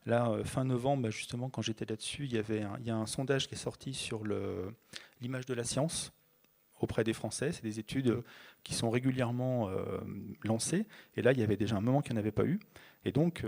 Là, 0.07 0.43
fin 0.45 0.65
novembre, 0.65 1.05
bah, 1.05 1.11
justement, 1.11 1.49
quand 1.49 1.63
j'étais 1.63 1.85
là-dessus, 1.85 2.25
il 2.25 2.33
y 2.33 2.39
avait 2.39 2.65
il 2.81 2.87
y 2.87 2.91
a 2.91 2.97
un 2.97 3.07
sondage 3.07 3.47
qui 3.47 3.55
est 3.55 3.59
sorti 3.59 3.95
sur 3.95 4.25
l'image 5.21 5.47
de 5.47 5.55
la 5.55 5.65
science 5.65 6.13
auprès 6.81 7.05
des 7.05 7.13
Français. 7.13 7.53
C'est 7.53 7.63
des 7.63 7.79
études 7.79 8.23
qui 8.63 8.75
sont 8.75 8.91
régulièrement 8.91 9.71
lancées. 10.43 10.87
Et 11.17 11.23
là, 11.23 11.33
il 11.33 11.39
y 11.39 11.43
avait 11.43 11.57
déjà 11.57 11.77
un 11.77 11.81
moment 11.81 12.03
qu'il 12.03 12.13
n'y 12.13 12.19
en 12.19 12.21
avait 12.21 12.33
pas 12.33 12.45
eu. 12.45 12.61
Et 13.05 13.13
donc, 13.13 13.45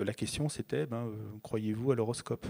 la 0.00 0.12
question, 0.12 0.48
c'était, 0.48 0.86
ben, 0.86 1.10
croyez-vous 1.42 1.92
à 1.92 1.94
l'horoscope? 1.94 2.46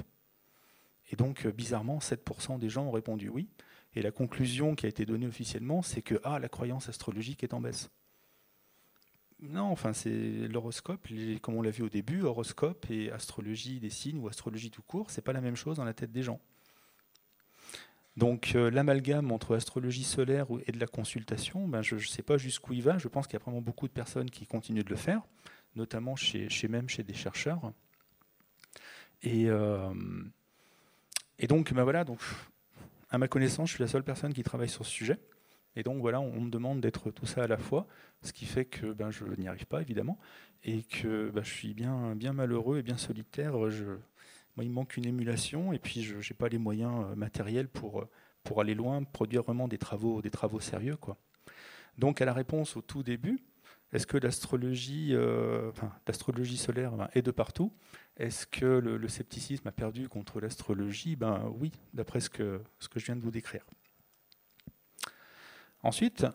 Et 1.11 1.17
donc, 1.17 1.47
bizarrement, 1.47 1.99
7% 1.99 2.59
des 2.59 2.69
gens 2.69 2.87
ont 2.87 2.91
répondu 2.91 3.29
oui. 3.29 3.49
Et 3.95 4.03
la 4.03 4.11
conclusion 4.11 4.75
qui 4.75 4.87
a 4.87 4.89
été 4.89 5.07
donnée 5.07 5.27
officiellement, 5.27 5.81
c'est 5.83 6.03
que 6.03 6.21
ah, 6.23 6.39
la 6.39 6.49
croyance 6.49 6.89
astrologique 6.89 7.43
est 7.43 7.55
en 7.55 7.61
baisse. 7.61 7.91
Non, 9.41 9.65
enfin, 9.65 9.93
c'est 9.93 10.49
l'horoscope, 10.49 11.07
comme 11.43 11.57
on 11.57 11.63
l'a 11.63 11.71
vu 11.71 11.83
au 11.83 11.89
début, 11.89 12.23
horoscope 12.23 12.87
et 12.91 13.11
astrologie 13.11 13.81
des 13.81 13.91
signes 13.91 14.19
ou 14.19 14.29
astrologie 14.29 14.71
tout 14.71 14.83
court, 14.83 15.11
c'est 15.11 15.23
pas 15.23 15.33
la 15.33 15.41
même 15.41 15.57
chose 15.57 15.77
dans 15.77 15.85
la 15.85 15.95
tête 15.95 16.13
des 16.13 16.23
gens. 16.23 16.41
Donc 18.17 18.53
euh, 18.55 18.71
l'amalgame 18.71 19.31
entre 19.31 19.55
astrologie 19.57 20.05
solaire 20.05 20.47
et 20.67 20.73
de 20.73 20.81
la 20.81 20.87
consultation, 20.87 21.69
ben, 21.69 21.83
je 21.83 21.97
ne 21.97 22.01
sais 22.01 22.23
pas 22.23 22.39
jusqu'où 22.39 22.73
il 22.73 22.83
va. 22.83 22.97
Je 22.99 23.09
pense 23.09 23.27
qu'il 23.27 23.39
y 23.39 23.43
a 23.43 23.45
vraiment 23.45 23.61
beaucoup 23.61 23.87
de 23.89 23.93
personnes 23.93 24.31
qui 24.31 24.47
continuent 24.47 24.85
de 24.85 24.91
le 24.91 24.97
faire, 24.97 25.23
notamment 25.75 26.17
chez, 26.17 26.49
même 26.69 26.89
chez 26.89 27.03
des 27.03 27.15
chercheurs. 27.15 27.73
Et, 29.23 29.49
euh, 29.49 29.93
et 31.39 31.47
donc, 31.47 31.73
ben 31.75 31.83
voilà, 31.83 32.05
donc 32.05 32.21
à 33.11 33.19
ma 33.19 33.29
connaissance, 33.29 33.69
je 33.69 33.75
suis 33.75 33.83
la 33.83 33.89
seule 33.89 34.05
personne 34.05 34.33
qui 34.33 34.43
travaille 34.43 34.69
sur 34.69 34.87
ce 34.87 34.93
sujet. 34.93 35.19
Et 35.79 35.83
donc 35.83 36.01
voilà, 36.01 36.21
on 36.21 36.41
me 36.41 36.51
demande 36.51 36.81
d'être 36.81 37.11
tout 37.11 37.27
ça 37.27 37.43
à 37.43 37.47
la 37.47 37.59
fois, 37.59 37.87
ce 38.23 38.33
qui 38.33 38.47
fait 38.47 38.65
que 38.65 38.93
ben, 38.93 39.11
je 39.11 39.25
n'y 39.37 39.47
arrive 39.47 39.67
pas 39.67 39.83
évidemment, 39.83 40.19
et 40.65 40.83
que 40.85 41.31
ben, 41.35 41.45
je 41.45 41.53
suis 41.53 41.75
bien, 41.75 42.17
bien 42.17 42.33
malheureux 42.33 42.79
et 42.79 42.83
bien 42.83 42.97
solitaire. 42.97 43.53
Moi, 44.57 44.65
il 44.65 44.71
manque 44.71 44.97
une 44.97 45.07
émulation, 45.07 45.73
et 45.73 45.79
puis 45.79 46.03
je 46.03 46.17
n'ai 46.17 46.37
pas 46.37 46.49
les 46.49 46.59
moyens 46.59 47.05
euh, 47.05 47.15
matériels 47.15 47.69
pour, 47.69 48.01
euh, 48.01 48.09
pour 48.43 48.61
aller 48.61 48.75
loin, 48.75 49.03
produire 49.05 49.43
vraiment 49.43 49.69
des 49.69 49.79
travaux, 49.79 50.23
des 50.23 50.31
travaux 50.31 50.61
sérieux. 50.61 50.97
Quoi. 50.97 51.19
Donc 51.99 52.21
à 52.21 52.25
la 52.25 52.33
réponse 52.33 52.77
au 52.77 52.83
tout 52.83 53.03
début, 53.03 53.45
est-ce 53.93 54.07
que 54.07 54.17
l'astrologie, 54.17 55.11
euh, 55.13 55.71
l'astrologie 56.07 56.57
solaire 56.57 56.93
ben, 56.93 57.09
est 57.15 57.23
de 57.23 57.31
partout? 57.31 57.73
Est-ce 58.17 58.47
que 58.47 58.65
le, 58.65 59.09
scepticisme 59.09 59.69
a 59.69 59.73
perdu 59.73 60.09
contre 60.09 60.41
l'astrologie? 60.41 61.17
Ben 61.17 61.53
oui, 61.59 61.73
d'après 61.93 62.21
ce 62.21 62.31
que, 62.31 62.63
ce 62.79 62.89
que 62.89 62.99
je 62.99 63.07
viens 63.07 63.17
de 63.17 63.21
vous 63.21 63.31
décrire. 63.31 63.65
Ensuite, 65.83 66.27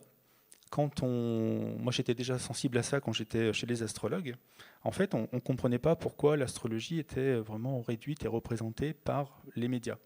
quand 0.71 1.03
on, 1.03 1.77
moi 1.79 1.91
j'étais 1.91 2.15
déjà 2.15 2.39
sensible 2.39 2.79
à 2.79 2.83
ça 2.83 2.99
quand 2.99 3.13
j'étais 3.13 3.53
chez 3.53 3.67
les 3.67 3.83
astrologues. 3.83 4.35
En 4.83 4.91
fait, 4.91 5.13
on 5.13 5.29
ne 5.31 5.39
comprenait 5.39 5.77
pas 5.77 5.95
pourquoi 5.95 6.35
l'astrologie 6.37 6.97
était 6.97 7.35
vraiment 7.35 7.81
réduite 7.81 8.25
et 8.25 8.27
représentée 8.27 8.93
par 8.93 9.43
les 9.55 9.67
médias, 9.67 9.97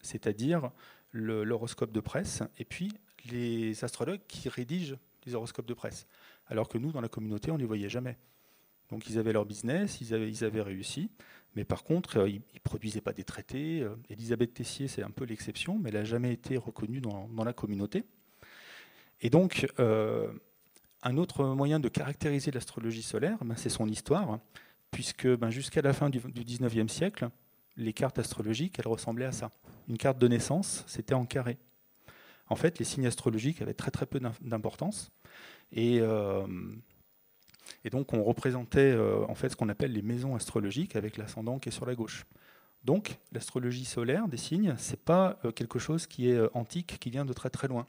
c'est-à-dire 0.00 0.70
l'horoscope 1.12 1.92
de 1.92 2.00
presse 2.00 2.42
et 2.58 2.64
puis 2.64 2.90
les 3.30 3.84
astrologues 3.84 4.22
qui 4.26 4.48
rédigent 4.48 4.96
les 5.26 5.34
horoscopes 5.34 5.66
de 5.66 5.74
presse 5.74 6.06
alors 6.46 6.68
que 6.68 6.78
nous, 6.78 6.92
dans 6.92 7.00
la 7.00 7.08
communauté, 7.08 7.50
on 7.50 7.54
ne 7.54 7.60
les 7.60 7.66
voyait 7.66 7.88
jamais. 7.88 8.16
Donc 8.90 9.08
ils 9.08 9.18
avaient 9.18 9.32
leur 9.32 9.46
business, 9.46 10.00
ils 10.00 10.44
avaient, 10.44 10.62
réussi, 10.62 11.10
mais 11.56 11.64
par 11.64 11.84
contre, 11.84 12.18
euh, 12.18 12.28
ils 12.28 12.42
ne 12.54 12.60
produisaient 12.62 13.00
pas 13.00 13.12
des 13.12 13.24
traités. 13.24 13.80
Euh, 13.80 13.96
Elisabeth 14.10 14.54
Tessier, 14.54 14.88
c'est 14.88 15.02
un 15.02 15.10
peu 15.10 15.24
l'exception, 15.24 15.78
mais 15.78 15.88
elle 15.88 15.96
n'a 15.96 16.04
jamais 16.04 16.32
été 16.32 16.56
reconnue 16.56 17.00
dans, 17.00 17.44
la 17.44 17.52
communauté. 17.52 18.04
Et 19.24 19.30
donc, 19.30 19.66
euh, 19.80 20.30
un 21.02 21.16
autre 21.16 21.46
moyen 21.46 21.80
de 21.80 21.88
caractériser 21.88 22.50
l'astrologie 22.50 23.02
solaire, 23.02 23.38
ben, 23.42 23.56
c'est 23.56 23.70
son 23.70 23.88
histoire, 23.88 24.38
puisque 24.90 25.26
ben, 25.26 25.48
jusqu'à 25.48 25.80
la 25.80 25.94
fin 25.94 26.10
du, 26.10 26.20
19e 26.20 26.88
siècle, 26.88 27.30
les 27.78 27.94
cartes 27.94 28.18
astrologiques, 28.18 28.78
elles 28.78 28.86
ressemblaient 28.86 29.24
à 29.24 29.32
ça. 29.32 29.50
Une 29.88 29.96
carte 29.96 30.18
de 30.18 30.28
naissance, 30.28 30.84
c'était 30.86 31.14
en 31.14 31.24
carré. 31.24 31.56
En 32.48 32.54
fait, 32.54 32.78
les 32.78 32.84
signes 32.84 33.06
astrologiques 33.06 33.62
avaient 33.62 33.72
très 33.72 33.90
très 33.90 34.04
peu 34.04 34.20
d'importance. 34.42 35.10
Euh, 35.74 36.46
et, 37.82 37.88
donc 37.88 38.12
on 38.12 38.22
représentait 38.22 38.92
euh, 38.92 39.24
en 39.26 39.34
fait 39.34 39.48
ce 39.48 39.56
qu'on 39.56 39.70
appelle 39.70 39.92
les 39.92 40.02
maisons 40.02 40.36
astrologiques 40.36 40.96
avec 40.96 41.16
l'ascendant 41.16 41.58
qui 41.58 41.70
est 41.70 41.72
sur 41.72 41.86
la 41.86 41.94
gauche. 41.94 42.26
Donc 42.84 43.18
l'astrologie 43.32 43.86
solaire 43.86 44.28
des 44.28 44.36
signes, 44.36 44.74
c'est 44.76 45.00
pas 45.00 45.38
quelque 45.56 45.78
chose 45.78 46.06
qui 46.06 46.28
est 46.28 46.38
antique, 46.52 46.98
qui 47.00 47.08
vient 47.08 47.24
de 47.24 47.32
très 47.32 47.48
très 47.48 47.66
loin. 47.66 47.86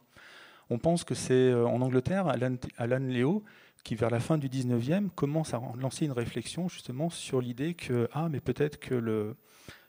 On 0.70 0.80
pense 0.80 1.04
que 1.04 1.14
c'est 1.14 1.54
en 1.54 1.82
Angleterre, 1.82 2.28
Alan, 2.28 3.00
Leo, 3.00 3.44
qui 3.84 3.96
vers 3.96 4.10
la 4.10 4.20
fin 4.20 4.38
du 4.38 4.50
19e 4.50 5.10
commence 5.10 5.54
à 5.54 5.62
lancer 5.78 6.06
une 6.06 6.12
réflexion 6.12 6.68
justement 6.68 7.10
sur 7.10 7.40
l'idée 7.40 7.76
que 7.76 8.10
ah 8.14 8.28
peut-être 8.44 8.80
que 8.80 9.36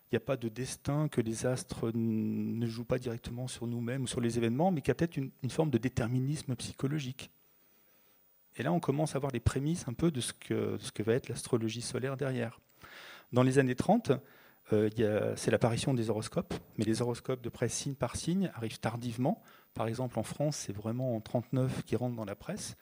il 0.06 0.14
n'y 0.14 0.18
a 0.18 0.20
pas 0.20 0.36
de 0.36 0.48
destin, 0.48 1.08
que 1.08 1.20
les 1.20 1.46
astres 1.46 1.90
ne 1.92 2.66
jouent 2.66 2.84
pas 2.84 2.98
directement 2.98 3.48
sur 3.48 3.66
nous-mêmes 3.66 4.04
ou 4.04 4.06
sur 4.06 4.20
les 4.20 4.38
événements, 4.38 4.70
mais 4.70 4.80
qu'il 4.80 4.90
y 4.90 4.92
a 4.92 4.94
peut-être 4.94 5.16
une, 5.16 5.50
forme 5.50 5.70
de 5.70 5.78
déterminisme 5.78 6.54
psychologique. 6.54 7.30
Et 8.56 8.62
là, 8.62 8.72
on 8.72 8.78
commence 8.78 9.16
à 9.16 9.18
voir 9.18 9.32
les 9.32 9.40
prémices 9.40 9.88
un 9.88 9.94
peu 9.94 10.12
de 10.12 10.20
ce 10.20 10.32
que, 10.32 10.76
ce 10.78 10.92
que 10.92 11.02
va 11.02 11.14
être 11.14 11.28
l'astrologie 11.28 11.82
solaire 11.82 12.16
derrière. 12.16 12.60
Dans 13.32 13.42
les 13.42 13.58
années 13.58 13.74
30, 13.74 14.12
euh, 14.72 15.34
c'est 15.36 15.50
l'apparition 15.50 15.92
des 15.92 16.08
horoscopes, 16.08 16.54
mais 16.78 16.84
les 16.84 17.02
horoscopes 17.02 17.42
de 17.42 17.48
presse 17.48 17.74
signe 17.74 17.94
par 17.94 18.14
signe 18.14 18.50
arrivent 18.54 18.78
tardivement. 18.78 19.42
Par 19.76 19.88
exemple, 19.88 20.18
en 20.18 20.22
France, 20.22 20.56
c'est 20.56 20.72
vraiment 20.72 21.14
en 21.14 21.20
39 21.20 21.84
qui 21.84 21.96
rentrent 21.96 22.16
dans 22.16 22.24
la 22.24 22.34
presse. 22.34 22.76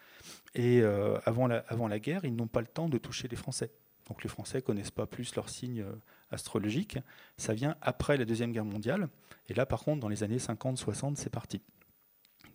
Et 0.55 0.80
euh, 0.80 1.18
avant, 1.26 1.49
la, 1.49 1.99
guerre, 1.99 2.24
ils 2.24 2.34
n'ont 2.34 2.47
pas 2.47 2.61
le 2.61 2.68
temps 2.68 2.88
de 2.88 2.99
toucher 2.99 3.26
les 3.26 3.36
Français. 3.36 3.72
Donc 4.09 4.22
les 4.22 4.28
Français 4.28 4.62
connaissent 4.62 4.92
pas 4.92 5.07
plus 5.07 5.34
leurs 5.34 5.49
signes 5.49 5.82
euh, 5.82 5.92
astrologiques. 6.30 6.99
Ça 7.36 7.53
vient 7.53 7.76
après 7.80 8.16
la 8.16 8.24
Deuxième 8.24 8.53
Guerre 8.53 8.64
mondiale. 8.64 9.09
Et 9.49 9.55
là, 9.55 9.66
par 9.66 9.82
contre, 9.82 10.01
dans 10.01 10.09
les 10.09 10.22
années 10.22 10.38
50-60, 10.38 11.16
c'est 11.16 11.30
parti. 11.30 11.61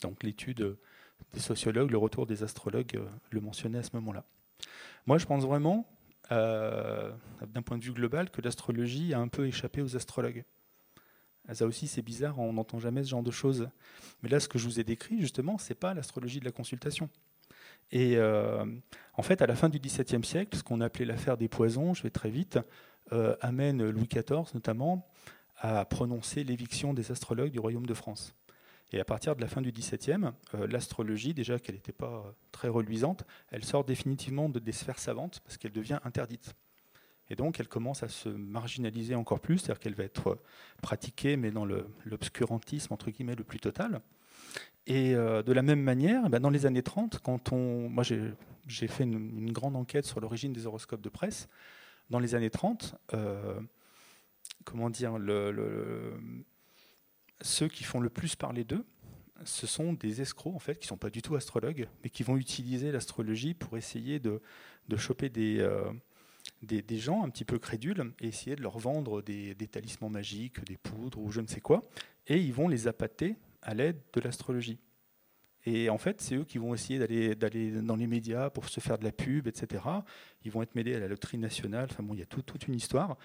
Donc 0.01 0.23
l'étude 0.23 0.77
des 1.33 1.39
sociologues, 1.39 1.91
le 1.91 1.97
retour 1.97 2.25
des 2.25 2.43
astrologues 2.43 2.95
euh, 2.95 3.05
le 3.31 3.41
mentionnait 3.41 3.79
à 3.79 3.83
ce 3.83 3.91
moment-là. 3.95 4.23
Moi, 5.05 5.17
je 5.17 5.25
pense 5.25 5.43
vraiment, 5.43 5.85
euh, 6.31 7.11
d'un 7.45 7.61
point 7.61 7.77
de 7.77 7.83
vue 7.83 7.91
global, 7.91 8.29
que 8.29 8.41
l'astrologie 8.41 9.13
a 9.13 9.19
un 9.19 9.27
peu 9.27 9.47
échappé 9.47 9.81
aux 9.81 9.97
astrologues. 9.97 10.45
Ça 11.53 11.65
aussi, 11.65 11.87
c'est 11.87 12.01
bizarre, 12.01 12.39
on 12.39 12.53
n'entend 12.53 12.79
jamais 12.79 13.03
ce 13.03 13.09
genre 13.09 13.23
de 13.23 13.31
choses. 13.31 13.69
Mais 14.21 14.29
là, 14.29 14.39
ce 14.39 14.47
que 14.47 14.59
je 14.59 14.65
vous 14.65 14.79
ai 14.79 14.83
décrit, 14.83 15.19
justement, 15.19 15.57
c'est 15.57 15.75
pas 15.75 15.93
l'astrologie 15.93 16.39
de 16.39 16.45
la 16.45 16.51
consultation. 16.51 17.09
Et 17.91 18.17
euh, 18.17 18.65
en 19.15 19.21
fait, 19.21 19.41
à 19.41 19.47
la 19.47 19.55
fin 19.55 19.69
du 19.69 19.79
XVIIe 19.79 20.23
siècle, 20.23 20.57
ce 20.57 20.63
qu'on 20.63 20.81
appelait 20.81 21.05
l'affaire 21.05 21.37
des 21.37 21.47
poisons, 21.47 21.93
je 21.93 22.03
vais 22.03 22.11
très 22.11 22.29
vite, 22.29 22.59
amène 23.41 23.89
Louis 23.89 24.07
XIV 24.07 24.53
notamment 24.53 25.09
à 25.57 25.83
prononcer 25.85 26.43
l'éviction 26.43 26.93
des 26.93 27.11
astrologues 27.11 27.51
du 27.51 27.59
royaume 27.59 27.85
de 27.85 27.93
France. 27.93 28.35
Et 28.91 28.99
à 28.99 29.05
partir 29.05 29.35
de 29.35 29.41
la 29.41 29.47
fin 29.47 29.61
du 29.61 29.71
XVIIe, 29.71 30.31
euh, 30.55 30.67
l'astrologie, 30.67 31.33
déjà 31.33 31.59
qu'elle 31.59 31.75
n'était 31.75 31.91
pas 31.91 32.23
euh, 32.25 32.31
très 32.51 32.69
reluisante, 32.69 33.23
elle 33.51 33.63
sort 33.63 33.83
définitivement 33.83 34.49
de, 34.49 34.59
des 34.59 34.71
sphères 34.71 34.99
savantes 34.99 35.41
parce 35.41 35.57
qu'elle 35.57 35.71
devient 35.71 35.99
interdite. 36.03 36.55
Et 37.29 37.35
donc 37.35 37.59
elle 37.59 37.67
commence 37.67 38.03
à 38.03 38.07
se 38.07 38.29
marginaliser 38.29 39.15
encore 39.15 39.39
plus, 39.39 39.59
c'est-à-dire 39.59 39.79
qu'elle 39.79 39.95
va 39.95 40.03
être 40.03 40.31
euh, 40.31 40.35
pratiquée, 40.81 41.37
mais 41.37 41.51
dans 41.51 41.65
l'obscurantisme, 42.05 42.93
entre 42.93 43.11
guillemets, 43.11 43.35
le 43.35 43.43
plus 43.43 43.59
total. 43.59 44.01
Et 44.87 45.13
de 45.13 45.51
la 45.51 45.61
même 45.61 45.83
manière, 45.83 46.23
eh 46.25 46.29
ben, 46.29 46.39
dans 46.39 46.49
les 46.49 46.65
années 46.65 46.81
30, 46.81 47.19
quand 47.19 47.51
on, 47.51 47.89
moi 47.89 48.03
j'ai 48.03 48.87
fait 48.87 49.03
une, 49.03 49.51
grande 49.51 49.75
enquête 49.75 50.05
sur 50.05 50.19
l'origine 50.19 50.51
des 50.51 50.65
horoscopes 50.65 51.01
de 51.01 51.09
presse, 51.09 51.47
dans 52.09 52.17
les 52.17 52.33
années 52.33 52.49
30, 52.49 52.95
comment 54.63 54.89
dire, 54.89 55.15
ceux 57.41 57.67
qui 57.67 57.83
font 57.83 57.99
le 57.99 58.09
plus 58.09 58.35
parler 58.35 58.63
d'eux, 58.63 58.83
ce 59.45 59.67
sont 59.67 59.93
des 59.93 60.21
escrocs 60.21 60.55
en 60.55 60.59
fait 60.59 60.79
qui 60.79 60.87
sont 60.87 60.97
pas 60.97 61.09
du 61.09 61.21
tout 61.21 61.35
astrologues, 61.35 61.87
mais 62.03 62.09
qui 62.09 62.23
vont 62.23 62.37
utiliser 62.37 62.91
l'astrologie 62.91 63.53
pour 63.53 63.77
essayer 63.77 64.19
de, 64.19 64.41
choper 64.97 65.31
euh, 65.37 65.91
des, 66.61 66.97
gens 66.97 67.23
un 67.23 67.29
petit 67.29 67.45
peu 67.45 67.59
crédules 67.59 68.13
et 68.19 68.27
essayer 68.27 68.55
de 68.55 68.61
leur 68.61 68.77
vendre 68.77 69.21
des, 69.21 69.55
talismans 69.71 70.09
magiques, 70.09 70.63
des 70.65 70.77
poudres 70.77 71.19
ou 71.19 71.31
je 71.31 71.41
ne 71.41 71.47
sais 71.47 71.61
quoi, 71.61 71.87
et 72.27 72.37
ils 72.37 72.53
vont 72.53 72.67
les 72.67 72.87
appâter 72.87 73.35
à 73.61 73.73
l'aide 73.73 73.99
de 74.13 74.21
l'astrologie. 74.21 74.79
Et 75.65 75.89
en 75.89 75.97
fait, 75.97 76.21
c'est 76.21 76.35
eux 76.35 76.45
qui 76.45 76.57
vont 76.57 76.73
essayer 76.73 76.99
d'aller, 77.35 77.71
dans 77.81 77.97
les 77.97 78.07
médias 78.07 78.49
pour 78.49 78.69
se 78.69 78.79
faire 78.79 78.97
de 78.97 79.03
la 79.03 79.11
pub, 79.11 79.45
etc. 79.47 79.83
Ils 80.45 80.51
vont 80.51 80.61
être 80.61 80.73
mêlés 80.73 80.95
à 80.95 80.99
la 80.99 81.07
loterie 81.07 81.37
nationale. 81.37 81.89
Enfin 81.91 82.01
bon, 82.01 82.13
il 82.13 82.19
y 82.19 82.23
a 82.23 82.25
toute 82.25 82.67
une 82.67 82.75
histoire. 82.75 83.17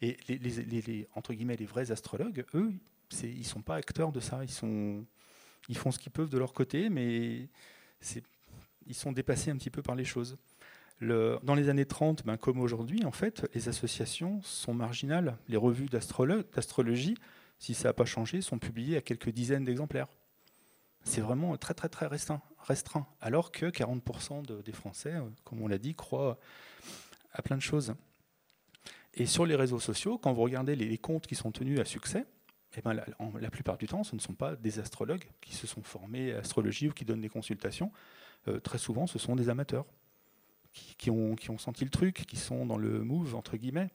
Et 0.00 0.16
les, 0.28 1.08
entre 1.14 1.34
guillemets, 1.34 1.56
les 1.56 1.66
vrais 1.66 1.90
astrologues, 1.90 2.44
eux, 2.54 2.72
ils 3.22 3.38
ne 3.38 3.44
sont 3.44 3.62
pas 3.62 3.74
acteurs 3.74 4.12
de 4.12 4.20
ça. 4.20 4.40
Ils 4.44 5.76
font 5.76 5.90
ce 5.90 5.98
qu'ils 5.98 6.12
peuvent 6.12 6.30
de 6.30 6.38
leur 6.38 6.52
côté, 6.52 6.88
mais 6.88 7.48
ils 8.86 8.94
sont 8.94 9.12
dépassés 9.12 9.50
un 9.50 9.56
petit 9.56 9.70
peu 9.70 9.82
par 9.82 9.96
les 9.96 10.04
choses. 10.04 10.36
Dans 11.00 11.54
les 11.54 11.70
années 11.70 11.86
30, 11.86 12.26
ben, 12.26 12.36
comme 12.36 12.60
aujourd'hui, 12.60 13.04
en 13.04 13.10
fait, 13.10 13.48
les 13.54 13.68
associations 13.68 14.42
sont 14.42 14.74
marginales. 14.74 15.38
Les 15.48 15.56
revues 15.56 15.86
d'astrologie, 15.86 17.14
si 17.58 17.72
ça 17.72 17.88
n'a 17.88 17.92
pas 17.94 18.04
changé, 18.04 18.42
sont 18.42 18.58
publiées 18.58 18.98
à 18.98 19.00
quelques 19.00 19.30
dizaines 19.30 19.64
d'exemplaires. 19.64 20.08
c'est 21.04 21.22
vraiment 21.22 21.56
très 21.56 21.72
très 21.72 21.88
très 21.88 22.06
restreint. 22.06 22.42
Alors 23.20 23.50
que 23.50 23.66
40% 23.66 24.62
des 24.62 24.72
Français, 24.72 25.14
comme 25.44 25.62
on 25.62 25.68
l'a 25.68 25.78
dit, 25.78 25.94
croient 25.94 26.38
à 27.32 27.40
plein 27.40 27.56
de 27.56 27.62
choses. 27.62 27.94
Et 29.14 29.24
sur 29.24 29.46
les 29.46 29.56
réseaux 29.56 29.80
sociaux, 29.80 30.18
quand 30.18 30.34
vous 30.34 30.42
regardez 30.42 30.76
les 30.76 30.98
comptes 30.98 31.26
qui 31.26 31.34
sont 31.34 31.50
tenus 31.50 31.80
à 31.80 31.86
succès, 31.86 32.26
eh 32.76 32.82
ben, 32.82 32.94
la, 32.94 33.50
plupart 33.50 33.78
du 33.78 33.86
temps, 33.86 34.04
ce 34.04 34.14
ne 34.14 34.20
sont 34.20 34.34
pas 34.34 34.54
des 34.54 34.78
astrologues 34.78 35.24
qui 35.40 35.54
se 35.54 35.66
sont 35.66 35.82
formés 35.82 36.34
à 36.34 36.38
astrologie 36.38 36.88
ou 36.88 36.92
qui 36.92 37.04
donnent 37.04 37.20
des 37.20 37.28
consultations. 37.28 37.90
Euh, 38.46 38.60
très 38.60 38.78
souvent, 38.78 39.06
ce 39.06 39.18
sont 39.18 39.34
des 39.34 39.48
amateurs 39.48 39.86
qui, 40.72 41.10
ont, 41.10 41.36
senti 41.58 41.84
le 41.84 41.90
truc, 41.90 42.24
qui 42.26 42.36
sont 42.36 42.66
dans 42.66 42.76
le 42.76 43.02
move, 43.02 43.34
entre 43.34 43.56
guillemets. 43.56 43.90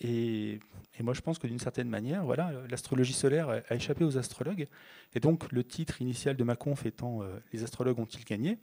Et, 0.00 0.60
moi, 1.00 1.14
je 1.14 1.20
pense 1.20 1.38
que 1.38 1.46
d'une 1.46 1.58
certaine 1.58 1.88
manière, 1.88 2.24
voilà, 2.24 2.52
l'astrologie 2.68 3.12
solaire 3.12 3.48
a, 3.48 3.74
échappé 3.74 4.04
aux 4.04 4.18
astrologues. 4.18 4.68
Et 5.14 5.20
donc, 5.20 5.50
le 5.52 5.64
titre 5.64 6.00
initial 6.02 6.36
de 6.36 6.44
ma 6.44 6.56
conf 6.56 6.86
étant 6.86 7.22
euh, 7.22 7.38
Les 7.52 7.62
astrologues 7.62 7.98
ont-ils 7.98 8.24
gagné? 8.24 8.58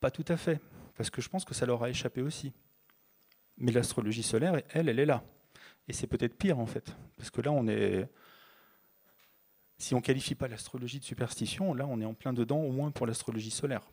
Pas 0.00 0.10
tout 0.10 0.24
à 0.28 0.36
fait, 0.36 0.60
parce 0.96 1.10
que 1.10 1.20
je 1.20 1.28
pense 1.28 1.44
que 1.44 1.54
ça 1.54 1.66
leur 1.66 1.82
a 1.82 1.90
échappé 1.90 2.22
aussi. 2.22 2.52
Mais 3.58 3.72
l'astrologie 3.72 4.22
solaire, 4.22 4.62
elle, 4.70 4.88
elle 4.88 4.98
est 4.98 5.06
là. 5.06 5.22
Et 5.88 5.92
c'est 5.92 6.06
peut-être 6.06 6.36
pire, 6.36 6.58
en 6.58 6.66
fait, 6.66 6.96
parce 7.16 7.30
que 7.30 7.40
là, 7.42 7.52
on 7.52 7.68
est 7.68 8.08
si 9.80 9.94
on 9.94 9.98
ne 9.98 10.02
qualifie 10.02 10.34
pas 10.34 10.46
l'astrologie 10.46 10.98
de 10.98 11.04
superstition, 11.04 11.72
là 11.72 11.86
on 11.88 12.00
est 12.00 12.04
en 12.04 12.12
plein 12.12 12.32
dedans, 12.32 12.60
au 12.60 12.70
moins 12.70 12.90
pour 12.90 13.06
l'astrologie 13.06 13.50
solaire. 13.50 13.90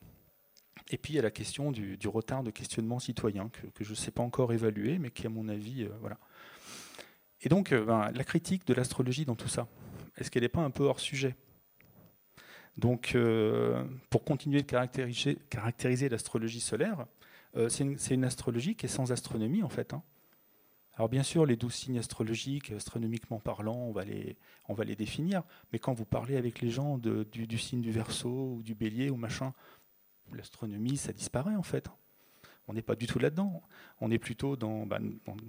Et 0.89 0.97
puis 0.97 1.13
il 1.13 1.15
y 1.17 1.19
a 1.19 1.23
la 1.23 1.31
question 1.31 1.71
du, 1.71 1.97
retard 2.07 2.43
de 2.43 2.51
questionnement 2.51 2.99
citoyen, 2.99 3.49
que, 3.49 3.83
je 3.83 3.89
ne 3.89 3.95
sais 3.95 4.11
pas 4.11 4.23
encore 4.23 4.53
évaluer, 4.53 4.99
mais 4.99 5.11
qui 5.11 5.25
à 5.27 5.29
mon 5.29 5.47
avis, 5.49 5.83
euh, 5.83 5.89
voilà. 6.01 6.17
Et 7.41 7.49
donc 7.49 7.71
euh, 7.71 7.83
ben, 7.83 8.11
la 8.11 8.23
critique 8.23 8.65
de 8.65 8.73
l'astrologie 8.73 9.25
dans 9.25 9.35
tout 9.35 9.47
ça, 9.47 9.67
est-ce 10.17 10.31
qu'elle 10.31 10.43
n'est 10.43 10.49
pas 10.49 10.61
un 10.61 10.71
peu 10.71 10.83
hors 10.83 10.99
sujet? 10.99 11.35
Donc 12.77 13.13
euh, 13.15 13.83
pour 14.09 14.23
continuer 14.23 14.61
de 14.61 14.67
caractériser, 14.67 16.09
l'astrologie 16.09 16.61
solaire, 16.61 17.05
c'est 17.69 18.13
une, 18.13 18.23
astrologie 18.23 18.75
qui 18.75 18.85
est 18.85 18.89
sans 18.89 19.11
astronomie 19.11 19.63
en 19.63 19.69
fait. 19.69 19.93
Hein. 19.93 20.03
Alors 20.97 21.09
bien 21.09 21.21
sûr, 21.21 21.45
les 21.45 21.55
douze 21.55 21.75
signes 21.75 21.99
astrologiques, 21.99 22.71
astronomiquement 22.71 23.39
parlant, 23.39 23.75
on 23.75 23.91
va 23.91 24.03
les, 24.03 24.95
définir, 24.95 25.43
mais 25.71 25.77
quand 25.77 25.93
vous 25.93 26.05
parlez 26.05 26.37
avec 26.37 26.59
les 26.59 26.71
gens 26.71 26.97
du, 26.97 27.57
signe 27.59 27.81
du 27.81 27.91
Verseau 27.91 28.55
ou 28.55 28.63
du 28.63 28.73
Bélier 28.73 29.11
ou 29.11 29.15
machin, 29.15 29.53
l'astronomie, 30.33 30.97
ça 30.97 31.13
disparaît 31.13 31.55
en 31.55 31.63
fait. 31.63 31.87
On 32.67 32.73
n'est 32.73 32.81
pas 32.81 32.95
du 32.95 33.07
tout 33.07 33.19
là-dedans. 33.19 33.61
On 34.01 34.11
est 34.11 34.19
plutôt 34.19 34.57
dans, 34.57 34.85
bah, 34.85 34.99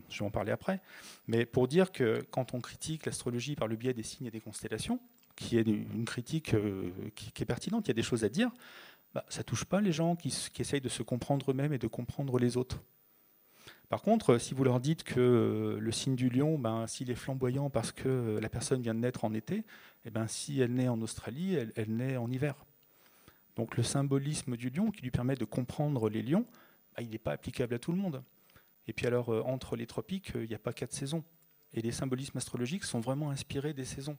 je 0.09 0.19
vais 0.21 0.25
en 0.25 0.31
parler 0.31 0.53
après, 0.53 0.81
mais 1.27 1.47
pour 1.47 1.67
dire 1.67 1.91
que 1.91 2.25
quand 2.31 2.55
on 2.55 2.61
critique 2.61 3.07
l'astrologie 3.07 3.57
par 3.57 3.67
le 3.67 3.77
biais 3.77 3.93
des 3.93 4.05
signes 4.05 4.27
et 4.27 4.31
des 4.31 4.41
constellations, 4.41 5.01
qui 5.39 5.57
est 5.57 5.63
une 5.63 6.05
critique 6.05 6.55
euh, 6.55 6.91
qui, 7.15 7.43
est 7.43 7.47
pertinente, 7.47 7.87
il 7.87 7.89
y 7.89 7.93
a 7.93 7.95
des 7.95 8.03
choses 8.03 8.25
à 8.25 8.29
dire, 8.29 8.51
bah, 9.15 9.25
ça 9.29 9.45
touche 9.45 9.65
pas 9.65 9.81
les 9.81 9.93
gens 9.93 10.17
qui, 10.17 10.35
essayent 10.59 10.81
de 10.81 10.89
se 10.89 11.03
comprendre 11.03 11.51
eux-mêmes 11.51 11.73
et 11.73 11.79
de 11.79 11.87
comprendre 11.87 12.39
les 12.39 12.57
autres. 12.57 12.83
Par 13.89 14.03
contre, 14.03 14.39
si 14.39 14.53
vous 14.53 14.65
leur 14.65 14.81
dites 14.81 15.03
que 15.03 15.21
euh, 15.21 15.81
le 15.81 15.93
signe 15.93 16.15
du 16.15 16.29
lion, 16.29 16.59
ben, 16.59 16.87
s'il 16.87 17.11
est 17.11 17.15
flamboyant 17.15 17.71
parce 17.71 17.91
que 17.93 18.39
la 18.41 18.49
personne 18.49 18.83
vient 18.83 18.95
de 18.95 19.01
naître 19.01 19.25
en 19.25 19.33
été, 19.33 19.65
eh 20.05 20.11
ben, 20.11 20.27
si 20.27 20.61
elle 20.61 20.75
naît 20.75 20.89
en 20.89 21.01
Australie, 21.01 21.55
elle, 21.55 21.97
naît 21.97 22.17
en 22.17 22.31
hiver. 22.31 22.55
Donc 23.59 23.77
le 23.77 23.83
symbolisme 23.83 24.57
du 24.57 24.71
lion 24.71 24.93
qui 24.93 25.03
lui 25.03 25.11
permet 25.11 25.35
de 25.35 25.45
comprendre 25.45 26.09
les 26.09 26.23
lions, 26.23 26.47
ben, 26.97 27.03
il 27.03 27.11
n'est 27.11 27.19
pas 27.19 27.33
applicable 27.33 27.75
à 27.75 27.81
tout 27.81 27.91
le 27.91 27.99
monde. 27.99 28.23
Et 28.87 28.93
puis 28.93 29.05
alors, 29.05 29.35
euh, 29.35 29.43
entre 29.43 29.75
les 29.75 29.89
tropiques, 29.89 30.31
il 30.37 30.49
n'y 30.49 30.55
a 30.55 30.61
pas 30.61 30.73
quatre 30.73 30.93
saisons. 30.93 31.25
Et 31.73 31.83
les 31.83 31.91
symbolismes 31.91 32.39
astrologiques 32.39 32.85
sont 32.85 33.01
vraiment 33.01 33.31
inspirés 33.31 33.75
des 33.75 33.85
saisons. 33.85 34.17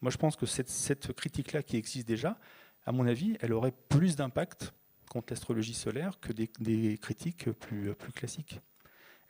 Moi, 0.00 0.10
je 0.10 0.16
pense 0.16 0.34
que 0.34 0.44
cette, 0.44 1.12
critique-là 1.12 1.62
qui 1.62 1.76
existe 1.76 2.08
déjà, 2.08 2.36
à 2.84 2.90
mon 2.90 3.06
avis, 3.06 3.38
elle 3.40 3.52
aurait 3.52 3.72
plus 3.88 4.16
d'impact 4.16 4.74
contre 5.08 5.32
l'astrologie 5.32 5.74
solaire 5.74 6.18
que 6.18 6.32
des, 6.32 6.98
critiques 6.98 7.48
plus 7.52 7.94
classiques. 8.12 8.60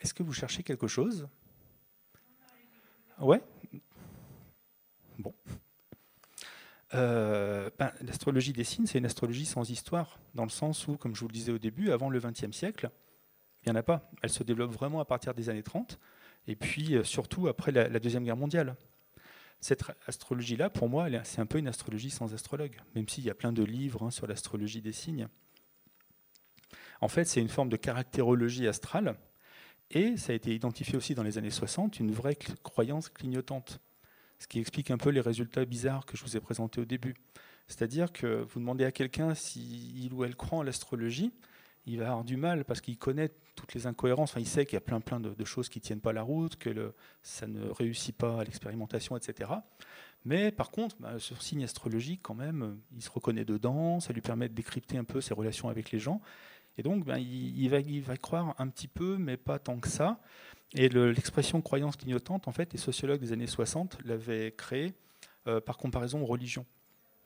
Est-ce 0.01 0.15
que 0.15 0.23
vous 0.23 0.33
cherchez 0.33 0.63
quelque 0.63 0.89
chose? 0.89 1.29
Ouais? 3.19 3.43
Bon. 5.19 5.35
Euh, 6.95 7.70
ben, 7.78 7.93
l'astrologie 8.01 8.53
des 8.53 8.64
signes, 8.64 8.86
c'est 8.86 8.99
une 8.99 9.07
astrologie 9.07 9.47
sans 9.47 9.68
histoire, 9.70 10.18
dans 10.34 10.45
le 10.45 10.51
sens 10.51 10.88
où, 10.88 10.97
comme 10.97 11.14
je 11.14 11.20
vous 11.20 11.28
le 11.28 11.32
disais 11.32 11.53
au 11.53 11.59
début, 11.59 11.93
avant 11.93 12.11
le 12.11 12.18
XXe 12.18 12.51
siècle, 12.51 12.91
il 13.62 13.70
n'y 13.70 13.76
en 13.76 13.78
a 13.78 13.82
pas. 13.82 14.11
Elle 14.22 14.30
se 14.30 14.43
développe 14.43 14.72
vraiment 14.72 15.01
à 15.01 15.05
partir 15.05 15.34
des 15.34 15.49
années 15.49 15.62
30, 15.62 15.99
et 16.49 16.57
puis 16.57 16.97
euh, 16.97 17.05
surtout 17.05 17.49
après 17.49 17.72
la, 17.72 18.01
Deuxième 18.01 18.24
Guerre 18.24 18.36
mondiale. 18.36 18.76
Cette 19.61 19.84
astrologie-là, 20.07 20.70
pour 20.70 20.88
moi, 20.88 21.09
c'est 21.24 21.41
un 21.41 21.47
peu 21.47 21.59
une 21.59 21.68
astrologie 21.68 22.11
sans 22.11 22.32
astrologue, 22.32 22.80
même 22.95 23.09
s'il 23.09 23.24
y 23.24 23.30
a 23.30 23.34
plein 23.34 23.53
de 23.53 23.62
livres 23.62 24.05
hein, 24.05 24.11
sur 24.11 24.26
l'astrologie 24.26 24.80
des 24.80 24.93
signes. 24.93 25.28
En 27.03 27.09
fait, 27.09 27.26
c'est 27.26 27.41
une 27.41 27.49
forme 27.49 27.68
de 27.68 27.76
caractérologie 27.76 28.66
astrale 28.66 29.16
et 29.91 30.16
ça 30.16 30.32
a 30.32 30.36
été 30.36 30.55
identifié 30.55 30.97
aussi 30.97 31.14
dans 31.14 31.22
les 31.22 31.36
années 31.36 31.51
60, 31.51 32.01
une 32.01 32.12
vraie 32.12 32.36
croyance 32.62 33.09
clignotante. 33.09 33.80
Ce 34.41 34.49
qui 34.49 34.59
explique 34.59 34.91
un 34.91 34.99
peu 34.99 35.11
les 35.11 35.20
résultats 35.20 35.64
bizarres 35.64 36.05
que 36.07 36.16
je 36.16 36.24
vous 36.24 36.36
ai 36.36 36.41
présentés 36.41 36.80
au 36.80 36.84
début. 36.84 37.14
C'est-à-dire 37.68 38.11
que 38.11 38.45
vous 38.49 38.59
demandez 38.59 38.84
à 38.84 38.91
quelqu'un 38.91 39.34
s'il 39.34 40.12
ou 40.12 40.24
elle 40.24 40.34
croit 40.34 40.59
en 40.59 40.62
l'astrologie, 40.64 41.32
il 41.86 41.99
va 41.99 42.09
avoir 42.09 42.24
du 42.24 42.36
mal 42.36 42.64
parce 42.64 42.80
qu'il 42.80 42.99
connaît 42.99 43.30
toutes 43.55 43.74
les 43.74 43.86
incohérences. 43.86 44.34
Il 44.36 44.47
sait 44.47 44.64
qu'il 44.64 44.74
y 44.74 44.76
a 44.76 44.80
plein, 44.80 45.01
plein 45.01 45.20
de, 45.20 45.45
choses 45.45 45.68
qui 45.68 45.78
ne 45.78 45.82
tiennent 45.84 46.01
pas 46.01 46.12
la 46.12 46.22
route, 46.22 46.57
que 46.57 46.93
ça 47.22 47.47
ne 47.47 47.68
réussit 47.68 48.16
pas 48.16 48.41
à 48.41 48.45
l'expérimentation, 48.45 49.16
etc. 49.16 49.51
Mais 50.24 50.53
par 50.53 50.70
contre, 50.70 50.97
bah, 51.01 51.18
sur 51.18 51.43
signe 51.43 51.64
astrologique, 51.64 52.20
quand 52.22 52.34
même, 52.34 52.78
il 52.95 53.03
se 53.03 53.11
reconnaît 53.11 53.45
dedans, 53.45 54.01
ça 54.01 54.12
lui 54.12 54.20
permet 54.20 54.49
de 54.49 54.55
décrypter 54.55 54.99
un 54.99 55.05
peu 55.05 55.20
ses 55.20 55.34
relations 55.34 55.68
avec 55.68 55.91
les 55.91 55.99
gens. 55.99 56.20
Et 56.79 56.83
donc, 56.83 57.05
ben, 57.05 57.18
il, 57.18 57.68
va, 57.68 57.81
il, 57.81 58.05
croire 58.18 58.55
un 58.59 58.68
petit 58.68 58.89
peu, 58.89 59.16
mais 59.18 59.37
pas 59.37 59.59
tant 59.59 59.79
que 59.79 59.89
ça. 59.89 60.21
Et 60.73 60.89
l'expression 60.89 61.61
croyance 61.61 61.97
clignotante, 61.97 62.49
en 62.49 62.53
fait, 62.53 62.73
les 62.73 62.79
sociologues 62.79 63.21
des 63.21 63.33
années 63.33 63.47
60 63.47 63.99
l'avaient 64.05 64.53
créée 64.57 64.95
euh, 65.47 65.61
par 65.61 65.77
comparaison 65.77 66.23
aux 66.23 66.27
religions. 66.27 66.64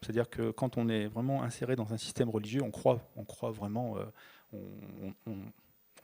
C'est-à-dire 0.00 0.28
que 0.28 0.50
quand 0.50 0.76
on 0.76 0.88
est 0.88 1.06
vraiment 1.06 1.42
inséré 1.42 1.76
dans 1.76 1.92
un 1.92 1.96
système 1.96 2.30
religieux, 2.30 2.62
on 2.62 2.70
croit, 2.70 3.10
on 3.16 3.24
croit 3.24 3.50
vraiment, 3.50 3.96
euh, 3.98 4.60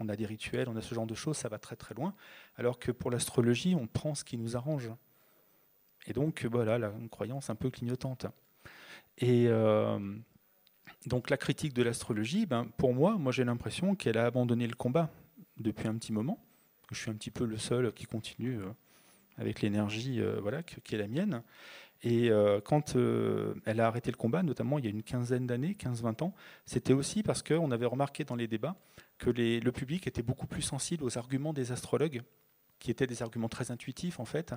on, 0.01 0.09
a 0.09 0.16
des 0.16 0.26
rituels, 0.26 0.68
on 0.68 0.76
a 0.76 0.80
ce 0.80 0.95
genre 0.95 1.07
de 1.07 1.14
choses, 1.14 1.36
ça 1.36 1.49
va 1.49 1.59
très 1.59 1.76
très 1.76 1.95
loin. 1.95 2.14
Alors 2.57 2.78
que 2.78 2.93
pour 2.93 3.11
l'astrologie, 3.11 3.74
on 3.74 3.86
prend 3.86 4.14
ce 4.14 4.24
qui 4.24 4.36
nous 4.38 4.57
arrange. 4.57 4.91
Et 6.07 6.12
donc, 6.12 6.47
voilà, 6.51 6.78
la, 6.78 6.88
une 6.99 7.09
croyance 7.09 7.51
un 7.51 7.55
peu 7.55 7.70
clignotante. 7.70 8.26
Et, 9.18 9.47
euh, 9.49 9.99
donc 11.07 11.30
la 11.30 11.36
critique 11.36 11.72
de 11.74 11.82
l'astrologie, 11.82 12.47
ben, 12.47 12.66
pour 12.76 12.95
moi, 12.95 13.16
moi 13.16 13.32
j'ai 13.32 13.45
l'impression 13.45 13.95
qu'elle 13.95 14.18
a 14.18 14.26
abandonné 14.26 14.66
le 14.66 14.74
combat 14.74 15.11
depuis 15.59 15.88
un 15.88 15.95
petit 15.95 16.12
moment. 16.12 16.43
Je 16.91 16.99
suis 16.99 17.11
un 17.11 17.14
petit 17.14 17.30
peu 17.30 17.45
le 17.45 17.57
seul 17.57 17.93
qui 17.93 18.07
continue 18.07 18.59
euh, 18.59 18.72
avec 19.38 19.62
l'énergie 19.62 20.20
euh, 20.20 20.41
voilà, 20.41 20.62
qui 20.62 20.95
est 20.95 20.99
la 20.99 21.09
mienne. 21.09 21.43
Et 22.03 22.30
euh, 22.30 22.61
quand 22.62 22.97
elle 22.97 23.80
a 23.80 23.86
arrêté 23.86 24.11
le 24.11 24.16
combat, 24.16 24.43
notamment 24.43 24.78
il 24.78 24.84
y 24.86 24.88
a 24.88 24.91
une 24.91 25.03
quinzaine 25.03 25.47
d'années, 25.47 25.76
15-20 25.78 26.24
ans, 26.24 26.34
c'était 26.64 26.95
aussi 26.95 27.22
parce 27.22 27.43
qu'on 27.43 27.70
avait 27.70 27.86
remarqué 27.86 28.24
dans 28.24 28.36
les 28.36 28.49
débats 28.49 28.76
que 29.18 29.28
le 29.28 29.70
public 29.70 30.07
était 30.07 30.22
beaucoup 30.22 30.47
plus 30.47 30.62
sensible 30.62 31.05
aux 31.05 31.18
arguments 31.18 31.53
des 31.53 31.72
astrologues, 31.72 32.22
qui 32.78 32.91
étaient 32.91 33.07
des 33.07 33.22
arguments 33.22 33.51
très 33.51 33.70
intuitifs 33.70 34.18
en 34.18 34.24
fait, 34.24 34.55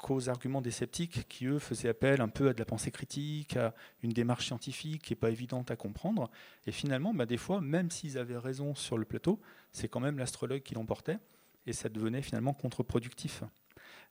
qu'aux 0.00 0.28
arguments 0.28 0.62
des 0.62 0.70
sceptiques 0.70 1.28
qui, 1.28 1.46
eux, 1.46 1.58
faisaient 1.58 1.88
appel 1.88 2.20
un 2.20 2.28
peu 2.28 2.48
à 2.48 2.52
de 2.52 2.58
la 2.58 2.64
pensée 2.64 2.90
critique, 2.90 3.56
à 3.56 3.74
une 4.02 4.12
démarche 4.12 4.46
scientifique 4.46 5.02
qui 5.02 5.12
n'est 5.12 5.18
pas 5.18 5.30
évidente 5.30 5.70
à 5.70 5.76
comprendre. 5.76 6.30
Et 6.66 6.72
finalement, 6.72 7.14
bah, 7.14 7.26
des 7.26 7.36
fois, 7.36 7.60
même 7.60 7.90
s'ils 7.90 8.18
avaient 8.18 8.38
raison 8.38 8.74
sur 8.74 8.98
le 8.98 9.04
plateau, 9.04 9.40
c'est 9.72 9.88
quand 9.88 10.00
même 10.00 10.18
l'astrologue 10.18 10.62
qui 10.62 10.74
l'emportait, 10.74 11.18
et 11.66 11.72
ça 11.72 11.88
devenait 11.88 12.22
finalement 12.22 12.54
contre-productif. 12.54 13.44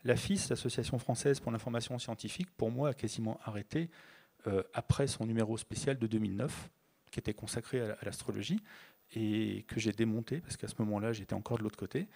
La 0.04 0.16
FIS, 0.16 0.48
l'Association 0.50 1.00
française 1.00 1.40
pour 1.40 1.52
l'information 1.52 1.98
scientifique, 2.00 2.50
pour 2.56 2.72
moi, 2.72 2.90
a 2.90 2.94
quasiment 2.94 3.40
arrêté 3.44 3.90
euh, 4.48 4.64
après 4.74 5.08
son 5.08 5.26
numéro 5.26 5.58
spécial 5.58 5.98
de 5.98 6.08
2009, 6.08 6.70
qui 7.12 7.20
était 7.20 7.34
consacré 7.34 7.82
à 7.82 7.98
l'astrologie, 8.04 8.62
et 9.16 9.66
que 9.68 9.80
j'ai 9.80 9.92
démonté, 9.92 10.40
parce 10.40 10.56
qu'à 10.56 10.68
ce 10.68 10.76
moment-là, 10.80 11.14
j'étais 11.14 11.34
encore 11.34 11.58
de 11.58 11.64
l'autre 11.64 11.78
côté. 11.78 12.08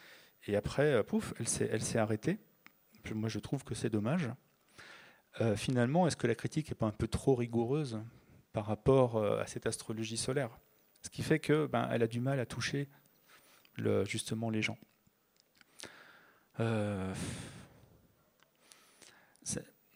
Et 0.46 0.56
après, 0.56 0.94
euh, 0.94 1.04
pouf, 1.04 1.34
elle 1.40 1.48
s'est 1.48 1.98
arrêtée 1.98 2.38
moi 3.12 3.30
je 3.30 3.40
trouve 3.40 3.64
que 3.64 3.76
c'est 3.76 3.90
dommage. 3.90 4.30
Euh, 5.42 5.56
finalement, 5.56 6.08
est-ce 6.08 6.16
que 6.16 6.28
la 6.28 6.36
critique 6.36 6.70
n'est 6.70 6.76
pas 6.76 6.86
un 6.86 6.92
peu 6.92 7.08
trop 7.08 7.36
rigoureuse 7.36 8.00
par 8.52 8.66
rapport 8.66 9.16
euh, 9.16 9.42
à 9.42 9.48
cette 9.48 9.66
astrologie 9.66 10.18
solaire? 10.18 10.52
Ce 11.02 11.10
qui 11.10 11.24
fait 11.24 11.40
que 11.40 11.66
ben, 11.66 11.90
elle 11.92 12.04
a 12.04 12.08
du 12.08 12.20
mal 12.20 12.40
à 12.40 12.46
toucher 12.46 12.88
justement 14.06 14.52
les 14.52 14.62
gens. 14.62 14.78
Euh, 16.60 17.14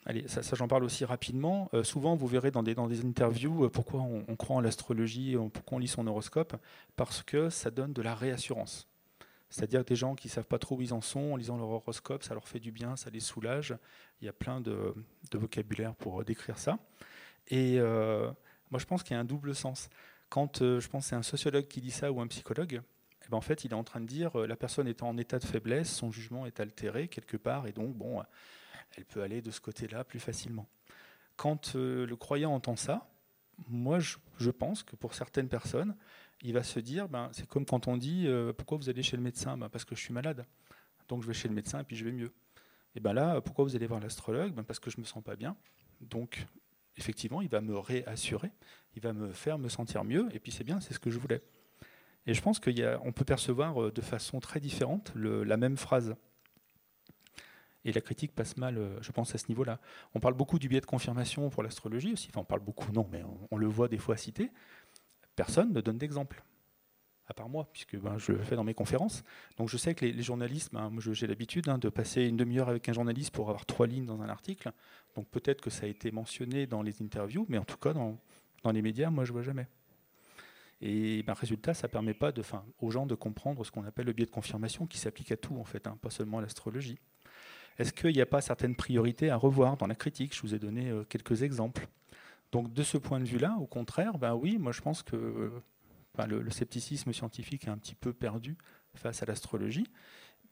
allez, 0.05 0.28
ça, 0.28 0.41
j'en 0.55 0.68
parle 0.68 0.84
aussi 0.84 1.05
rapidement. 1.05 1.70
souvent, 1.84 2.16
vous 2.16 2.28
verrez 2.28 2.49
dans 2.49 2.64
des, 2.64 2.74
dans 2.74 2.88
des 2.88 3.05
interviews 3.05 3.70
pourquoi 3.70 4.01
on, 4.01 4.26
on 4.28 4.36
croit 4.36 4.55
en 4.55 4.62
l'astrologie, 4.62 5.38
pourquoi 5.53 5.78
on 5.78 5.80
lit 5.80 5.88
son 5.88 6.08
horoscope, 6.08 6.58
parce 6.95 7.22
que 7.22 7.49
ça 7.51 7.70
donne 7.70 7.93
de 7.93 8.01
la 8.01 8.16
réassurance. 8.16 8.89
C'est-à-dire 9.50 9.84
que 9.84 9.89
des 9.89 9.95
gens 9.95 10.16
qui 10.16 10.28
ne 10.28 10.32
savent 10.32 10.48
pas 10.48 10.60
trop 10.60 10.78
où 10.78 10.82
ils 10.82 10.93
en 10.93 11.02
sont, 11.02 11.34
en 11.34 11.36
lisant 11.36 11.58
leur 11.58 11.70
horoscope, 11.70 12.24
ça 12.24 12.34
leur 12.34 12.48
fait 12.48 12.60
du 12.60 12.72
bien, 12.72 12.95
ça 12.95 13.10
les 13.10 13.20
soulage. 13.20 13.76
Il 14.22 14.26
y 14.26 14.28
a 14.28 14.34
plein 14.34 14.60
de, 14.62 14.93
vocabulaire 15.34 15.95
pour 15.95 16.24
décrire 16.26 16.58
ça. 16.58 16.80
Et 17.48 17.80
euh, 17.80 18.30
Moi, 18.72 18.80
je 18.80 18.86
pense 18.86 19.04
qu'il 19.04 19.14
y 19.14 19.18
a 19.18 19.20
un 19.20 19.26
double 19.26 19.56
sens. 19.56 19.89
Quand 20.30 20.60
je 20.60 20.88
pense 20.88 21.08
c'est 21.08 21.16
un 21.16 21.24
sociologue 21.24 21.68
qui 21.68 21.80
dit 21.80 21.91
ça 21.91 22.12
ou 22.12 22.20
un 22.20 22.28
psychologue, 22.28 22.82
eh 23.26 23.30
ben, 23.30 23.38
en 23.38 23.41
fait, 23.41 23.64
il 23.64 23.72
est 23.72 23.76
en 23.76 23.84
train 23.86 24.02
de 24.02 24.06
dire 24.06 24.38
la 24.38 24.58
personne 24.58 24.88
est 24.88 25.02
en 25.02 25.18
état 25.18 25.39
de 25.39 25.45
faiblesse, 25.45 25.89
son 25.89 26.12
jugement 26.12 26.45
est 26.45 26.60
altéré 26.60 27.08
quelque 27.08 27.38
part, 27.38 27.68
et 27.68 27.72
donc, 27.72 27.95
bon, 27.95 28.22
elle 28.98 29.06
peut 29.06 29.22
aller 29.22 29.41
de 29.41 29.52
ce 29.52 29.62
côté-là 29.62 30.04
plus 30.04 30.20
facilement. 30.20 30.68
Quand 31.38 31.76
le 31.76 32.16
croyant 32.16 32.54
entend 32.54 32.76
ça, 32.76 33.08
moi, 33.68 34.00
je, 34.00 34.50
pense 34.50 34.84
que 34.84 34.95
pour 34.95 35.14
certaines 35.14 35.50
personnes, 35.50 35.95
il 36.42 36.54
va 36.54 36.64
se 36.64 36.80
dire, 36.80 37.10
ben, 37.10 37.30
c'est 37.32 37.48
comme 37.48 37.66
quand 37.66 37.88
on 37.88 37.98
dit, 37.98 38.26
euh, 38.28 38.54
pourquoi 38.54 38.78
vous 38.78 38.90
allez 38.90 39.04
chez 39.04 39.18
le 39.18 39.24
médecin? 39.24 39.58
Ben, 39.58 39.70
Parce 39.70 39.86
que 39.86 39.96
je 39.96 40.02
suis 40.02 40.14
malade. 40.14 40.46
Donc 41.08 41.22
je 41.22 41.28
vais 41.28 41.34
chez 41.34 41.48
le 41.48 41.54
médecin 41.54 41.80
et 41.80 41.84
puis 41.84 41.96
je 41.96 42.06
vais 42.06 42.12
mieux. 42.12 42.34
Et 42.96 43.00
ben 43.00 43.14
là, 43.14 43.42
pourquoi 43.42 43.64
vous 43.64 43.76
allez 43.76 43.88
voir 43.88 44.00
l'astrologue? 44.00 44.54
Ben, 44.54 44.64
Parce 44.64 44.80
que 44.80 44.90
je 44.90 45.00
me 45.00 45.06
sens 45.06 45.24
pas 45.24 45.36
bien. 45.36 45.56
Donc 46.02 46.46
effectivement, 46.98 47.42
il 47.42 47.50
va 47.50 47.62
me 47.62 47.78
réassurer, 47.78 48.52
il 48.96 49.02
va 49.02 49.14
me 49.14 49.32
faire 49.32 49.58
me 49.58 49.70
sentir 49.70 50.04
mieux, 50.04 50.28
et 50.34 50.40
puis 50.40 50.52
c'est 50.52 50.64
bien, 50.64 50.80
c'est 50.80 50.94
ce 50.94 51.00
que 51.00 51.12
je 51.12 51.20
voulais. 51.20 51.42
Et 52.26 52.34
je 52.34 52.42
pense 52.42 52.60
qu'on 52.60 53.12
peut 53.16 53.26
percevoir 53.26 53.82
euh, 53.82 53.92
de 53.92 54.02
façon 54.02 54.40
très 54.40 54.60
différente 54.60 55.14
la 55.16 55.58
même 55.58 55.78
phrase. 55.78 56.16
Et 57.86 57.94
la 57.94 58.02
critique 58.02 58.36
passe 58.36 58.58
mal, 58.58 58.78
euh, 58.78 59.02
je 59.02 59.12
pense, 59.14 59.34
à 59.34 59.38
ce 59.38 59.48
niveau-là. 59.48 59.80
On 60.14 60.20
parle 60.20 60.34
beaucoup 60.34 60.60
du 60.60 60.68
biais 60.68 60.82
de 60.82 60.86
confirmation 60.86 61.50
pour 61.50 61.64
l'astrologie 61.64 62.12
aussi. 62.12 62.30
On 62.36 62.44
parle 62.44 62.60
beaucoup, 62.60 62.92
non, 62.92 63.08
mais 63.10 63.24
on, 63.50 63.56
le 63.56 63.68
voit 63.68 63.88
des 63.88 63.98
fois 63.98 64.18
cité. 64.18 64.52
Personne 65.38 65.72
ne 65.72 65.82
donne 65.82 66.00
d'exemple, 66.00 66.44
à 67.28 67.34
part 67.36 67.48
moi, 67.48 67.70
puisque 67.72 67.96
ben, 67.96 68.18
je 68.18 68.32
le 68.32 68.40
fais 68.40 68.56
dans 68.56 68.64
mes 68.64 68.74
conférences. 68.74 69.24
Donc 69.58 69.70
je 69.70 69.78
sais 69.78 69.94
que 69.94 70.04
les, 70.04 70.24
journalistes, 70.24 70.74
ben, 70.74 70.90
moi 70.90 71.00
j'ai 71.12 71.28
l'habitude 71.28 71.70
hein, 71.70 71.78
de 71.78 71.90
passer 71.90 72.24
une 72.24 72.38
demi-heure 72.38 72.70
avec 72.70 72.90
un 72.90 72.94
journaliste 72.94 73.30
pour 73.36 73.48
avoir 73.48 73.68
trois 73.68 73.86
lignes 73.86 74.08
dans 74.08 74.20
un 74.20 74.30
article. 74.30 74.72
Donc 75.16 75.30
peut-être 75.30 75.62
que 75.62 75.70
ça 75.70 75.86
a 75.86 75.90
été 75.90 76.10
mentionné 76.10 76.66
dans 76.66 76.82
les 76.82 77.04
interviews, 77.04 77.46
mais 77.50 77.60
en 77.60 77.66
tout 77.66 77.78
cas, 77.78 77.94
dans, 77.94 78.18
les 78.74 78.82
médias, 78.82 79.12
moi 79.12 79.26
je 79.26 79.32
vois 79.32 79.44
jamais. 79.44 79.68
Et 80.82 81.22
ben, 81.22 81.34
résultat, 81.34 81.76
ça 81.76 81.88
permet 81.88 82.16
pas 82.16 82.34
aux 82.80 82.90
gens 82.90 83.06
de 83.06 83.14
comprendre 83.14 83.64
ce 83.64 83.70
qu'on 83.70 83.84
appelle 83.84 84.08
le 84.08 84.14
biais 84.14 84.26
de 84.26 84.32
confirmation, 84.32 84.88
qui 84.88 84.98
s'applique 84.98 85.32
à 85.32 85.38
tout, 85.38 85.56
en 85.58 85.66
fait, 85.66 85.86
hein, 85.86 86.00
pas 86.02 86.10
seulement 86.10 86.40
à 86.40 86.42
l'astrologie. 86.42 86.98
Est-ce 87.78 87.94
qu'il 87.94 88.14
n'y 88.14 88.22
a 88.22 88.26
pas 88.26 88.42
certaines 88.42 88.76
priorités 88.76 89.30
à 89.30 89.36
revoir 89.36 89.78
dans 89.78 89.86
la 89.86 89.94
critique? 89.94 90.36
Je 90.36 90.42
vous 90.42 90.56
ai 90.56 90.60
donné 90.60 90.90
euh, 90.90 91.04
quelques 91.04 91.44
exemples. 91.44 91.88
Donc 92.52 92.74
de 92.74 92.84
ce 92.84 92.98
point 92.98 93.20
de 93.20 93.26
vue-là, 93.26 93.58
au 93.60 93.68
contraire, 93.68 94.18
ben 94.18 94.34
oui, 94.34 94.58
moi 94.58 94.72
je 94.72 94.82
pense 94.82 95.04
que 95.04 95.52
le, 96.26 96.50
scepticisme 96.50 97.14
scientifique 97.14 97.68
est 97.68 97.70
un 97.70 97.78
petit 97.78 97.95
peu 97.95 98.14
perdu 98.14 98.58
face 98.95 99.22
à 99.22 99.26
l'astrologie, 99.26 99.88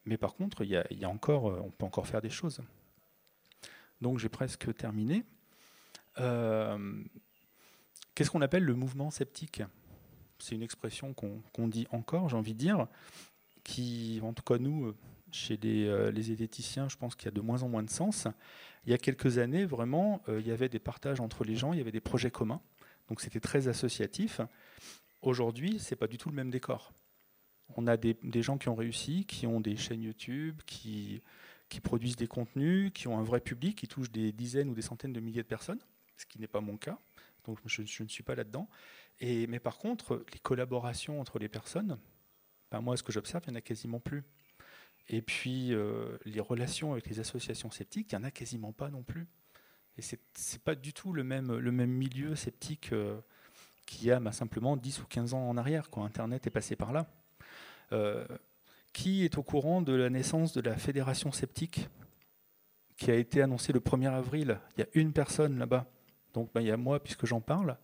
mais 0.05 0.17
par 0.17 0.35
contre, 0.35 0.63
y, 0.63 0.75
a, 0.75 1.09
encore, 1.09 1.49
euh, 1.49 1.61
on 1.63 1.71
peut 1.71 1.85
encore 1.85 2.07
faire 2.07 2.21
des 2.21 2.29
choses. 2.29 2.61
Donc 4.01 4.19
j'ai 4.19 4.29
presque 4.29 4.75
terminé. 4.75 5.23
Euh, 6.19 7.03
qu'est-ce 8.13 8.29
qu'on 8.29 8.41
appelle 8.41 8.63
le 8.63 8.75
mouvement 8.75 9.09
sceptique? 9.09 9.63
C'est 10.37 10.53
une 10.53 10.61
expression 10.63 11.13
qu'on 11.13 11.67
dit 11.67 11.87
encore, 11.91 12.29
j'ai 12.29 12.37
envie 12.37 12.53
de 12.53 12.59
dire, 12.59 12.87
qui, 13.63 14.19
en 14.21 14.33
tout 14.33 14.43
cas 14.43 14.59
nous, 14.59 14.93
chez 15.31 15.59
euh, 15.63 16.11
les, 16.11 16.21
zététiciens, 16.23 16.87
je 16.89 16.97
pense 16.97 17.15
qu'il 17.15 17.25
y 17.25 17.27
a 17.29 17.31
de 17.31 17.41
moins 17.41 17.63
en 17.63 17.69
moins 17.69 17.83
de 17.83 17.89
sens. 17.89 18.27
Il 18.85 18.91
y 18.91 18.93
a 18.93 18.97
quelques 18.97 19.37
années, 19.39 19.65
vraiment, 19.65 20.21
euh, 20.29 20.39
il 20.39 20.47
y 20.47 20.51
avait 20.51 20.69
des 20.69 20.79
partages 20.79 21.19
entre 21.19 21.43
les 21.43 21.55
gens, 21.55 21.73
il 21.73 21.77
y 21.77 21.81
avait 21.81 21.91
des 21.91 22.01
projets 22.01 22.31
communs, 22.31 22.61
donc 23.07 23.21
c'était 23.21 23.39
très 23.39 23.67
associatif. 23.67 24.41
Aujourd'hui, 25.21 25.79
ce 25.79 25.93
n'est 25.93 25.97
pas 25.97 26.07
du 26.07 26.17
tout 26.17 26.29
le 26.29 26.35
même 26.35 26.51
décor. 26.51 26.93
On 27.75 27.87
a 27.87 27.97
des, 27.97 28.15
gens 28.43 28.59
qui 28.59 28.69
ont 28.69 28.75
réussi, 28.75 29.25
qui 29.25 29.47
ont 29.47 29.59
des 29.59 29.75
chaînes 29.75 30.03
YouTube, 30.03 30.61
qui, 30.67 31.23
qui 31.67 31.81
produisent 31.81 32.15
des 32.15 32.27
contenus, 32.27 32.91
qui 32.93 33.07
ont 33.07 33.17
un 33.17 33.23
vrai 33.23 33.41
public, 33.41 33.75
qui 33.79 33.87
touchent 33.87 34.11
des 34.11 34.31
dizaines 34.31 34.69
ou 34.69 34.75
des 34.75 34.83
centaines 34.83 35.13
de 35.13 35.19
milliers 35.19 35.41
de 35.41 35.47
personnes, 35.47 35.79
ce 36.15 36.27
qui 36.27 36.39
n'est 36.39 36.47
pas 36.47 36.61
mon 36.61 36.77
cas, 36.77 36.99
donc 37.45 37.57
je, 37.65 38.03
ne 38.03 38.07
suis 38.07 38.23
pas 38.23 38.35
là-dedans. 38.35 38.69
mais 39.21 39.59
par 39.59 39.79
contre, 39.79 40.23
les 40.31 40.39
collaborations 40.39 41.19
entre 41.19 41.39
les 41.39 41.49
personnes, 41.49 41.97
ben 42.71 42.81
moi, 42.81 42.97
ce 42.97 43.03
que 43.03 43.11
j'observe, 43.11 43.43
il 43.47 43.51
n'y 43.51 43.55
en 43.55 43.59
a 43.59 43.61
quasiment 43.61 43.99
plus. 43.99 44.23
Et 45.07 45.21
puis, 45.21 45.73
euh, 45.73 46.17
les 46.25 46.39
relations 46.39 46.93
avec 46.93 47.07
les 47.07 47.19
associations 47.19 47.69
sceptiques, 47.69 48.11
il 48.11 48.17
n'y 48.17 48.23
en 48.23 48.27
a 48.27 48.31
quasiment 48.31 48.71
pas 48.71 48.89
non 48.89 49.03
plus. 49.03 49.27
Et 49.97 50.01
ce 50.01 50.15
n'est 50.15 50.59
pas 50.63 50.75
du 50.75 50.93
tout 50.93 51.13
le 51.13 51.23
même, 51.23 51.55
le 51.55 51.71
même 51.71 51.91
milieu 51.91 52.35
sceptique 52.35 52.91
euh, 52.91 53.19
qu'il 53.85 54.05
y 54.05 54.11
a 54.11 54.19
bah, 54.19 54.31
simplement 54.31 54.75
10 54.75 55.01
ou 55.01 55.05
15 55.05 55.33
ans 55.33 55.47
en 55.47 55.57
arrière, 55.57 55.89
quand 55.89 56.03
Internet 56.03 56.47
est 56.47 56.51
passé 56.51 56.75
par 56.75 56.91
là. 56.91 57.07
Euh, 57.91 58.25
qui 58.93 59.25
est 59.25 59.37
au 59.37 59.43
courant 59.43 59.81
de 59.81 59.93
la 59.93 60.09
naissance 60.09 60.53
de 60.53 60.61
la 60.61 60.75
Fédération 60.77 61.31
sceptique 61.31 61.89
qui 62.97 63.11
a 63.11 63.15
été 63.15 63.41
annoncée 63.41 63.73
le 63.73 63.79
1er 63.79 64.11
avril? 64.11 64.59
Il 64.75 64.81
y 64.81 64.83
a 64.83 64.87
une 64.93 65.13
personne 65.13 65.59
là-bas. 65.59 65.85
Donc 66.33 66.49
bah, 66.53 66.61
il 66.61 66.67
y 66.67 66.71
a 66.71 66.77
moi, 66.77 67.01
puisque 67.03 67.25
j'en 67.25 67.41
parle. 67.41 67.77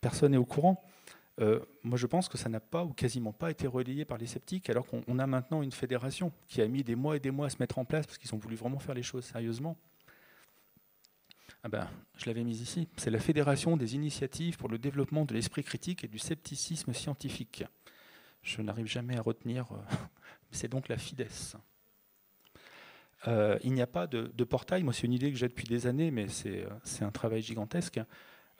Personne 0.00 0.32
n'est 0.32 0.38
au 0.38 0.44
courant. 0.44 0.84
Euh, 1.40 1.60
moi, 1.82 1.96
je 1.96 2.06
pense 2.06 2.28
que 2.28 2.36
ça 2.36 2.48
n'a 2.48 2.60
pas 2.60 2.84
ou 2.84 2.92
quasiment 2.92 3.32
pas 3.32 3.50
été 3.50 3.66
relayé 3.66 4.04
par 4.04 4.18
les 4.18 4.26
sceptiques, 4.26 4.68
alors 4.68 4.86
qu'on 4.86 5.18
a 5.18 5.26
maintenant 5.26 5.62
une 5.62 5.72
fédération 5.72 6.32
qui 6.46 6.60
a 6.60 6.68
mis 6.68 6.84
des 6.84 6.94
mois 6.94 7.16
et 7.16 7.20
des 7.20 7.30
mois 7.30 7.46
à 7.46 7.50
se 7.50 7.56
mettre 7.60 7.78
en 7.78 7.84
place 7.84 8.06
parce 8.06 8.18
qu'ils 8.18 8.34
ont 8.34 8.38
voulu 8.38 8.56
vraiment 8.56 8.78
faire 8.78 8.94
les 8.94 9.02
choses 9.02 9.24
sérieusement. 9.24 9.76
Ah 11.62 11.68
ben, 11.68 11.88
je 12.16 12.26
l'avais 12.26 12.44
mise 12.44 12.60
ici. 12.60 12.88
C'est 12.96 13.10
la 13.10 13.18
Fédération 13.18 13.76
des 13.76 13.94
initiatives 13.94 14.56
pour 14.56 14.68
le 14.68 14.78
développement 14.78 15.24
de 15.24 15.34
l'esprit 15.34 15.62
critique 15.62 16.04
et 16.04 16.08
du 16.08 16.18
scepticisme 16.18 16.92
scientifique. 16.92 17.64
Je 18.42 18.62
n'arrive 18.62 18.86
jamais 18.86 19.16
à 19.16 19.22
retenir. 19.22 19.70
Euh, 19.72 19.76
c'est 20.50 20.68
donc 20.68 20.88
la 20.88 20.96
FIDES. 20.96 21.56
Euh, 23.28 23.58
il 23.62 23.72
n'y 23.72 23.82
a 23.82 23.86
pas 23.86 24.06
de, 24.06 24.32
de 24.34 24.44
portail. 24.44 24.82
Moi, 24.82 24.92
c'est 24.92 25.06
une 25.06 25.12
idée 25.12 25.30
que 25.30 25.36
j'ai 25.36 25.48
depuis 25.48 25.66
des 25.66 25.86
années, 25.86 26.10
mais 26.10 26.28
c'est 26.28 27.02
un 27.02 27.10
travail 27.10 27.42
gigantesque. 27.42 28.00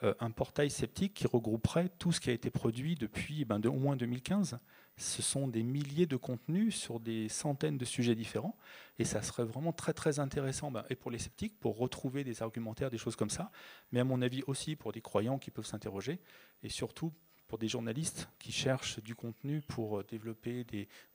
Euh, 0.03 0.15
un 0.19 0.31
portail 0.31 0.71
sceptique 0.71 1.13
qui 1.13 1.27
regrouperait 1.27 1.89
tout 1.99 2.11
ce 2.11 2.19
qui 2.19 2.31
a 2.31 2.33
été 2.33 2.49
produit 2.49 2.95
depuis 2.95 3.45
ben, 3.45 3.63
au 3.65 3.73
moins 3.73 3.95
2015. 3.95 4.57
Ce 4.97 5.21
sont 5.21 5.47
des 5.47 5.61
milliers 5.61 6.07
de 6.07 6.15
contenus 6.15 6.75
sur 6.75 6.99
des 6.99 7.29
centaines 7.29 7.77
de 7.77 7.85
sujets 7.85 8.15
différents, 8.15 8.57
et 8.97 9.05
ça 9.05 9.21
serait 9.21 9.45
vraiment 9.45 9.73
très 9.73 9.93
très 9.93 10.19
intéressant, 10.19 10.71
ben, 10.71 10.83
et 10.89 10.95
pour 10.95 11.11
les 11.11 11.19
sceptiques, 11.19 11.59
pour 11.59 11.77
retrouver 11.77 12.23
des 12.23 12.41
argumentaires, 12.41 12.89
des 12.89 12.97
choses 12.97 13.15
comme 13.15 13.29
ça, 13.29 13.51
mais 13.91 13.99
à 13.99 14.03
mon 14.03 14.21
avis 14.21 14.43
aussi 14.47 14.75
pour 14.75 14.91
des 14.91 15.01
croyants 15.01 15.37
qui 15.37 15.51
peuvent 15.51 15.65
s'interroger, 15.65 16.19
et 16.63 16.69
surtout 16.69 17.13
pour 17.47 17.59
des 17.59 17.67
journalistes 17.67 18.27
qui 18.39 18.51
cherchent 18.51 18.99
du 19.03 19.13
contenu 19.13 19.61
pour 19.61 19.99
euh, 19.99 20.03
développer 20.03 20.63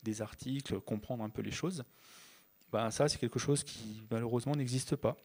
des, 0.03 0.22
articles, 0.22 0.80
comprendre 0.80 1.24
un 1.24 1.30
peu 1.30 1.43
les 1.43 1.51
choses. 1.51 1.84
Ben, 2.72 2.91
ça, 2.91 3.09
c'est 3.09 3.18
quelque 3.18 3.39
chose 3.39 3.64
qui 3.64 4.03
malheureusement 4.11 4.55
n'existe 4.55 4.97
pas 4.97 5.16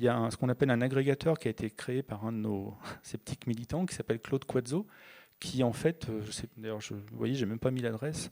il 0.00 0.04
y 0.04 0.08
a 0.08 0.30
ce 0.30 0.38
qu'on 0.38 0.48
appelle 0.48 0.70
un 0.70 0.80
agrégateur 0.80 1.38
qui 1.38 1.48
a 1.48 1.50
été 1.50 1.68
créé 1.68 2.02
par 2.02 2.24
un 2.24 2.32
de 2.32 2.38
nos 2.38 2.74
sceptiques 3.02 3.46
militants 3.46 3.84
qui 3.84 3.94
s'appelle 3.94 4.18
Claude 4.18 4.46
Quazzo, 4.46 4.86
qui 5.38 5.62
en 5.62 5.74
fait, 5.74 6.08
euh, 6.08 6.22
d'ailleurs, 6.56 6.80
je, 6.80 6.94
vous 6.94 7.16
voyez, 7.18 7.34
j'ai 7.34 7.44
même 7.44 7.58
pas 7.58 7.70
mis 7.70 7.82
l'adresse. 7.82 8.30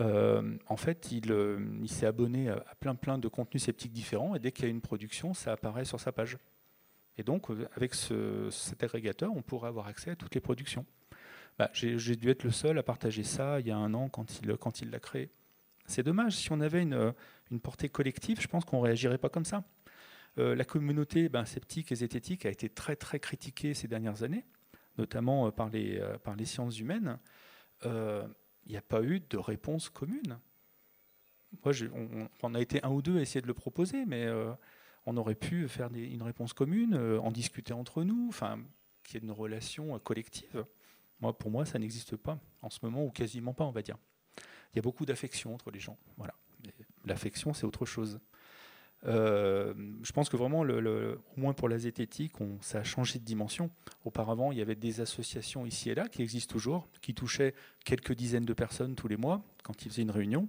Euh, 0.00 0.56
en 0.66 0.76
fait, 0.76 1.10
il, 1.10 1.32
euh, 1.32 1.58
s'est 1.86 2.04
abonné 2.04 2.50
à, 2.50 2.62
plein 2.78 2.94
plein 2.94 3.16
de 3.16 3.26
contenus 3.26 3.64
sceptiques 3.64 3.92
différents 3.92 4.34
et 4.34 4.38
dès 4.38 4.52
qu'il 4.52 4.66
y 4.66 4.68
a 4.68 4.70
une 4.70 4.82
production, 4.82 5.32
ça 5.32 5.52
apparaît 5.52 5.86
sur 5.86 5.98
sa 5.98 6.12
page. 6.12 6.36
Et 7.16 7.22
donc, 7.22 7.46
avec 7.74 7.94
cet 7.94 8.82
agrégateur, 8.84 9.32
on 9.34 9.42
pourrait 9.42 9.68
avoir 9.68 9.88
accès 9.88 10.10
à 10.10 10.14
toutes 10.14 10.34
les 10.34 10.40
productions. 10.40 10.84
Bah, 11.58 11.70
j'ai, 11.72 12.16
dû 12.16 12.28
être 12.28 12.44
le 12.44 12.52
seul 12.52 12.78
à 12.78 12.84
partager 12.84 13.24
ça 13.24 13.58
il 13.58 13.66
y 13.66 13.72
a 13.72 13.76
un 13.76 13.92
an 13.94 14.08
quand 14.08 14.40
il, 14.40 14.56
quand 14.58 14.82
il 14.82 14.90
l'a 14.90 15.00
créé. 15.00 15.30
C'est 15.86 16.04
dommage, 16.04 16.36
si 16.36 16.52
on 16.52 16.60
avait 16.60 16.82
une, 16.82 17.12
une 17.50 17.60
portée 17.60 17.88
collective, 17.88 18.40
je 18.40 18.46
pense 18.46 18.64
qu'on 18.64 18.78
ne 18.78 18.84
réagirait 18.84 19.18
pas 19.18 19.30
comme 19.30 19.46
ça. 19.46 19.64
Euh, 20.38 20.54
la 20.54 20.64
communauté 20.64 21.28
ben, 21.28 21.44
sceptique 21.44 21.90
et 21.90 21.96
zététique 21.96 22.46
a 22.46 22.50
été 22.50 22.68
très 22.68 22.96
très 22.96 23.18
critiquée 23.18 23.74
ces 23.74 23.88
dernières 23.88 24.22
années, 24.22 24.44
notamment 24.96 25.46
euh, 25.46 25.50
par, 25.50 25.68
les, 25.68 25.98
euh, 25.98 26.16
par 26.18 26.36
les 26.36 26.44
sciences 26.44 26.78
humaines. 26.78 27.18
Il 27.84 28.72
n'y 28.72 28.76
a 28.76 28.82
pas 28.82 29.02
eu 29.02 29.20
de 29.20 29.38
réponse 29.38 29.88
commune. 29.88 30.38
On, 32.42 32.54
a 32.54 32.60
été 32.60 32.84
un 32.84 32.90
ou 32.90 33.00
deux 33.00 33.18
à 33.18 33.22
essayer 33.22 33.40
de 33.40 33.46
le 33.46 33.54
proposer, 33.54 34.04
mais 34.04 34.26
on 35.06 35.16
aurait 35.16 35.36
pu 35.36 35.68
faire 35.68 35.88
une 35.94 36.22
réponse 36.22 36.52
commune, 36.52 36.94
en 36.94 37.30
discuter 37.30 37.72
entre 37.72 38.02
nous, 38.02 38.26
enfin, 38.28 38.58
qu'il 39.04 39.14
y 39.14 39.16
ait 39.18 39.24
une 39.24 39.32
relation 39.32 39.98
collective. 40.00 40.66
Pour 41.38 41.50
moi, 41.50 41.64
ça 41.64 41.78
n'existe 41.78 42.16
pas 42.16 42.38
en 42.60 42.68
ce 42.68 42.80
moment, 42.82 43.04
ou 43.04 43.10
quasiment 43.10 43.54
pas, 43.54 43.64
on 43.64 43.70
va 43.70 43.80
dire. 43.80 43.96
Il 44.72 44.76
y 44.76 44.78
a 44.80 44.82
beaucoup 44.82 45.06
d'affection 45.06 45.54
entre 45.54 45.70
les 45.70 45.80
gens. 45.80 45.96
Voilà. 46.18 46.34
L'affection, 47.06 47.54
c'est 47.54 47.64
autre 47.64 47.86
chose. 47.86 48.20
Euh, 49.06 49.74
je 50.02 50.12
pense 50.12 50.28
que 50.28 50.36
vraiment, 50.36 50.60
au 50.60 51.16
moins 51.36 51.52
pour 51.52 51.68
la 51.68 51.78
zététique, 51.78 52.32
ça 52.60 52.78
a 52.78 52.84
changé 52.84 53.18
de 53.18 53.24
dimension. 53.24 53.70
Auparavant, 54.04 54.52
il 54.52 54.58
y 54.58 54.62
avait 54.62 54.74
des 54.74 55.00
associations 55.00 55.66
ici 55.66 55.90
et 55.90 55.94
là 55.94 56.08
qui 56.08 56.22
existent 56.22 56.52
toujours, 56.52 56.88
qui 57.00 57.14
touchaient 57.14 57.54
quelques 57.84 58.14
dizaines 58.14 58.44
de 58.44 58.54
personnes 58.54 58.94
tous 58.94 59.08
les 59.08 59.16
mois 59.16 59.42
quand 59.62 59.84
ils 59.84 59.90
faisaient 59.90 60.02
une 60.02 60.10
réunion. 60.10 60.48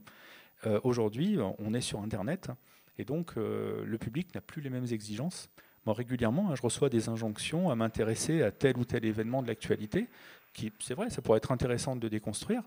Euh, 0.66 0.80
aujourd'hui, 0.84 1.38
on 1.60 1.74
est 1.74 1.82
sur 1.82 2.02
Internet 2.02 2.50
et 2.98 3.06
donc 3.06 3.34
euh, 3.38 3.86
le 3.86 3.98
public 3.98 4.34
n'a 4.36 4.42
plus 4.42 4.62
les 4.62 4.70
mêmes 4.70 4.88
exigences. 4.92 5.50
Moi, 5.86 5.94
régulièrement, 5.96 6.52
hein, 6.52 6.56
je 6.56 6.62
reçois 6.62 6.90
des 6.90 7.08
injonctions 7.08 7.70
à 7.70 7.76
m'intéresser 7.76 8.42
à 8.42 8.52
tel 8.52 8.78
ou 8.78 8.86
tel 8.86 9.06
événement 9.06 9.42
de 9.42 9.48
l'actualité. 9.48 10.08
Qui, 10.54 10.74
c'est 10.80 10.96
vrai, 10.96 11.10
ça 11.10 11.22
pourrait 11.22 11.38
être 11.38 11.52
intéressant 11.52 11.96
de 11.96 12.08
déconstruire, 12.08 12.64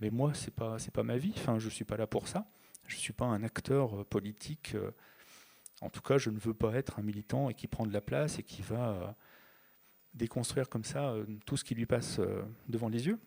mais 0.00 0.08
moi, 0.10 0.32
pas, 0.56 0.78
c'est 0.78 0.94
pas 0.94 1.02
ma 1.02 1.16
vie. 1.16 1.34
Enfin, 1.36 1.58
je 1.58 1.68
suis 1.68 1.84
pas 1.84 1.96
là 1.96 2.06
pour 2.06 2.28
ça. 2.28 2.46
Je 2.86 2.96
suis 2.96 3.12
pas 3.12 3.24
un 3.24 3.42
acteur 3.42 4.04
politique. 4.06 4.76
En 5.80 5.90
tout 5.90 6.00
cas, 6.00 6.18
je 6.18 6.30
ne 6.30 6.38
veux 6.38 6.54
pas 6.54 6.74
être 6.74 6.98
un 6.98 7.02
militant 7.02 7.50
et 7.50 7.54
qui 7.54 7.66
prend 7.66 7.86
de 7.86 7.92
la 7.92 8.00
place 8.00 8.38
et 8.38 8.42
qui 8.42 8.62
va, 8.62 9.16
déconstruire 10.14 10.68
comme 10.68 10.84
ça 10.84 11.14
tout 11.44 11.56
ce 11.56 11.64
qui 11.64 11.74
lui 11.74 11.86
passe 11.86 12.20
devant 12.68 12.88
les 12.88 13.06
yeux. 13.06 13.18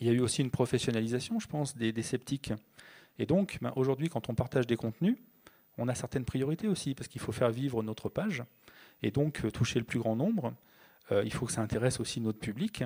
Il 0.00 0.06
y 0.06 0.10
a 0.10 0.12
eu 0.12 0.20
aussi 0.20 0.42
une 0.42 0.50
professionnalisation, 0.50 1.40
je 1.40 1.48
pense, 1.48 1.76
des, 1.76 2.02
sceptiques. 2.02 2.52
Et 3.18 3.26
donc, 3.26 3.58
ben, 3.60 3.72
aujourd'hui, 3.74 4.08
quand 4.08 4.28
on 4.28 4.34
partage 4.34 4.66
des 4.66 4.76
contenus, 4.76 5.16
on 5.76 5.88
a 5.88 5.94
certaines 5.94 6.24
priorités 6.24 6.68
aussi, 6.68 6.94
parce 6.94 7.08
qu'il 7.08 7.20
faut 7.20 7.32
faire 7.32 7.50
vivre 7.50 7.82
notre 7.82 8.08
page, 8.08 8.44
et 9.02 9.10
donc 9.10 9.50
toucher 9.52 9.78
le 9.78 9.84
plus 9.84 9.98
grand 9.98 10.16
nombre. 10.16 10.54
il 11.10 11.32
faut 11.32 11.46
que 11.46 11.52
ça 11.52 11.62
intéresse 11.62 12.00
aussi 12.00 12.20
notre 12.20 12.38
public. 12.38 12.84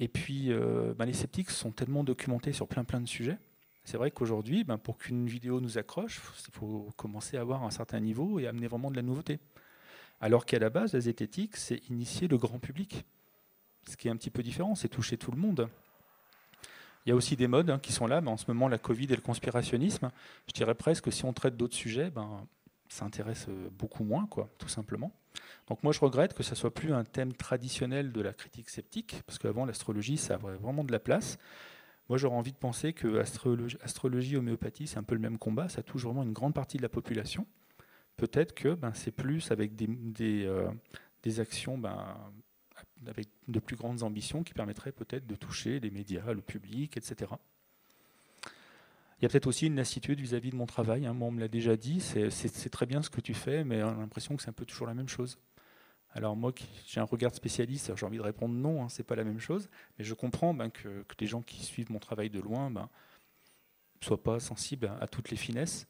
Et 0.00 0.08
puis, 0.08 0.50
ben, 0.98 1.06
les 1.06 1.12
sceptiques 1.14 1.50
sont 1.50 1.70
tellement 1.70 2.04
documentés 2.04 2.52
sur 2.52 2.68
plein 2.68 2.84
plein 2.84 3.00
de 3.00 3.08
sujets 3.08 3.38
c'est 3.84 3.98
vrai 3.98 4.10
qu'aujourd'hui, 4.10 4.64
ben, 4.64 4.78
pour 4.78 4.96
qu'une 4.98 5.26
vidéo 5.26 5.60
nous 5.60 5.78
accroche, 5.78 6.20
il 6.48 6.54
faut 6.54 6.90
commencer 6.96 7.36
à 7.36 7.42
avoir 7.42 7.64
un 7.64 7.70
certain 7.70 8.00
niveau 8.00 8.38
et 8.38 8.46
amener 8.46 8.66
vraiment 8.66 8.90
de 8.90 8.96
la 8.96 9.02
nouveauté. 9.02 9.38
Alors 10.20 10.46
qu'à 10.46 10.58
la 10.58 10.70
base, 10.70 10.94
la 10.94 11.00
zététique, 11.00 11.56
c'est 11.56 11.86
initier 11.90 12.26
le 12.26 12.38
grand 12.38 12.58
public. 12.58 13.04
Ce 13.86 13.96
qui 13.96 14.08
est 14.08 14.10
un 14.10 14.16
petit 14.16 14.30
peu 14.30 14.42
différent, 14.42 14.74
c'est 14.74 14.88
toucher 14.88 15.18
tout 15.18 15.30
le 15.30 15.36
monde. 15.36 15.68
Il 17.04 17.10
y 17.10 17.12
a 17.12 17.14
aussi 17.14 17.36
des 17.36 17.46
modes 17.46 17.68
hein, 17.68 17.78
qui 17.78 17.92
sont 17.92 18.06
là, 18.06 18.22
mais 18.22 18.30
en 18.30 18.38
ce 18.38 18.46
moment, 18.48 18.68
la 18.68 18.78
Covid 18.78 19.04
et 19.04 19.16
le 19.16 19.20
conspirationnisme, 19.20 20.10
je 20.46 20.54
dirais 20.54 20.74
presque 20.74 21.04
que 21.04 21.10
si 21.10 21.26
on 21.26 21.34
traite 21.34 21.58
d'autres 21.58 21.76
sujets, 21.76 22.08
ben, 22.08 22.46
ça 22.88 23.04
intéresse 23.04 23.48
beaucoup 23.72 24.04
moins, 24.04 24.26
tout 24.56 24.68
simplement. 24.68 25.12
Donc 25.68 25.82
moi, 25.82 25.92
je 25.92 26.00
regrette 26.00 26.32
que 26.32 26.42
ça 26.42 26.54
soit 26.54 26.72
plus 26.72 26.94
un 26.94 27.04
thème 27.04 27.34
traditionnel 27.34 28.12
de 28.12 28.22
la 28.22 28.32
critique 28.32 28.70
sceptique, 28.70 29.22
parce 29.26 29.38
qu'avant, 29.38 29.66
l'astrologie, 29.66 30.16
ça 30.16 30.34
avait 30.34 30.56
vraiment 30.56 30.84
de 30.84 30.92
la 30.92 31.00
place. 31.00 31.38
Moi, 32.08 32.18
j'aurais 32.18 32.36
envie 32.36 32.52
de 32.52 32.58
penser 32.58 32.92
que 32.92 33.18
astrologie, 33.18 33.78
astrologie, 33.82 34.36
homéopathie, 34.36 34.86
c'est 34.86 34.98
un 34.98 35.02
peu 35.02 35.14
le 35.14 35.20
même 35.20 35.38
combat. 35.38 35.68
Ça 35.68 35.82
touche 35.82 36.04
vraiment 36.04 36.22
une 36.22 36.32
grande 36.32 36.54
partie 36.54 36.76
de 36.76 36.82
la 36.82 36.88
population. 36.88 37.46
Peut-être 38.16 38.54
que 38.54 38.74
ben, 38.74 38.92
c'est 38.94 39.10
plus 39.10 39.50
avec 39.50 39.74
des, 39.74 40.44
euh, 40.44 40.70
actions 41.38 41.78
ben, 41.78 42.16
avec 43.06 43.28
de 43.48 43.58
plus 43.58 43.76
grandes 43.76 44.02
ambitions 44.02 44.42
qui 44.42 44.54
permettraient 44.54 44.92
peut-être 44.92 45.26
de 45.26 45.34
toucher 45.34 45.80
les 45.80 45.90
médias, 45.90 46.32
le 46.32 46.42
public, 46.42 46.96
etc. 46.96 47.32
Il 49.18 49.22
y 49.22 49.26
a 49.26 49.28
peut-être 49.28 49.46
aussi 49.46 49.66
une 49.66 49.76
lassitude 49.76 50.20
vis-à-vis 50.20 50.50
de 50.50 50.56
mon 50.56 50.66
travail. 50.66 51.06
Hein. 51.06 51.14
Moi, 51.14 51.28
on 51.28 51.30
me 51.30 51.40
l'a 51.40 51.48
déjà 51.48 51.76
dit, 51.76 52.00
c'est 52.00 52.68
très 52.70 52.86
bien 52.86 53.00
ce 53.00 53.10
que 53.10 53.20
tu 53.20 53.32
fais, 53.32 53.64
mais 53.64 53.82
on 53.82 53.88
a 53.88 53.94
l'impression 53.94 54.36
que 54.36 54.42
c'est 54.42 54.50
un 54.50 54.54
peu 54.54 54.66
toujours 54.66 54.86
la 54.86 54.94
même 54.94 55.08
chose. 55.08 55.38
Alors 56.14 56.36
moi, 56.36 56.52
j'ai 56.86 57.00
un 57.00 57.04
regard 57.04 57.34
spécialiste, 57.34 57.94
j'ai 57.96 58.06
envie 58.06 58.18
de 58.18 58.22
répondre 58.22 58.54
non, 58.54 58.84
hein, 58.84 58.88
c'est 58.88 59.02
pas 59.02 59.16
la 59.16 59.24
même 59.24 59.40
chose, 59.40 59.68
mais 59.98 60.04
je 60.04 60.14
comprends 60.14 60.54
ben, 60.54 60.70
que, 60.70 61.04
les 61.18 61.26
gens 61.26 61.42
qui 61.42 61.64
suivent 61.64 61.90
mon 61.90 61.98
travail 61.98 62.30
de 62.30 62.40
loin 62.40 62.70
ne 62.70 62.76
ben, 62.76 62.88
soient 64.00 64.22
pas 64.22 64.38
sensibles 64.38 64.92
à, 65.00 65.08
toutes 65.08 65.30
les 65.30 65.36
finesses. 65.36 65.88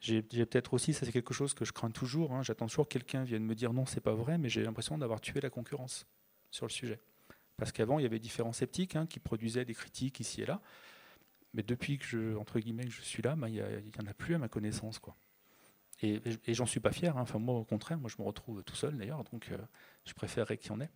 J'ai 0.00 0.20
peut-être 0.20 0.74
aussi, 0.74 0.92
ça 0.92 1.06
c'est 1.06 1.12
quelque 1.12 1.32
chose 1.32 1.54
que 1.54 1.64
je 1.64 1.72
crains 1.72 1.90
toujours, 1.90 2.34
hein, 2.34 2.42
j'attends 2.42 2.66
toujours 2.66 2.86
que 2.86 2.92
quelqu'un 2.92 3.24
vienne 3.24 3.42
me 3.42 3.54
dire 3.54 3.72
non, 3.72 3.86
c'est 3.86 4.02
pas 4.02 4.12
vrai, 4.12 4.36
mais 4.36 4.50
j'ai 4.50 4.62
l'impression 4.62 4.98
d'avoir 4.98 5.22
tué 5.22 5.40
la 5.40 5.48
concurrence 5.48 6.06
sur 6.50 6.66
le 6.66 6.70
sujet. 6.70 7.00
Parce 7.56 7.72
qu'avant, 7.72 7.98
il 7.98 8.02
y 8.02 8.06
avait 8.06 8.18
différents 8.18 8.52
sceptiques 8.52 8.96
hein, 8.96 9.06
qui 9.06 9.18
produisaient 9.18 9.64
des 9.64 9.74
critiques 9.74 10.20
ici 10.20 10.42
et 10.42 10.46
là, 10.46 10.60
mais 11.54 11.62
depuis 11.62 11.98
que 11.98 12.04
je, 12.04 12.36
entre 12.36 12.58
guillemets, 12.58 12.84
que 12.84 12.90
je 12.90 13.00
suis 13.00 13.22
là, 13.22 13.34
ben, 13.34 13.48
il 13.48 13.54
n'y 13.54 13.98
en 14.02 14.06
a 14.10 14.12
plus 14.12 14.34
à 14.34 14.38
ma 14.38 14.48
connaissance. 14.48 15.00
Et, 16.04 16.54
j'en 16.54 16.66
suis 16.66 16.80
pas 16.80 16.92
fier. 16.92 17.16
Hein. 17.16 17.22
Enfin, 17.22 17.38
moi, 17.38 17.54
au 17.54 17.64
contraire, 17.64 17.98
moi, 17.98 18.10
je 18.14 18.20
me 18.20 18.26
retrouve 18.26 18.62
tout 18.62 18.76
seul 18.76 18.96
d'ailleurs, 18.96 19.24
donc 19.32 19.48
euh, 19.50 19.58
je 20.04 20.12
préférerais 20.14 20.58
qu'il 20.58 20.70
y 20.70 20.74
en 20.74 20.80
ait. 20.80 20.90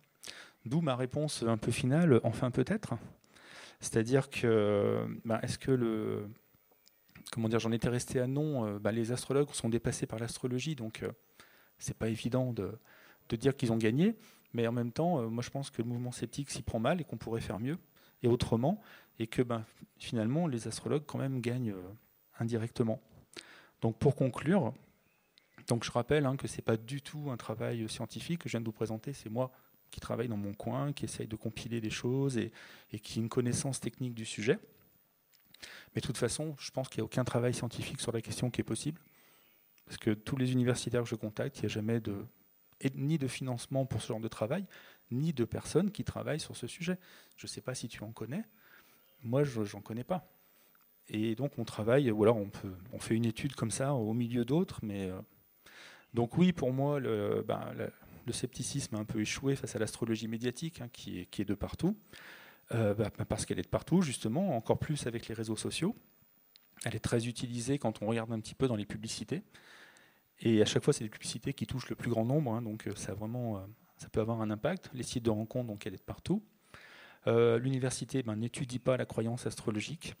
D'où 0.65 0.81
ma 0.81 0.95
réponse 0.95 1.43
un 1.43 1.57
peu 1.57 1.71
finale, 1.71 2.19
enfin 2.23 2.51
peut-être. 2.51 2.93
C'est-à-dire 3.79 4.29
que, 4.29 5.05
bah, 5.25 5.39
est-ce 5.41 5.57
que 5.57 5.71
le. 5.71 6.29
Comment 7.31 7.47
dire, 7.47 7.59
j'en 7.59 7.71
étais 7.71 7.89
resté 7.89 8.19
à 8.19 8.27
non. 8.27 8.65
Euh, 8.65 8.79
bah, 8.79 8.91
les 8.91 9.11
astrologues 9.11 9.49
sont 9.51 9.69
dépassés 9.69 10.05
par 10.05 10.19
l'astrologie, 10.19 10.75
donc 10.75 11.03
euh, 11.03 11.11
c'est 11.77 11.97
pas 11.97 12.09
évident 12.09 12.53
de, 12.53 12.77
dire 13.35 13.55
qu'ils 13.55 13.71
ont 13.71 13.77
gagné. 13.77 14.15
Mais 14.53 14.67
en 14.67 14.71
même 14.71 14.91
temps, 14.91 15.29
moi, 15.29 15.43
je 15.43 15.51
pense 15.51 15.69
que 15.69 15.81
le 15.81 15.87
mouvement 15.87 16.11
sceptique 16.11 16.49
s'y 16.49 16.63
prend 16.63 16.79
mal 16.79 16.99
et 16.99 17.03
qu'on 17.03 17.17
pourrait 17.17 17.41
faire 17.41 17.59
mieux 17.59 17.77
et 18.23 18.27
autrement, 18.27 18.81
et 19.19 19.27
que 19.27 19.43
ben, 19.43 19.63
finalement, 19.97 20.47
les 20.47 20.67
astrologues, 20.67 21.03
quand 21.05 21.19
même, 21.19 21.39
gagnent 21.39 21.75
indirectement. 22.39 22.99
Donc, 23.81 23.97
pour 23.97 24.15
conclure, 24.15 24.73
donc 25.69 25.85
je 25.85 25.91
rappelle 25.91 26.25
hein, 26.25 26.35
que 26.35 26.47
ce 26.47 26.57
n'est 26.57 26.63
pas 26.63 26.77
du 26.77 27.01
tout 27.01 27.29
un 27.29 27.37
travail 27.37 27.87
scientifique 27.87 28.41
que 28.41 28.49
je 28.49 28.53
viens 28.53 28.59
de 28.59 28.65
vous 28.65 28.73
présenter, 28.73 29.13
c'est 29.13 29.29
moi 29.29 29.51
qui 29.91 29.99
travaille 29.99 30.27
dans 30.27 30.37
mon 30.37 30.53
coin, 30.53 30.91
qui 30.93 31.05
essaye 31.05 31.27
de 31.27 31.35
compiler 31.35 31.79
des 31.79 31.91
choses 31.91 32.37
et, 32.37 32.51
qui 33.01 33.19
a 33.19 33.21
une 33.21 33.29
connaissance 33.29 33.79
technique 33.79 34.15
du 34.15 34.25
sujet. 34.25 34.59
Mais 35.93 36.01
de 36.01 36.05
toute 36.05 36.17
façon, 36.17 36.55
je 36.59 36.71
pense 36.71 36.89
qu'il 36.89 36.99
n'y 36.99 37.03
a 37.03 37.05
aucun 37.05 37.23
travail 37.23 37.53
scientifique 37.53 38.01
sur 38.01 38.11
la 38.11 38.21
question 38.21 38.49
qui 38.49 38.61
est 38.61 38.63
possible. 38.63 39.01
Parce 39.85 39.97
que 39.97 40.11
tous 40.11 40.37
les 40.37 40.51
universitaires 40.51 41.03
que 41.03 41.09
je 41.09 41.15
contacte, 41.15 41.57
il 41.57 41.61
n'y 41.61 41.65
a 41.65 41.69
jamais 41.69 42.01
ni 42.95 43.17
de 43.17 43.27
financement 43.27 43.85
pour 43.85 44.01
ce 44.01 44.07
genre 44.07 44.19
de 44.19 44.27
travail, 44.27 44.65
ni 45.11 45.33
de 45.33 45.45
personnes 45.45 45.91
qui 45.91 46.03
travaillent 46.03 46.39
sur 46.39 46.55
ce 46.55 46.67
sujet. 46.67 46.97
Je 47.35 47.45
ne 47.45 47.49
sais 47.49 47.61
pas 47.61 47.73
si 47.73 47.87
tu 47.87 48.03
en 48.03 48.11
connais. 48.11 48.43
Moi, 49.23 49.43
je 49.43 49.61
n'en 49.61 49.81
connais 49.81 50.03
pas. 50.03 50.31
Et 51.07 51.35
donc, 51.35 51.57
on 51.57 51.65
travaille, 51.65 52.11
ou 52.11 52.23
alors 52.23 52.37
on, 52.37 52.49
peut, 52.49 52.75
on 52.93 52.99
fait 52.99 53.15
une 53.15 53.25
étude 53.25 53.55
comme 53.55 53.71
ça 53.71 53.93
au 53.93 54.13
milieu 54.13 54.45
d'autres, 54.45 54.79
mais 54.83 55.09
euh, 55.09 55.19
donc 56.13 56.37
oui, 56.37 56.53
pour 56.53 56.73
moi, 56.73 56.99
ben, 56.99 57.73
le, 57.77 58.33
scepticisme 58.33 58.95
a 58.95 58.99
un 58.99 59.05
peu 59.05 59.21
échoué 59.21 59.55
face 59.55 59.75
à 59.75 59.79
l'astrologie 59.79 60.27
médiatique, 60.27 60.81
hein, 60.81 60.89
qui, 60.91 61.19
est, 61.19 61.45
de 61.45 61.55
partout, 61.55 61.97
euh, 62.71 62.93
ben, 62.93 63.09
ben, 63.17 63.25
parce 63.25 63.45
qu'elle 63.45 63.59
est 63.59 63.63
de 63.63 63.67
partout, 63.67 64.01
justement, 64.01 64.55
encore 64.55 64.79
plus 64.79 65.07
avec 65.07 65.27
les 65.27 65.35
réseaux 65.35 65.55
sociaux. 65.55 65.95
Elle 66.85 66.95
est 66.95 66.99
très 66.99 67.27
utilisée 67.27 67.77
quand 67.79 68.01
on 68.01 68.07
regarde 68.07 68.31
un 68.31 68.39
petit 68.39 68.55
peu 68.55 68.67
dans 68.67 68.75
les 68.75 68.85
publicités. 68.85 69.43
Et 70.41 70.61
à 70.61 70.65
chaque 70.65 70.83
fois, 70.83 70.93
c'est 70.93 71.03
des 71.03 71.09
publicités 71.09 71.53
qui 71.53 71.67
touchent 71.67 71.89
le 71.89 71.95
plus 71.95 72.09
grand 72.09 72.23
nombre, 72.23 72.53
hein, 72.53 72.61
donc 72.61 72.87
euh, 72.87 72.95
ça, 72.95 73.13
vraiment, 73.13 73.57
euh, 73.57 73.61
ça 73.97 74.09
peut 74.09 74.21
avoir 74.21 74.41
un 74.41 74.49
impact. 74.49 74.89
Les 74.93 75.03
sites 75.03 75.25
de 75.25 75.31
rencontres, 75.31 75.67
donc 75.67 75.85
elle 75.85 75.93
est 75.93 75.97
de 75.97 76.03
partout. 76.03 76.43
L'université 77.27 78.23
n'étudie 78.23 78.79
pas 78.79 78.97
la 78.97 79.05
croyance 79.05 79.45
astrologique. 79.45 80.15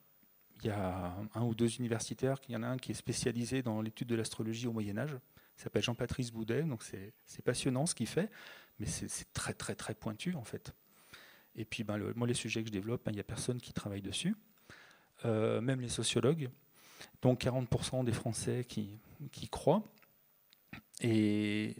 Il 0.61 0.67
y 0.67 0.71
a 0.71 1.15
un 1.33 1.41
ou 1.43 1.55
deux 1.55 1.77
universitaires, 1.77 2.37
il 2.49 2.53
y 2.53 2.55
en 2.57 2.63
a 2.63 2.67
un 2.67 2.77
qui 2.77 2.91
est 2.91 2.95
spécialisé 2.95 3.61
dans 3.61 3.81
l'étude 3.81 4.07
de 4.07 4.15
l'astrologie 4.15 4.67
au 4.67 4.73
Moyen 4.73 4.97
Âge, 4.97 5.17
il 5.59 5.63
s'appelle 5.63 5.83
Jean-Patrice 5.83 6.31
Boudet, 6.31 6.63
donc 6.63 6.83
c'est 6.83 7.41
passionnant 7.43 7.85
ce 7.85 7.93
qu'il 7.93 8.07
fait, 8.07 8.31
mais 8.79 8.85
c'est 8.85 9.33
très 9.33 9.53
très 9.53 9.75
très 9.75 9.93
pointu 9.93 10.33
en 10.35 10.45
fait. 10.45 10.73
Et 11.53 11.65
puis 11.65 11.83
ben, 11.83 11.97
moi 12.15 12.25
les 12.27 12.33
sujets 12.33 12.61
que 12.61 12.67
je 12.67 12.71
développe, 12.71 13.03
ben, 13.03 13.11
il 13.11 13.15
n'y 13.15 13.19
a 13.19 13.25
personne 13.25 13.59
qui 13.59 13.73
travaille 13.73 14.01
dessus, 14.01 14.37
euh, 15.25 15.59
même 15.59 15.81
les 15.81 15.89
sociologues, 15.89 16.49
donc 17.21 17.43
40% 17.43 18.05
des 18.05 18.13
Français 18.13 18.63
qui, 18.63 19.01
croient. 19.51 19.83
Et 21.01 21.75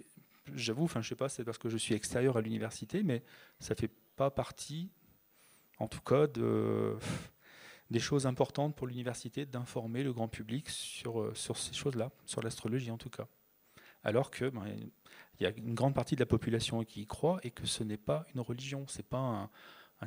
j'avoue, 0.54 0.84
enfin 0.84 1.02
je 1.02 1.08
sais 1.08 1.16
pas, 1.16 1.30
c'est 1.30 1.46
parce 1.46 1.58
que 1.58 1.70
je 1.70 1.78
suis 1.78 1.96
extérieur 1.96 2.36
à 2.36 2.42
l'université, 2.42 3.02
mais 3.02 3.24
ça 3.62 3.76
fait 3.76 3.92
pas 4.18 4.30
partie, 4.30 4.90
en 5.78 5.88
tout 5.88 6.02
cas, 6.02 6.28
de, 6.28 6.98
des 7.92 8.02
choses 8.02 8.26
importantes 8.26 8.76
pour 8.76 8.88
l'université 8.88 9.46
d'informer 9.46 10.04
le 10.04 10.12
grand 10.12 10.28
public 10.28 10.68
sur, 10.68 11.22
euh, 11.22 11.34
sur 11.34 11.56
ces 11.56 11.74
choses-là, 11.74 12.12
sur 12.26 12.42
l'astrologie 12.42 12.92
en 12.92 12.98
tout 12.98 13.10
cas 13.10 13.30
alors 14.04 14.32
que 14.32 14.50
ben, 14.50 14.66
il 15.40 15.44
y 15.44 15.46
a 15.46 15.52
une 15.58 15.74
grande 15.74 15.94
partie 15.94 16.16
de 16.16 16.20
la 16.20 16.26
population 16.26 16.84
qui 16.84 17.02
y 17.02 17.08
croit 17.08 17.40
et 17.44 17.52
que 17.52 17.66
ce 17.66 17.84
n'est 17.84 17.98
pas 17.98 18.26
une 18.34 18.42
religion, 18.42 18.86
c'est 18.88 19.06
pas 19.06 19.18
un, 19.18 19.50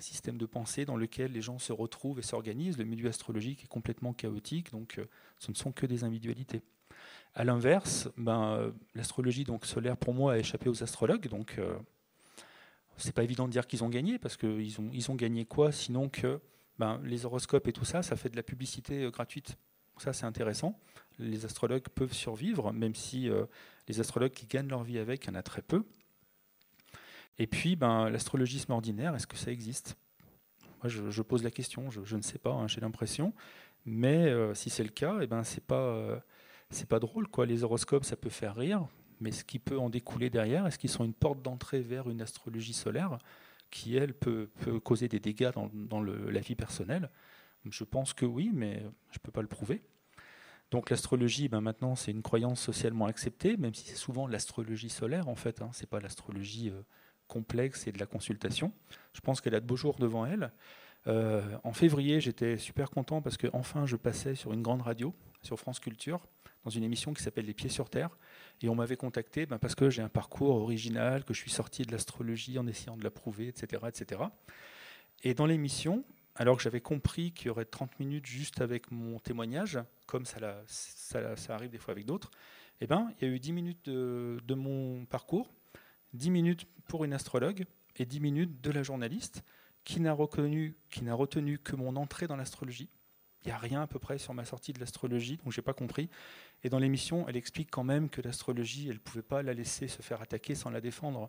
système 0.01 0.39
de 0.39 0.47
pensée 0.47 0.87
dans 0.87 0.97
lequel 0.97 1.33
les 1.33 1.43
gens 1.43 1.59
se 1.59 1.71
retrouvent 1.71 2.19
et 2.19 2.23
s'organisent. 2.23 2.79
Le 2.79 2.85
milieu 2.85 3.11
astrologique 3.11 3.65
est 3.65 3.69
complètement 3.69 4.15
chaotique, 4.15 4.71
donc 4.73 4.99
euh, 4.99 5.05
ce 5.39 5.51
ne 5.51 5.57
sont 5.57 5.71
que 5.71 5.85
des 5.85 6.03
individualités. 6.03 6.63
À 7.35 7.45
l'inverse, 7.45 8.09
ben, 8.17 8.73
l'astrologie 8.95 9.45
donc 9.45 9.67
solaire 9.67 9.99
pour 9.99 10.15
moi 10.15 10.33
a 10.33 10.39
échappé 10.39 10.71
aux 10.71 10.83
astrologues, 10.83 11.29
donc 11.29 11.57
euh, 11.59 11.77
c'est 12.97 13.15
pas 13.15 13.23
évident 13.23 13.47
de 13.47 13.53
dire 13.53 13.67
qu'ils 13.67 13.85
ont 13.85 13.89
gagné 13.89 14.19
parce 14.19 14.37
qu'ils 14.37 14.81
ont 14.81 14.89
ils 14.93 15.11
ont 15.11 15.15
gagné 15.15 15.45
quoi 15.45 15.73
sinon 15.73 16.09
que 16.09 16.41
ben, 16.79 17.01
les 17.05 17.27
horoscopes 17.27 17.69
et 17.69 17.73
tout 17.73 17.85
ça, 17.85 18.03
ça 18.03 18.17
fait 18.17 18.29
de 18.29 18.37
la 18.37 18.43
publicité 18.43 19.05
euh, 19.05 19.11
gratuite. 19.11 19.57
Ça 19.99 20.13
c'est 20.13 20.27
intéressant. 20.27 20.79
Les 21.19 21.45
astrologues 21.45 21.89
peuvent 21.89 22.13
survivre, 22.13 22.73
même 22.73 22.95
si 22.95 23.31
les 23.89 24.01
astrologues 24.01 24.33
qui 24.33 24.47
gagnent 24.47 24.69
leur 24.69 24.83
vie 24.83 24.99
avec, 24.99 25.25
il 25.25 25.29
y 25.29 25.31
en 25.31 25.35
a 25.35 25.43
très 25.43 25.63
peu. 25.63 25.85
Et 27.39 27.47
puis, 27.47 27.77
ben, 27.77 28.09
l'astrologisme 28.11 28.73
ordinaire, 28.73 29.15
est-ce 29.15 29.27
que 29.27 29.37
ça 29.37 29.51
existe? 29.51 29.97
Moi, 30.83 30.89
je, 30.89 31.23
pose 31.23 31.43
la 31.43 31.51
question, 31.51 31.91
je, 31.91 32.17
ne 32.17 32.23
sais 32.23 32.39
pas, 32.39 32.53
hein, 32.53 32.69
j'ai 32.69 32.81
l'impression. 32.81 33.33
Mais 33.85 34.29
euh, 34.29 34.55
si 34.55 34.71
c'est 34.71 34.83
le 34.83 34.91
cas, 34.91 35.19
eh 35.23 35.27
ben, 35.27 35.45
c'est 35.45 35.65
pas, 35.65 35.75
euh, 35.75 36.19
pas 36.89 36.99
drôle. 36.99 37.29
Quoi. 37.29 37.47
Les 37.47 37.65
horoscopes, 37.65 38.05
ça 38.05 38.17
peut 38.17 38.31
faire 38.31 38.57
rire, 38.57 38.87
mais 39.21 39.33
ce 39.33 39.45
qui 39.45 39.59
peut 39.59 39.79
en 39.79 39.91
découler 39.91 40.31
derrière, 40.31 40.67
est-ce 40.67 40.79
qu'ils 40.79 40.91
sont 40.91 41.05
une 41.05 41.15
porte 41.15 41.41
d'entrée 41.43 41.81
vers 41.81 42.11
une 42.11 42.21
astrologie 42.21 42.75
solaire 42.75 43.19
qui, 43.71 43.97
elle, 43.97 44.15
peut, 44.15 44.51
peut 44.61 44.81
causer 44.81 45.09
des 45.09 45.21
dégâts 45.21 45.51
dans, 45.53 45.71
dans 45.73 46.01
le, 46.01 46.31
la 46.31 46.41
vie 46.41 46.57
personnelle? 46.57 47.11
Je 47.65 47.85
pense 47.85 48.13
que 48.13 48.27
oui, 48.27 48.51
mais 48.53 48.81
je 49.11 49.19
ne 49.19 49.23
peux 49.23 49.31
pas 49.33 49.43
le 49.43 49.49
prouver. 49.49 49.83
Donc 50.73 50.89
l'astrologie, 50.89 51.49
ben 51.49 51.61
maintenant, 51.61 51.95
c'est 51.95 52.13
une 52.13 52.23
croyance 52.23 52.59
socialement 52.59 53.05
acceptée, 53.05 53.59
même 53.59 53.75
si 53.75 53.87
c'est 53.87 53.95
souvent 53.95 54.27
l'astrologie 54.27 54.89
solaire, 54.89 55.29
en 55.29 55.35
fait. 55.35 55.61
Hein, 55.61 55.69
ce 55.75 55.83
n'est 55.83 55.87
pas 55.87 56.01
l'astrologie 56.01 56.71
euh, 56.71 56.81
complexe 57.29 57.87
et 57.87 57.93
de 57.93 57.99
la 57.99 58.07
consultation. 58.07 58.73
Je 59.13 59.21
pense 59.21 59.43
qu'elle 59.43 59.55
a 59.55 59.61
de 59.61 59.67
beaux 59.67 59.77
jours 59.77 59.99
devant 59.99 60.25
elle. 60.25 60.51
Euh, 61.09 61.43
en 61.63 61.75
février, 61.75 62.23
j'étais 62.23 62.57
super 62.57 62.89
content 62.91 63.21
parce 63.21 63.37
que 63.37 63.49
enfin 63.53 63.85
je 63.85 63.97
passais 63.97 64.35
sur 64.35 64.55
une 64.55 64.63
grande 64.63 64.81
radio, 64.81 65.15
sur 65.43 65.59
France 65.59 65.79
Culture. 65.79 66.27
dans 66.65 66.71
une 66.71 66.85
émission 66.85 67.13
qui 67.13 67.23
s'appelle 67.23 67.45
Les 67.45 67.55
Pieds 67.55 67.69
sur 67.69 67.91
Terre. 67.91 68.17
Et 68.63 68.71
on 68.71 68.75
m'avait 68.75 68.97
contacté 68.97 69.45
ben, 69.45 69.59
parce 69.59 69.75
que 69.75 69.91
j'ai 69.91 70.01
un 70.01 70.09
parcours 70.09 70.57
original, 70.57 71.25
que 71.25 71.35
je 71.35 71.41
suis 71.41 71.51
sorti 71.51 71.83
de 71.83 71.93
l'astrologie 71.93 72.59
en 72.59 72.67
essayant 72.67 72.97
de 72.97 73.05
la 73.05 73.11
prouver, 73.11 73.49
etc. 73.49 73.83
etc. 73.89 74.23
Et 75.23 75.35
dans 75.35 75.45
l'émission, 75.45 76.03
alors 76.35 76.57
que 76.57 76.63
j'avais 76.63 76.81
compris 76.81 77.33
qu'il 77.33 77.49
y 77.49 77.51
aurait 77.51 77.65
30 77.65 78.01
minutes 78.01 78.27
juste 78.27 78.61
avec 78.61 78.91
mon 78.91 79.19
témoignage, 79.19 79.79
comme 80.07 80.25
ça, 80.25 80.65
arrive 81.49 81.71
des 81.71 81.79
fois 81.79 81.93
avec 81.93 82.07
d'autres, 82.07 82.31
eh 82.81 82.87
ben, 82.87 83.13
il 83.21 83.29
y 83.29 83.31
a 83.31 83.35
eu 83.35 83.39
10 83.39 83.53
minutes 83.53 83.89
de, 83.89 84.55
mon 84.55 85.05
parcours, 85.05 85.53
10 86.15 86.31
minutes 86.31 86.67
pour 86.87 87.05
une 87.05 87.13
astrologue 87.13 87.65
et 87.97 88.07
10 88.07 88.21
minutes 88.21 88.61
de 88.61 88.71
la 88.71 88.83
journaliste 88.83 89.43
qui 89.85 90.01
n'a 90.01 90.13
retenu, 90.13 90.77
retenu 91.11 91.59
que 91.59 91.77
mon 91.77 91.97
entrée 91.97 92.27
dans 92.27 92.37
l'astrologie. 92.37 92.89
Il 93.45 93.49
n'y 93.49 93.53
a 93.53 93.59
rien 93.59 93.83
à 93.83 93.87
peu 93.87 93.99
près 93.99 94.19
sur 94.19 94.35
ma 94.35 94.45
sortie 94.45 94.73
de 94.73 94.79
l'astrologie, 94.79 95.37
donc 95.39 95.53
je 95.53 95.61
n'ai 95.61 95.65
pas 95.65 95.75
compris. 95.75 96.09
Et 96.63 96.71
dans 96.71 96.79
l'émission, 96.79 97.27
elle 97.29 97.37
explique 97.37 97.71
quand 97.71 97.83
même 97.83 98.09
que 98.09 98.21
l'astrologie, 98.21 98.89
elle 98.89 98.95
ne 98.95 99.01
pouvait 99.01 99.23
pas 99.23 99.43
la 99.43 99.53
laisser 99.53 99.89
se 99.89 100.01
faire 100.01 100.23
attaquer 100.23 100.55
sans 100.55 100.71
la 100.71 100.81
défendre. 100.81 101.29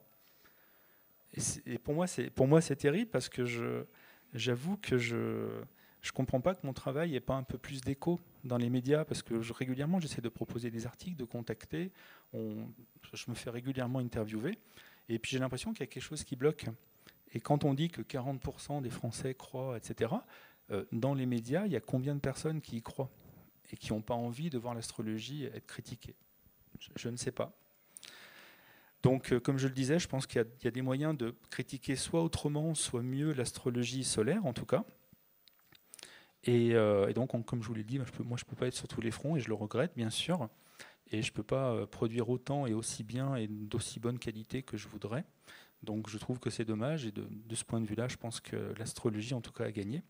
Et, 1.66 1.80
pour 1.80 1.96
moi, 1.96 2.08
c'est 2.08 2.76
terrible 2.76 3.10
parce 3.10 3.30
que 3.30 3.88
j'avoue 4.34 4.78
que 4.78 4.98
je 4.98 5.16
ne 5.16 6.12
comprends 6.14 6.42
pas 6.42 6.56
que 6.56 6.66
mon 6.66 6.74
travail 6.74 7.12
n'ait 7.12 7.20
pas 7.20 7.36
un 7.36 7.44
peu 7.44 7.58
plus 7.58 7.82
d'écho 7.82 8.20
dans 8.44 8.58
les 8.58 8.70
médias, 8.70 9.06
parce 9.06 9.22
que 9.22 9.36
régulièrement, 9.54 10.00
j'essaie 10.00 10.22
de 10.22 10.30
proposer 10.30 10.72
des 10.72 10.86
articles, 10.86 11.18
de 11.18 11.26
contacter. 11.26 11.92
je 12.34 13.30
me 13.30 13.36
fais 13.36 13.50
régulièrement 13.50 14.00
interviewer. 14.00 14.58
Et 15.10 15.20
puis 15.20 15.32
j'ai 15.32 15.40
l'impression 15.40 15.72
qu'il 15.74 15.82
y 15.82 15.84
a 15.84 15.88
quelque 15.88 16.04
chose 16.04 16.24
qui 16.24 16.36
bloque. 16.36 16.66
Et 17.34 17.40
quand 17.40 17.64
on 17.64 17.74
dit 17.74 17.90
que 17.90 18.02
40% 18.02 18.82
des 18.82 18.90
Français 18.90 19.34
croient, 19.34 19.78
etc., 19.78 20.14
euh, 20.72 20.86
dans 20.92 21.14
les 21.14 21.26
médias, 21.26 21.66
il 21.66 21.72
y 21.72 21.76
a 21.76 21.82
combien 21.82 22.16
de 22.16 22.20
personnes 22.20 22.62
qui 22.62 22.78
y 22.78 22.82
croient 22.82 23.10
et 23.72 23.78
qui 23.78 23.92
n'ont 23.92 24.02
pas 24.02 24.14
envie 24.14 24.50
de 24.50 24.58
voir 24.58 24.74
l'astrologie 24.74 25.46
être 25.46 25.66
critiquée? 25.66 26.16
Je, 26.96 27.10
ne 27.10 27.18
sais 27.18 27.32
pas. 27.32 27.52
Donc, 29.04 29.32
euh, 29.32 29.40
comme 29.40 29.58
je 29.58 29.68
le 29.68 29.74
disais, 29.74 30.00
je 30.00 30.08
pense 30.08 30.26
qu'il 30.26 30.46
y, 30.64 30.68
a 30.68 30.72
des 30.72 30.82
moyens 30.82 31.16
de 31.18 31.36
critiquer 31.50 31.96
soit 31.96 32.24
autrement, 32.24 32.74
soit 32.74 33.04
mieux 33.04 33.34
l'astrologie 33.34 34.04
solaire, 34.04 34.46
en 34.46 34.54
tout 34.54 34.66
cas. 34.66 34.84
Et, 36.46 36.74
euh, 36.74 37.12
donc, 37.14 37.46
comme 37.46 37.62
je 37.62 37.68
vous 37.68 37.74
l'ai 37.74 37.84
dit, 37.84 38.00
moi, 38.00 38.08
je 38.38 38.44
ne 38.44 38.50
peux, 38.50 38.56
pas 38.56 38.68
être 38.68 38.74
sur 38.74 38.88
tous 38.88 39.02
les 39.02 39.12
fronts, 39.12 39.36
et 39.36 39.40
je 39.40 39.50
le 39.50 39.54
regrette, 39.54 39.92
bien 39.96 40.10
sûr. 40.10 40.50
Et 41.12 41.22
je 41.22 41.32
ne 41.32 41.36
peux 41.36 41.44
pas 41.44 41.86
produire 41.86 42.30
autant 42.30 42.66
et 42.66 42.74
aussi 42.74 43.04
bien 43.04 43.36
et 43.36 43.48
d'aussi 43.48 44.00
bonne 44.00 44.18
qualité 44.18 44.64
que 44.64 44.78
je 44.78 44.88
voudrais. 44.88 45.26
Donc 45.84 46.10
je 46.10 46.18
trouve 46.18 46.40
que 46.40 46.50
c'est 46.50 46.66
dommage 46.66 47.06
et 47.06 47.12
de, 47.12 47.28
ce 47.54 47.64
point 47.64 47.82
de 47.82 47.86
vue-là, 47.86 48.08
je 48.08 48.16
pense 48.16 48.40
que 48.40 48.74
l'astrologie 48.80 49.34
en 49.34 49.42
tout 49.42 49.52
cas 49.52 49.66
a 49.66 49.72
gagné. 49.72 50.02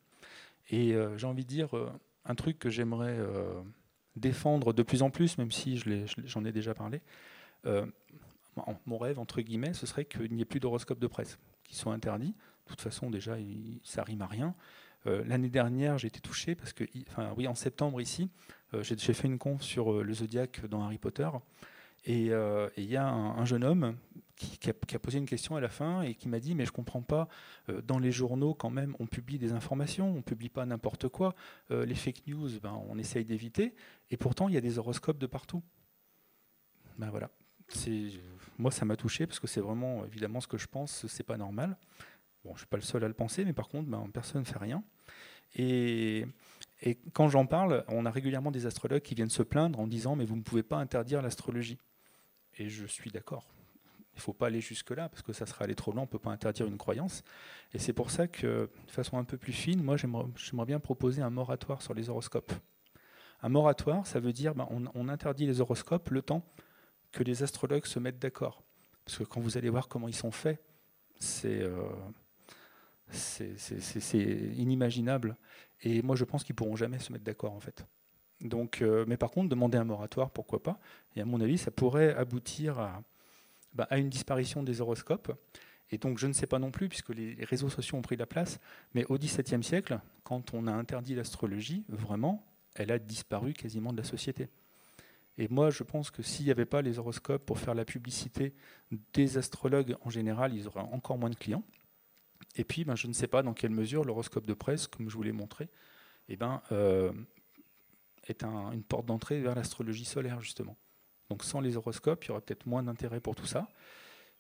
Et 0.69 0.93
euh, 0.93 1.17
j'ai 1.17 1.27
envie 1.27 1.43
de 1.43 1.49
dire 1.49 1.75
euh, 1.75 1.91
un 2.25 2.35
truc 2.35 2.59
que 2.59 2.69
j'aimerais 2.69 3.17
euh, 3.17 3.61
défendre 4.15 4.71
de 4.71 4.83
plus 4.83 5.01
en 5.01 5.09
plus, 5.09 5.37
même 5.37 5.51
si 5.51 5.81
j'en 6.25 6.45
ai 6.45 6.51
déjà 6.51 6.73
parlé. 6.73 7.01
Mon 8.85 8.97
rêve, 8.97 9.19
entre 9.19 9.41
guillemets, 9.41 9.73
ce 9.73 9.85
serait 9.85 10.05
qu'il 10.05 10.33
n'y 10.33 10.41
ait 10.41 10.45
plus 10.45 10.59
d'horoscopes 10.59 10.99
de 10.99 11.07
presse 11.07 11.39
qui 11.63 11.75
soient 11.75 11.93
interdits. 11.93 12.35
De 12.65 12.69
toute 12.69 12.81
façon, 12.81 13.09
déjà, 13.09 13.35
ça 13.83 14.03
rime 14.03 14.21
à 14.21 14.27
rien. 14.27 14.55
L'année 15.05 15.49
dernière, 15.49 15.97
j'ai 15.97 16.07
été 16.07 16.21
touché 16.21 16.55
parce 16.55 16.71
que, 16.71 16.85
enfin, 17.09 17.33
oui, 17.35 17.47
en 17.47 17.55
septembre 17.55 17.99
ici, 17.99 18.29
j'ai 18.81 19.13
fait 19.13 19.27
une 19.27 19.37
conf 19.37 19.61
sur 19.61 20.03
le 20.03 20.13
zodiaque 20.13 20.65
dans 20.67 20.81
Harry 20.83 20.97
Potter. 20.97 21.29
Et 22.05 22.31
il 22.77 22.85
y 22.85 22.95
a 22.95 23.07
un, 23.07 23.45
jeune 23.45 23.63
homme 23.63 23.97
qui, 24.35 24.69
a, 24.69 24.99
posé 24.99 25.17
une 25.17 25.25
question 25.25 25.55
à 25.55 25.61
la 25.61 25.69
fin 25.69 26.01
et 26.01 26.15
qui 26.15 26.27
m'a 26.27 26.39
dit 26.39 26.55
mais 26.55 26.65
je 26.65 26.71
comprends 26.71 27.01
pas 27.01 27.27
euh, 27.69 27.81
dans 27.81 27.99
les 27.99 28.11
journaux 28.11 28.53
quand 28.53 28.69
même 28.69 28.95
on 28.99 29.05
publie 29.05 29.37
des 29.37 29.53
informations 29.53 30.13
on 30.15 30.21
publie 30.21 30.49
pas 30.49 30.65
n'importe 30.65 31.07
quoi 31.07 31.35
euh, 31.71 31.85
les 31.85 31.95
fake 31.95 32.27
news 32.27 32.49
ben, 32.61 32.79
on 32.89 32.97
essaye 32.97 33.25
d'éviter 33.25 33.75
et 34.09 34.17
pourtant 34.17 34.47
il 34.47 34.55
y 34.55 34.57
a 34.57 34.61
des 34.61 34.79
horoscopes 34.79 35.19
de 35.19 35.27
partout 35.27 35.61
ben 36.97 37.09
voilà 37.09 37.29
moi 38.57 38.71
ça 38.71 38.85
m'a 38.85 38.95
touché 38.95 39.25
parce 39.27 39.39
que 39.39 39.47
c'est 39.47 39.61
vraiment 39.61 40.05
évidemment 40.05 40.41
ce 40.41 40.47
que 40.47 40.57
je 40.57 40.67
pense 40.67 41.05
c'est 41.07 41.23
pas 41.23 41.37
normal 41.37 41.77
bon 42.43 42.53
je 42.53 42.59
suis 42.59 42.67
pas 42.67 42.77
le 42.77 42.83
seul 42.83 43.03
à 43.03 43.07
le 43.07 43.13
penser 43.13 43.45
mais 43.45 43.53
par 43.53 43.67
contre 43.67 43.89
ben, 43.89 44.07
personne 44.13 44.41
ne 44.41 44.45
fait 44.45 44.59
rien 44.59 44.83
et, 45.55 46.25
et 46.81 46.99
quand 47.13 47.29
j'en 47.29 47.45
parle 47.45 47.83
on 47.87 48.05
a 48.05 48.11
régulièrement 48.11 48.51
des 48.51 48.65
astrologues 48.65 49.01
qui 49.01 49.15
viennent 49.15 49.29
se 49.29 49.43
plaindre 49.43 49.79
en 49.79 49.87
disant 49.87 50.15
mais 50.15 50.25
vous 50.25 50.35
ne 50.35 50.43
pouvez 50.43 50.63
pas 50.63 50.77
interdire 50.77 51.21
l'astrologie 51.21 51.77
et 52.57 52.69
je 52.69 52.85
suis 52.85 53.11
d'accord 53.11 53.47
il 54.13 54.17
ne 54.17 54.21
faut 54.21 54.33
pas 54.33 54.47
aller 54.47 54.61
jusque-là, 54.61 55.09
parce 55.09 55.23
que 55.23 55.33
ça 55.33 55.45
serait 55.45 55.65
aller 55.65 55.75
trop 55.75 55.91
loin, 55.91 56.01
on 56.01 56.05
ne 56.05 56.09
peut 56.09 56.19
pas 56.19 56.29
interdire 56.29 56.67
une 56.67 56.77
croyance. 56.77 57.23
Et 57.73 57.79
c'est 57.79 57.93
pour 57.93 58.11
ça 58.11 58.27
que, 58.27 58.69
de 58.85 58.91
façon 58.91 59.17
un 59.17 59.23
peu 59.23 59.37
plus 59.37 59.53
fine, 59.53 59.81
moi 59.81 59.97
j'aimerais 59.97 60.65
bien 60.65 60.79
proposer 60.79 61.21
un 61.21 61.31
moratoire 61.31 61.81
sur 61.81 61.95
les 61.95 62.09
horoscopes. 62.09 62.53
Un 63.41 63.49
moratoire, 63.49 64.05
ça 64.05 64.19
veut 64.19 64.31
dire 64.31 64.53
ben, 64.53 64.67
on, 64.69 65.09
interdit 65.09 65.47
les 65.47 65.61
horoscopes 65.61 66.11
le 66.11 66.21
temps 66.21 66.45
que 67.13 67.23
les 67.23 67.43
astrologues 67.43 67.85
se 67.85 67.99
mettent 67.99 68.19
d'accord. 68.19 68.61
Parce 69.05 69.17
que 69.17 69.23
quand 69.23 69.39
vous 69.39 69.57
allez 69.57 69.69
voir 69.69 69.87
comment 69.87 70.09
ils 70.09 70.15
sont 70.15 70.31
faits, 70.31 70.61
c'est 71.19 71.61
euh, 71.61 71.87
inimaginable. 74.57 75.37
Et 75.81 76.01
moi 76.01 76.17
je 76.17 76.25
pense 76.25 76.43
qu'ils 76.43 76.55
pourront 76.55 76.75
jamais 76.75 76.99
se 76.99 77.13
mettre 77.13 77.23
d'accord 77.23 77.53
en 77.53 77.59
fait. 77.61 77.85
Donc, 78.41 78.81
euh, 78.81 79.05
mais 79.07 79.15
par 79.15 79.31
contre, 79.31 79.47
demander 79.47 79.77
un 79.77 79.85
moratoire, 79.85 80.29
pourquoi 80.29 80.61
pas 80.61 80.77
Et 81.15 81.21
à 81.21 81.25
mon 81.25 81.39
avis, 81.39 81.57
ça 81.57 81.71
pourrait 81.71 82.13
aboutir 82.13 82.77
à, 82.77 83.01
bah, 83.73 83.87
à 83.89 83.97
une 83.97 84.09
disparition 84.09 84.63
des 84.63 84.81
horoscopes. 84.81 85.31
Et 85.91 85.97
donc 85.97 86.17
je 86.17 86.27
ne 86.27 86.33
sais 86.33 86.47
pas 86.47 86.59
non 86.59 86.71
plus, 86.71 86.89
puisque 86.89 87.09
les 87.09 87.37
réseaux 87.45 87.69
sociaux 87.69 87.97
ont 87.97 88.01
pris 88.01 88.17
la 88.17 88.25
place, 88.25 88.59
mais 88.93 89.05
au 89.05 89.17
XVIIe 89.17 89.63
siècle, 89.63 89.99
quand 90.23 90.53
on 90.53 90.67
a 90.67 90.71
interdit 90.71 91.13
l'astrologie, 91.15 91.85
vraiment, 91.87 92.45
elle 92.73 92.91
a 92.91 92.97
disparu 92.97 93.53
quasiment 93.53 93.91
de 93.93 93.97
la 93.97 94.03
société. 94.03 94.49
Et 95.37 95.47
moi, 95.47 95.69
je 95.71 95.83
pense 95.83 96.11
que 96.11 96.21
s'il 96.21 96.45
n'y 96.45 96.51
avait 96.51 96.65
pas 96.65 96.81
les 96.81 96.99
horoscopes 96.99 97.45
pour 97.45 97.59
faire 97.59 97.73
la 97.73 97.85
publicité 97.85 98.53
des 99.13 99.37
astrologues 99.37 99.95
en 100.01 100.09
général, 100.09 100.53
ils 100.53 100.67
auraient 100.67 100.81
encore 100.81 101.17
moins 101.17 101.29
de 101.29 101.35
clients. 101.35 101.63
Et 102.55 102.63
puis, 102.63 102.83
ben, 102.83 102.95
je 102.95 103.07
ne 103.07 103.13
sais 103.13 103.27
pas 103.27 103.41
dans 103.41 103.53
quelle 103.53 103.71
mesure 103.71 104.05
l'horoscope 104.05 104.45
de 104.45 104.53
presse, 104.53 104.87
comme 104.87 105.09
je 105.09 105.15
vous 105.15 105.23
l'ai 105.23 105.31
montré, 105.31 105.69
eh 106.27 106.35
ben, 106.35 106.61
euh, 106.71 107.11
est 108.27 108.43
une 108.43 108.83
porte 108.83 109.05
d'entrée 109.05 109.41
vers 109.41 109.55
l'astrologie 109.55 110.05
solaire, 110.05 110.39
justement. 110.39 110.77
Donc 111.29 111.43
sans 111.43 111.61
les 111.61 111.77
horoscopes, 111.77 112.23
il 112.25 112.27
y 112.27 112.31
aurait 112.31 112.41
peut-être 112.41 112.67
moins 112.67 112.83
d'intérêt 112.83 113.19
pour 113.19 113.35
tout 113.35 113.45
ça. 113.45 113.67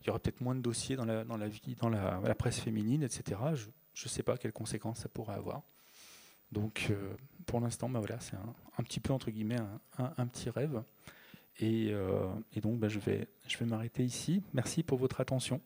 Il 0.01 0.07
y 0.07 0.09
aurait 0.09 0.19
peut-être 0.19 0.41
moins 0.41 0.53
de 0.53 0.61
dossiers 0.61 0.95
dans 0.95 1.05
la, 1.05 1.23
dans 1.23 1.37
la 1.37 1.47
vie, 1.47 1.75
dans 1.79 1.89
la, 1.89 2.35
presse 2.35 2.59
féminine, 2.59 3.03
etc. 3.03 3.39
Je 3.55 4.05
ne 4.05 4.09
sais 4.09 4.21
pas 4.21 4.37
quelles 4.37 4.53
conséquences 4.53 4.99
ça 4.99 5.09
pourrait 5.09 5.35
avoir. 5.35 5.63
Donc 6.53 6.87
euh, 6.89 7.15
pour 7.45 7.59
l'instant, 7.59 7.89
bah 7.89 7.99
voilà, 7.99 8.19
c'est 8.19 8.35
un, 8.35 8.83
petit 8.83 8.99
peu 8.99 9.11
entre 9.11 9.31
guillemets 9.31 9.59
un, 9.97 10.27
petit 10.27 10.49
rêve. 10.49 10.83
Et, 11.59 11.89
euh, 11.91 12.27
donc 12.61 12.79
bah, 12.79 12.87
je 12.87 12.99
vais, 12.99 13.27
je 13.47 13.57
vais 13.57 13.65
m'arrêter 13.65 14.03
ici. 14.03 14.43
Merci 14.53 14.83
pour 14.83 14.97
votre 14.97 15.19
attention. 15.19 15.59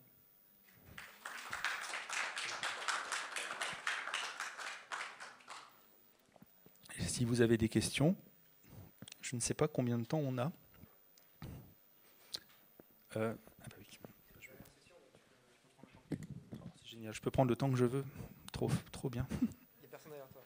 si 7.17 7.25
vous 7.25 7.41
avez 7.41 7.57
des 7.57 7.67
questions, 7.67 8.15
je 9.21 9.35
ne 9.35 9.41
sais 9.41 9.55
pas 9.55 9.67
combien 9.67 9.97
de 9.97 10.05
temps 10.05 10.19
on 10.19 10.37
a. 10.37 10.51
Euh, 13.15 13.33
ah 13.63 13.65
bah 13.69 13.75
c'est 16.75 16.87
génial, 16.87 17.13
je 17.15 17.21
peux 17.21 17.31
prendre 17.31 17.49
le 17.49 17.55
temps 17.55 17.71
que 17.71 17.75
je 17.75 17.85
veux. 17.85 18.05
Trop, 18.53 18.69
trop 18.91 19.09
bien. 19.09 19.27
Il 19.41 19.47
n'y 19.79 19.85
a 19.85 19.89
personne 19.89 20.11
derrière 20.11 20.29
toi. 20.29 20.45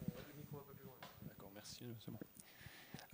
Le 0.00 0.36
micro 0.36 0.58
un 0.58 0.62
peu 0.62 0.74
plus 0.74 0.86
loin. 0.86 0.96
D'accord, 1.28 1.50
merci, 1.54 1.73
c'est 2.04 2.10
bon. 2.10 2.18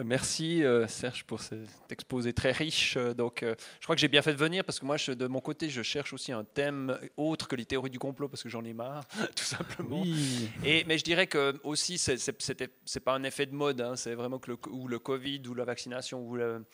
Merci 0.05 0.65
euh, 0.65 0.87
Serge 0.87 1.25
pour 1.25 1.41
cet 1.41 1.69
exposé 1.91 2.33
très 2.33 2.53
riche. 2.53 2.97
Euh, 2.97 3.13
donc, 3.13 3.43
euh, 3.43 3.55
je 3.81 3.87
crois 3.87 3.95
que 3.95 4.01
j'ai 4.01 4.09
bien 4.09 4.23
fait 4.23 4.33
de 4.33 4.39
venir 4.39 4.65
parce 4.65 4.81
que 4.81 4.87
moi, 4.87 4.97
de 4.97 5.27
mon 5.27 5.41
côté, 5.41 5.69
je 5.69 5.83
cherche 5.83 6.13
aussi 6.13 6.33
un 6.33 6.45
thème 6.45 6.99
autre 7.17 7.49
que 7.49 7.57
les 7.57 7.67
théories 7.67 7.91
du 7.91 7.99
complot 7.99 8.29
parce 8.29 8.43
que 8.43 8.49
j'en 8.49 8.65
ai 8.65 8.73
marre, 8.73 9.05
tout 9.37 9.45
simplement. 9.45 10.03
Et, 10.65 10.85
mais 10.85 10.99
je 10.99 11.05
dirais 11.05 11.27
que 11.27 11.59
aussi, 11.65 11.99
c'est 11.99 13.01
pas 13.01 13.15
un 13.15 13.23
effet 13.25 13.47
de 13.47 13.55
mode. 13.55 13.81
Hein. 13.81 13.97
c'est 13.97 14.15
vraiment 14.15 14.39
que 14.39 14.53
le, 14.53 14.59
ou 14.71 14.89
le 14.89 14.99
Covid 14.99 15.43
ou 15.49 15.55
la 15.55 15.65
vaccination 15.65 16.23
ou 16.23 16.37
le, 16.37 16.65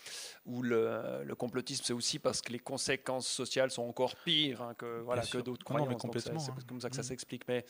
ou 0.44 0.62
le, 0.62 1.34
complotisme, 1.36 1.82
c'est 1.84 1.92
aussi 1.92 2.18
parce 2.18 2.40
que 2.40 2.52
les 2.52 2.58
conséquences 2.58 3.26
sociales 3.26 3.70
sont 3.70 3.82
encore 3.82 4.14
pires 4.16 4.62
hein, 4.62 4.74
que, 4.74 5.00
voilà, 5.00 5.22
que 5.22 5.38
d'autres 5.38 5.64
croyances. 5.64 6.00
C'est 6.00 6.30
hein. 6.30 6.56
comme 6.66 6.80
ça 6.80 6.90
que 6.90 6.96
ça 6.96 7.02
mm. 7.02 7.04
s'explique. 7.04 7.42
Mais 7.48 7.64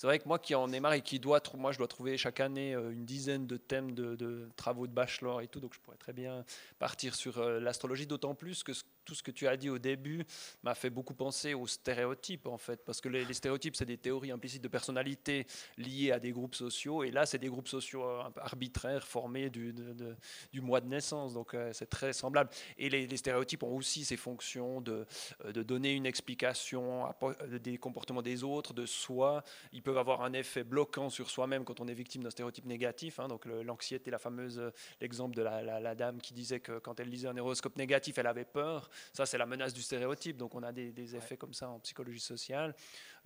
c'est 0.00 0.06
vrai 0.06 0.18
que 0.18 0.26
moi 0.26 0.38
qui 0.38 0.54
en 0.54 0.72
ai 0.72 0.80
marre 0.80 0.94
et 0.94 1.02
qui 1.02 1.18
doit, 1.18 1.42
moi 1.58 1.72
je 1.72 1.76
dois 1.76 1.86
trouver 1.86 2.16
chaque 2.16 2.40
année 2.40 2.74
euh, 2.74 2.90
une 2.90 3.04
dizaine 3.04 3.46
de 3.46 3.58
thèmes 3.58 3.92
de, 3.92 4.48
travaux 4.56 4.86
de 4.86 4.92
bachelor 4.94 5.42
et 5.42 5.46
tout, 5.46 5.60
donc 5.60 5.74
je 5.74 5.80
pourrais 5.80 5.98
très 5.98 6.14
bien 6.14 6.42
partir 6.78 7.14
sur 7.14 7.36
euh, 7.36 7.60
l'astrologie, 7.60 8.06
d'autant 8.06 8.34
plus 8.34 8.62
que 8.62 8.72
tout 9.04 9.14
ce 9.14 9.22
que 9.22 9.30
tu 9.30 9.46
as 9.48 9.56
dit 9.56 9.70
au 9.70 9.78
début 9.78 10.24
m'a 10.62 10.74
fait 10.74 10.90
beaucoup 10.90 11.14
penser 11.14 11.54
aux 11.54 11.66
stéréotypes 11.66 12.46
en 12.46 12.58
fait, 12.58 12.84
parce 12.84 13.00
que 13.00 13.08
les, 13.08 13.32
stéréotypes 13.32 13.76
c'est 13.76 13.86
des 13.86 13.98
théories 13.98 14.30
implicites 14.30 14.62
de 14.62 14.68
personnalité 14.68 15.46
liées 15.76 16.12
à 16.12 16.18
des 16.18 16.32
groupes 16.32 16.54
sociaux, 16.54 17.02
et 17.02 17.10
là 17.10 17.26
c'est 17.26 17.38
des 17.38 17.48
groupes 17.48 17.68
sociaux 17.68 18.04
euh, 18.04 18.22
arbitraires 18.36 19.06
formés 19.06 19.50
du, 19.50 19.74
du 20.52 20.60
mois 20.60 20.80
de 20.80 20.86
naissance, 20.86 21.34
donc 21.34 21.56
c'est 21.72 21.88
très 21.88 22.12
semblable. 22.12 22.50
Et 22.78 22.88
les, 22.88 23.16
stéréotypes 23.16 23.62
ont 23.62 23.76
aussi 23.76 24.04
ces 24.04 24.16
fonctions 24.16 24.80
de, 24.80 25.06
de 25.44 25.62
donner 25.62 25.92
une 25.92 26.06
explication 26.06 27.04
des 27.62 27.76
comportements 27.76 28.22
des 28.22 28.44
autres, 28.44 28.72
de 28.72 28.86
soi. 28.86 29.42
Ils 29.72 29.82
peuvent 29.82 29.98
avoir 29.98 30.22
un 30.22 30.32
effet 30.32 30.64
bloquant 30.64 31.10
sur 31.10 31.30
soi-même 31.30 31.64
quand 31.64 31.80
on 31.80 31.88
est 31.88 31.94
victime 31.94 32.22
d'un 32.22 32.30
stéréotype 32.30 32.64
négatif. 32.64 33.20
Hein. 33.20 33.28
donc 33.28 33.44
l'anxiété, 33.46 34.10
la 34.10 34.18
l'exemple 35.00 35.34
de 35.34 35.42
la, 35.42 35.94
dame 35.94 36.20
qui 36.20 36.32
disait 36.34 36.60
que 36.60 36.78
quand 36.78 37.00
elle 37.00 37.08
lisait 37.08 37.28
un 37.28 37.36
horoscope 37.36 37.76
négatif, 37.76 38.18
elle 38.18 38.26
avait 38.26 38.44
peur. 38.44 38.89
Ça, 39.12 39.26
c'est 39.26 39.38
la 39.38 39.46
menace 39.46 39.72
du 39.72 39.82
stéréotype. 39.82 40.36
Donc 40.36 40.54
on 40.54 40.62
a 40.62 40.72
des, 40.72 41.16
effets 41.16 41.36
comme 41.36 41.54
ça 41.54 41.68
en 41.68 41.80
psychologie 41.80 42.20
sociale. 42.20 42.74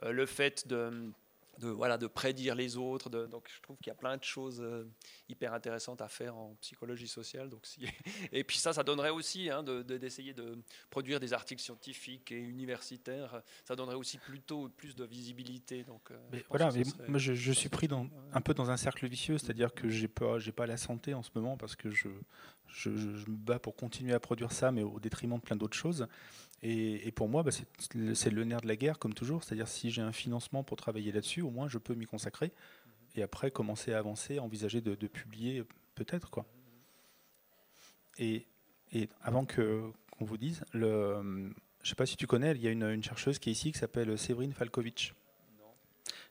le 0.02 0.26
fait 0.26 0.66
de 0.66 1.12
de, 1.58 1.68
voilà, 1.68 1.98
de 1.98 2.06
prédire 2.06 2.54
les 2.54 2.76
autres. 2.76 3.08
donc 3.10 3.48
je 3.54 3.60
trouve 3.60 3.76
qu'il 3.78 3.88
y 3.88 3.90
a 3.90 3.94
plein 3.94 4.16
de 4.16 4.24
choses 4.24 4.60
euh, 4.60 4.88
hyper 5.28 5.52
intéressantes 5.52 6.00
à 6.00 6.08
faire 6.08 6.36
en 6.36 6.54
psychologie 6.60 7.08
sociale. 7.08 7.48
Donc, 7.48 7.66
si, 7.66 7.80
et 8.32 8.44
puis 8.44 8.58
ça, 8.58 8.72
ça 8.72 8.82
donnerait 8.82 9.10
aussi 9.10 9.50
hein, 9.50 9.62
d'essayer 9.62 10.34
de, 10.34 10.58
produire 10.90 11.20
des 11.20 11.32
articles 11.32 11.62
scientifiques 11.62 12.32
et 12.32 12.38
universitaires. 12.38 13.42
Ça 13.64 13.76
donnerait 13.76 13.96
aussi 13.96 14.18
plutôt 14.18 14.68
plus 14.68 14.94
de 14.94 15.04
visibilité. 15.04 15.84
Donc, 15.84 16.10
euh, 16.10 16.18
mais 16.32 16.44
voilà, 16.48 16.70
mais 16.72 16.82
moi 17.08 17.18
je, 17.18 17.52
suis 17.52 17.68
pris 17.68 17.88
dans, 17.88 18.08
un 18.32 18.40
peu 18.40 18.54
dans 18.54 18.70
un 18.70 18.76
cercle 18.76 19.06
vicieux, 19.06 19.38
c'est-à-dire 19.38 19.72
que 19.72 19.88
j'ai 19.88 20.08
pas, 20.08 20.38
j'ai 20.38 20.52
pas 20.52 20.66
la 20.66 20.76
santé 20.76 21.14
en 21.14 21.22
ce 21.22 21.30
moment 21.34 21.56
parce 21.56 21.76
que 21.76 21.90
je, 21.90 22.08
je, 22.68 22.90
me 22.90 23.36
bats 23.36 23.58
pour 23.58 23.76
continuer 23.76 24.12
à 24.12 24.20
produire 24.20 24.52
ça, 24.52 24.72
mais 24.72 24.82
au 24.82 25.00
détriment 25.00 25.36
de 25.36 25.42
plein 25.42 25.56
d'autres 25.56 25.76
choses. 25.76 26.06
Et, 26.62 27.12
pour 27.12 27.28
moi, 27.28 27.42
bah, 27.42 27.50
c'est 27.52 28.30
le 28.30 28.44
nerf 28.44 28.62
de 28.62 28.68
la 28.68 28.76
guerre, 28.76 28.98
comme 28.98 29.12
toujours. 29.12 29.44
C'est-à-dire, 29.44 29.68
si 29.68 29.90
j'ai 29.90 30.00
un 30.00 30.12
financement 30.12 30.64
pour 30.64 30.78
travailler 30.78 31.12
là-dessus, 31.12 31.42
au 31.42 31.50
moins, 31.50 31.68
je 31.68 31.78
peux 31.78 31.94
m'y 31.94 32.06
consacrer. 32.06 32.52
Et 33.16 33.22
après, 33.22 33.50
commencer 33.50 33.92
à 33.92 33.98
avancer, 33.98 34.38
envisager 34.38 34.80
de, 34.80 34.94
publier, 35.06 35.62
peut-être. 35.94 36.30
quoi. 36.30 36.46
Et, 38.18 38.46
avant 39.20 39.44
que 39.44 39.82
qu'on 40.12 40.24
vous 40.24 40.38
dise, 40.38 40.64
je 40.72 40.78
ne 40.78 41.52
sais 41.82 41.96
pas 41.96 42.06
si 42.06 42.16
tu 42.16 42.26
connais, 42.26 42.52
il 42.52 42.62
y 42.62 42.68
a 42.68 42.70
une, 42.70 43.02
chercheuse 43.02 43.38
qui 43.38 43.50
est 43.50 43.52
ici 43.52 43.72
qui 43.72 43.78
s'appelle 43.78 44.16
Séverine 44.16 44.52
Falkovitch, 44.52 45.12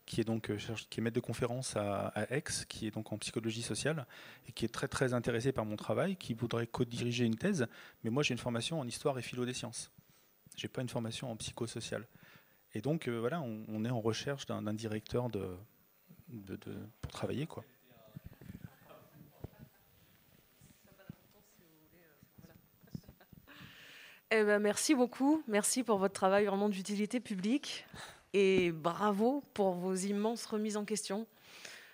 qui 0.06 0.22
est 0.22 0.24
donc 0.24 0.50
euh, 0.50 0.58
qui 0.90 1.00
est 1.00 1.04
maître 1.04 1.16
de 1.16 1.20
conférence 1.20 1.76
à, 1.76 2.12
Aix, 2.30 2.44
qui 2.68 2.88
est 2.88 2.92
donc 2.92 3.12
en 3.12 3.18
psychologie 3.18 3.62
sociale 3.62 4.06
et 4.48 4.52
qui 4.52 4.66
est 4.66 4.74
très 4.74 4.88
très 4.88 5.14
intéressée 5.14 5.52
par 5.52 5.66
mon 5.66 5.76
travail, 5.76 6.16
qui 6.16 6.34
voudrait 6.34 6.68
co-diriger 6.68 7.26
une 7.26 7.38
thèse. 7.38 7.68
Mais 8.04 8.10
moi, 8.10 8.24
j'ai 8.24 8.34
une 8.34 8.40
formation 8.40 8.80
en 8.80 8.88
histoire 8.88 9.18
et 9.18 9.22
philo 9.22 9.46
des 9.46 9.54
sciences. 9.54 9.92
J'ai 10.56 10.68
pas 10.68 10.82
une 10.82 10.90
formation 10.90 11.32
en 11.32 11.36
psychosocial. 11.36 12.08
Et 12.74 12.82
donc, 12.82 13.08
euh, 13.08 13.20
voilà, 13.20 13.42
on, 13.42 13.86
est 13.86 13.90
en 13.90 14.02
recherche 14.02 14.46
d'un 14.46 14.74
directeur 14.74 15.30
de, 15.30 15.58
pour 17.02 17.12
travailler. 17.12 17.46
Quoi. 17.46 17.64
Eh 24.36 24.44
ben, 24.44 24.58
merci 24.58 24.96
beaucoup. 24.96 25.44
Merci 25.48 25.84
pour 25.84 26.00
votre 26.00 26.16
travail 26.16 26.46
vraiment 26.46 26.68
d'utilité 26.68 27.20
publique. 27.20 27.86
Et 28.34 28.72
bravo 28.72 29.44
pour 29.54 29.76
vos 29.76 29.96
immenses 29.96 30.46
remises 30.46 30.78
en 30.78 30.86
question. 30.86 31.28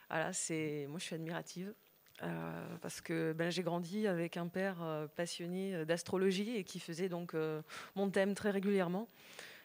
Voilà, 0.10 0.34
c'est, 0.34 0.88
moi, 0.90 1.00
je 1.00 1.06
suis 1.06 1.16
admirative. 1.16 1.74
Euh, 2.22 2.78
parce 2.82 3.00
que 3.00 3.34
ben, 3.34 3.50
j'ai 3.50 3.64
grandi 3.64 4.06
avec 4.06 4.36
un 4.36 4.48
père 4.48 4.82
euh, 4.82 5.08
passionné 5.08 5.86
d'astrologie 5.86 6.56
et 6.58 6.64
qui 6.66 6.80
faisait 6.80 7.08
donc 7.08 7.34
euh, 7.34 7.62
mon 7.96 8.10
thème 8.10 8.36
très 8.36 8.52
régulièrement. 8.52 9.08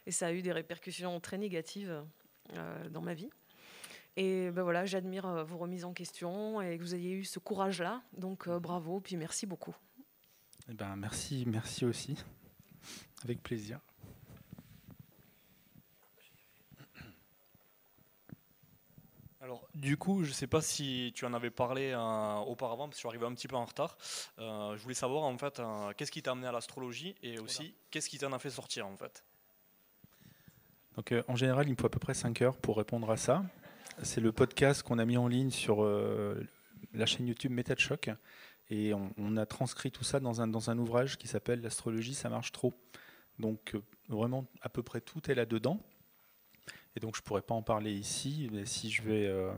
Et 0.07 0.12
ça 0.12 0.29
a 0.29 0.33
eu 0.33 0.43
des 0.43 0.53
répercussions 0.53 1.18
très 1.20 1.39
négatives 1.39 2.05
dans 2.91 3.01
ma 3.01 3.14
vie. 3.14 3.31
Et 4.16 4.51
ben 4.51 4.62
voilà, 4.62 4.85
j'admire 4.85 5.47
vos 5.47 5.57
remises 5.57 5.87
en 5.87 5.95
question 5.95 6.61
et 6.61 6.77
que 6.77 6.83
vous 6.83 6.95
ayez 6.95 7.12
eu 7.12 7.25
ce 7.25 7.39
courage-là. 7.39 8.03
Donc 8.18 8.47
bravo, 8.47 9.01
puis 9.01 9.16
merci 9.16 9.47
beaucoup. 9.47 9.75
Eh 10.68 10.75
ben, 10.75 10.95
merci, 10.97 11.45
merci 11.47 11.87
aussi. 11.87 12.22
Avec 13.25 13.43
plaisir. 13.43 13.81
Alors, 19.45 19.69
du 19.75 19.99
coup, 19.99 20.25
je 20.25 20.31
ne 20.31 20.35
sais 20.35 20.47
pas 20.47 20.63
si 20.63 21.13
tu 21.15 21.27
en 21.27 21.35
avais 21.35 21.51
parlé 21.51 21.91
euh, 21.93 22.37
auparavant, 22.47 22.89
parce 22.89 22.93
que 22.93 22.97
je 22.97 22.99
suis 23.01 23.09
arrivé 23.09 23.27
un 23.27 23.35
petit 23.35 23.47
peu 23.47 23.57
en 23.57 23.67
retard. 23.67 23.99
Euh, 24.39 24.75
je 24.75 24.83
voulais 24.83 24.95
savoir, 24.95 25.25
en 25.25 25.37
fait, 25.37 25.61
euh, 25.61 25.93
qu'est-ce 25.95 26.11
qui 26.11 26.23
t'a 26.23 26.31
amené 26.31 26.47
à 26.47 26.53
l'astrologie 26.53 27.15
et 27.23 27.39
aussi, 27.39 27.75
qu'est-ce 27.91 28.09
qui 28.09 28.17
t'en 28.17 28.33
a 28.33 28.39
fait 28.39 28.49
sortir, 28.49 28.87
en 28.87 28.97
fait? 28.97 29.23
Donc, 30.97 31.13
en 31.29 31.37
général, 31.37 31.69
il 31.69 31.73
me 31.73 31.77
faut 31.77 31.85
à 31.85 31.91
peu 31.91 31.99
près 31.99 32.15
5 32.15 32.41
heures 32.41 32.57
pour 32.57 32.79
répondre 32.79 33.11
à 33.11 33.19
ça. 33.19 33.45
C'est 34.03 34.23
le 34.23 34.33
podcast 34.33 34.83
qu'on 34.83 34.99
a 34.99 35.05
mis 35.05 35.19
en 35.19 35.29
ligne 35.29 35.51
sur 35.51 35.85
la 36.95 37.05
chaîne 37.05 37.27
YouTube 37.27 37.53
Méthode 37.53 37.81
Choc. 37.81 38.09
Et 38.71 38.95
on, 38.95 39.13
on, 39.19 39.37
a 39.37 39.45
transcrit 39.45 39.91
tout 39.91 40.05
ça 40.05 40.21
dans 40.21 40.41
un, 40.41 40.49
dans 40.49 40.71
un 40.71 40.79
ouvrage 40.79 41.19
qui 41.19 41.29
s'appelle 41.29 41.61
L'astrologie, 41.61 42.15
ça 42.15 42.31
marche 42.31 42.51
trop. 42.51 42.73
Donc, 43.39 43.77
vraiment, 44.09 44.47
à 44.63 44.71
peu 44.71 44.83
près 44.83 45.03
tout 45.03 45.31
est 45.31 45.35
là-dedans. 45.35 45.81
Et 46.97 47.01
donc 47.01 47.17
je 47.17 47.23
pourrais 47.23 47.43
pas 47.43 47.55
en 47.55 47.63
parler 47.63 47.93
ici, 47.93 48.49
mais 48.53 48.67
si 48.67 48.91
je 48.91 49.03
vais 49.03 49.27
euh, 49.27 49.53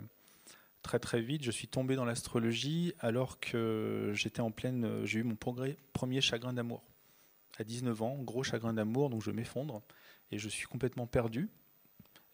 très 0.83 0.99
très 0.99 1.21
vite, 1.21 1.43
je 1.43 1.51
suis 1.51 1.69
tombé 1.69 1.97
dans 1.97 2.05
l'astrologie 2.05 2.95
alors 3.01 3.41
que 3.41 4.13
j'étais 4.15 4.41
en 4.41 4.51
pleine, 4.51 4.85
euh, 4.85 5.05
j'ai 5.05 5.21
eu 5.21 5.23
mon 5.23 5.37
premier 5.37 6.21
chagrin 6.21 6.53
d'amour. 6.53 6.83
À 7.59 7.65
19 7.65 8.03
ans, 8.03 8.17
gros 8.23 8.43
chagrin 8.43 8.75
d'amour, 8.75 9.11
donc 9.11 9.23
je 9.23 9.31
m'effondre 9.31 9.83
et 10.31 10.39
je 10.39 10.49
suis 10.49 10.67
complètement 10.67 11.07
perdu 11.07 11.49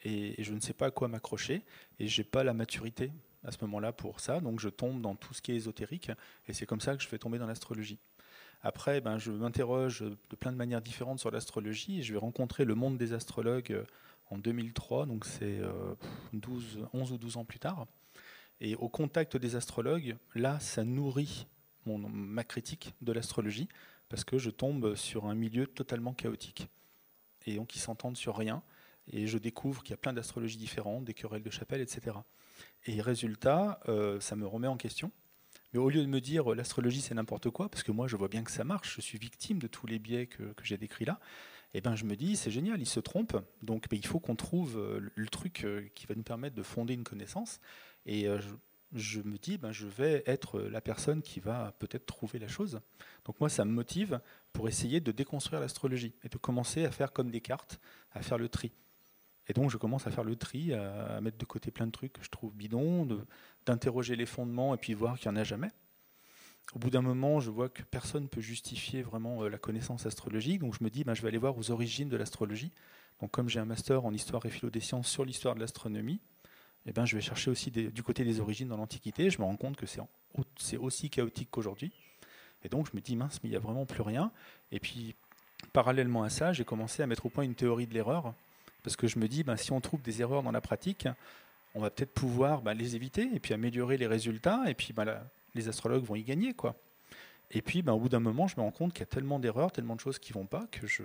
et, 0.04 0.42
je 0.42 0.52
ne 0.52 0.60
sais 0.60 0.72
pas 0.72 0.86
à 0.86 0.90
quoi 0.90 1.08
m'accrocher 1.08 1.62
et 1.98 2.08
j'ai 2.08 2.24
pas 2.24 2.44
la 2.44 2.54
maturité 2.54 3.12
à 3.44 3.50
ce 3.50 3.58
moment-là 3.62 3.92
pour 3.92 4.20
ça, 4.20 4.40
donc 4.40 4.60
je 4.60 4.68
tombe 4.68 5.00
dans 5.00 5.16
tout 5.16 5.34
ce 5.34 5.42
qui 5.42 5.52
est 5.52 5.56
ésotérique 5.56 6.10
et 6.46 6.52
c'est 6.52 6.66
comme 6.66 6.80
ça 6.80 6.96
que 6.96 7.02
je 7.02 7.08
vais 7.08 7.18
tomber 7.18 7.38
dans 7.38 7.46
l'astrologie. 7.46 7.98
Après, 8.62 9.00
ben, 9.00 9.18
je 9.18 9.32
m'interroge 9.32 10.02
de 10.02 10.36
plein 10.36 10.52
de 10.52 10.56
manières 10.56 10.80
différentes 10.80 11.18
sur 11.18 11.32
l'astrologie 11.32 11.98
et 11.98 12.02
je 12.02 12.12
vais 12.12 12.18
rencontrer 12.18 12.64
le 12.64 12.76
monde 12.76 12.96
des 12.96 13.12
astrologues 13.12 13.72
euh, 13.72 13.84
en 14.32 14.38
2003, 14.38 15.06
donc 15.06 15.24
c'est 15.24 15.60
12, 16.32 16.78
euh, 16.78 16.86
11 16.94 17.12
ou 17.12 17.18
12 17.18 17.36
ans 17.36 17.44
plus 17.44 17.58
tard. 17.58 17.86
Et 18.60 18.74
au 18.76 18.88
contact 18.88 19.36
des 19.36 19.56
astrologues, 19.56 20.16
là, 20.34 20.58
ça 20.60 20.84
nourrit 20.84 21.46
mon, 21.84 21.98
ma 21.98 22.44
critique 22.44 22.94
de 23.02 23.12
l'astrologie, 23.12 23.68
parce 24.08 24.24
que 24.24 24.38
je 24.38 24.50
tombe 24.50 24.94
sur 24.94 25.26
un 25.26 25.34
milieu 25.34 25.66
totalement 25.66 26.14
chaotique. 26.14 26.68
Et 27.46 27.56
donc, 27.56 27.76
ils 27.76 27.80
s'entendent 27.80 28.16
sur 28.16 28.36
rien. 28.36 28.62
Et 29.08 29.26
je 29.26 29.36
découvre 29.36 29.82
qu'il 29.82 29.90
y 29.90 29.94
a 29.94 29.98
plein 29.98 30.12
d'astrologies 30.12 30.56
différentes, 30.56 31.04
des 31.04 31.14
querelles 31.14 31.42
de 31.42 31.50
chapelle, 31.50 31.80
etc. 31.80 32.16
Et 32.86 33.00
résultat, 33.00 33.80
euh, 33.88 34.20
ça 34.20 34.36
me 34.36 34.46
remet 34.46 34.68
en 34.68 34.76
question. 34.76 35.10
Mais 35.72 35.78
au 35.78 35.90
lieu 35.90 36.02
de 36.02 36.06
me 36.06 36.20
dire 36.20 36.54
l'astrologie 36.54 37.00
c'est 37.00 37.14
n'importe 37.14 37.48
quoi, 37.48 37.70
parce 37.70 37.82
que 37.82 37.92
moi 37.92 38.06
je 38.06 38.16
vois 38.16 38.28
bien 38.28 38.44
que 38.44 38.50
ça 38.50 38.62
marche, 38.62 38.94
je 38.96 39.00
suis 39.00 39.18
victime 39.18 39.58
de 39.58 39.66
tous 39.66 39.86
les 39.86 39.98
biais 39.98 40.26
que, 40.26 40.52
que 40.52 40.64
j'ai 40.64 40.76
décrits 40.76 41.06
là, 41.06 41.18
eh 41.74 41.80
ben, 41.80 41.94
je 41.96 42.04
me 42.04 42.16
dis, 42.16 42.36
c'est 42.36 42.50
génial, 42.50 42.80
il 42.80 42.86
se 42.86 43.00
trompe, 43.00 43.36
donc 43.62 43.86
il 43.92 44.06
faut 44.06 44.20
qu'on 44.20 44.36
trouve 44.36 44.78
euh, 44.78 45.00
le 45.14 45.28
truc 45.28 45.64
euh, 45.64 45.88
qui 45.94 46.06
va 46.06 46.14
nous 46.14 46.22
permettre 46.22 46.54
de 46.54 46.62
fonder 46.62 46.92
une 46.92 47.04
connaissance. 47.04 47.60
Et 48.04 48.28
euh, 48.28 48.40
je, 48.92 49.20
me 49.20 49.38
dis, 49.38 49.56
ben, 49.56 49.72
je 49.72 49.86
vais 49.86 50.22
être 50.26 50.60
la 50.60 50.82
personne 50.82 51.22
qui 51.22 51.40
va 51.40 51.72
peut-être 51.78 52.04
trouver 52.04 52.38
la 52.38 52.48
chose. 52.48 52.80
Donc 53.24 53.40
moi, 53.40 53.48
ça 53.48 53.64
me 53.64 53.72
motive 53.72 54.20
pour 54.52 54.68
essayer 54.68 55.00
de 55.00 55.12
déconstruire 55.12 55.60
l'astrologie 55.60 56.14
et 56.24 56.28
de 56.28 56.36
commencer 56.36 56.84
à 56.84 56.90
faire 56.90 57.12
comme 57.12 57.30
des 57.30 57.40
cartes, 57.40 57.80
à 58.12 58.20
faire 58.20 58.36
le 58.36 58.50
tri. 58.50 58.72
Et 59.48 59.54
donc 59.54 59.70
je 59.70 59.76
commence 59.76 60.06
à 60.06 60.10
faire 60.10 60.24
le 60.24 60.36
tri, 60.36 60.72
à, 60.72 61.20
mettre 61.20 61.38
de 61.38 61.44
côté 61.44 61.70
plein 61.70 61.86
de 61.86 61.90
trucs 61.90 62.12
que 62.12 62.22
je 62.22 62.30
trouve 62.30 62.54
bidons, 62.54 63.08
d'interroger 63.66 64.14
les 64.14 64.26
fondements 64.26 64.74
et 64.74 64.76
puis 64.78 64.94
voir 64.94 65.18
qu'il 65.18 65.30
n'y 65.32 65.36
en 65.36 65.40
a 65.40 65.44
jamais 65.44 65.70
au 66.74 66.78
bout 66.78 66.90
d'un 66.90 67.02
moment, 67.02 67.40
je 67.40 67.50
vois 67.50 67.68
que 67.68 67.82
personne 67.82 68.24
ne 68.24 68.28
peut 68.28 68.40
justifier 68.40 69.02
vraiment 69.02 69.42
euh, 69.42 69.48
la 69.48 69.58
connaissance 69.58 70.06
astrologique, 70.06 70.60
donc 70.60 70.74
je 70.78 70.84
me 70.84 70.90
dis, 70.90 71.04
ben, 71.04 71.14
je 71.14 71.22
vais 71.22 71.28
aller 71.28 71.38
voir 71.38 71.56
aux 71.58 71.70
origines 71.70 72.08
de 72.08 72.16
l'astrologie. 72.16 72.70
Donc 73.20 73.30
comme 73.30 73.48
j'ai 73.48 73.60
un 73.60 73.64
master 73.64 74.04
en 74.04 74.12
histoire 74.12 74.44
et 74.46 74.50
philo 74.50 74.70
des 74.70 74.80
sciences 74.80 75.08
sur 75.08 75.24
l'histoire 75.24 75.54
de 75.54 75.60
l'astronomie, 75.60 76.20
eh 76.86 76.92
ben, 76.92 77.04
je 77.04 77.14
vais 77.14 77.22
chercher 77.22 77.50
aussi 77.50 77.70
du 77.70 78.02
côté 78.02 78.24
des 78.24 78.40
origines 78.40 78.68
dans 78.68 78.76
l'Antiquité. 78.76 79.30
Je 79.30 79.38
me 79.38 79.44
rends 79.44 79.56
compte 79.56 79.76
que 79.76 79.86
c'est 80.56 80.76
aussi 80.76 81.10
chaotique 81.10 81.48
qu'aujourd'hui. 81.50 81.92
Et 82.64 82.68
donc 82.68 82.88
je 82.90 82.96
me 82.96 83.00
dis, 83.00 83.16
mince, 83.16 83.38
mais 83.42 83.48
il 83.48 83.52
n'y 83.52 83.56
a 83.56 83.60
vraiment 83.60 83.86
plus 83.86 84.02
rien. 84.02 84.32
Et 84.72 84.80
puis, 84.80 85.14
parallèlement 85.72 86.22
à 86.22 86.30
ça, 86.30 86.52
j'ai 86.52 86.64
commencé 86.64 87.02
à 87.02 87.06
mettre 87.06 87.26
au 87.26 87.28
point 87.28 87.44
une 87.44 87.54
théorie 87.54 87.86
de 87.86 87.94
l'erreur, 87.94 88.34
parce 88.82 88.96
que 88.96 89.06
je 89.06 89.18
me 89.18 89.28
dis, 89.28 89.44
ben, 89.44 89.56
si 89.56 89.72
on 89.72 89.80
trouve 89.80 90.02
des 90.02 90.22
erreurs 90.22 90.42
dans 90.42 90.50
la 90.50 90.60
pratique, 90.60 91.06
on 91.74 91.80
va 91.80 91.90
peut-être 91.90 92.12
pouvoir 92.12 92.62
ben, 92.62 92.74
les 92.74 92.96
éviter 92.96 93.30
et 93.32 93.38
puis 93.40 93.54
améliorer 93.54 93.96
les 93.96 94.06
résultats. 94.06 94.62
Et 94.66 94.74
puis, 94.74 94.92
ben, 94.92 95.20
les 95.54 95.68
astrologues 95.68 96.04
vont 96.04 96.14
y 96.14 96.24
gagner. 96.24 96.54
quoi. 96.54 96.76
Et 97.50 97.62
puis, 97.62 97.82
ben, 97.82 97.92
au 97.92 98.00
bout 98.00 98.08
d'un 98.08 98.20
moment, 98.20 98.46
je 98.46 98.56
me 98.56 98.62
rends 98.62 98.70
compte 98.70 98.92
qu'il 98.92 99.00
y 99.00 99.02
a 99.04 99.06
tellement 99.06 99.38
d'erreurs, 99.38 99.72
tellement 99.72 99.94
de 99.94 100.00
choses 100.00 100.18
qui 100.18 100.32
vont 100.32 100.46
pas, 100.46 100.66
que 100.68 100.86
je... 100.86 101.02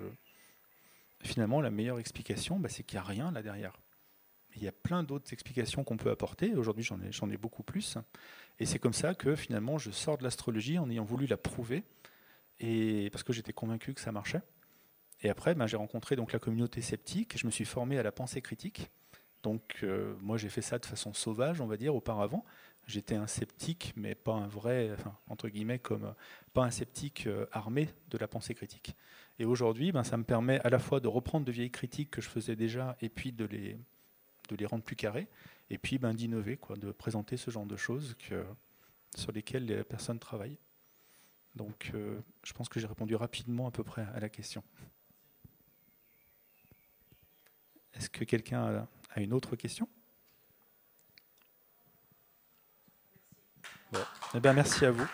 finalement, 1.22 1.62
la 1.62 1.70
meilleure 1.70 2.00
explication, 2.00 2.60
ben, 2.60 2.70
c'est 2.70 2.84
qu'il 2.84 2.98
n'y 2.98 3.06
a 3.06 3.08
rien 3.08 3.32
là 3.32 3.42
derrière. 3.42 3.74
Il 4.56 4.64
y 4.64 4.68
a 4.68 4.72
plein 4.72 5.04
d'autres 5.04 5.34
explications 5.34 5.84
qu'on 5.84 5.98
peut 5.98 6.10
apporter. 6.10 6.56
Aujourd'hui, 6.56 6.84
j'en 6.84 7.30
ai, 7.30 7.38
beaucoup 7.38 7.64
plus. 7.64 7.98
Et 8.60 8.66
c'est 8.66 8.80
comme 8.80 8.94
ça 8.94 9.14
que 9.14 9.36
finalement, 9.36 9.78
je 9.78 9.92
sors 9.92 10.18
de 10.18 10.24
l'astrologie 10.24 10.80
en 10.80 10.90
ayant 10.90 11.04
voulu 11.04 11.28
la 11.28 11.38
prouver, 11.38 11.84
et 12.60 13.10
parce 13.12 13.24
que 13.24 13.34
j'étais 13.34 13.54
convaincu 13.54 13.94
que 13.94 14.02
ça 14.02 14.12
marchait. 14.12 14.42
Et 15.22 15.30
après, 15.30 15.54
ben, 15.54 15.68
j'ai 15.68 15.78
rencontré 15.78 16.16
donc 16.16 16.32
la 16.32 16.40
communauté 16.40 16.82
sceptique. 16.82 17.38
Je 17.38 17.46
me 17.46 17.52
suis 17.52 17.66
formé 17.66 18.00
à 18.00 18.04
la 18.04 18.12
pensée 18.12 18.42
critique. 18.42 18.90
Donc, 19.44 19.80
euh, 19.84 20.16
moi, 20.22 20.38
j'ai 20.38 20.50
fait 20.50 20.62
ça 20.62 20.80
de 20.80 20.86
façon 20.86 21.14
sauvage, 21.14 21.62
on 21.62 21.68
va 21.68 21.78
dire, 21.78 21.94
auparavant 21.94 22.44
j'étais 22.88 23.16
un 23.16 23.28
sceptique, 23.28 23.94
mais 23.96 24.16
pas 24.16 24.34
un 24.34 24.48
vrai, 24.48 24.92
enfin, 24.94 25.16
entre 25.28 25.50
guillemets, 25.50 25.80
comme 25.80 26.06
euh, 26.06 26.14
pas 26.54 26.64
un 26.64 26.72
sceptique 26.72 27.28
euh, 27.28 27.46
armé 27.52 27.90
de 28.10 28.18
la 28.18 28.28
pensée 28.28 28.56
critique. 28.56 28.96
Et 29.40 29.46
aujourd'hui, 29.46 29.92
ben, 29.92 30.04
ça 30.04 30.18
me 30.18 30.24
permet 30.24 30.60
à 30.62 30.70
la 30.70 30.80
fois 30.80 31.00
de 31.00 31.08
reprendre 31.08 31.46
de 31.46 31.52
vieilles 31.52 31.72
critiques 31.72 32.12
que 32.12 32.22
je 32.22 32.30
faisais 32.30 32.56
déjà 32.56 32.98
et 33.02 33.10
puis 33.10 33.32
de 33.32 33.46
les, 33.46 33.78
de 34.50 34.56
les 34.56 34.66
rendre 34.66 34.84
plus 34.84 34.96
carrées, 34.96 35.28
et 35.70 35.78
puis 35.78 35.98
ben, 35.98 36.14
d'innover, 36.14 36.58
quoi, 36.58 36.78
de 36.78 36.92
présenter 36.92 37.38
ce 37.38 37.52
genre 37.52 37.66
de 37.66 37.76
choses 37.76 38.16
sur 39.16 39.32
lesquelles 39.32 39.66
les 39.66 39.84
personnes 39.84 40.20
travaillent. 40.20 40.58
Donc 41.56 41.92
euh, 41.94 42.22
je 42.44 42.54
pense 42.54 42.70
que 42.70 42.80
j'ai 42.80 42.88
répondu 42.88 43.16
rapidement 43.16 43.68
à 43.68 43.72
peu 43.72 43.84
près 43.84 44.06
à 44.14 44.20
la 44.20 44.30
question. 44.30 44.64
Est-ce 47.94 48.10
que 48.10 48.24
quelqu'un 48.24 48.88
a 49.10 49.22
une 49.22 49.34
autre 49.34 49.56
question? 49.56 49.90
Bon. 53.92 54.00
Eh 54.36 54.40
bien, 54.40 54.54
merci 54.54 54.86
à 54.86 54.92
vous. 54.92 55.08